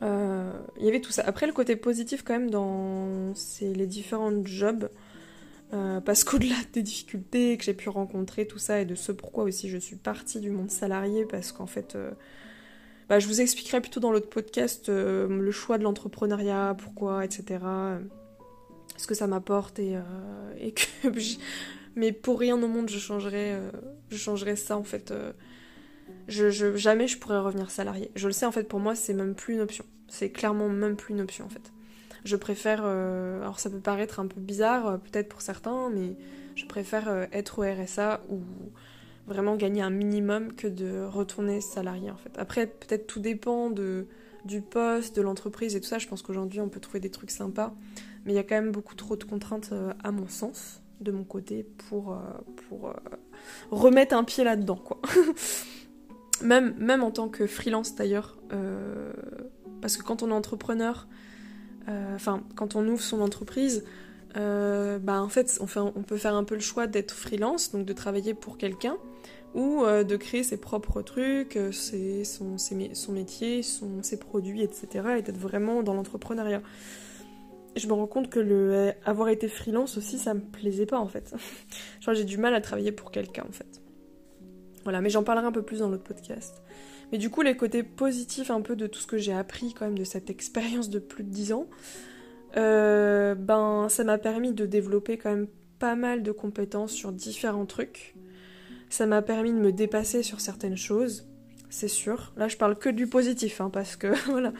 euh, 0.03 0.51
il 0.79 0.87
y 0.87 0.89
avait 0.89 1.03
tout 1.03 1.13
ça. 1.13 1.25
Après, 1.27 1.47
le 1.47 1.53
côté 1.53 1.77
positif 1.77 2.23
quand 2.23 2.33
même 2.33 2.49
dans 2.49 3.35
les 3.61 3.87
différents 3.87 4.33
jobs. 4.47 4.89
Euh, 5.73 6.01
parce 6.01 6.25
qu'au-delà 6.25 6.57
des 6.73 6.83
difficultés 6.83 7.57
que 7.57 7.65
j'ai 7.65 7.75
pu 7.75 7.89
rencontrer, 7.89 8.47
tout 8.47 8.59
ça, 8.59 8.81
et 8.81 8.85
de 8.85 8.95
ce 8.95 9.13
pourquoi 9.13 9.45
aussi 9.45 9.69
je 9.69 9.79
suis 9.79 9.97
partie 9.97 10.41
du 10.41 10.51
monde 10.51 10.71
salarié, 10.71 11.25
parce 11.25 11.53
qu'en 11.53 11.67
fait, 11.67 11.95
euh, 11.95 12.11
bah, 13.09 13.19
je 13.19 13.27
vous 13.27 13.41
expliquerai 13.41 13.81
plutôt 13.81 14.01
dans 14.01 14.13
l'autre 14.13 14.29
podcast 14.29 14.89
le 14.89 15.51
choix 15.51 15.79
de 15.79 15.83
l'entrepreneuriat, 15.83 16.77
pourquoi, 16.79 17.25
etc 17.25 17.59
ce 18.97 19.07
que 19.07 19.15
ça 19.15 19.27
m'apporte 19.27 19.79
et, 19.79 19.97
euh, 19.97 20.71
que 20.71 21.09
mais 21.97 22.13
pour 22.13 22.39
rien 22.39 22.61
au 22.61 22.69
monde 22.69 22.89
je 22.89 22.99
changerais 22.99 23.53
euh, 23.53 23.71
je 24.11 24.17
changerais 24.17 24.57
ça 24.57 24.77
en 24.77 24.85
fait 24.85 25.11
euh, 25.11 25.33
jamais 26.29 27.09
je 27.09 27.19
pourrais 27.19 27.39
revenir 27.39 27.71
salarié. 27.71 28.11
Je 28.15 28.27
le 28.27 28.33
sais 28.33 28.47
en 28.47 28.53
fait 28.53 28.65
pour 28.65 28.81
moi 28.81 28.95
c'est 28.95 29.13
même 29.15 29.35
plus 29.35 29.55
une 29.55 29.61
option. 29.61 29.85
C'est 30.09 30.31
clairement 30.31 30.69
même 30.69 30.97
plus 30.97 31.15
une 31.15 31.21
option 31.21 31.45
en 31.45 31.49
fait 31.49 31.73
je 32.25 32.37
préfère 32.37 32.85
alors 32.85 33.59
ça 33.59 33.71
peut 33.71 33.81
paraître 33.81 34.21
un 34.21 34.27
peu 34.27 34.41
bizarre 34.41 35.01
peut-être 35.01 35.29
pour 35.29 35.41
certains 35.41 35.91
mais 35.91 36.17
je 36.55 36.67
préfère 36.67 37.29
être 37.33 37.59
au 37.59 37.63
RSA 37.63 38.23
ou 38.29 38.41
vraiment 39.27 39.57
gagner 39.57 39.83
un 39.83 39.91
minimum 39.91 40.53
que 40.53 40.67
de 40.67 41.05
retourner 41.05 41.61
salarié 41.61 42.11
en 42.11 42.17
fait. 42.17 42.33
Après 42.39 42.67
peut-être 42.67 43.07
tout 43.07 43.21
dépend 43.21 43.71
du 43.71 44.61
poste 44.61 45.17
de 45.17 45.23
l'entreprise 45.23 45.77
et 45.77 45.81
tout 45.81 45.89
ça. 45.89 45.99
Je 45.99 46.09
pense 46.09 46.23
qu'aujourd'hui 46.23 46.61
on 46.61 46.69
peut 46.69 46.81
trouver 46.81 47.01
des 47.01 47.11
trucs 47.11 47.31
sympas. 47.31 47.75
Mais 48.25 48.33
il 48.33 48.37
y 48.37 48.39
a 48.39 48.43
quand 48.43 48.55
même 48.55 48.71
beaucoup 48.71 48.95
trop 48.95 49.17
de 49.17 49.25
contraintes 49.25 49.71
euh, 49.73 49.93
à 50.03 50.13
mon 50.13 50.29
sens, 50.29 50.81
de 51.01 51.11
mon 51.11 51.25
côté, 51.25 51.67
pour, 51.89 52.13
euh, 52.13 52.19
euh, 52.73 52.93
remettre 53.71 54.15
un 54.15 54.25
pied 54.25 54.45
là-dedans, 54.45 54.77
quoi. 54.77 55.01
même, 56.43 56.75
même 56.79 57.03
en 57.03 57.11
tant 57.11 57.29
que 57.29 57.47
freelance 57.47 57.95
d'ailleurs, 57.95 58.39
parce 59.81 59.97
que 59.97 60.03
quand 60.03 60.23
on 60.23 60.31
est 60.31 60.35
entrepreneur, 60.35 61.09
enfin, 61.89 62.43
quand 62.55 62.77
on 62.77 62.87
ouvre 62.89 63.03
son 63.03 63.21
entreprise, 63.21 63.85
bah 64.35 65.21
en 65.23 65.29
fait 65.29 65.61
on, 65.61 66.03
peut 66.03 66.17
faire 66.17 66.35
un 66.35 66.45
peu 66.45 66.55
le 66.55 66.61
choix 66.61 66.87
d'être 66.87 67.13
freelance, 67.13 67.73
donc 67.73 67.85
de 67.85 67.93
travailler 67.93 68.35
pour 68.35 68.59
quelqu'un, 68.59 68.97
ou 69.55 69.85
de 69.85 70.17
créer 70.17 70.43
ses 70.43 70.57
propres 70.57 71.03
trucs, 71.03 71.59
son, 71.73 73.13
métier, 73.13 73.63
ses 74.03 74.19
produits, 74.19 74.63
etc. 74.63 74.89
et 75.19 75.23
d'être 75.23 75.39
vraiment 75.39 75.83
dans 75.83 75.95
l'entrepreneuriat 75.95 76.63
je 77.77 77.87
me 77.87 77.93
rends 77.93 78.07
compte 78.07 78.29
que 78.29 78.41
le 78.41 78.93
avoir 79.05 79.29
été 79.29 79.49
freelance 79.49 79.97
aussi, 79.97 80.19
ça 80.19 80.35
me 80.35 80.41
plaisait 80.41 80.87
pas 80.87 80.99
en 80.99 81.09
fait. 81.09 81.35
J'ai 82.13 82.25
du 82.25 82.39
mal 82.39 82.55
à 82.55 82.61
travailler 82.61 82.93
pour 82.93 83.11
quelqu'un 83.11 83.45
en 83.49 83.53
fait. 83.53 83.81
Voilà, 84.85 85.01
mais 85.01 85.11
j'en 85.11 85.23
parlerai 85.23 85.47
un 85.47 85.53
peu 85.53 85.63
plus 85.63 85.79
dans 85.79 85.89
l'autre 85.89 86.03
podcast. 86.03 86.63
Mais 87.13 87.19
du 87.19 87.29
coup, 87.29 87.43
les 87.43 87.57
côtés 87.57 87.83
positifs 87.83 88.51
un 88.51 88.63
peu 88.63 88.75
de 88.75 88.87
tout 88.87 88.99
ce 88.99 89.07
que 89.07 89.19
j'ai 89.19 89.35
appris 89.35 89.75
quand 89.75 89.85
même 89.85 89.99
de 89.99 90.05
cette 90.05 90.31
expérience 90.31 90.89
de 90.89 90.99
plus 90.99 91.23
de 91.23 91.29
10 91.29 91.53
ans, 91.53 91.67
euh, 92.57 93.35
ben 93.35 93.89
ça 93.89 94.03
m'a 94.03 94.19
permis 94.19 94.53
de 94.53 94.67
développer 94.67 95.19
quand 95.19 95.31
même 95.31 95.47
pas 95.79 95.95
mal 95.95 96.23
de 96.23 96.33
compétences 96.33 96.93
sur 96.93 97.13
différents 97.13 97.67
trucs. 97.67 98.15
Ça 98.89 99.07
m'a 99.07 99.23
permis 99.23 99.53
de 99.53 99.59
me 99.59 99.73
dépasser 99.73 100.23
sur 100.23 100.41
certaines 100.41 100.77
choses, 100.77 101.27
c'est 101.71 101.89
sûr. 101.89 102.33
Là, 102.37 102.49
je 102.49 102.57
parle 102.57 102.79
que 102.79 102.89
du 102.89 103.07
positif, 103.07 103.61
hein, 103.61 103.71
parce 103.71 103.97
que 103.97 104.07
voilà. 104.31 104.53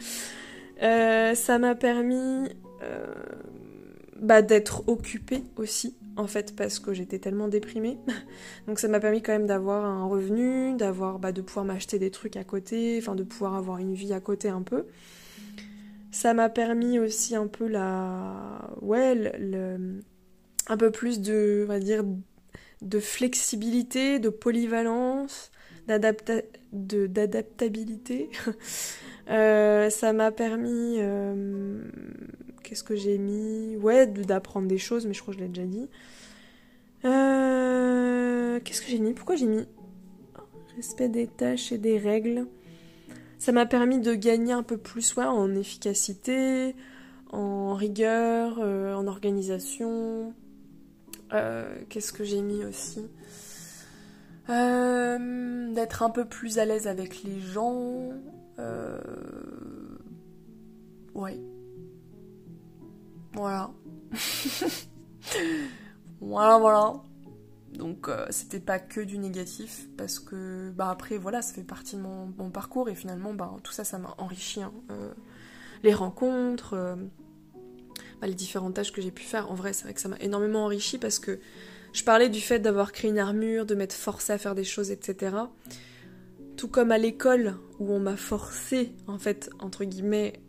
Euh, 0.81 1.35
ça 1.35 1.59
m'a 1.59 1.75
permis 1.75 2.49
euh, 2.81 3.13
bah, 4.19 4.41
d'être 4.41 4.83
occupée 4.87 5.43
aussi, 5.55 5.95
en 6.15 6.27
fait, 6.27 6.55
parce 6.55 6.79
que 6.79 6.93
j'étais 6.93 7.19
tellement 7.19 7.47
déprimée. 7.47 7.97
Donc 8.67 8.79
ça 8.79 8.87
m'a 8.87 8.99
permis 8.99 9.21
quand 9.21 9.33
même 9.33 9.47
d'avoir 9.47 9.85
un 9.85 10.05
revenu, 10.05 10.75
d'avoir, 10.75 11.19
bah, 11.19 11.31
de 11.31 11.41
pouvoir 11.41 11.65
m'acheter 11.65 11.99
des 11.99 12.11
trucs 12.11 12.37
à 12.37 12.43
côté, 12.43 12.97
enfin 12.99 13.15
de 13.15 13.23
pouvoir 13.23 13.55
avoir 13.55 13.79
une 13.79 13.93
vie 13.93 14.13
à 14.13 14.19
côté 14.19 14.49
un 14.49 14.61
peu. 14.61 14.85
Ça 16.11 16.33
m'a 16.33 16.49
permis 16.49 16.99
aussi 16.99 17.35
un 17.35 17.47
peu 17.47 17.67
la, 17.67 18.69
ouais, 18.81 19.33
un 20.67 20.77
peu 20.77 20.91
plus 20.91 21.21
de, 21.21 21.63
on 21.65 21.67
va 21.67 21.79
dire, 21.79 22.03
de 22.81 22.99
flexibilité, 22.99 24.19
de 24.19 24.29
polyvalence, 24.29 25.51
d'adaptabilité. 25.87 28.29
Euh, 29.29 29.89
ça 29.89 30.11
m'a 30.11 30.31
permis 30.31 30.97
euh, 30.99 31.81
Qu'est-ce 32.73 32.83
que 32.83 32.95
j'ai 32.95 33.19
mis 33.19 33.77
Ouais, 33.77 34.07
d'apprendre 34.07 34.67
des 34.67 34.79
choses, 34.79 35.05
mais 35.05 35.13
je 35.13 35.21
crois 35.21 35.31
que 35.31 35.39
je 35.39 35.43
l'ai 35.45 35.49
déjà 35.51 35.67
dit. 35.67 35.87
Euh, 37.05 38.59
qu'est-ce 38.61 38.81
que 38.81 38.87
j'ai 38.87 38.97
mis? 38.97 39.13
Pourquoi 39.13 39.35
j'ai 39.35 39.45
mis 39.45 39.63
respect 40.75 41.07
des 41.07 41.27
tâches 41.27 41.71
et 41.71 41.77
des 41.77 41.99
règles? 41.99 42.47
Ça 43.37 43.51
m'a 43.51 43.67
permis 43.67 43.99
de 43.99 44.15
gagner 44.15 44.53
un 44.53 44.63
peu 44.63 44.77
plus 44.77 45.15
en 45.19 45.53
efficacité, 45.53 46.75
en 47.31 47.75
rigueur, 47.75 48.57
euh, 48.57 48.95
en 48.95 49.05
organisation. 49.05 50.33
Euh, 51.31 51.75
qu'est-ce 51.89 52.11
que 52.11 52.23
j'ai 52.23 52.41
mis 52.41 52.65
aussi? 52.65 53.07
D'être 54.47 56.01
un 56.01 56.09
peu 56.09 56.25
plus 56.25 56.57
à 56.57 56.65
l'aise 56.65 56.87
avec 56.87 57.21
les 57.21 57.39
gens. 57.39 58.09
Ouais. 61.13 61.39
Voilà. 63.33 63.71
voilà, 66.21 66.57
voilà. 66.57 66.93
Donc 67.77 68.07
euh, 68.07 68.25
c'était 68.29 68.59
pas 68.59 68.79
que 68.79 69.01
du 69.01 69.17
négatif 69.17 69.87
parce 69.97 70.19
que 70.19 70.69
bah 70.71 70.89
après 70.89 71.17
voilà 71.17 71.41
ça 71.41 71.53
fait 71.53 71.63
partie 71.63 71.95
de 71.95 72.01
mon, 72.01 72.49
parcours 72.51 72.89
et 72.89 72.95
finalement 72.95 73.33
bah, 73.33 73.55
tout 73.63 73.71
ça 73.71 73.83
ça 73.83 73.97
m'a 73.97 74.13
enrichi. 74.17 74.61
Hein. 74.61 74.71
Euh, 74.91 75.11
les 75.81 75.93
rencontres, 75.93 76.75
euh, 76.75 76.95
bah, 78.21 78.27
les 78.27 78.35
différentes 78.35 78.75
tâches 78.75 78.91
que 78.91 79.01
j'ai 79.01 79.11
pu 79.11 79.23
faire 79.23 79.51
en 79.51 79.55
vrai 79.55 79.73
c'est 79.73 79.85
vrai 79.85 79.93
que 79.93 80.01
ça 80.01 80.09
m'a 80.09 80.19
énormément 80.19 80.65
enrichi 80.65 80.99
parce 80.99 81.17
que 81.17 81.39
je 81.93 82.03
parlais 82.03 82.29
du 82.29 82.41
fait 82.41 82.59
d'avoir 82.59 82.91
créé 82.91 83.09
une 83.09 83.19
armure, 83.19 83.65
de 83.65 83.75
m'être 83.75 83.93
forcé 83.93 84.33
à 84.33 84.37
faire 84.37 84.55
des 84.55 84.63
choses 84.63 84.91
etc. 84.91 85.35
Tout 86.57 86.67
comme 86.67 86.91
à 86.91 86.99
l'école 86.99 87.55
où 87.79 87.91
on 87.91 87.99
m'a 87.99 88.17
forcé 88.17 88.95
en 89.07 89.17
fait 89.17 89.49
entre 89.59 89.83
guillemets 89.83 90.41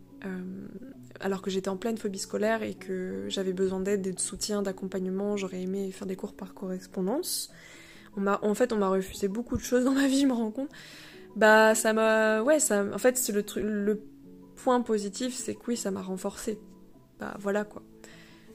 alors 1.19 1.41
que 1.41 1.49
j'étais 1.49 1.69
en 1.69 1.77
pleine 1.77 1.97
phobie 1.97 2.19
scolaire 2.19 2.63
et 2.63 2.73
que 2.73 3.25
j'avais 3.27 3.53
besoin 3.53 3.79
d'aide 3.79 4.05
et 4.07 4.13
de 4.13 4.19
soutien, 4.19 4.61
d'accompagnement, 4.61 5.37
j'aurais 5.37 5.61
aimé 5.61 5.91
faire 5.91 6.07
des 6.07 6.15
cours 6.15 6.33
par 6.33 6.53
correspondance. 6.53 7.51
On 8.17 8.25
en 8.27 8.53
fait, 8.53 8.71
on 8.71 8.77
m'a 8.77 8.89
refusé 8.89 9.27
beaucoup 9.27 9.57
de 9.57 9.61
choses 9.61 9.83
dans 9.83 9.91
ma 9.91 10.07
vie, 10.07 10.21
je 10.21 10.27
me 10.27 10.33
rends 10.33 10.51
compte. 10.51 10.69
Bah, 11.35 11.75
ça 11.75 11.91
m'a, 11.93 12.41
ouais, 12.41 12.59
ça, 12.59 12.85
en 12.93 12.97
fait, 12.97 13.17
c'est 13.17 13.33
le 13.33 13.43
le 13.61 14.01
point 14.55 14.81
positif, 14.81 15.33
c'est 15.33 15.55
que 15.55 15.61
oui, 15.67 15.77
ça 15.77 15.91
m'a 15.91 16.01
renforcé. 16.01 16.57
Bah, 17.19 17.35
voilà 17.39 17.65
quoi. 17.65 17.83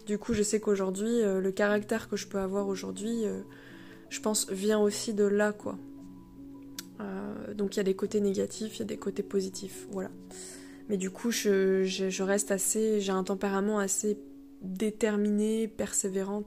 Du 0.06 0.18
coup, 0.18 0.34
je 0.34 0.42
sais 0.42 0.60
qu'aujourd'hui, 0.60 1.22
euh, 1.22 1.40
le 1.40 1.52
caractère 1.52 2.08
que 2.08 2.16
je 2.16 2.26
peux 2.26 2.38
avoir 2.38 2.68
aujourd'hui, 2.68 3.24
euh, 3.26 3.42
je 4.08 4.20
pense, 4.20 4.50
vient 4.50 4.80
aussi 4.80 5.14
de 5.14 5.24
là, 5.24 5.52
quoi. 5.52 5.78
Euh, 7.00 7.54
donc 7.54 7.76
il 7.76 7.78
y 7.78 7.80
a 7.80 7.84
des 7.84 7.94
côtés 7.94 8.20
négatifs, 8.20 8.76
il 8.76 8.78
y 8.80 8.82
a 8.82 8.86
des 8.86 8.96
côtés 8.96 9.22
positifs, 9.22 9.86
voilà. 9.90 10.10
Mais 10.90 10.96
du 10.96 11.08
coup, 11.08 11.30
je, 11.30 12.22
reste 12.22 12.50
assez. 12.50 13.00
J'ai 13.00 13.12
un 13.12 13.22
tempérament 13.22 13.78
assez 13.78 14.18
déterminé, 14.60 15.68
persévérant 15.68 16.42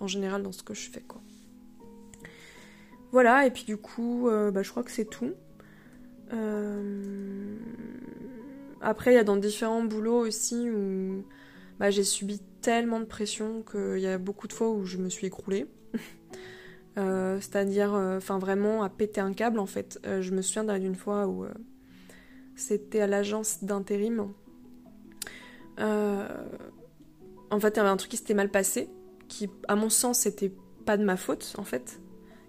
en 0.00 0.06
général 0.06 0.42
dans 0.42 0.52
ce 0.52 0.62
que 0.62 0.74
je 0.74 0.90
fais. 0.90 1.02
Voilà, 3.10 3.46
et 3.46 3.50
puis 3.50 3.64
du 3.64 3.78
coup, 3.78 4.28
euh, 4.28 4.50
bah, 4.50 4.62
je 4.62 4.70
crois 4.70 4.82
que 4.82 4.90
c'est 4.90 5.06
tout. 5.06 5.32
Euh, 6.34 7.56
après, 8.82 9.12
il 9.12 9.14
y 9.14 9.18
a 9.18 9.24
dans 9.24 9.38
différents 9.38 9.82
boulots 9.82 10.26
aussi 10.26 10.68
où 10.68 11.24
bah, 11.80 11.88
j'ai 11.88 12.04
subi 12.04 12.42
tellement 12.60 13.00
de 13.00 13.06
pression 13.06 13.62
qu'il 13.62 14.00
y 14.00 14.06
a 14.06 14.18
beaucoup 14.18 14.46
de 14.46 14.52
fois 14.52 14.70
où 14.72 14.84
je 14.84 14.98
me 14.98 15.08
suis 15.08 15.26
écroulée. 15.26 15.66
Euh, 16.98 17.38
c'est-à-dire, 17.42 17.92
enfin 17.92 18.38
vraiment, 18.38 18.82
à 18.82 18.88
péter 18.88 19.20
un 19.20 19.34
câble 19.34 19.58
en 19.58 19.66
fait. 19.66 20.00
je 20.02 20.30
me 20.30 20.40
souviens 20.40 20.64
d'une 20.78 20.94
fois 20.94 21.26
où 21.26 21.44
c'était 22.56 23.00
à 23.00 23.06
l'agence 23.06 23.62
d'intérim. 23.62 24.32
Euh, 25.78 26.26
En 27.50 27.60
fait, 27.60 27.68
il 27.68 27.76
y 27.76 27.80
avait 27.80 27.88
un 27.88 27.96
truc 27.96 28.10
qui 28.10 28.16
s'était 28.16 28.34
mal 28.34 28.50
passé, 28.50 28.88
qui, 29.28 29.48
à 29.68 29.76
mon 29.76 29.90
sens, 29.90 30.20
c'était 30.20 30.50
pas 30.84 30.96
de 30.96 31.04
ma 31.04 31.16
faute, 31.16 31.54
en 31.58 31.64
fait, 31.64 32.00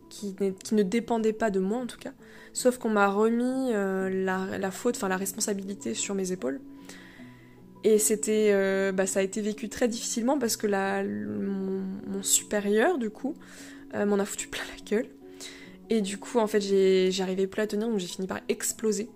qui, 0.10 0.36
ne 0.72 0.84
dépendait 0.84 1.34
pas 1.34 1.52
de 1.52 1.60
moi, 1.60 1.78
en 1.78 1.86
tout 1.86 2.00
cas. 2.00 2.14
Sauf 2.54 2.78
qu'on 2.78 2.90
m'a 2.90 3.08
remis 3.08 3.74
euh, 3.74 4.10
la, 4.10 4.72
faute, 4.72 4.96
enfin 4.96 5.10
la 5.10 5.18
responsabilité 5.18 5.94
sur 5.94 6.16
mes 6.16 6.32
épaules. 6.32 6.62
Et 7.84 8.00
c'était, 8.00 8.50
euh, 8.54 8.92
bah, 8.92 9.06
ça 9.06 9.20
a 9.20 9.24
été 9.24 9.42
vécu 9.42 9.70
très 9.70 9.88
difficilement 9.88 10.40
parce 10.40 10.58
que 10.58 10.66
mon, 10.68 11.84
mon 12.08 12.24
supérieur, 12.24 12.98
du 12.98 13.12
coup, 13.12 13.36
m'en 13.94 14.20
a 14.20 14.26
foutu 14.26 14.48
plein 14.48 14.64
la 14.76 14.84
gueule. 14.84 15.10
Et 15.90 16.02
du 16.02 16.18
coup, 16.18 16.40
en 16.40 16.48
fait, 16.48 16.62
j'arrivais 17.12 17.48
plus 17.48 17.62
à 17.62 17.68
tenir, 17.68 17.88
donc 17.88 18.00
j'ai 18.00 18.08
fini 18.08 18.28
par 18.28 18.40
exploser. 18.50 19.10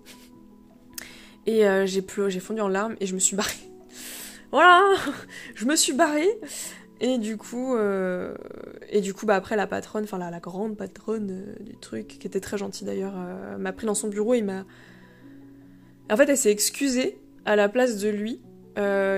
Et 1.46 1.66
euh, 1.66 1.86
j'ai 1.86 2.04
j'ai 2.28 2.40
fondu 2.40 2.60
en 2.60 2.68
larmes 2.68 2.96
et 3.00 3.06
je 3.06 3.14
me 3.14 3.20
suis 3.20 3.36
barrée. 3.36 3.52
voilà 4.52 4.80
Je 5.54 5.64
me 5.64 5.76
suis 5.76 5.92
barrée 5.92 6.38
et 7.02 7.18
du 7.18 7.36
coup, 7.36 7.74
euh, 7.74 8.32
et 8.88 9.00
du 9.00 9.12
coup, 9.12 9.26
bah 9.26 9.34
après 9.34 9.56
la 9.56 9.66
patronne, 9.66 10.04
enfin 10.04 10.18
la, 10.18 10.38
grande 10.38 10.76
patronne 10.76 11.30
euh, 11.32 11.56
du 11.60 11.76
truc, 11.76 12.06
qui 12.06 12.28
était 12.28 12.38
très 12.38 12.56
gentille 12.56 12.86
d'ailleurs, 12.86 13.14
euh, 13.16 13.58
m'a 13.58 13.72
pris 13.72 13.88
dans 13.88 13.94
son 13.96 14.06
bureau 14.06 14.34
et 14.34 14.42
m'a. 14.42 14.64
En 16.08 16.16
fait, 16.16 16.28
elle 16.28 16.36
s'est 16.36 16.52
excusée 16.52 17.18
à 17.44 17.56
la 17.56 17.68
place 17.68 17.98
de 17.98 18.08
lui, 18.08 18.40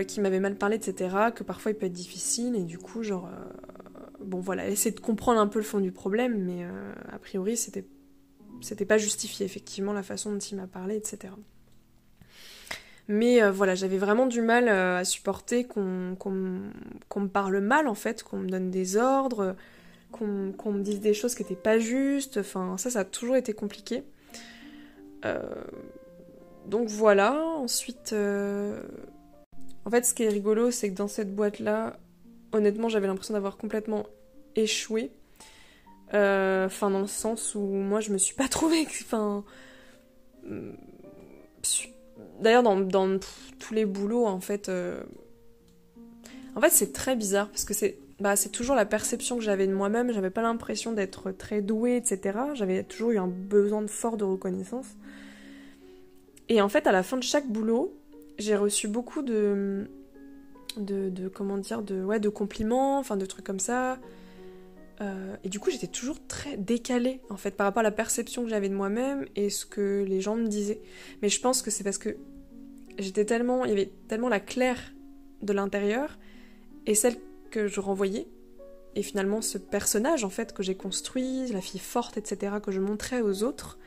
qui 0.09 0.21
m'avait 0.23 0.41
mal 0.41 0.57
parlé, 0.57 0.77
etc. 0.77 1.15
Que 1.35 1.45
parfois 1.45 1.73
il 1.73 1.75
peut 1.75 1.85
être 1.85 1.93
difficile 1.93 2.57
et 2.57 2.63
du 2.63 2.79
coup, 2.79 3.03
genre, 3.03 3.29
bon 4.25 4.41
voilà, 4.41 4.67
essaie 4.67 4.91
de 4.91 5.01
comprendre 5.01 5.39
un 5.39 5.47
peu 5.47 5.59
le 5.59 5.65
fond 5.65 5.79
du 5.79 5.93
problème, 5.93 6.43
mais 6.43 6.65
a 7.13 7.19
priori 7.19 7.57
c'était, 7.57 7.85
c'était 8.63 8.87
pas 8.87 8.97
justifié 8.97 9.45
effectivement 9.45 9.93
la 9.93 10.03
façon 10.03 10.33
dont 10.33 10.39
il 10.39 10.57
m'a 10.57 10.67
parlé, 10.67 10.97
etc. 10.97 11.35
Mais 13.09 13.43
euh, 13.43 13.51
voilà, 13.51 13.75
j'avais 13.75 13.99
vraiment 13.99 14.27
du 14.27 14.41
mal 14.41 14.69
euh, 14.69 14.99
à 14.99 15.05
supporter 15.05 15.65
qu'on 15.67 16.17
me 16.31 17.27
parle 17.27 17.61
mal, 17.61 17.87
en 17.87 17.95
fait, 17.95 18.23
qu'on 18.23 18.39
me 18.39 18.49
donne 18.49 18.71
des 18.71 18.97
ordres, 18.97 19.57
qu'on 20.11 20.27
me 20.27 20.81
dise 20.81 21.01
des 21.01 21.13
choses 21.13 21.35
qui 21.35 21.43
n'étaient 21.43 21.55
pas 21.55 21.79
justes. 21.79 22.39
Enfin, 22.39 22.77
ça, 22.79 22.91
ça 22.91 23.01
a 23.01 23.05
toujours 23.05 23.37
été 23.37 23.53
compliqué. 23.53 24.05
Euh, 25.25 25.43
donc 26.67 26.89
voilà, 26.89 27.35
ensuite... 27.35 28.15
En 29.87 29.91
fait, 29.91 30.07
ce 30.07 30.15
qui 30.15 30.23
est 30.23 30.31
rigolo, 30.31 30.71
c'est 30.71 30.89
que 30.91 30.97
dans 30.97 31.09
cette 31.09 31.35
boîte-là, 31.35 31.99
honnêtement, 32.53 32.89
j'avais 32.89 33.07
l'impression 33.07 33.35
d'avoir 33.35 33.59
complètement 33.59 34.07
échoué. 34.57 35.11
Enfin, 36.09 36.91
dans 36.91 37.01
le 37.01 37.07
sens 37.07 37.55
où 37.55 37.61
moi, 37.61 38.01
je 38.01 38.13
me 38.13 38.19
suis 38.19 38.35
pas 38.35 38.49
trouvée... 38.49 38.87
Enfin 39.03 39.45
D'ailleurs, 42.41 42.63
dans, 42.63 43.19
tous 43.59 43.75
les 43.75 43.85
boulots, 43.85 44.27
en 44.27 44.41
fait, 44.41 44.69
euh, 44.69 45.03
en 46.57 46.61
fait, 46.61 46.71
c'est 46.71 46.93
très 46.93 47.17
bizarre 47.17 47.49
parce 47.49 47.65
que 47.65 47.75
c'est 47.75 47.99
bah, 48.21 48.35
toujours 48.53 48.77
la 48.77 48.87
perception 48.87 49.37
que 49.37 49.43
j'avais 49.43 49.67
de 49.67 49.75
moi-même. 49.75 50.13
J'avais 50.13 50.31
pas 50.31 50.43
l'impression 50.43 50.93
d'être 50.93 51.33
très 51.33 51.63
douée, 51.63 51.97
etc. 51.97 52.39
J'avais 52.55 52.83
toujours 52.85 53.11
eu 53.11 53.19
un 53.19 53.29
besoin 53.29 53.87
fort 53.89 54.17
de 54.17 54.25
reconnaissance. 54.25 54.87
Et 56.49 56.61
en 56.61 56.69
fait, 56.69 56.87
à 56.87 56.93
la 56.93 57.03
fin 57.03 57.17
de 57.17 57.23
chaque 57.23 57.49
boulot, 57.49 57.97
j'ai 58.39 58.57
reçu 58.57 58.89
beaucoup 58.89 59.23
de, 59.23 59.89
de, 60.77 61.09
de, 61.09 61.29
de, 61.29 62.05
ouais, 62.05 62.21
de 62.21 62.29
compliments, 62.29 62.99
enfin 62.99 63.17
de 63.17 63.27
trucs 63.27 63.45
comme 63.45 63.61
ça. 63.61 63.99
Euh, 65.01 65.37
et 65.43 65.49
du 65.49 65.59
coup, 65.59 65.71
j'étais 65.71 65.89
toujours 65.89 66.25
très 66.27 66.57
décalée, 66.57 67.21
en 67.31 67.37
fait, 67.37 67.53
par 67.53 67.67
rapport 67.67 67.81
à 67.81 67.85
la 67.85 67.91
perception 67.91 68.45
que 68.45 68.51
j'avais 68.51 68.69
de 68.69 68.75
moi-même 68.75 69.27
et 69.37 69.51
ce 69.51 69.67
que 69.67 70.05
les 70.07 70.21
gens 70.21 70.37
me 70.37 70.47
disaient. 70.47 70.81
Mais 71.23 71.29
je 71.29 71.41
pense 71.41 71.63
que 71.63 71.71
c'est 71.71 71.85
parce 71.85 71.99
que 71.99 72.17
j'étais 72.99 73.25
tellement... 73.25 73.65
Il 73.65 73.71
y 73.71 73.73
avait 73.73 73.91
tellement 74.09 74.29
la 74.29 74.41
claire 74.41 74.81
de 75.43 75.53
l'intérieur 75.53 76.19
et 76.87 76.95
celle 76.95 77.17
que 77.51 77.67
je 77.67 77.81
renvoyais. 77.81 78.29
Et 78.95 79.03
finalement, 79.03 79.43
ce 79.43 79.59
personnage, 79.59 80.25
en 80.25 80.31
fait, 80.31 80.53
que 80.53 80.63
j'ai 80.63 80.77
construit, 80.77 81.49
la 81.49 81.61
fille 81.61 81.81
forte, 81.81 82.17
etc., 82.17 82.57
que 82.63 82.71
je 82.71 82.81
montrais 82.81 83.21
aux 83.21 83.43
autres. 83.43 83.79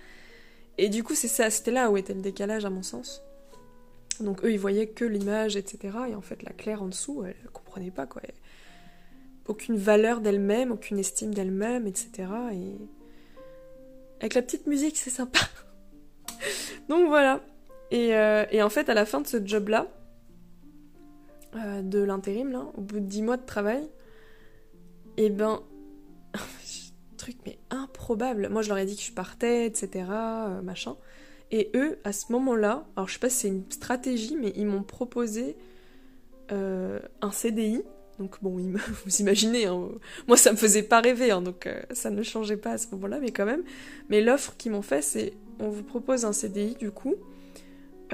Et 0.78 0.90
du 0.90 1.04
coup, 1.04 1.16
c'est 1.16 1.30
ça, 1.30 1.50
c'était 1.50 1.72
là 1.72 1.90
où 1.90 1.98
était 1.98 2.14
le 2.14 2.22
décalage, 2.22 2.66
à 2.66 2.70
mon 2.70 2.84
sens. 2.84 3.24
Donc 4.20 4.44
eux, 4.44 4.52
ils 4.52 4.60
voyaient 4.60 4.88
que 4.88 5.06
l'image, 5.06 5.56
etc. 5.56 5.98
Et 6.10 6.16
en 6.16 6.22
fait, 6.22 6.44
la 6.44 6.52
Claire 6.52 6.84
en 6.84 6.88
dessous, 6.88 7.24
elle 7.24 7.36
comprenait 7.54 7.92
pas, 7.92 8.06
quoi 8.06 8.22
aucune 9.48 9.78
valeur 9.78 10.22
d'elle-même, 10.22 10.72
aucune 10.72 10.99
estime 10.99 11.34
d'elle-même, 11.34 11.88
etc. 11.88 12.30
Et 12.53 12.76
avec 14.19 14.34
la 14.34 14.41
petite 14.41 14.68
musique, 14.68 14.98
c'est 14.98 15.10
sympa. 15.10 15.40
Donc 16.90 17.07
voilà. 17.07 17.41
Euh, 17.94 18.45
et, 18.52 18.61
en 18.61 18.69
fait, 18.69 18.90
à 18.90 18.94
la 18.94 19.06
fin 19.06 19.22
de 19.22 19.28
ce 19.28 19.45
job-là, 19.45 19.88
euh, 21.56 21.82
de 21.82 21.99
l'intérim, 21.99 22.56
au 22.76 22.82
bout 22.82 22.99
de 22.99 23.06
10 23.06 23.22
mois 23.22 23.38
de 23.38 23.45
travail, 23.45 23.88
et 25.18 25.26
eh 25.26 25.30
ben, 25.30 25.61
truc 27.18 27.38
mais 27.45 27.57
improbable. 27.69 28.49
Moi, 28.49 28.61
je 28.61 28.69
leur 28.69 28.78
ai 28.78 28.86
dit 28.86 28.95
que 28.95 29.02
je 29.02 29.11
partais, 29.11 29.65
etc., 29.65 30.06
euh, 30.10 30.61
machin. 30.61 30.95
Et 31.49 31.72
eux, 31.76 31.98
à 32.03 32.11
ce 32.11 32.32
moment-là, 32.34 32.86
alors 32.95 33.07
je 33.07 33.14
sais 33.14 33.19
pas 33.19 33.30
si 33.30 33.38
c'est 33.38 33.48
une 33.48 33.72
stratégie, 33.72 34.36
mais 34.36 34.52
ils 34.56 34.65
m'ont 34.65 34.84
proposé 34.84 35.56
un 36.49 37.32
CDI 37.32 37.84
donc 38.19 38.38
bon, 38.41 38.57
vous 39.06 39.15
imaginez, 39.19 39.65
hein, 39.65 39.89
moi 40.27 40.38
ça 40.38 40.52
me 40.52 40.57
faisait 40.57 40.84
pas 40.84 41.02
rêver, 41.02 41.31
hein, 41.31 41.41
donc 41.41 41.68
euh, 41.68 41.81
ça 41.91 42.10
ne 42.10 42.23
changeait 42.23 42.57
pas 42.57 42.72
à 42.72 42.77
ce 42.77 42.88
moment-là, 42.91 43.19
mais 43.19 43.31
quand 43.31 43.45
même. 43.45 43.64
Mais 44.10 44.22
l'offre 44.22 44.56
qu'ils 44.57 44.72
m'ont 44.72 44.81
fait, 44.81 45.02
c'est 45.02 45.34
on 45.60 45.69
vous 45.69 45.84
propose 45.84 46.26
un 46.26 46.34
CDI 46.34 46.76
du 46.76 46.91
coup, 46.91 47.15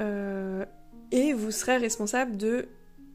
euh, 0.00 0.64
et 1.10 1.32
vous 1.32 1.50
serez 1.50 1.76
responsable 1.76 2.36
de, 2.36 2.66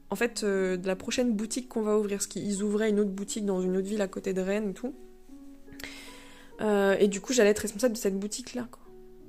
en 0.10 0.16
fait, 0.16 0.44
euh, 0.44 0.78
de 0.78 0.88
la 0.88 0.96
prochaine 0.96 1.34
boutique 1.34 1.70
qu'on 1.70 1.82
va 1.82 1.98
ouvrir, 1.98 2.18
parce 2.18 2.28
qu'ils 2.28 2.64
ouvraient 2.64 2.90
une 2.90 3.00
autre 3.00 3.12
boutique 3.12 3.46
dans 3.46 3.62
une 3.62 3.78
autre 3.78 3.88
ville 3.88 4.02
à 4.02 4.08
côté 4.08 4.34
de 4.34 4.42
Rennes 4.42 4.72
et 4.72 4.74
tout. 4.74 4.94
et 6.62 7.08
du 7.08 7.22
coup, 7.22 7.34
j'allais 7.34 7.52
être 7.52 7.60
responsable 7.60 7.94
de 7.94 8.00
cette 8.00 8.20
boutique-là. 8.20 8.68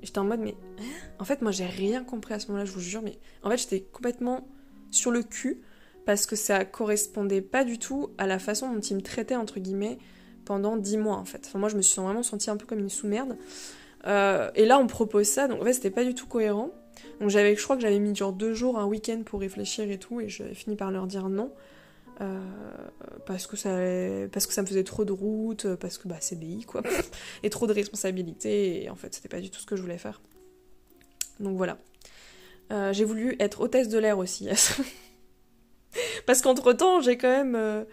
J'étais 0.01 0.17
en 0.17 0.23
mode, 0.23 0.39
mais 0.39 0.55
hein? 0.79 0.83
En 1.19 1.25
fait, 1.25 1.43
moi 1.43 1.51
j'ai 1.51 1.65
rien 1.65 2.03
compris 2.03 2.33
à 2.33 2.39
ce 2.39 2.47
moment-là, 2.47 2.65
je 2.65 2.71
vous 2.71 2.79
jure, 2.79 3.03
mais 3.03 3.19
en 3.43 3.51
fait, 3.51 3.57
j'étais 3.57 3.81
complètement 3.81 4.47
sur 4.89 5.11
le 5.11 5.21
cul 5.21 5.61
parce 6.11 6.25
que 6.25 6.35
ça 6.35 6.65
correspondait 6.65 7.39
pas 7.39 7.63
du 7.63 7.79
tout 7.79 8.09
à 8.17 8.27
la 8.27 8.37
façon 8.37 8.69
dont 8.73 8.81
il 8.81 8.97
me 8.97 9.01
traitait 9.01 9.37
entre 9.37 9.61
guillemets 9.61 9.97
pendant 10.43 10.75
dix 10.75 10.97
mois 10.97 11.15
en 11.15 11.23
fait. 11.23 11.49
Moi 11.55 11.69
je 11.69 11.77
me 11.77 11.81
suis 11.81 12.01
vraiment 12.01 12.21
sentie 12.21 12.49
un 12.49 12.57
peu 12.57 12.65
comme 12.65 12.79
une 12.79 12.89
sous-merde. 12.89 13.37
Euh, 14.07 14.51
et 14.55 14.65
là 14.65 14.77
on 14.77 14.87
propose 14.87 15.25
ça, 15.25 15.47
donc 15.47 15.61
en 15.61 15.63
fait 15.63 15.71
c'était 15.71 15.89
pas 15.89 16.03
du 16.03 16.13
tout 16.13 16.27
cohérent. 16.27 16.71
Donc 17.21 17.29
j'avais, 17.29 17.55
je 17.55 17.63
crois 17.63 17.77
que 17.77 17.81
j'avais 17.81 17.99
mis 17.99 18.13
genre 18.13 18.33
deux 18.33 18.53
jours, 18.53 18.77
un 18.77 18.87
week-end 18.87 19.21
pour 19.25 19.39
réfléchir 19.39 19.89
et 19.89 19.99
tout, 19.99 20.19
et 20.19 20.27
j'avais 20.27 20.53
fini 20.53 20.75
par 20.75 20.91
leur 20.91 21.07
dire 21.07 21.29
non. 21.29 21.53
Euh, 22.19 22.41
parce 23.25 23.47
que 23.47 23.55
ça 23.55 23.69
parce 24.33 24.47
que 24.47 24.53
ça 24.53 24.63
me 24.63 24.67
faisait 24.67 24.83
trop 24.83 25.05
de 25.05 25.13
route 25.13 25.75
parce 25.75 25.97
que 25.97 26.09
bah 26.09 26.19
BI 26.33 26.65
quoi 26.65 26.83
et 27.43 27.49
trop 27.49 27.67
de 27.67 27.73
responsabilités 27.73 28.83
et 28.83 28.89
en 28.89 28.95
fait 28.95 29.15
c'était 29.15 29.29
pas 29.29 29.39
du 29.39 29.49
tout 29.49 29.61
ce 29.61 29.65
que 29.65 29.77
je 29.77 29.81
voulais 29.81 29.97
faire 29.97 30.21
donc 31.39 31.55
voilà 31.55 31.77
euh, 32.71 32.91
j'ai 32.91 33.05
voulu 33.05 33.37
être 33.39 33.61
hôtesse 33.61 33.87
de 33.87 33.97
l'air 33.97 34.17
aussi 34.17 34.49
Parce 36.31 36.41
qu'entre-temps, 36.41 37.01
j'ai 37.01 37.17
quand 37.17 37.27
même, 37.27 37.55
euh, 37.55 37.83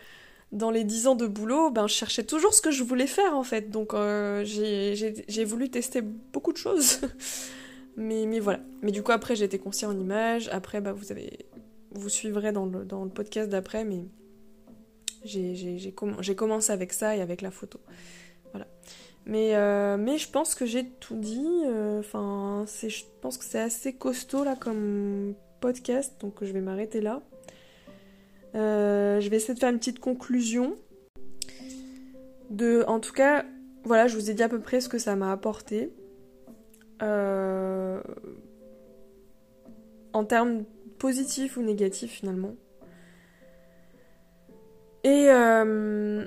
dans 0.53 0.71
les 0.71 0.85
10 0.85 1.09
ans 1.09 1.17
de 1.17 1.27
boulot, 1.27 1.73
ben, 1.73 1.89
je 1.89 1.95
cherchais 1.95 2.23
toujours 2.23 2.55
ce 2.55 2.63
que 2.63 2.71
je 2.71 2.85
voulais 2.85 3.09
faire, 3.09 3.37
en 3.37 3.43
fait. 3.43 3.69
Donc, 3.69 3.95
euh, 3.95 4.45
j'ai 4.45 5.45
voulu 5.45 5.71
tester 5.71 6.03
beaucoup 6.03 6.53
de 6.53 6.57
choses. 6.57 7.01
mais, 7.97 8.39
voilà. 8.39 8.61
Mais 8.83 8.93
du 8.93 9.03
coup, 9.03 9.11
après, 9.11 9.35
j'ai 9.35 9.45
été 9.45 9.59
conseillère 9.59 9.91
en 9.91 9.99
image. 9.99 10.49
Après, 10.53 10.81
bah, 10.81 10.95
vous, 11.91 12.09
suivrez 12.09 12.53
dans 12.53 12.65
le, 12.65 13.09
podcast 13.09 13.51
d'après, 13.51 13.85
mais 13.85 14.05
j'ai 15.25 15.93
commencé 16.37 16.71
avec 16.71 16.93
ça 16.93 17.17
et 17.17 17.21
avec 17.21 17.43
la 17.43 17.51
photo. 17.51 17.81
Voilà. 18.53 18.69
Mais, 19.27 19.57
euh, 19.57 19.97
mais 19.97 20.17
je 20.17 20.31
pense 20.31 20.55
que 20.55 20.65
j'ai 20.65 20.89
tout 21.01 21.17
dit. 21.17 21.65
Enfin, 21.99 22.67
je 22.69 23.03
pense 23.21 23.37
que 23.37 23.45
c'est 23.45 23.59
assez 23.59 23.95
costaud 23.95 24.45
là 24.45 24.55
comme 24.55 25.35
podcast, 25.61 26.15
donc 26.21 26.45
je 26.45 26.53
vais 26.53 26.61
m'arrêter 26.61 27.01
là. 27.01 27.21
Euh, 28.55 29.21
je 29.21 29.29
vais 29.29 29.37
essayer 29.37 29.55
de 29.55 29.59
faire 29.59 29.71
une 29.71 29.79
petite 29.79 29.99
conclusion. 29.99 30.75
De, 32.51 32.85
en 32.89 33.01
tout 33.01 33.13
cas, 33.13 33.45
voilà, 33.85 34.09
je 34.09 34.17
vous 34.17 34.31
ai 34.31 34.35
dit 34.35 34.43
à 34.43 34.49
peu 34.49 34.61
près 34.61 34.81
ce 34.81 34.89
que 34.89 34.99
ça 34.99 35.17
m'a 35.17 35.33
apporté. 35.33 35.93
Euh, 37.03 38.01
en 40.13 40.25
termes 40.25 40.65
positifs 40.99 41.57
ou 41.57 41.63
négatifs 41.63 42.11
finalement. 42.11 42.55
Et 45.05 45.27
euh, 45.29 46.27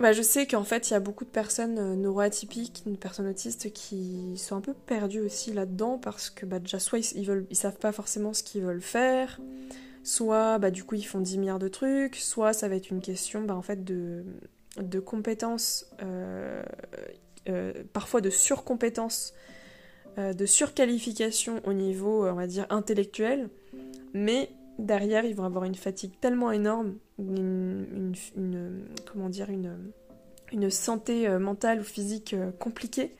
bah, 0.00 0.12
je 0.12 0.22
sais 0.22 0.46
qu'en 0.46 0.64
fait, 0.64 0.90
il 0.90 0.94
y 0.94 0.96
a 0.96 1.00
beaucoup 1.00 1.24
de 1.24 1.30
personnes 1.30 1.94
neuroatypiques, 2.00 2.82
de 2.86 2.96
personnes 2.96 3.28
autistes 3.28 3.72
qui 3.72 4.36
sont 4.36 4.56
un 4.56 4.60
peu 4.60 4.74
perdues 4.74 5.20
aussi 5.20 5.52
là-dedans 5.52 5.98
parce 5.98 6.28
que 6.28 6.44
bah, 6.44 6.58
déjà, 6.58 6.80
soit 6.80 6.98
ils, 7.14 7.24
veulent, 7.24 7.46
ils 7.50 7.56
savent 7.56 7.78
pas 7.78 7.92
forcément 7.92 8.34
ce 8.34 8.42
qu'ils 8.42 8.62
veulent 8.62 8.82
faire, 8.82 9.40
soit 10.04 10.58
bah, 10.58 10.70
du 10.70 10.84
coup 10.84 10.94
ils 10.94 11.02
font 11.02 11.20
10 11.20 11.38
milliards 11.38 11.58
de 11.58 11.68
trucs, 11.68 12.16
soit 12.16 12.52
ça 12.52 12.68
va 12.68 12.76
être 12.76 12.90
une 12.90 13.00
question 13.00 13.42
bah, 13.42 13.56
en 13.56 13.62
fait 13.62 13.82
de, 13.82 14.24
de 14.80 15.00
compétences, 15.00 15.90
euh, 16.02 16.62
euh, 17.48 17.72
parfois 17.92 18.20
de 18.20 18.30
surcompétences, 18.30 19.34
euh, 20.18 20.32
de 20.32 20.46
surqualification 20.46 21.60
au 21.64 21.72
niveau 21.72 22.26
on 22.28 22.34
va 22.34 22.46
dire 22.46 22.66
intellectuel, 22.70 23.48
mais 24.12 24.50
derrière, 24.78 25.24
ils 25.24 25.34
vont 25.34 25.44
avoir 25.44 25.64
une 25.64 25.74
fatigue 25.74 26.12
tellement 26.20 26.52
énorme, 26.52 26.96
une, 27.18 28.12
comment 29.10 29.28
dire, 29.28 29.48
une, 29.50 30.70
santé 30.70 31.28
mentale 31.38 31.80
ou 31.80 31.84
physique 31.84 32.36
compliquée, 32.60 33.12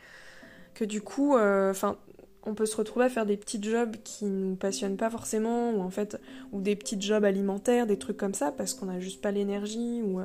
que 0.75 0.85
du 0.85 1.01
coup, 1.01 1.37
enfin, 1.37 1.99
on 2.47 2.55
peut 2.55 2.67
se 2.67 2.77
retrouver 2.77 3.07
à 3.07 3.09
faire 3.09 3.27
des 3.27 3.37
petits 3.37 3.63
jobs 3.63 3.97
qui 4.05 4.27
nous 4.27 4.57
passionnent 4.57 4.97
pas 4.97 5.11
forcément, 5.11 5.71
ou 5.73 5.81
en 5.81 5.91
fait, 5.91 6.21
ou 6.53 6.61
des 6.61 6.77
petits 6.77 7.01
jobs 7.01 7.25
alimentaires, 7.25 7.87
des 7.87 7.99
trucs 7.99 8.17
comme 8.17 8.35
ça, 8.35 8.53
parce 8.53 8.75
qu'on 8.75 8.87
n'a 8.87 9.01
juste 9.01 9.21
pas 9.21 9.31
l'énergie, 9.31 10.03
ou, 10.03 10.21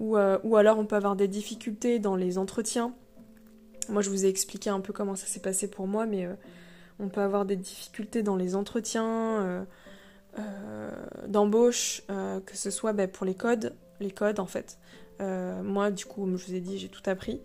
ou, 0.00 0.16
ou, 0.16 0.56
alors 0.56 0.78
on 0.78 0.86
peut 0.86 0.96
avoir 0.96 1.16
des 1.16 1.28
difficultés 1.28 1.98
dans 1.98 2.16
les 2.16 2.38
entretiens. 2.38 2.94
Moi, 3.88 4.02
je 4.02 4.10
vous 4.10 4.26
ai 4.26 4.28
expliqué 4.28 4.70
un 4.70 4.80
peu 4.80 4.92
comment 4.92 5.16
ça 5.16 5.26
s'est 5.26 5.40
passé 5.40 5.68
pour 5.68 5.86
moi, 5.86 6.06
mais 6.06 6.28
on 7.00 7.08
peut 7.08 7.22
avoir 7.22 7.44
des 7.44 7.56
difficultés 7.56 8.22
dans 8.22 8.36
les 8.36 8.54
entretiens 8.54 9.66
euh, 10.38 10.90
d'embauche, 11.26 12.02
euh, 12.10 12.40
que 12.40 12.56
ce 12.56 12.70
soit 12.70 12.92
ben, 12.92 13.08
pour 13.08 13.26
les 13.26 13.34
codes, 13.34 13.74
les 14.00 14.10
codes 14.10 14.38
en 14.38 14.46
fait. 14.46 14.78
Euh, 15.20 15.62
moi, 15.62 15.90
du 15.90 16.04
coup, 16.04 16.20
comme 16.20 16.36
je 16.36 16.46
vous 16.46 16.54
ai 16.54 16.60
dit, 16.60 16.78
j'ai 16.78 16.88
tout 16.88 17.02
appris. 17.06 17.40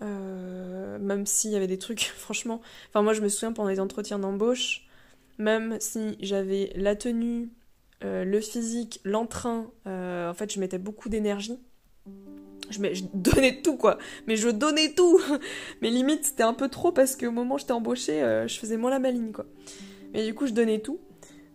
Même 0.00 1.26
s'il 1.26 1.50
y 1.50 1.56
avait 1.56 1.66
des 1.66 1.78
trucs, 1.78 2.00
franchement. 2.16 2.60
Enfin, 2.88 3.02
moi, 3.02 3.12
je 3.12 3.20
me 3.20 3.28
souviens 3.28 3.52
pendant 3.52 3.68
les 3.68 3.80
entretiens 3.80 4.18
d'embauche, 4.18 4.86
même 5.38 5.76
si 5.80 6.16
j'avais 6.20 6.72
la 6.74 6.96
tenue, 6.96 7.50
le 8.02 8.40
physique, 8.40 9.00
l'entrain, 9.04 9.70
en 9.86 10.34
fait, 10.34 10.52
je 10.52 10.60
mettais 10.60 10.78
beaucoup 10.78 11.08
d'énergie. 11.08 11.58
Je, 12.70 12.78
je, 12.92 13.04
donnais 13.14 13.60
tout, 13.62 13.76
quoi. 13.76 13.98
Mais 14.26 14.36
je 14.36 14.48
donnais 14.48 14.92
tout 14.92 15.20
Mais 15.82 15.90
limite, 15.90 16.24
c'était 16.24 16.42
un 16.42 16.54
peu 16.54 16.68
trop 16.68 16.92
parce 16.92 17.16
qu'au 17.16 17.30
moment 17.30 17.54
où 17.54 17.58
j'étais 17.58 17.72
embauchée, 17.72 18.44
je 18.46 18.58
faisais 18.58 18.76
moins 18.76 18.90
la 18.90 18.98
maligne, 18.98 19.32
quoi. 19.32 19.46
Mais 20.12 20.24
du 20.24 20.34
coup, 20.34 20.46
je 20.46 20.52
donnais 20.52 20.80
tout. 20.80 21.00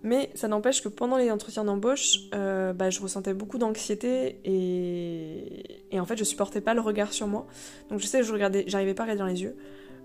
Mais 0.04 0.30
ça 0.36 0.50
n'empêche 0.50 0.84
que 0.84 0.90
pendant 0.90 1.18
les 1.18 1.32
entretiens 1.32 1.64
d'embauche, 1.64 2.20
euh, 2.36 2.74
bah, 2.74 2.90
je 2.90 3.00
ressentais 3.00 3.34
beaucoup 3.34 3.58
d'anxiété 3.58 4.38
et... 4.44 5.83
et, 5.94 6.00
en 6.00 6.06
fait 6.06 6.18
je 6.18 6.24
supportais 6.24 6.62
pas 6.62 6.74
le 6.74 6.82
regard 6.82 7.14
sur 7.14 7.28
moi. 7.28 7.46
Donc 7.90 8.00
je 8.00 8.08
sais 8.08 8.20
que 8.20 8.26
je 8.26 8.34
regardais, 8.34 8.64
j'arrivais 8.68 8.94
pas 8.94 9.04
à 9.04 9.06
regarder 9.06 9.20
dans 9.20 9.28
les 9.28 9.44
yeux. 9.44 9.56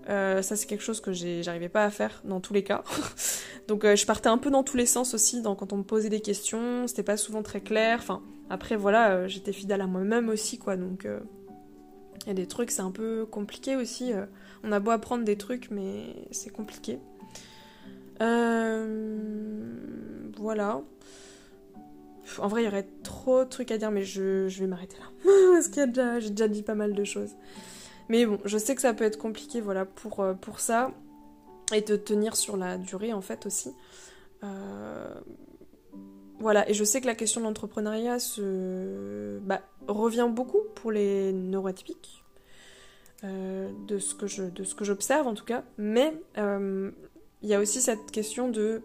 Euh, 0.09 0.41
ça 0.41 0.55
c'est 0.55 0.65
quelque 0.65 0.83
chose 0.83 1.01
que 1.01 1.11
j'arrivais 1.11 1.69
pas 1.69 1.83
à 1.83 1.89
faire 1.89 2.21
dans 2.23 2.39
tous 2.39 2.53
les 2.53 2.63
cas. 2.63 2.83
Donc 3.67 3.83
euh, 3.83 3.95
je 3.95 4.05
partais 4.05 4.29
un 4.29 4.37
peu 4.37 4.49
dans 4.49 4.63
tous 4.63 4.77
les 4.77 4.85
sens 4.85 5.13
aussi 5.13 5.43
quand 5.43 5.73
on 5.73 5.77
me 5.77 5.83
posait 5.83 6.09
des 6.09 6.21
questions, 6.21 6.87
c'était 6.87 7.03
pas 7.03 7.17
souvent 7.17 7.43
très 7.43 7.61
clair. 7.61 7.99
Enfin 8.01 8.21
après 8.49 8.75
voilà, 8.75 9.27
j'étais 9.27 9.53
fidèle 9.53 9.81
à 9.81 9.87
moi-même 9.87 10.29
aussi 10.29 10.57
quoi. 10.57 10.77
Donc 10.77 11.05
il 11.05 12.27
y 12.27 12.31
a 12.31 12.33
des 12.33 12.47
trucs 12.47 12.71
c'est 12.71 12.81
un 12.81 12.91
peu 12.91 13.25
compliqué 13.25 13.75
aussi. 13.75 14.13
on 14.63 14.71
a 14.71 14.79
beau 14.79 14.91
apprendre 14.91 15.23
des 15.25 15.37
trucs 15.37 15.69
mais 15.69 16.15
c'est 16.31 16.51
compliqué. 16.51 16.99
Euh, 18.21 19.73
voilà. 20.37 20.81
En 22.37 22.47
vrai, 22.47 22.63
il 22.63 22.65
y 22.65 22.67
aurait 22.67 22.87
trop 23.03 23.43
de 23.43 23.49
trucs 23.49 23.71
à 23.71 23.77
dire, 23.77 23.91
mais 23.91 24.03
je, 24.03 24.47
vais 24.47 24.67
m'arrêter 24.67 24.97
là. 24.97 25.05
Parce 25.53 25.67
que 25.67 25.85
déjà, 25.85 26.19
j'ai 26.19 26.29
déjà 26.29 26.47
dit 26.47 26.63
pas 26.63 26.75
mal 26.75 26.93
de 26.93 27.03
choses. 27.03 27.35
Mais 28.09 28.25
bon, 28.25 28.39
je 28.45 28.57
sais 28.57 28.75
que 28.75 28.81
ça 28.81 28.93
peut 28.93 29.03
être 29.03 29.17
compliqué, 29.17 29.61
voilà, 29.61 29.85
pour, 29.85 30.19
euh, 30.19 30.33
pour 30.33 30.59
ça. 30.59 30.91
Et 31.73 31.81
de 31.81 31.95
tenir 31.95 32.35
sur 32.35 32.57
la 32.57 32.77
durée, 32.77 33.13
en 33.13 33.21
fait, 33.21 33.45
aussi. 33.45 33.71
Euh, 34.43 35.13
voilà, 36.39 36.67
et 36.69 36.73
je 36.73 36.83
sais 36.83 37.01
que 37.01 37.05
la 37.05 37.15
question 37.15 37.41
de 37.41 37.45
l'entrepreneuriat 37.45 38.19
se... 38.19 39.39
Bah, 39.39 39.61
revient 39.87 40.29
beaucoup 40.31 40.61
pour 40.75 40.91
les 40.91 41.33
neuroatypiques. 41.33 42.23
de 43.23 43.99
ce 43.99 44.15
que 44.15 44.85
j'observe 44.85 45.27
en 45.27 45.33
tout 45.33 45.45
cas. 45.45 45.63
Mais 45.77 46.13
il 47.41 47.49
y 47.49 47.53
a 47.53 47.59
aussi 47.59 47.81
cette 47.81 48.11
question 48.11 48.49
de. 48.49 48.81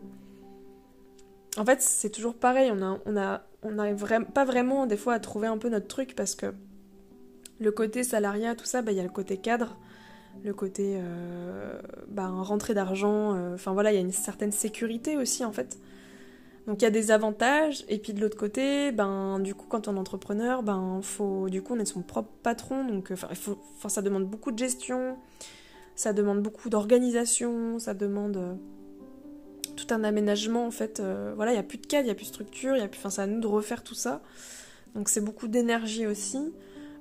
En 1.56 1.64
fait, 1.64 1.80
c'est 1.80 2.10
toujours 2.10 2.34
pareil, 2.34 2.72
on 2.72 2.82
a, 3.16 3.42
on 3.62 4.24
pas 4.32 4.44
vraiment 4.44 4.86
des 4.86 4.96
fois 4.96 5.14
à 5.14 5.20
trouver 5.20 5.46
un 5.46 5.58
peu 5.58 5.68
notre 5.68 5.86
truc 5.86 6.14
parce 6.16 6.34
que 6.34 6.52
le 7.60 7.70
côté 7.70 8.02
salariat, 8.02 8.54
tout 8.54 8.64
ça, 8.64 8.82
bah, 8.82 8.92
il 8.92 8.96
y 8.96 9.00
a 9.00 9.04
le 9.04 9.08
côté 9.08 9.36
cadre, 9.36 9.76
le 10.42 10.52
côté 10.52 10.96
euh, 10.96 11.80
bah, 12.08 12.28
rentrée 12.28 12.74
d'argent, 12.74 13.34
euh, 13.34 13.54
enfin 13.54 13.72
voilà, 13.72 13.92
il 13.92 13.94
y 13.94 13.98
a 13.98 14.00
une 14.00 14.10
certaine 14.10 14.52
sécurité 14.52 15.16
aussi 15.16 15.44
en 15.44 15.52
fait. 15.52 15.78
Donc 16.66 16.80
il 16.80 16.84
y 16.84 16.88
a 16.88 16.90
des 16.90 17.10
avantages, 17.10 17.84
et 17.88 17.98
puis 17.98 18.14
de 18.14 18.20
l'autre 18.20 18.38
côté, 18.38 18.90
ben 18.90 19.38
du 19.38 19.54
coup 19.54 19.66
quand 19.68 19.86
on 19.86 19.96
est 19.96 19.98
entrepreneur, 19.98 20.62
ben 20.62 21.00
faut 21.02 21.48
du 21.50 21.62
coup 21.62 21.74
on 21.74 21.78
est 21.78 21.84
son 21.84 22.02
propre 22.02 22.30
patron, 22.42 22.86
donc 22.86 23.10
enfin 23.12 23.28
il 23.30 23.36
faut, 23.36 23.58
ça 23.86 24.00
demande 24.00 24.24
beaucoup 24.24 24.50
de 24.50 24.58
gestion, 24.58 25.18
ça 25.94 26.14
demande 26.14 26.42
beaucoup 26.42 26.70
d'organisation, 26.70 27.78
ça 27.78 27.92
demande 27.92 28.36
euh, 28.38 28.54
tout 29.68 29.86
un 29.90 30.04
aménagement 30.04 30.66
en 30.66 30.70
fait. 30.70 31.00
Euh, 31.00 31.32
voilà, 31.36 31.52
il 31.52 31.54
n'y 31.54 31.60
a 31.60 31.64
plus 31.64 31.78
de 31.78 31.86
cadre, 31.86 32.04
il 32.04 32.06
n'y 32.06 32.10
a 32.12 32.14
plus 32.14 32.24
de 32.24 32.28
structure, 32.28 32.76
y 32.76 32.80
a 32.80 32.88
plus, 32.88 32.98
enfin, 32.98 33.10
c'est 33.10 33.22
à 33.22 33.26
nous 33.26 33.40
de 33.40 33.46
refaire 33.46 33.82
tout 33.82 33.94
ça. 33.94 34.22
Donc 34.94 35.08
c'est 35.08 35.20
beaucoup 35.20 35.48
d'énergie 35.48 36.06
aussi. 36.06 36.52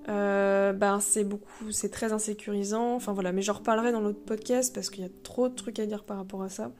Euh, 0.09 0.73
ben 0.73 0.99
c'est 0.99 1.23
beaucoup, 1.23 1.71
c'est 1.71 1.89
très 1.89 2.11
insécurisant. 2.13 2.95
Enfin 2.95 3.13
voilà, 3.13 3.31
mais 3.31 3.41
j'en 3.41 3.53
reparlerai 3.53 3.91
dans 3.91 4.01
l'autre 4.01 4.23
podcast 4.25 4.73
parce 4.73 4.89
qu'il 4.89 5.03
y 5.03 5.07
a 5.07 5.11
trop 5.23 5.49
de 5.49 5.55
trucs 5.55 5.79
à 5.79 5.85
dire 5.85 6.03
par 6.03 6.17
rapport 6.17 6.43
à 6.43 6.49
ça 6.49 6.71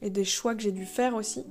et 0.00 0.10
des 0.10 0.24
choix 0.24 0.54
que 0.54 0.62
j'ai 0.62 0.72
dû 0.72 0.86
faire 0.86 1.14
aussi 1.14 1.44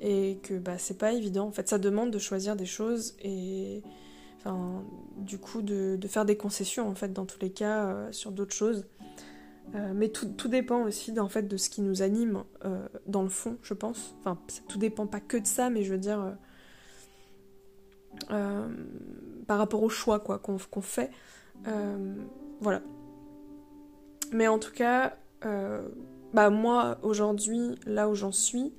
et 0.00 0.38
que 0.42 0.54
bah 0.54 0.78
c'est 0.78 0.98
pas 0.98 1.12
évident. 1.12 1.46
En 1.46 1.52
fait, 1.52 1.68
ça 1.68 1.78
demande 1.78 2.10
de 2.10 2.18
choisir 2.18 2.56
des 2.56 2.66
choses 2.66 3.14
et 3.22 3.82
du 5.18 5.38
coup 5.38 5.60
de, 5.60 5.96
de 5.96 6.08
faire 6.08 6.24
des 6.24 6.36
concessions 6.36 6.88
en 6.88 6.94
fait 6.94 7.12
dans 7.12 7.26
tous 7.26 7.38
les 7.40 7.50
cas 7.50 8.08
sur 8.10 8.32
d'autres 8.32 8.54
choses. 8.54 8.86
Euh, 9.74 9.92
mais 9.94 10.08
tout, 10.08 10.26
tout, 10.26 10.48
dépend 10.48 10.82
aussi 10.82 11.18
en 11.18 11.28
fait, 11.28 11.42
de 11.42 11.56
ce 11.56 11.70
qui 11.70 11.80
nous 11.80 12.02
anime 12.02 12.42
euh, 12.64 12.88
dans 13.06 13.22
le 13.22 13.28
fond, 13.28 13.58
je 13.62 13.74
pense. 13.74 14.16
Enfin, 14.20 14.38
tout 14.68 14.78
dépend 14.78 15.06
pas 15.06 15.20
que 15.20 15.36
de 15.36 15.46
ça, 15.46 15.70
mais 15.70 15.84
je 15.84 15.92
veux 15.92 15.98
dire, 15.98 16.36
euh, 18.30 18.68
par 19.46 19.58
rapport 19.58 19.82
au 19.82 19.88
choix 19.88 20.18
quoi 20.18 20.38
qu'on 20.38 20.58
fait. 20.80 21.10
voilà. 22.60 22.82
Mais 24.32 24.48
en 24.48 24.58
tout 24.58 24.72
cas, 24.72 25.16
bah, 26.32 26.50
moi, 26.50 26.98
aujourd'hui, 27.02 27.76
là 27.86 28.08
où 28.08 28.14
j'en 28.14 28.32
suis, 28.32 28.72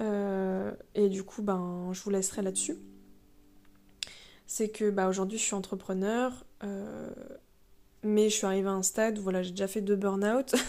et 0.00 1.08
du 1.08 1.24
coup, 1.24 1.42
ben, 1.42 1.90
je 1.92 2.02
vous 2.02 2.10
laisserai 2.10 2.42
là-dessus, 2.42 2.76
c'est 4.46 4.68
que 4.68 4.90
bah, 4.90 5.08
aujourd'hui, 5.08 5.38
je 5.38 5.44
suis 5.44 5.54
entrepreneur 5.54 6.46
mais 8.06 8.30
je 8.30 8.36
suis 8.36 8.46
arrivée 8.46 8.68
à 8.68 8.72
un 8.72 8.82
stade 8.82 9.18
où 9.18 9.22
voilà, 9.22 9.42
j'ai 9.42 9.50
déjà 9.50 9.68
fait 9.68 9.80
deux 9.80 9.96
burn-out. 9.96 10.54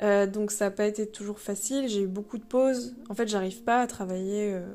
Euh, 0.00 0.26
donc 0.26 0.50
ça 0.50 0.64
n'a 0.64 0.70
pas 0.72 0.86
été 0.86 1.06
toujours 1.06 1.38
facile. 1.38 1.86
J'ai 1.86 2.02
eu 2.02 2.06
beaucoup 2.08 2.36
de 2.36 2.42
pauses. 2.42 2.96
En 3.08 3.14
fait, 3.14 3.28
j'arrive 3.28 3.62
pas 3.62 3.82
à 3.82 3.86
travailler 3.86 4.52
euh, 4.52 4.66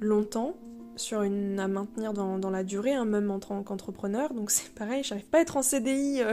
longtemps 0.00 0.54
sur 0.94 1.22
une 1.22 1.58
à 1.58 1.66
maintenir 1.66 2.12
dans, 2.12 2.38
dans 2.38 2.50
la 2.50 2.62
durée, 2.62 2.92
hein, 2.92 3.06
même 3.06 3.32
en 3.32 3.40
tant 3.40 3.60
qu'entrepreneur. 3.64 4.32
Donc 4.32 4.52
c'est 4.52 4.72
pareil, 4.72 5.02
j'arrive 5.02 5.24
pas 5.24 5.38
à 5.38 5.40
être 5.40 5.56
en 5.56 5.62
CDI. 5.62 6.22
Euh. 6.22 6.32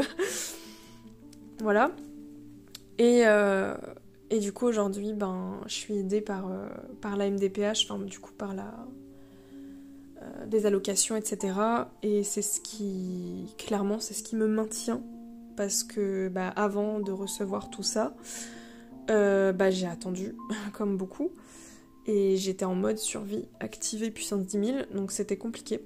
voilà. 1.60 1.90
Et, 3.00 3.24
et 4.30 4.40
du 4.40 4.54
coup 4.54 4.68
aujourd'hui, 4.68 5.14
ben, 5.14 5.60
je 5.66 5.74
suis 5.74 5.98
aidée 5.98 6.22
par, 6.22 6.52
par 7.02 7.18
la 7.18 7.32
MDPH, 7.32 7.88
enfin 7.90 7.98
du 7.98 8.20
coup 8.20 8.32
par 8.32 8.54
la 8.54 8.86
euh, 10.22 10.46
des 10.46 10.66
allocations, 10.66 11.16
etc. 11.16 11.54
Et 12.04 12.24
c'est 12.24 12.42
ce 12.42 12.60
qui, 12.60 13.54
clairement, 13.58 14.00
c'est 14.00 14.14
ce 14.14 14.24
qui 14.24 14.36
me 14.36 14.48
maintient. 14.48 15.02
Parce 15.56 15.84
que 15.84 16.30
bah, 16.30 16.50
avant 16.50 17.00
de 17.00 17.12
recevoir 17.12 17.70
tout 17.70 17.84
ça, 17.84 18.16
euh, 19.10 19.52
bah, 19.52 19.70
j'ai 19.70 19.88
attendu, 19.88 20.36
comme 20.74 20.98
beaucoup. 20.98 21.32
Et 22.08 22.36
j'étais 22.38 22.66
en 22.66 22.76
mode 22.76 22.98
survie 22.98 23.48
activée 23.60 24.10
puissance 24.10 24.46
10 24.46 24.66
000, 24.66 24.78
donc 24.94 25.12
c'était 25.12 25.38
compliqué. 25.38 25.82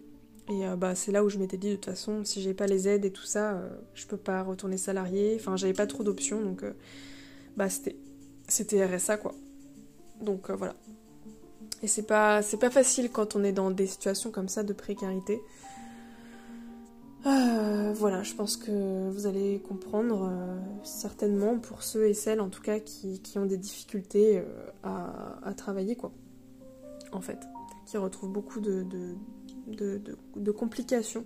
Et 0.50 0.66
euh, 0.66 0.76
bah, 0.76 0.96
c'est 0.96 1.12
là 1.12 1.24
où 1.24 1.30
je 1.30 1.38
m'étais 1.38 1.58
dit, 1.58 1.70
de 1.72 1.76
toute 1.76 1.86
façon, 1.86 2.24
si 2.24 2.42
j'ai 2.42 2.54
pas 2.54 2.68
les 2.68 2.88
aides 2.88 3.06
et 3.06 3.12
tout 3.12 3.26
ça, 3.26 3.62
je 3.96 4.06
peux 4.06 4.18
pas 4.18 4.44
retourner 4.44 4.78
salarié. 4.78 5.36
Enfin, 5.40 5.58
j'avais 5.58 5.74
pas 5.74 5.88
trop 5.88 6.04
d'options, 6.04 6.42
donc 6.42 6.64
bah, 7.58 7.70
c'était, 7.70 7.98
c'était 8.48 8.86
RSA, 8.86 9.18
quoi. 9.18 9.34
Donc 10.22 10.50
voilà. 10.52 10.76
Et 11.86 11.88
c'est 11.88 12.08
pas, 12.08 12.42
c'est 12.42 12.58
pas 12.58 12.72
facile 12.72 13.12
quand 13.12 13.36
on 13.36 13.44
est 13.44 13.52
dans 13.52 13.70
des 13.70 13.86
situations 13.86 14.32
comme 14.32 14.50
ça 14.50 14.64
de 14.64 14.74
précarité. 14.74 15.40
Euh, 17.28 17.94
voilà, 17.94 18.24
je 18.24 18.34
pense 18.34 18.58
que 18.58 19.12
vous 19.12 19.28
allez 19.28 19.60
comprendre 19.60 20.28
euh, 20.28 20.58
certainement 20.82 21.60
pour 21.60 21.84
ceux 21.84 22.08
et 22.08 22.16
celles 22.16 22.42
en 22.42 22.50
tout 22.50 22.64
cas 22.64 22.80
qui, 22.80 23.38
ont 23.38 23.46
des 23.46 23.60
difficultés 23.60 24.40
euh, 24.40 24.44
à, 25.44 25.54
travailler 25.54 25.96
quoi. 25.96 26.12
En 27.12 27.22
fait, 27.22 27.38
qui 27.86 27.98
retrouvent 27.98 28.32
beaucoup 28.32 28.62
de, 28.62 28.84
de, 29.68 30.52
complications. 30.52 31.24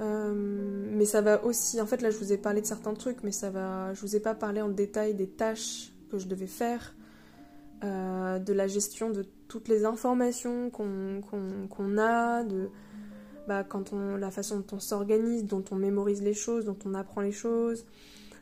mais 0.00 1.04
ça 1.04 1.20
va 1.20 1.44
aussi, 1.44 1.80
en 1.80 1.86
fait 1.86 2.02
là 2.02 2.10
je 2.10 2.18
vous 2.18 2.32
ai 2.32 2.36
parlé 2.36 2.62
de 2.62 2.66
certains 2.66 2.94
trucs, 2.94 3.22
mais 3.22 3.30
ça 3.30 3.50
va, 3.50 3.94
je 3.94 4.00
vous 4.00 4.16
ai 4.16 4.20
pas 4.20 4.34
parlé 4.34 4.60
en 4.60 4.70
détail 4.70 5.14
des 5.14 5.28
tâches 5.28 5.92
que 6.10 6.18
je 6.18 6.26
devais 6.26 6.48
faire, 6.48 6.96
de 7.82 8.52
la 8.52 8.66
gestion 8.66 9.10
de 9.10 9.24
toutes 9.52 9.68
les 9.68 9.84
informations 9.84 10.70
qu'on 10.70 11.98
a, 11.98 12.42
de 12.42 12.70
bah, 13.46 13.64
quand 13.64 13.92
on, 13.92 14.16
la 14.16 14.30
façon 14.30 14.60
dont 14.60 14.76
on 14.76 14.80
s'organise, 14.80 15.44
dont 15.44 15.62
on 15.70 15.74
mémorise 15.74 16.22
les 16.22 16.32
choses, 16.32 16.64
dont 16.64 16.78
on 16.86 16.94
apprend 16.94 17.20
les 17.20 17.32
choses, 17.32 17.84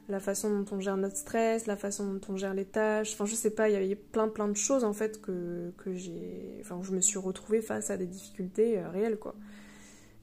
la 0.08 0.20
façon 0.20 0.60
dont 0.60 0.76
on 0.76 0.78
gère 0.78 0.96
notre 0.96 1.16
stress, 1.16 1.66
la 1.66 1.74
façon 1.74 2.12
dont 2.12 2.20
on 2.28 2.36
gère 2.36 2.54
les 2.54 2.64
tâches. 2.64 3.14
Enfin, 3.14 3.26
je 3.26 3.34
sais 3.34 3.50
pas, 3.50 3.68
il 3.68 3.72
y 3.72 3.76
avait 3.76 3.96
plein 3.96 4.28
plein 4.28 4.46
de 4.46 4.56
choses 4.56 4.84
en 4.84 4.92
fait 4.92 5.20
que, 5.20 5.72
que 5.78 5.94
j'ai. 5.94 6.58
Enfin, 6.60 6.78
je 6.80 6.92
me 6.92 7.00
suis 7.00 7.18
retrouvée 7.18 7.60
face 7.60 7.90
à 7.90 7.96
des 7.96 8.06
difficultés 8.06 8.78
euh, 8.78 8.88
réelles 8.88 9.18
quoi. 9.18 9.34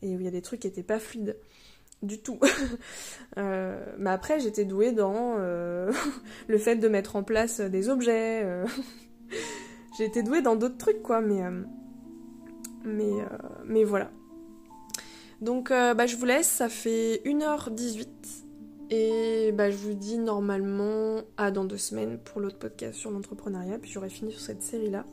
Et 0.02 0.16
où 0.16 0.22
il 0.22 0.24
y 0.24 0.30
a 0.30 0.32
des 0.32 0.42
trucs 0.42 0.62
qui 0.62 0.68
étaient 0.68 0.84
pas 0.84 1.00
fluides 1.00 1.36
du 2.02 2.20
tout. 2.20 2.40
euh, 3.38 3.84
mais 3.98 4.12
après, 4.12 4.40
j'étais 4.40 4.64
douée 4.64 4.94
dans 4.94 5.36
euh, 5.40 5.92
le 6.48 6.58
fait 6.58 6.78
de 6.78 6.88
mettre 6.88 7.18
en 7.18 7.24
place 7.24 7.60
des 7.60 7.90
objets. 7.90 8.46
Euh. 9.98 10.04
j'ai 10.04 10.06
été 10.06 10.24
douée 10.24 10.42
dans 10.42 10.56
d'autres 10.56 10.78
trucs 10.78 11.02
quoi, 11.02 11.22
mais. 11.22 11.44
Euh, 11.44 11.64
mais, 12.84 13.12
mais 13.66 13.84
voilà. 13.84 14.12
Donc, 15.42 15.70
bah, 15.70 16.06
je 16.06 16.16
vous 16.16 16.26
laisse, 16.26 16.48
ça 16.48 16.70
fait 16.70 17.22
1h18. 17.26 18.08
Et 18.90 19.52
bah, 19.52 19.70
je 19.70 19.76
vous 19.76 19.94
dis 19.94 20.18
normalement 20.18 21.22
à 21.36 21.52
dans 21.52 21.66
deux 21.66 21.78
semaines 21.78 22.18
pour 22.18 22.40
l'autre 22.40 22.58
podcast 22.58 22.98
sur 22.98 23.12
l'entrepreneuriat, 23.12 23.80
puis 23.80 23.92
j'aurai 23.92 24.10
fini 24.10 24.32
sur 24.32 24.40
cette 24.40 24.62
série-là. 24.62 25.06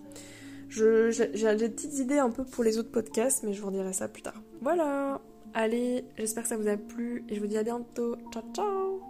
J'ai 0.68 1.56
des 1.56 1.68
petites 1.68 1.98
idées 1.98 2.18
un 2.18 2.30
peu 2.30 2.44
pour 2.44 2.64
les 2.64 2.78
autres 2.78 2.90
podcasts, 2.90 3.42
mais 3.42 3.52
je 3.52 3.60
vous 3.60 3.68
redirai 3.68 3.92
ça 3.92 4.08
plus 4.08 4.22
tard. 4.22 4.40
Voilà 4.60 5.20
Allez, 5.56 6.04
j'espère 6.16 6.42
que 6.42 6.48
ça 6.48 6.56
vous 6.56 6.66
a 6.66 6.76
plu 6.76 7.24
et 7.28 7.36
je 7.36 7.40
vous 7.40 7.46
dis 7.46 7.56
à 7.56 7.62
bientôt. 7.62 8.16
Ciao 8.32 8.42
ciao 8.52 9.00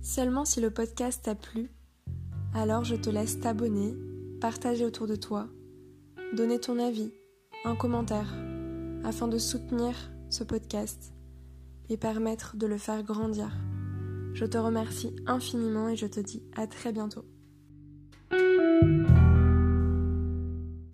Seulement 0.00 0.46
si 0.46 0.62
le 0.62 0.70
podcast 0.70 1.24
t'a 1.24 1.34
plu, 1.34 1.70
alors 2.56 2.84
je 2.84 2.96
te 2.96 3.10
laisse 3.10 3.38
t'abonner, 3.38 3.94
partager 4.40 4.84
autour 4.84 5.06
de 5.06 5.14
toi, 5.14 5.46
donner 6.34 6.58
ton 6.58 6.78
avis, 6.78 7.12
un 7.64 7.76
commentaire, 7.76 8.34
afin 9.04 9.28
de 9.28 9.36
soutenir 9.36 9.94
ce 10.30 10.42
podcast 10.42 11.12
et 11.90 11.98
permettre 11.98 12.56
de 12.56 12.66
le 12.66 12.78
faire 12.78 13.02
grandir. 13.02 13.50
Je 14.32 14.46
te 14.46 14.56
remercie 14.56 15.14
infiniment 15.26 15.88
et 15.88 15.96
je 15.96 16.06
te 16.06 16.20
dis 16.20 16.42
à 16.56 16.66
très 16.66 16.92
bientôt. 16.92 17.24